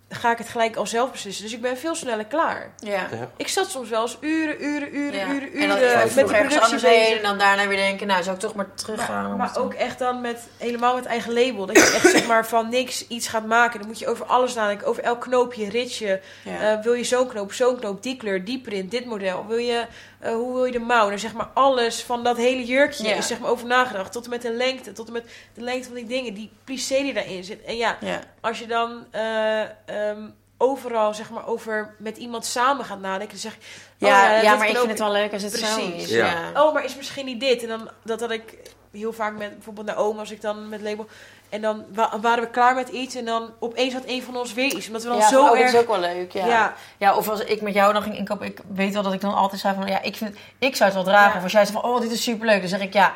ga 0.09 0.31
ik 0.31 0.37
het 0.37 0.49
gelijk 0.49 0.75
al 0.75 0.87
zelf 0.87 1.11
beslissen. 1.11 1.43
Dus 1.43 1.53
ik 1.53 1.61
ben 1.61 1.77
veel 1.77 1.95
sneller 1.95 2.25
klaar. 2.25 2.71
Ja. 2.79 2.91
ja. 3.11 3.29
Ik 3.37 3.47
zat 3.47 3.69
soms 3.69 3.89
wel 3.89 4.01
eens 4.01 4.17
uren, 4.21 4.63
uren, 4.65 4.95
uren, 4.95 5.19
Ja. 5.19 5.27
uren, 5.27 5.47
en 5.51 5.57
uren 5.57 5.69
dan 5.69 5.79
ja, 5.79 6.03
met 6.03 6.13
de 6.13 6.21
ergens 6.21 6.29
productie 6.29 6.59
anders 6.61 6.81
heen 6.81 6.99
bezig. 6.99 7.17
en 7.17 7.23
dan 7.23 7.37
daarna 7.37 7.67
weer 7.67 7.77
denken, 7.77 8.07
nou 8.07 8.23
zou 8.23 8.35
ik 8.35 8.41
toch 8.41 8.55
maar 8.55 8.73
teruggaan. 8.75 9.23
Maar, 9.23 9.31
om 9.31 9.37
maar 9.37 9.57
ook 9.57 9.73
echt 9.73 9.99
dan 9.99 10.21
met 10.21 10.39
helemaal 10.57 10.95
met 10.95 11.05
eigen 11.05 11.33
label. 11.33 11.65
Dat 11.65 11.75
je 11.75 11.83
echt 11.83 12.09
zeg 12.09 12.27
maar 12.27 12.45
van 12.47 12.69
niks 12.69 13.07
iets 13.07 13.27
gaat 13.27 13.45
maken. 13.45 13.79
Dan 13.79 13.87
moet 13.87 13.99
je 13.99 14.07
over 14.07 14.25
alles 14.25 14.53
nadenken. 14.53 14.87
Over 14.87 15.03
elk 15.03 15.21
knoopje, 15.21 15.69
ritje. 15.69 16.21
Ja. 16.43 16.71
Eh, 16.77 16.83
wil 16.83 16.93
je 16.93 17.03
zo'n 17.03 17.27
knoop, 17.27 17.53
zo'n 17.53 17.79
knoop, 17.79 18.03
die 18.03 18.17
kleur, 18.17 18.45
die 18.45 18.61
print, 18.61 18.91
dit 18.91 19.05
model? 19.05 19.45
Wil 19.47 19.57
je, 19.57 19.85
eh, 20.19 20.33
hoe 20.33 20.53
wil 20.53 20.65
je 20.65 20.71
de 20.71 20.79
mouw? 20.79 21.05
Nou, 21.07 21.19
zeg 21.19 21.33
maar 21.33 21.49
alles 21.53 22.03
van 22.03 22.23
dat 22.23 22.37
hele 22.37 22.65
jurkje 22.65 23.07
Ja. 23.07 23.15
is 23.15 23.27
zeg 23.27 23.39
maar 23.39 23.49
over 23.49 23.67
nagedacht. 23.67 24.11
Tot 24.11 24.23
en 24.23 24.29
met 24.29 24.41
de 24.41 24.51
lengte, 24.51 24.91
tot 24.91 25.07
en 25.07 25.13
met 25.13 25.29
de 25.53 25.61
lengte 25.61 25.87
van 25.87 25.95
die 25.95 26.05
dingen, 26.05 26.33
die 26.33 26.51
plissé 26.63 26.95
die 27.01 27.13
daarin 27.13 27.43
zit. 27.43 27.63
En 27.63 27.75
ja, 27.77 27.97
ja. 28.01 28.19
als 28.41 28.59
je 28.59 28.67
dan 28.67 29.05
eh, 29.11 29.61
ehm, 29.61 30.29
overal 30.57 31.13
zeg 31.13 31.29
maar 31.29 31.47
over 31.47 31.95
met 31.99 32.17
iemand 32.17 32.45
samen 32.45 32.85
gaat 32.85 32.99
nadenken, 32.99 33.29
dan 33.41 33.51
zeg 33.51 33.57
Ja, 33.97 34.07
oh, 34.07 34.43
ja, 34.43 34.49
dit 34.49 34.59
maar 34.59 34.69
ik 34.69 34.77
vind 34.77 34.89
het 34.89 34.99
wel 34.99 35.11
leuk 35.11 35.33
als 35.33 35.41
het 35.43 35.53
zo 35.53 35.75
Precies. 35.75 36.03
is. 36.03 36.09
Ja. 36.09 36.25
Ja. 36.53 36.63
Oh, 36.63 36.73
maar 36.73 36.83
is 36.83 36.95
misschien 36.95 37.25
niet 37.25 37.39
dit. 37.39 37.61
En 37.61 37.67
dan 37.67 37.89
dat, 38.03 38.19
dat 38.19 38.31
ik 38.31 38.57
heel 38.91 39.13
vaak 39.13 39.37
met 39.37 39.53
bijvoorbeeld 39.53 39.85
naar 39.85 39.97
oom 39.97 40.19
als 40.19 40.31
ik 40.31 40.41
dan 40.41 40.69
met 40.69 40.81
label. 40.81 41.07
En 41.49 41.61
dan 41.61 41.85
wa- 41.93 42.19
waren 42.21 42.43
we 42.43 42.49
klaar 42.49 42.75
met 42.75 42.89
iets 42.89 43.15
en 43.15 43.25
dan 43.25 43.49
opeens 43.59 43.93
had 43.93 44.03
een 44.05 44.23
van 44.23 44.37
ons 44.37 44.53
weer 44.53 44.65
iets. 44.75 44.87
Omdat 44.87 45.03
we 45.03 45.09
dan 45.09 45.17
ja, 45.17 45.27
zo 45.27 45.41
oh, 45.41 45.47
dat 45.47 45.57
erg. 45.57 45.73
is 45.73 45.79
ook 45.79 45.87
wel 45.87 45.99
leuk. 45.99 46.31
Ja. 46.31 46.45
ja. 46.45 46.73
Ja. 46.97 47.15
of 47.15 47.29
als 47.29 47.39
ik 47.39 47.61
met 47.61 47.73
jou 47.73 47.93
dan 47.93 48.01
ging 48.01 48.17
inkopen, 48.17 48.45
ik 48.45 48.59
weet 48.73 48.93
wel 48.93 49.03
dat 49.03 49.13
ik 49.13 49.21
dan 49.21 49.33
altijd 49.35 49.61
zei 49.61 49.75
van 49.75 49.87
ja, 49.87 50.01
ik, 50.01 50.15
vind, 50.15 50.35
ik 50.59 50.75
zou 50.75 50.89
het 50.89 51.03
wel 51.03 51.13
dragen. 51.13 51.31
Ja. 51.31 51.37
Of 51.37 51.43
als 51.43 51.51
jij 51.51 51.65
zegt 51.65 51.79
van 51.81 51.91
oh, 51.91 52.01
dit 52.01 52.11
is 52.11 52.23
superleuk, 52.23 52.59
dan 52.59 52.69
zeg 52.69 52.81
ik 52.81 52.93
ja, 52.93 53.13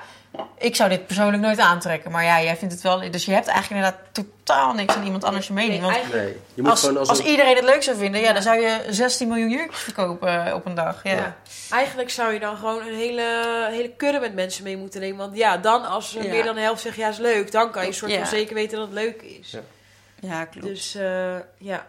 ik 0.57 0.75
zou 0.75 0.89
dit 0.89 1.05
persoonlijk 1.07 1.43
nooit 1.43 1.59
aantrekken. 1.59 2.11
Maar 2.11 2.23
ja, 2.23 2.41
jij 2.41 2.57
vindt 2.57 2.73
het 2.73 2.84
wel. 2.84 3.11
Dus 3.11 3.25
je 3.25 3.32
hebt 3.32 3.47
eigenlijk 3.47 3.84
inderdaad 3.84 4.07
totaal 4.11 4.73
niks 4.73 4.95
aan 4.95 5.03
iemand 5.05 5.23
anders 5.23 5.47
je 5.47 5.53
mening. 5.53 5.71
Nee, 5.73 5.82
Want 5.82 5.93
eigenlijk- 5.95 6.23
Nee, 6.23 6.38
je 6.53 6.61
moet 6.61 6.71
als, 6.71 6.79
gewoon 6.79 6.97
als, 6.97 7.09
als 7.09 7.19
een- 7.19 7.25
iedereen 7.25 7.55
het 7.55 7.63
leuk 7.65 7.84
zou 7.84 7.97
vinden, 7.97 8.21
ja, 8.21 8.34
dan 8.34 8.41
zou 8.41 8.59
je 8.61 8.86
16 8.89 9.27
miljoen 9.27 9.49
jurkjes 9.49 9.79
verkopen 9.79 10.45
eh, 10.45 10.53
op 10.53 10.65
een 10.65 10.75
dag. 10.75 11.03
Ja. 11.03 11.11
Ja. 11.11 11.36
Eigenlijk 11.71 12.09
zou 12.09 12.34
je 12.34 12.39
dan 12.39 12.57
gewoon 12.57 12.88
een 12.88 12.95
hele, 12.95 13.67
hele 13.71 13.89
kudde 13.97 14.19
met 14.19 14.34
mensen 14.34 14.63
mee 14.63 14.77
moeten 14.77 15.01
nemen. 15.01 15.17
Want 15.17 15.38
ja, 15.38 15.57
dan 15.57 15.86
als 15.86 16.15
er 16.15 16.23
Ja. 16.23 16.29
meer 16.29 16.43
dan 16.43 16.55
de 16.55 16.61
helft 16.61 16.82
zegt 16.82 16.95
ja 16.95 17.09
is 17.09 17.17
leuk, 17.17 17.51
dan 17.51 17.71
kan 17.71 17.86
je 17.86 17.91
soort 17.91 18.11
Ja. 18.11 18.17
van 18.17 18.27
zeker 18.27 18.53
weten 18.55 18.77
dat 18.77 18.88
het 18.88 18.95
leuk 18.97 19.21
is. 19.21 19.51
Ja. 19.51 19.59
Ja, 20.19 20.45
klopt. 20.45 20.67
Dus 20.67 20.95
eh, 20.95 21.36
ja. 21.57 21.86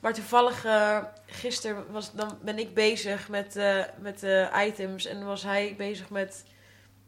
Maar 0.00 0.12
toevallig, 0.12 0.64
eh 0.64 0.98
gisteren 1.26 1.84
was, 1.90 2.10
dan 2.12 2.38
ben 2.42 2.58
ik 2.58 2.74
bezig 2.74 3.28
met, 3.28 3.56
eh, 3.56 3.76
met 3.98 4.20
de 4.20 4.48
items 4.66 5.06
en 5.06 5.24
was 5.26 5.42
hij 5.42 5.74
bezig 5.76 6.08
met 6.10 6.44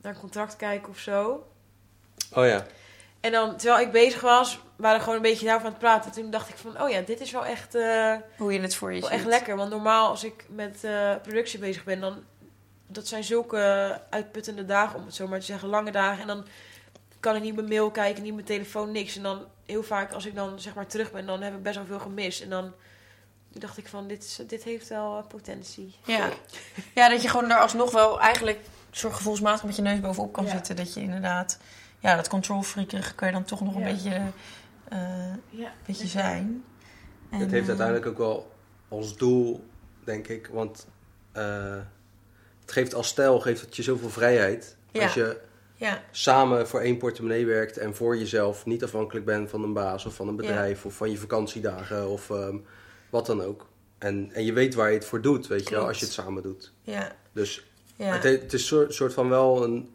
naar 0.03 0.15
een 0.15 0.21
contract 0.21 0.57
kijken 0.57 0.89
of 0.89 0.99
zo. 0.99 1.47
Oh 2.35 2.47
ja. 2.47 2.67
En 3.21 3.33
dan, 3.33 3.57
terwijl 3.57 3.87
ik 3.87 3.93
bezig 3.93 4.21
was, 4.21 4.61
waren 4.77 4.97
we 4.97 5.03
gewoon 5.03 5.17
een 5.17 5.23
beetje 5.31 5.45
daarover 5.45 5.67
aan 5.67 5.73
het 5.75 5.83
praten. 5.83 6.13
Toen 6.13 6.31
dacht 6.31 6.49
ik 6.49 6.57
van, 6.57 6.83
oh 6.83 6.91
ja, 6.91 7.01
dit 7.01 7.21
is 7.21 7.31
wel 7.31 7.47
echt, 7.47 7.75
eh, 7.75 8.15
Hoe 8.37 8.53
je 8.53 8.61
het 8.61 8.75
voor 8.75 8.93
je 8.93 9.01
wel 9.01 9.09
ziet. 9.09 9.19
echt 9.19 9.27
lekker. 9.29 9.57
Want 9.57 9.71
normaal 9.71 10.09
als 10.09 10.25
ik 10.25 10.45
met 10.49 10.85
eh, 10.85 11.15
productie 11.23 11.59
bezig 11.59 11.85
ben, 11.85 12.01
dan... 12.01 12.25
Dat 12.93 13.07
zijn 13.07 13.25
zulke 13.25 14.01
uitputtende 14.11 14.65
dagen, 14.65 14.99
om 14.99 15.05
het 15.07 15.15
zo 15.15 15.29
maar 15.29 15.39
te 15.39 15.45
zeggen. 15.45 15.69
Lange 15.69 15.91
dagen. 15.91 16.21
En 16.21 16.27
dan 16.27 16.47
kan 17.21 17.37
ik 17.37 17.43
niet 17.43 17.55
mijn 17.55 17.69
mail 17.69 17.91
kijken, 17.91 18.23
niet 18.23 18.35
mijn 18.35 18.47
telefoon, 18.47 18.93
niks. 18.93 19.17
En 19.17 19.23
dan 19.23 19.45
heel 19.67 19.83
vaak, 19.83 20.13
als 20.13 20.27
ik 20.27 20.35
dan 20.35 20.61
zeg 20.61 20.75
maar 20.75 20.87
terug 20.87 21.13
ben, 21.13 21.27
dan 21.27 21.43
heb 21.43 21.55
ik 21.55 21.63
best 21.63 21.77
wel 21.77 21.85
veel 21.87 21.99
gemist. 21.99 22.41
En 22.43 22.51
dan 22.51 22.63
toen 23.53 23.61
dacht 23.61 23.79
ik 23.79 23.89
van, 23.89 24.07
dit, 24.07 24.25
is- 24.25 24.41
dit 24.47 24.65
heeft 24.65 24.89
wel 24.89 25.25
potentie. 25.29 25.95
Ja. 26.05 26.29
ja, 26.95 27.09
dat 27.09 27.23
je 27.23 27.29
gewoon 27.29 27.49
daar 27.49 27.61
alsnog 27.61 27.91
wel 27.91 28.21
eigenlijk 28.21 28.59
soort 28.91 29.15
gevoelsmatig 29.15 29.65
met 29.65 29.77
je 29.77 29.83
neus 29.83 30.01
bovenop 30.01 30.33
kan 30.33 30.45
Ja. 30.45 30.51
zitten. 30.51 30.77
Dat 30.77 30.95
je 30.95 31.01
inderdaad, 31.01 31.59
ja, 31.99 32.17
dat 32.17 32.29
control 32.29 32.63
freakerige 32.63 33.15
kan 33.15 33.29
je 33.29 33.35
dan 33.35 33.45
toch 33.45 33.61
nog 33.61 33.75
een 33.75 33.83
beetje, 33.83 34.21
eh, 34.89 34.99
Ja. 35.51 35.73
beetje 35.87 36.07
zijn. 36.07 36.65
En, 37.31 37.39
Het 37.39 37.51
heeft 37.51 37.63
eh, 37.63 37.69
uiteindelijk 37.69 38.07
ook 38.07 38.19
wel 38.19 38.53
als 38.89 39.17
doel, 39.17 39.65
denk 40.05 40.29
ik. 40.29 40.47
Want 40.53 40.87
eh, 41.33 41.77
het 42.61 42.73
geeft 42.73 42.95
als 42.95 43.09
stijl 43.09 43.41
geeft 43.41 43.61
het 43.61 43.77
je 43.77 43.83
zoveel 43.83 44.11
vrijheid. 44.11 44.77
Ja. 44.91 45.03
Als 45.03 45.15
je 45.15 45.41
Ja, 45.75 46.03
samen 46.11 46.69
voor 46.69 46.81
één 46.81 46.97
portemonnee 46.99 47.47
werkt 47.47 47.77
en 47.79 47.95
voor 47.95 48.17
jezelf 48.19 48.67
niet 48.67 48.85
afhankelijk 48.85 49.25
bent 49.27 49.51
van 49.51 49.63
een 49.63 49.73
baas 49.73 50.05
of 50.07 50.15
van 50.15 50.29
een 50.29 50.37
bedrijf 50.37 50.85
of 50.85 50.95
van 50.95 51.11
je 51.11 51.17
vakantiedagen 51.19 52.09
of 52.09 52.31
ehm, 52.31 52.57
wat 53.11 53.27
dan 53.27 53.43
ook. 53.43 53.69
En, 53.99 54.31
en 54.33 54.45
je 54.45 54.53
weet 54.53 54.75
waar 54.75 54.89
je 54.89 54.95
het 54.97 55.05
voor 55.05 55.21
doet, 55.21 55.47
weet 55.47 55.69
je 55.69 55.75
wel, 55.75 55.87
als 55.87 55.99
je 55.99 56.05
het 56.05 56.15
samen 56.15 56.43
doet. 56.43 56.73
ja, 56.83 57.13
Dus 57.33 57.70
ja. 58.05 58.13
het, 58.13 58.23
he- 58.23 58.31
het 58.31 58.53
is 58.53 58.67
soort, 58.67 58.95
soort 58.95 59.13
van 59.13 59.29
wel 59.29 59.65
een 59.65 59.89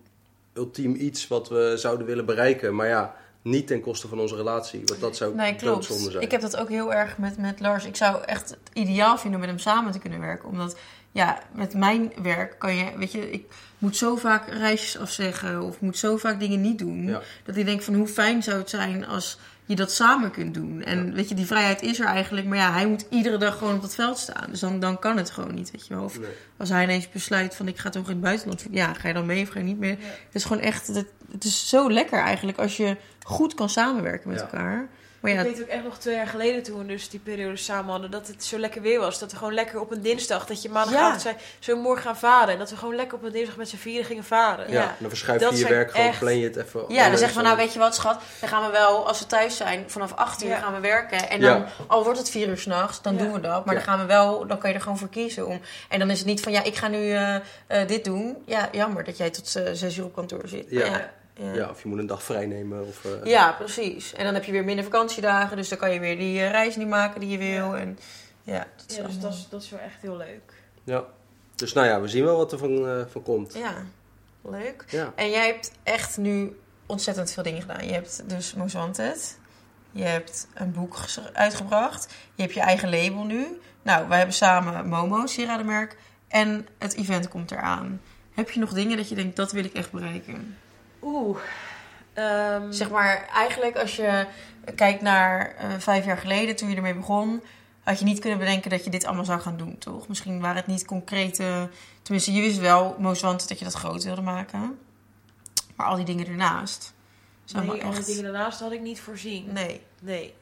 ultiem 0.53 0.95
iets 0.95 1.28
wat 1.28 1.49
we 1.49 1.74
zouden 1.78 2.06
willen 2.06 2.26
bereiken. 2.26 2.76
Maar 2.76 2.88
ja, 2.88 3.16
niet 3.41 3.68
ten 3.68 3.82
koste 3.82 4.08
van 4.08 4.20
onze 4.20 4.36
relatie. 4.36 4.82
Want 4.86 4.99
dat 4.99 5.16
zou 5.16 5.36
Nee, 5.36 5.56
klopt. 5.56 5.86
zijn. 5.86 6.22
Ik 6.22 6.32
heb 6.32 6.41
dat 6.41 6.58
ook 6.58 6.70
heel 6.70 6.93
erg 6.93 7.18
met, 7.18 7.38
met 7.38 7.60
Lars. 7.60 7.86
Ik 7.86 7.95
zou 7.95 8.24
echt 8.24 8.49
het 8.49 8.60
ideaal 8.74 9.18
vinden 9.18 9.39
om 9.39 9.45
met 9.45 9.56
hem 9.56 9.60
samen 9.74 9.91
te 9.91 9.99
kunnen 9.99 10.20
werken. 10.20 10.49
Omdat, 10.49 10.78
ja, 11.12 11.39
met 11.51 11.74
mijn 11.74 12.14
werk 12.22 12.60
kan 12.60 12.76
je, 12.76 12.91
weet 12.97 13.12
je, 13.12 13.32
ik 13.32 13.45
moet 13.78 13.97
zo 13.97 14.16
vaak 14.16 14.49
reisjes 14.49 14.97
afzeggen 14.97 15.62
of 15.62 15.80
moet 15.80 15.97
zo 15.97 16.18
vaak 16.18 16.39
dingen 16.39 16.62
niet 16.62 16.80
doen. 16.80 17.06
Ja. 17.08 17.22
Dat 17.45 17.56
ik 17.56 17.66
denk 17.66 17.82
van 17.82 17.93
hoe 17.93 18.08
fijn 18.08 18.43
zou 18.43 18.58
het 18.58 18.70
zijn 18.70 19.06
als 19.08 19.38
je 19.66 19.76
dat 19.76 19.91
samen 19.91 20.32
kunt 20.32 20.53
doen. 20.53 20.84
En 20.84 21.13
weet 21.13 21.30
je, 21.30 21.36
die 21.36 21.45
vrijheid 21.45 21.82
is 21.82 21.99
er 21.99 22.05
eigenlijk. 22.05 22.47
Maar 22.47 22.57
ja, 22.57 22.72
hij 22.72 22.88
moet 22.88 23.05
iedere 23.09 23.38
dag 23.38 23.57
gewoon 23.57 23.76
op 23.76 23.82
dat 23.82 23.95
veld 23.95 24.18
staan. 24.18 24.49
Dus 24.49 24.59
dan, 24.59 24.80
dan 24.80 24.99
kan 24.99 25.18
het 25.18 25.30
gewoon 25.30 25.53
niet, 25.53 25.72
weet 25.72 25.88
je 25.88 25.93
wel. 25.95 26.03
Of 26.03 26.20
Nee. 26.20 26.30
als 26.57 26.70
hij 26.70 26.84
ineens 26.84 27.09
besluit 27.09 27.55
van 27.55 27.68
ik 27.68 27.78
ga 27.78 27.89
toch 27.89 28.03
in 28.05 28.09
het 28.11 28.22
buitenland. 28.22 28.66
Ja, 28.72 28.93
ga 28.93 29.07
je 29.07 29.13
dan 29.13 29.26
mee 29.26 29.41
of 29.43 29.49
ga 29.49 29.59
je 29.59 29.66
niet 29.66 29.80
mee? 29.80 29.91
Het 30.01 30.36
is 30.36 30.43
gewoon 30.43 30.61
echt, 30.61 30.88
het, 30.88 31.05
het 31.32 31.43
is 31.43 31.70
zo 31.70 31.91
lekker 31.91 32.20
eigenlijk 32.20 32.57
als 32.57 32.78
je 32.78 32.97
goed 33.24 33.53
kan 33.53 33.70
samenwerken 33.70 34.30
met 34.30 34.39
Ja. 34.39 34.43
elkaar. 34.45 34.88
Maar 35.34 35.34
ja, 35.43 35.49
Ik 35.49 35.55
weet 35.55 35.61
ook 35.65 35.69
echt 35.69 35.84
nog 35.84 35.97
twee 35.97 36.15
jaar 36.15 36.28
geleden 36.28 36.63
toen 36.63 36.78
we 36.80 36.86
dus 36.86 37.09
die 37.09 37.19
periode 37.19 37.55
samen 37.57 37.91
hadden, 37.91 38.11
dat 38.11 38.28
het 38.28 38.43
zo 38.43 38.57
lekker 38.59 38.82
weer 38.82 38.99
was. 38.99 39.19
Dat 39.19 39.32
we 39.32 39.38
gewoon 39.38 39.53
lekker 39.53 39.80
op 39.80 39.91
een 39.91 40.01
dinsdag, 40.01 40.45
dat 40.45 40.61
je 40.61 40.69
maandagavond 40.69 41.23
Ja. 41.23 41.36
zei, 41.59 41.78
we 41.78 41.84
morgen 41.84 42.03
gaan 42.03 42.17
varen? 42.17 42.53
En 42.53 42.59
dat 42.59 42.69
we 42.69 42.76
gewoon 42.78 42.95
lekker 42.95 43.17
op 43.17 43.23
een 43.23 43.32
dinsdag 43.32 43.55
met 43.57 43.69
z'n 43.69 43.76
vieren 43.76 44.05
gingen 44.05 44.23
varen. 44.23 44.71
Ja, 44.71 44.82
Ja. 44.82 44.95
dan 44.99 45.09
verschuif 45.09 45.41
Dat 45.41 45.51
je 45.51 45.57
je 45.57 45.67
werk 45.67 45.91
gewoon, 45.91 46.07
echt- 46.07 46.19
plan 46.19 46.38
je 46.38 46.43
het 46.47 46.55
even. 46.55 46.80
Ja, 46.80 46.88
dan 46.88 46.97
anders 47.03 47.19
zeggen 47.19 47.38
we 47.38 47.43
nou, 47.43 47.57
weet 47.57 47.73
je 47.73 47.80
wat, 47.80 47.95
schat, 47.95 48.19
dan 48.39 48.49
gaan 48.49 48.65
we 48.65 48.71
wel, 48.71 49.07
als 49.07 49.19
we 49.19 49.26
thuis 49.26 49.57
zijn, 49.57 49.84
vanaf 49.88 50.13
8 50.13 50.43
uur 50.43 50.49
Ja. 50.49 50.57
gaan 50.59 50.73
we 50.73 50.80
werken. 50.80 51.30
En 51.30 51.39
Ja. 51.41 51.53
dan, 51.53 51.65
al 51.88 52.03
wordt 52.03 52.19
het 52.19 52.30
4 52.30 52.47
uur 52.47 52.57
s'nachts, 52.57 53.01
dan 53.01 53.13
Ja. 53.17 53.23
doen 53.23 53.32
we 53.34 53.39
dat. 53.39 53.65
Maar 53.65 53.76
Ja. 53.76 53.80
dan 53.84 53.89
gaan 53.89 53.99
we 53.99 54.05
wel, 54.05 54.47
dan 54.47 54.57
kan 54.57 54.69
je 54.69 54.76
er 54.76 54.82
gewoon 54.82 54.97
voor 54.97 55.09
kiezen 55.09 55.47
om. 55.47 55.61
En 55.89 55.99
dan 55.99 56.09
is 56.09 56.17
het 56.17 56.28
niet 56.28 56.41
van, 56.41 56.51
ja, 56.51 56.63
ik 56.63 56.76
ga 56.76 56.88
nu 56.88 57.11
eh, 57.11 57.36
eh, 57.36 57.88
dit 57.88 58.03
doen. 58.05 58.38
Ja, 58.45 58.69
jammer 58.71 59.03
dat 59.03 59.17
jij 59.17 59.30
tot 59.30 59.55
eh, 59.55 59.63
6 59.73 59.97
uur 59.97 60.05
op 60.05 60.13
kantoor 60.15 60.47
zit. 60.47 60.65
Ja. 60.69 61.13
Ja, 61.39 61.69
of 61.69 61.81
je 61.83 61.88
moet 61.88 61.99
een 61.99 62.05
dag 62.07 62.23
vrij 62.23 62.45
nemen. 62.45 62.88
Of, 62.88 63.05
eh, 63.05 63.11
Ja, 63.23 63.51
precies. 63.51 64.13
En 64.13 64.25
dan 64.25 64.33
heb 64.33 64.43
je 64.43 64.51
weer 64.51 64.63
minder 64.63 64.83
vakantiedagen, 64.83 65.57
dus 65.57 65.69
dan 65.69 65.77
kan 65.77 65.91
je 65.91 65.99
weer 65.99 66.17
die 66.17 66.39
eh, 66.41 66.49
reis 66.51 66.75
niet 66.75 66.88
maken 66.88 67.19
die 67.19 67.29
je 67.29 67.38
wil. 67.38 67.75
En 67.77 67.97
ja, 68.43 68.67
dat 68.77 68.89
is 68.89 68.95
Ja, 68.95 69.01
dus 69.03 69.11
allemaal- 69.13 69.21
dat 69.21 69.33
is, 69.39 69.47
dat 69.49 69.61
is 69.61 69.69
wel 69.69 69.79
echt 69.79 70.01
heel 70.01 70.17
leuk. 70.17 70.53
ja. 70.83 71.03
Dus 71.55 71.73
nou 71.73 71.88
ja, 71.88 72.01
we 72.01 72.07
zien 72.07 72.23
wel 72.23 72.38
wat 72.38 72.51
er 72.51 72.57
van, 72.57 72.88
eh, 72.88 73.01
van 73.09 73.23
komt. 73.23 73.53
Ja, 73.53 73.73
leuk. 74.41 74.86
Ja. 74.88 75.11
En 75.15 75.29
jij 75.29 75.45
hebt 75.45 75.71
echt 75.83 76.17
nu 76.17 76.59
ontzettend 76.86 77.31
veel 77.31 77.43
dingen 77.43 77.61
gedaan. 77.61 77.86
Je 77.86 77.93
hebt 77.93 78.23
dus 78.29 78.53
Most 78.53 78.73
Wanted. 78.73 79.38
Je 79.91 80.03
hebt 80.03 80.47
een 80.53 80.71
boek 80.71 80.97
uitgebracht. 81.33 82.13
Je 82.36 82.41
hebt 82.41 82.53
je 82.53 82.59
eigen 82.61 82.89
label 82.89 83.23
nu. 83.23 83.59
Nou, 83.81 84.07
wij 84.07 84.17
hebben 84.17 84.36
samen 84.36 84.88
Momo, 84.88 85.25
sieradenmerk. 85.25 85.97
En 86.27 86.67
het 86.77 86.95
event 86.95 87.27
komt 87.27 87.51
eraan. 87.51 88.01
Heb 88.33 88.49
je 88.51 88.59
nog 88.59 88.73
dingen 88.73 88.97
dat 88.97 89.09
je 89.09 89.15
denkt, 89.15 89.36
dat 89.36 89.51
wil 89.51 89.63
ik 89.63 89.73
echt 89.73 89.91
bereiken? 89.91 90.57
Oeh. 91.06 91.38
Ehm, 92.14 92.72
Zeg 92.72 92.89
maar, 92.89 93.28
eigenlijk 93.34 93.78
als 93.78 93.95
je 93.95 94.26
kijkt 94.76 95.01
naar 95.01 95.56
eh, 95.56 95.70
vijf 95.78 96.06
jaar 96.06 96.18
geleden, 96.18 96.56
toen 96.56 96.70
je 96.70 96.76
ermee 96.76 96.95
begon... 96.95 97.41
had 97.84 97.99
je 97.99 98.06
niet 98.06 98.20
kunnen 98.20 98.39
bedenken 98.39 98.70
dat 98.70 98.84
je 98.84 98.89
dit 98.89 99.06
allemaal 99.06 99.26
zou 99.26 99.39
gaan 99.39 99.58
doen, 99.58 99.78
toch? 99.78 100.08
Misschien 100.08 100.39
waren 100.39 100.56
het 100.56 100.68
niet 100.68 100.86
concrete... 100.86 101.70
Tenminste, 102.01 102.34
je 102.34 102.41
wist 102.41 102.60
wel, 102.60 102.95
Most 102.99 103.22
Wanted, 103.22 103.49
dat 103.49 103.60
je 103.60 103.66
dat 103.66 103.74
groot 103.74 104.03
wilde 104.03 104.22
maken. 104.22 104.80
Maar 105.76 105.88
al 105.88 105.95
die 105.95 106.06
dingen 106.06 106.28
ernaast... 106.28 106.93
zijn 107.45 107.66
nee, 107.66 107.84
al 107.84 107.91
die 107.91 108.06
dingen 108.06 108.24
daarnaast 108.24 108.60
had 108.60 108.72
ik 108.72 108.82
niet 108.82 108.99
voorzien. 108.99 109.53
Nee. 109.53 109.82
Nee. 109.99 110.34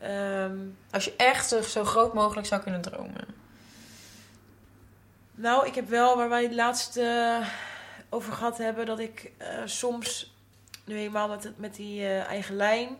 Ehm, 0.00 0.56
Als 0.90 1.04
je 1.04 1.14
echt 1.16 1.48
zo, 1.64 1.84
groot 1.84 2.14
mogelijk 2.14 2.46
zou 2.46 2.62
kunnen 2.62 2.80
dromen. 2.80 3.26
nou, 5.34 5.66
ik 5.66 5.74
heb 5.74 5.88
wel, 5.88 6.16
waar 6.16 6.28
wij 6.28 6.42
het 6.42 6.54
laatst 6.54 6.96
eh, 6.96 7.46
over 8.12 8.32
gehad 8.32 8.58
hebben, 8.58 8.86
dat 8.86 8.98
ik 8.98 9.32
eh, 9.36 9.48
soms, 9.64 10.34
nu 10.84 10.96
helemaal 10.96 11.28
met, 11.28 11.52
met 11.56 11.74
die 11.74 12.00
eh, 12.00 12.24
eigen 12.24 12.56
lijn, 12.56 12.96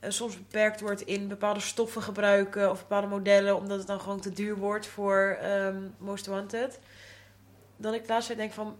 eh, 0.00 0.10
soms 0.10 0.36
beperkt 0.36 0.80
wordt 0.80 1.00
in 1.00 1.28
bepaalde 1.28 1.60
stoffen 1.60 2.02
gebruiken 2.02 2.70
of 2.70 2.78
bepaalde 2.78 3.06
modellen, 3.06 3.56
omdat 3.56 3.78
het 3.78 3.86
dan 3.86 4.00
gewoon 4.00 4.20
te 4.20 4.32
duur 4.32 4.56
wordt 4.56 4.86
voor 4.86 5.36
ehm, 5.40 5.82
Most 5.98 6.26
Wanted. 6.26 6.78
Dat 7.76 7.94
ik 7.94 8.08
laatst 8.08 8.36
denk 8.36 8.52
van, 8.52 8.78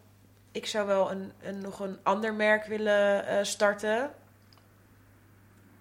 ik 0.52 0.66
zou 0.66 0.86
wel 0.86 1.10
een, 1.10 1.32
een, 1.42 1.60
nog 1.60 1.80
een 1.80 1.98
ander 2.02 2.34
merk 2.34 2.64
willen 2.64 3.46
starten. 3.46 4.10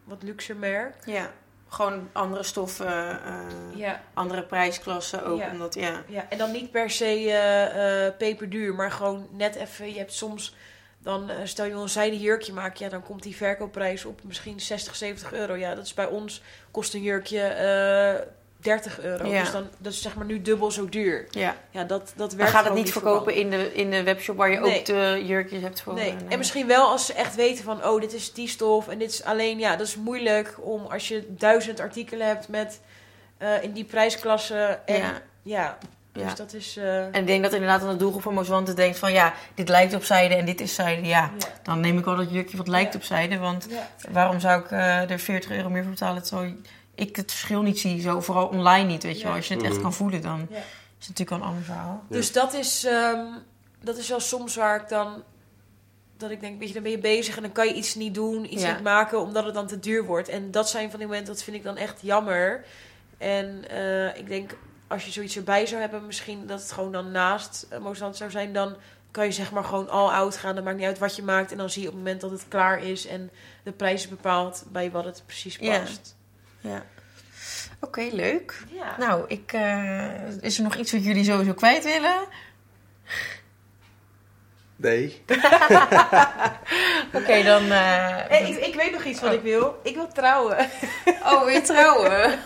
Wat 0.03 0.23
luxer 0.23 0.55
merk. 0.55 0.95
Ja. 1.05 1.31
Gewoon 1.71 2.09
andere 2.11 2.43
stoffen, 2.43 3.23
eh, 3.25 3.45
Ja. 3.75 4.01
andere 4.13 4.43
prijsklassen 4.43 5.25
ook. 5.25 5.39
Ja. 5.39 5.51
Omdat, 5.51 5.73
ja. 5.73 6.03
Ja, 6.07 6.25
en 6.29 6.37
dan 6.37 6.51
niet 6.51 6.71
per 6.71 6.89
se 6.89 7.05
eh, 7.05 8.05
eh, 8.05 8.13
peperduur, 8.17 8.75
maar 8.75 8.91
gewoon 8.91 9.27
net 9.31 9.55
even. 9.55 9.91
Je 9.91 9.97
hebt 9.97 10.13
soms, 10.13 10.55
dan 10.97 11.31
stel 11.43 11.65
je 11.65 11.71
wil 11.71 11.81
een 11.81 11.89
zijden 11.89 12.19
jurkje 12.19 12.53
maken, 12.53 12.85
ja, 12.85 12.91
dan 12.91 13.03
komt 13.03 13.23
die 13.23 13.35
verkoopprijs 13.35 14.05
op 14.05 14.23
misschien 14.23 14.59
60, 14.59 14.95
70 14.95 15.33
euro. 15.33 15.55
Ja, 15.55 15.75
dat 15.75 15.85
is 15.85 15.93
bij 15.93 16.05
ons, 16.05 16.41
kost 16.71 16.93
een 16.93 17.01
jurkje 17.01 17.39
30 18.61 18.99
euro. 19.01 19.27
Ja. 19.27 19.39
Dus 19.41 19.51
dan, 19.51 19.67
dat 19.77 19.91
is 19.93 20.01
zeg 20.01 20.15
maar 20.15 20.25
nu 20.25 20.41
dubbel 20.41 20.71
zo 20.71 20.89
duur. 20.89 21.27
ja. 21.31 21.55
Ja, 21.71 21.83
dat, 21.83 22.13
dat 22.15 22.27
Maar 22.29 22.37
werkt 22.37 22.51
gaat 22.53 22.63
het 22.65 22.73
niet 22.73 22.91
verkopen 22.91 23.33
in 23.35 23.49
de, 23.49 23.73
in 23.73 23.89
de 23.91 24.03
webshop 24.03 24.37
waar 24.37 24.51
je 24.51 24.59
Nee. 24.59 24.79
ook 24.79 24.85
de 24.85 25.21
jurkjes 25.25 25.61
hebt 25.61 25.81
voor? 25.81 25.93
Nee. 25.93 26.09
eh, 26.09 26.15
en 26.29 26.37
misschien 26.37 26.67
wel 26.67 26.87
als 26.87 27.05
ze 27.05 27.13
echt 27.13 27.35
weten 27.35 27.63
van, 27.63 27.85
oh, 27.85 28.01
dit 28.01 28.13
is 28.13 28.33
die 28.33 28.47
stof 28.47 28.87
en 28.87 28.97
dit 28.97 29.11
is 29.11 29.23
alleen, 29.23 29.59
ja, 29.59 29.75
dat 29.75 29.87
is 29.87 29.95
moeilijk 29.95 30.55
om 30.61 30.85
als 30.85 31.07
je 31.07 31.25
duizend 31.29 31.79
artikelen 31.79 32.27
hebt 32.27 32.47
met 32.47 32.79
eh, 33.37 33.63
in 33.63 33.71
die 33.71 33.83
prijsklasse. 33.85 34.79
En 34.85 34.95
ja, 34.95 35.21
Ja. 35.43 35.77
dus 36.11 36.23
Ja. 36.23 36.33
dat 36.35 36.53
is. 36.53 36.77
eh, 36.77 36.97
En 37.05 37.13
ik 37.13 37.27
denk 37.27 37.43
dat 37.43 37.53
inderdaad 37.53 37.81
aan 37.81 37.89
de 37.89 37.95
doelgroep 37.95 38.21
van 38.21 38.45
Wanted 38.45 38.75
denkt 38.75 38.97
van... 38.99 39.11
ja, 39.13 39.33
dit 39.55 39.69
lijkt 39.69 39.93
op 39.93 40.03
zijde 40.03 40.35
en 40.35 40.45
dit 40.45 40.61
is 40.61 40.75
zijde. 40.75 41.07
Ja, 41.07 41.31
ja. 41.37 41.47
dan 41.63 41.79
neem 41.79 41.97
ik 41.97 42.05
wel 42.05 42.15
dat 42.15 42.31
jurkje 42.31 42.57
wat 42.57 42.67
lijkt 42.67 42.95
op 42.95 43.03
zijde. 43.03 43.37
Want 43.37 43.67
waarom 44.11 44.39
zou 44.39 44.61
ik 44.61 44.71
er 45.11 45.19
40 45.19 45.51
euro 45.51 45.69
meer 45.69 45.81
voor 45.81 45.91
betalen... 45.91 46.23
terwijl 46.23 46.55
ik 47.01 47.15
het 47.15 47.31
verschil 47.31 47.61
niet 47.61 47.79
zie, 47.79 48.01
zo, 48.01 48.21
vooral 48.21 48.47
online 48.47 48.87
niet, 48.87 49.03
weet 49.03 49.13
je 49.13 49.19
Ja. 49.19 49.25
wel. 49.27 49.35
Als 49.35 49.47
je 49.47 49.53
het 49.53 49.63
echt 49.63 49.73
Mhm. 49.73 49.81
kan 49.81 49.93
voelen, 49.93 50.21
dan 50.21 50.47
Ja. 50.49 50.57
is 50.57 51.07
het 51.07 51.07
natuurlijk 51.07 51.29
wel 51.29 51.39
een 51.39 51.45
ander 51.45 51.63
verhaal. 51.63 52.03
Ja. 52.09 52.15
Dus 52.15 52.31
dat 52.31 52.53
is, 52.53 52.83
ehm, 52.85 53.25
dat 53.83 53.97
is 53.97 54.09
wel 54.09 54.19
soms 54.19 54.55
waar 54.55 54.81
ik 54.81 54.89
dan 54.89 55.23
dat 56.17 56.31
ik 56.31 56.39
denk, 56.39 56.59
weet 56.59 56.67
je, 56.67 56.73
dan 56.73 56.83
ben 56.83 56.91
je 56.91 56.97
bezig 56.97 57.35
en 57.35 57.41
dan 57.41 57.51
kan 57.51 57.67
je 57.67 57.73
iets 57.73 57.95
niet 57.95 58.13
doen, 58.15 58.53
iets 58.53 58.61
Ja. 58.63 58.73
niet 58.73 58.83
maken, 58.83 59.19
omdat 59.19 59.45
het 59.45 59.53
dan 59.53 59.67
te 59.67 59.79
duur 59.79 60.05
wordt. 60.05 60.29
En 60.29 60.51
dat 60.51 60.69
zijn 60.69 60.89
van 60.89 60.99
die 60.99 61.07
momenten, 61.07 61.33
dat 61.33 61.43
vind 61.43 61.55
ik 61.57 61.63
dan 61.63 61.77
echt 61.77 61.99
jammer. 62.01 62.65
En 63.17 63.69
eh, 63.69 64.17
ik 64.17 64.27
denk, 64.27 64.57
als 64.87 65.05
je 65.05 65.11
zoiets 65.11 65.35
erbij 65.35 65.65
zou 65.65 65.81
hebben, 65.81 66.05
misschien 66.05 66.47
dat 66.47 66.61
het 66.61 66.71
gewoon 66.71 66.91
dan 66.91 67.11
naast 67.11 67.67
uh, 67.73 67.79
Mozart 67.79 68.15
zou 68.17 68.31
zijn, 68.31 68.53
dan 68.53 68.75
kan 69.11 69.25
je 69.25 69.31
zeg 69.31 69.51
maar 69.51 69.63
gewoon 69.63 69.89
all 69.89 70.09
out 70.09 70.37
gaan. 70.37 70.55
Dan 70.55 70.63
maakt 70.63 70.77
niet 70.77 70.85
uit 70.85 70.99
wat 70.99 71.15
je 71.15 71.23
maakt. 71.23 71.51
En 71.51 71.57
dan 71.57 71.69
zie 71.69 71.81
je 71.81 71.87
op 71.87 71.93
het 71.93 72.03
moment 72.03 72.21
dat 72.21 72.31
het 72.31 72.45
klaar 72.47 72.83
is 72.83 73.07
en 73.07 73.29
de 73.63 73.71
prijs 73.71 74.01
is 74.03 74.09
bepaald 74.09 74.63
bij 74.71 74.91
wat 74.91 75.05
het 75.05 75.23
precies 75.25 75.57
past. 75.57 76.15
Ja. 76.15 76.19
Oké, 77.79 78.09
leuk. 78.11 78.63
Ja. 78.71 78.95
Nou, 78.97 79.23
ik, 79.27 79.53
eh, 79.53 80.27
is 80.41 80.57
er 80.57 80.63
nog 80.63 80.75
iets 80.75 80.91
wat 80.91 81.03
jullie 81.03 81.23
sowieso 81.23 81.53
kwijt 81.53 81.83
willen? 81.83 82.19
Nee. 84.75 85.21
Oké, 87.17 87.43
dan... 87.43 87.63
eh, 87.71 88.17
Hey, 88.27 88.49
ik, 88.49 88.65
ik 88.65 88.75
weet 88.75 88.91
nog 88.91 89.03
iets 89.03 89.21
wat 89.21 89.33
ik 89.33 89.41
wil. 89.41 89.79
Ik 89.83 89.95
wil 89.95 90.07
trouwen. 90.07 90.57
Oh, 91.23 91.45
weer 91.45 91.63
trouwen? 91.63 92.39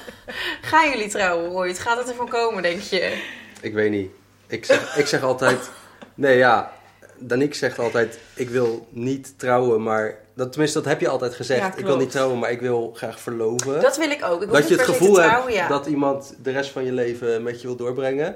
Gaan 0.61 0.89
jullie 0.89 1.07
trouwen 1.07 1.51
ooit? 1.51 1.79
Gaat 1.79 1.97
het 1.97 2.09
ervan 2.09 2.29
komen, 2.29 2.63
denk 2.63 2.81
je? 2.81 3.23
Ik 3.61 3.73
weet 3.73 3.91
niet. 3.91 4.09
Ik 4.47 4.65
zeg, 4.65 4.95
ik 4.97 5.05
zeg 5.07 5.21
altijd... 5.23 5.69
Nee, 6.13 6.37
ja. 6.37 6.71
Daniek 7.17 7.53
zegt 7.55 7.79
altijd... 7.79 8.19
Ik 8.33 8.49
wil 8.49 8.87
niet 8.91 9.39
trouwen, 9.39 9.83
maar... 9.83 10.15
Dat, 10.35 10.51
tenminste, 10.51 10.79
dat 10.79 10.87
heb 10.87 11.01
je 11.01 11.07
altijd 11.07 11.35
gezegd. 11.35 11.59
Ja, 11.59 11.75
ik 11.75 11.85
wil 11.85 11.97
niet 11.97 12.11
trouwen, 12.11 12.39
maar 12.39 12.51
ik 12.51 12.61
wil 12.61 12.91
graag 12.95 13.19
verloven. 13.19 13.81
Dat 13.81 13.97
wil 13.97 14.09
ik 14.09 14.25
ook. 14.25 14.41
Ik 14.41 14.51
dat 14.51 14.67
je 14.67 14.75
het 14.75 14.83
gevoel 14.83 15.15
hebt 15.15 15.27
trouwen, 15.27 15.53
ja. 15.53 15.67
dat 15.67 15.85
iemand 15.85 16.35
de 16.43 16.51
rest 16.51 16.69
van 16.69 16.85
je 16.85 16.91
leven 16.91 17.43
met 17.43 17.61
je 17.61 17.67
wil 17.67 17.75
doorbrengen. 17.75 18.35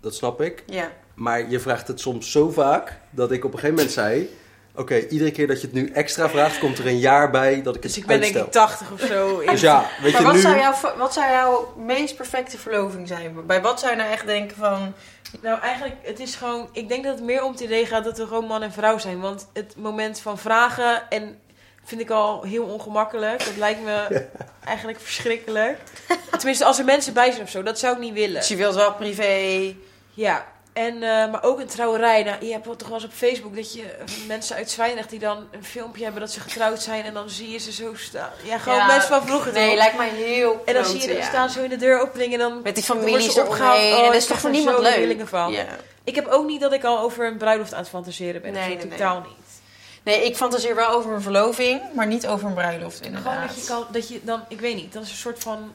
Dat 0.00 0.14
snap 0.14 0.40
ik. 0.40 0.62
Ja. 0.66 0.92
Maar 1.14 1.50
je 1.50 1.60
vraagt 1.60 1.88
het 1.88 2.00
soms 2.00 2.30
zo 2.30 2.50
vaak 2.50 2.98
dat 3.10 3.30
ik 3.32 3.44
op 3.44 3.52
een 3.52 3.58
gegeven 3.58 3.76
moment 3.76 3.94
zei... 3.94 4.28
Oké, 4.74 4.98
iedere 4.98 5.30
keer 5.30 5.46
dat 5.46 5.60
je 5.60 5.66
het 5.66 5.76
nu 5.76 5.90
extra 5.90 6.28
vraagt, 6.28 6.58
komt 6.58 6.78
er 6.78 6.86
een 6.86 6.98
jaar 6.98 7.30
bij 7.30 7.62
dat 7.62 7.76
ik 7.76 7.82
het 7.82 7.92
Dus 7.92 8.00
ik 8.00 8.06
ben 8.06 8.20
denk 8.20 8.34
ik 8.34 8.52
80 8.52 8.92
of 8.92 9.00
zo. 9.00 9.40
Dus 9.50 9.60
ja, 9.60 9.90
weet 10.02 10.12
Maar 10.12 10.20
je 10.20 10.26
wat, 10.26 10.36
nu... 10.36 10.40
zou 10.40 10.58
jouw, 10.58 10.74
wat 10.96 11.12
zou 11.12 11.30
jouw 11.30 11.74
meest 11.76 12.16
perfecte 12.16 12.58
verloving 12.58 13.08
zijn? 13.08 13.46
Bij 13.46 13.62
wat 13.62 13.80
zou 13.80 13.92
je 13.92 13.98
nou 13.98 14.10
echt 14.10 14.26
denken 14.26 14.56
van... 14.56 14.94
Nou, 15.42 15.60
eigenlijk, 15.60 15.94
het 16.02 16.20
is 16.20 16.34
gewoon... 16.34 16.68
Ik 16.72 16.88
denk 16.88 17.04
dat 17.04 17.14
het 17.14 17.24
meer 17.24 17.42
om 17.42 17.52
het 17.52 17.60
idee 17.60 17.86
gaat 17.86 18.04
dat 18.04 18.18
we 18.18 18.26
gewoon 18.26 18.44
man 18.44 18.62
en 18.62 18.72
vrouw 18.72 18.98
zijn. 18.98 19.20
Want 19.20 19.48
het 19.52 19.74
moment 19.76 20.20
van 20.20 20.38
vragen 20.38 21.10
en 21.10 21.38
vind 21.84 22.00
ik 22.00 22.10
al 22.10 22.42
heel 22.42 22.64
ongemakkelijk. 22.64 23.44
Dat 23.44 23.56
lijkt 23.56 23.84
me 23.84 24.26
eigenlijk 24.64 25.00
verschrikkelijk. 25.00 25.78
Tenminste, 26.30 26.64
als 26.64 26.78
er 26.78 26.84
mensen 26.84 27.12
bij 27.12 27.30
zijn 27.30 27.42
of 27.42 27.50
zo, 27.50 27.62
dat 27.62 27.78
zou 27.78 27.94
ik 27.94 28.00
niet 28.00 28.14
willen. 28.14 28.40
Dus 28.40 28.48
je 28.48 28.56
wilt 28.56 28.74
wel 28.74 28.94
privé... 28.94 29.74
Ja, 30.14 30.46
en, 30.86 30.94
eh, 31.02 31.30
maar 31.30 31.42
ook 31.42 31.60
een 31.60 31.66
trouwerij. 31.66 32.22
Nou, 32.22 32.44
je 32.44 32.52
hebt 32.52 32.64
toch 32.64 32.88
wel 32.88 32.96
eens 32.96 33.04
op 33.04 33.12
Facebook 33.12 33.56
dat 33.56 33.72
je 33.72 33.82
eh, 33.82 34.04
mensen 34.26 34.56
uit 34.56 34.70
Zwijndrecht 34.70 35.10
die 35.10 35.18
dan 35.18 35.46
een 35.50 35.64
filmpje 35.64 36.02
hebben 36.02 36.20
dat 36.20 36.30
ze 36.30 36.40
getrouwd 36.40 36.82
zijn. 36.82 37.04
En 37.04 37.14
dan 37.14 37.30
zie 37.30 37.50
je 37.50 37.58
ze 37.58 37.72
zo 37.72 37.94
staan. 37.94 38.30
Ja, 38.42 38.58
gewoon 38.58 38.78
Ja, 38.78 38.86
mensen 38.86 39.08
van 39.08 39.26
vroeger 39.26 39.52
Nee, 39.52 39.76
lijkt 39.76 39.96
mij 39.96 40.08
heel 40.08 40.62
En 40.64 40.74
dan 40.74 40.84
zie 40.84 41.00
je 41.00 41.16
ja. 41.16 41.24
staan 41.24 41.50
zo 41.50 41.62
in 41.62 41.68
de 41.68 41.76
deuropening 41.76 42.32
en 42.32 42.38
dan... 42.38 42.62
Met 42.62 42.74
die 42.74 42.84
families 42.84 43.32
ze 43.32 43.40
opgehaald. 43.40 43.78
Oh, 43.78 43.98
en 43.98 44.04
dat 44.04 44.14
is 44.14 44.26
toch 44.26 44.38
voor 44.38 44.50
niemand 44.50 44.78
leuk? 44.78 45.28
van. 45.28 45.54
Ik 46.04 46.14
heb 46.14 46.26
ook 46.26 46.46
niet 46.46 46.60
dat 46.60 46.72
ik 46.72 46.84
al 46.84 46.98
over 46.98 47.26
een 47.26 47.36
bruiloft 47.36 47.72
aan 47.72 47.80
het 47.80 47.88
fantaseren 47.88 48.42
ben. 48.42 48.52
Nee, 48.52 48.60
Nee, 48.60 48.76
nee, 48.76 48.86
nee. 48.86 48.98
totaal 48.98 49.20
niet. 49.20 49.38
Nee, 50.02 50.24
ik 50.24 50.36
fantaseer 50.36 50.74
wel 50.74 50.88
over 50.88 51.12
een 51.12 51.22
verloving, 51.22 51.80
maar 51.94 52.06
niet 52.06 52.26
over 52.26 52.48
een 52.48 52.54
bruiloft 52.54 53.00
inderdaad. 53.00 53.32
Gewoon 53.32 53.46
dat 53.46 53.56
je 53.56 53.66
kan, 53.66 53.86
dat 53.90 54.08
je 54.08 54.20
dan, 54.22 54.44
ik 54.48 54.60
weet 54.60 54.74
niet, 54.74 54.92
dat 54.92 55.02
is 55.02 55.10
een 55.10 55.16
soort 55.16 55.38
van 55.38 55.72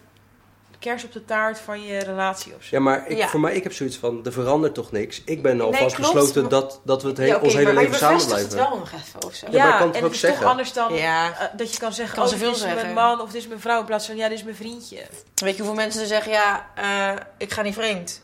kers 0.80 1.03
op 1.03 1.11
de 1.13 1.26
taart 1.26 1.59
van 1.59 1.84
je 1.84 1.97
relatie 1.99 2.53
of 2.57 2.63
zo. 2.63 2.76
Ja, 2.76 2.82
maar 2.82 3.07
ik, 3.07 3.17
Ja. 3.17 3.28
voor 3.28 3.39
mij, 3.39 3.53
ik 3.55 3.63
heb 3.63 3.73
zoiets 3.73 3.97
van, 3.97 4.26
er 4.26 4.32
verandert 4.32 4.73
toch 4.73 4.91
niks? 4.91 5.21
Ik 5.26 5.41
ben 5.41 5.57
Nee, 5.57 5.65
alvast 5.65 5.97
besloten 5.97 6.41
maar- 6.41 6.49
dat, 6.51 6.82
dat 6.84 7.01
we 7.01 7.07
het 7.07 7.17
he- 7.17 7.26
Ja, 7.26 7.38
ons 7.39 7.53
hele 7.53 7.65
maar 7.65 7.73
leven 7.73 7.91
je 7.91 7.97
samen 7.97 8.15
bevestigt 8.17 8.47
blijven. 8.49 8.59
het 8.59 8.69
wel 8.69 8.78
nog 8.80 9.01
even 9.07 9.23
of 9.30 9.34
zo. 9.36 9.47
Ja, 9.51 9.67
maar 9.69 9.78
kan 9.78 9.88
het 9.88 9.95
en 9.97 10.03
ook 10.03 10.11
is 10.13 10.19
zeggen. 10.19 10.41
toch 10.41 10.49
anders 10.49 10.73
dan 10.73 10.93
Ja. 10.93 11.32
eh, 11.39 11.47
dat 11.57 11.73
je 11.73 11.80
kan 11.80 11.93
zeggen, 11.93 12.15
Kan 12.15 12.23
oh, 12.26 12.30
dit 12.39 12.41
is 12.41 12.59
zeggen. 12.59 12.82
mijn 12.82 12.93
man 12.93 13.21
of 13.21 13.32
dit 13.32 13.41
is 13.41 13.47
mijn 13.47 13.59
vrouw. 13.59 13.80
In 13.80 13.86
plaats 13.86 14.05
van, 14.05 14.15
ja, 14.15 14.28
dit 14.30 14.38
is 14.38 14.43
mijn 14.43 14.55
vriendje. 14.55 14.97
Weet 15.36 15.55
je 15.55 15.61
hoeveel 15.61 15.82
mensen 15.82 16.01
er 16.01 16.07
zeggen, 16.07 16.32
ja, 16.32 16.65
eh, 16.76 17.11
ik 17.38 17.51
ga 17.53 17.61
niet 17.61 17.73
vreemd. 17.73 18.21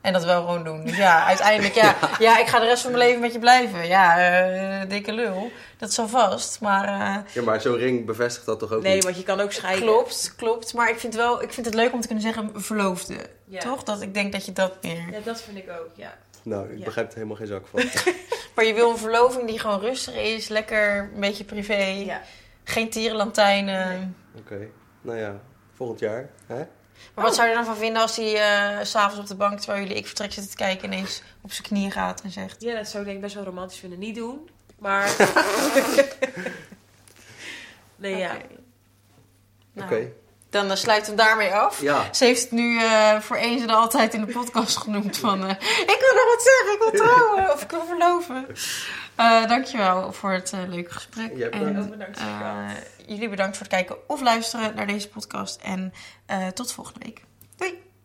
En 0.00 0.12
dat 0.12 0.24
wel 0.24 0.40
gewoon 0.40 0.64
doen. 0.64 0.84
Dus 0.84 0.96
ja, 0.96 1.24
uiteindelijk, 1.32 1.74
ja, 1.74 1.94
ja, 2.18 2.38
ik 2.38 2.46
ga 2.46 2.58
de 2.58 2.66
rest 2.66 2.82
van 2.82 2.90
mijn 2.92 3.04
leven 3.04 3.20
met 3.20 3.32
je 3.32 3.38
blijven. 3.38 3.86
Ja, 3.86 4.18
eh, 4.18 4.88
dikke 4.88 5.12
lul. 5.12 5.50
Dat 5.78 5.88
is 5.88 5.98
al 5.98 6.08
vast. 6.08 6.60
Maar 6.60 6.84
eh, 6.84 7.32
Ja, 7.34 7.42
maar 7.42 7.60
zo'n 7.60 7.76
ring 7.76 8.06
bevestigt 8.06 8.46
dat 8.46 8.58
toch 8.58 8.72
ook 8.72 8.82
Nee, 8.82 8.94
niet? 8.94 9.04
want 9.04 9.16
je 9.16 9.22
kan 9.22 9.40
ook 9.40 9.52
scheiden. 9.52 9.84
klopt, 9.84 10.34
klopt. 10.36 10.74
Maar 10.74 10.90
ik 10.90 10.98
vind, 10.98 11.14
wel, 11.14 11.42
ik 11.42 11.52
vind 11.52 11.66
het 11.66 11.74
leuk 11.74 11.92
om 11.92 12.00
te 12.00 12.06
kunnen 12.06 12.24
zeggen 12.24 12.50
verloofde. 12.54 13.14
Ja. 13.44 13.60
Toch? 13.60 13.82
Dat 13.82 14.00
ik 14.00 14.14
denk 14.14 14.32
dat 14.32 14.44
je 14.46 14.52
dat 14.52 14.82
meer... 14.82 15.04
Ja, 15.10 15.18
dat 15.24 15.40
vind 15.42 15.56
ik 15.56 15.70
ook, 15.70 15.90
ja. 15.94 16.14
Nou, 16.42 16.72
ik 16.72 16.78
Ja. 16.78 16.84
begrijp 16.84 17.08
er 17.08 17.14
helemaal 17.14 17.36
geen 17.36 17.46
zak 17.46 17.66
van. 17.66 17.82
Maar 18.54 18.64
je 18.66 18.74
wil 18.74 18.90
een 18.90 18.98
verloving 18.98 19.46
die 19.48 19.58
gewoon 19.58 19.80
rustig 19.80 20.14
is. 20.14 20.48
Lekker, 20.48 20.98
een 21.14 21.20
beetje 21.20 21.44
privé. 21.44 21.74
ja. 22.06 22.20
Geen 22.64 22.90
tierenlantijnen. 22.90 24.16
Oké, 24.38 24.68
nou 25.00 25.18
ja, 25.18 25.34
volgend 25.74 25.98
jaar. 26.00 26.28
Hè? 26.46 26.62
Maar 27.14 27.24
wat 27.24 27.34
zou 27.34 27.46
je 27.48 27.52
er 27.54 27.58
dan 27.58 27.68
van 27.68 27.76
vinden 27.82 28.02
als 28.02 28.16
hij 28.16 28.34
eh, 28.34 28.84
s 28.84 28.90
s'avonds 28.90 29.18
op 29.18 29.26
de 29.26 29.34
bank, 29.34 29.58
terwijl 29.58 29.80
jullie 29.82 29.96
ik 29.96 30.06
vertrek 30.06 30.32
zitten 30.32 30.50
te 30.50 30.56
kijken, 30.56 30.92
ineens 30.92 31.22
op 31.40 31.52
zijn 31.52 31.66
knieën 31.66 31.90
gaat 31.90 32.20
en 32.20 32.30
zegt... 32.30 32.62
Ja, 32.62 32.74
dat 32.74 32.88
zou 32.88 32.98
ik 32.98 33.04
denk 33.04 33.16
ik 33.16 33.22
best 33.22 33.34
wel 33.34 33.44
romantisch 33.44 33.78
vinden. 33.78 33.98
Niet 33.98 34.14
doen, 34.14 34.48
maar... 34.78 35.16
nee, 37.96 38.16
ja. 38.16 38.30
Oké. 38.34 38.44
Nou, 39.72 39.92
Oké, 39.92 40.12
Dan 40.50 40.70
eh, 40.70 40.76
sluiten 40.76 41.16
we 41.16 41.22
hem 41.22 41.28
daarmee 41.28 41.54
af. 41.54 41.80
ja. 41.80 42.12
Ze 42.14 42.24
heeft 42.24 42.40
het 42.42 42.50
nu 42.50 42.78
eh, 42.82 43.20
voor 43.20 43.36
eens 43.36 43.62
en 43.62 43.70
altijd 43.70 44.14
in 44.14 44.24
de 44.24 44.32
podcast 44.32 44.76
genoemd 44.76 45.16
van... 45.16 45.42
eh, 45.46 45.50
ik 45.80 45.96
wil 46.00 46.14
nog 46.14 46.34
wat 46.34 46.42
zeggen, 46.42 46.72
ik 46.72 46.78
wil 46.78 46.90
trouwen 47.06 47.52
of 47.52 47.62
ik 47.62 47.70
wil 47.70 47.84
verloven. 47.86 48.46
Eh 49.18 49.48
dankjewel 49.48 50.12
voor 50.12 50.32
het 50.32 50.52
eh, 50.52 50.60
leuke 50.68 50.92
gesprek. 50.92 51.36
Jij 51.36 51.50
en, 51.50 51.58
bedankt. 51.58 51.84
Ook 51.84 51.90
bedankt, 51.90 52.18
eh, 52.18 52.70
jullie 53.06 53.28
bedankt 53.28 53.56
voor 53.56 53.66
het 53.66 53.74
kijken 53.74 54.08
of 54.08 54.20
luisteren 54.20 54.74
naar 54.74 54.86
deze 54.86 55.08
podcast. 55.08 55.60
En 55.62 55.92
eh, 56.26 56.46
tot 56.46 56.72
volgende 56.72 57.00
week. 57.04 57.22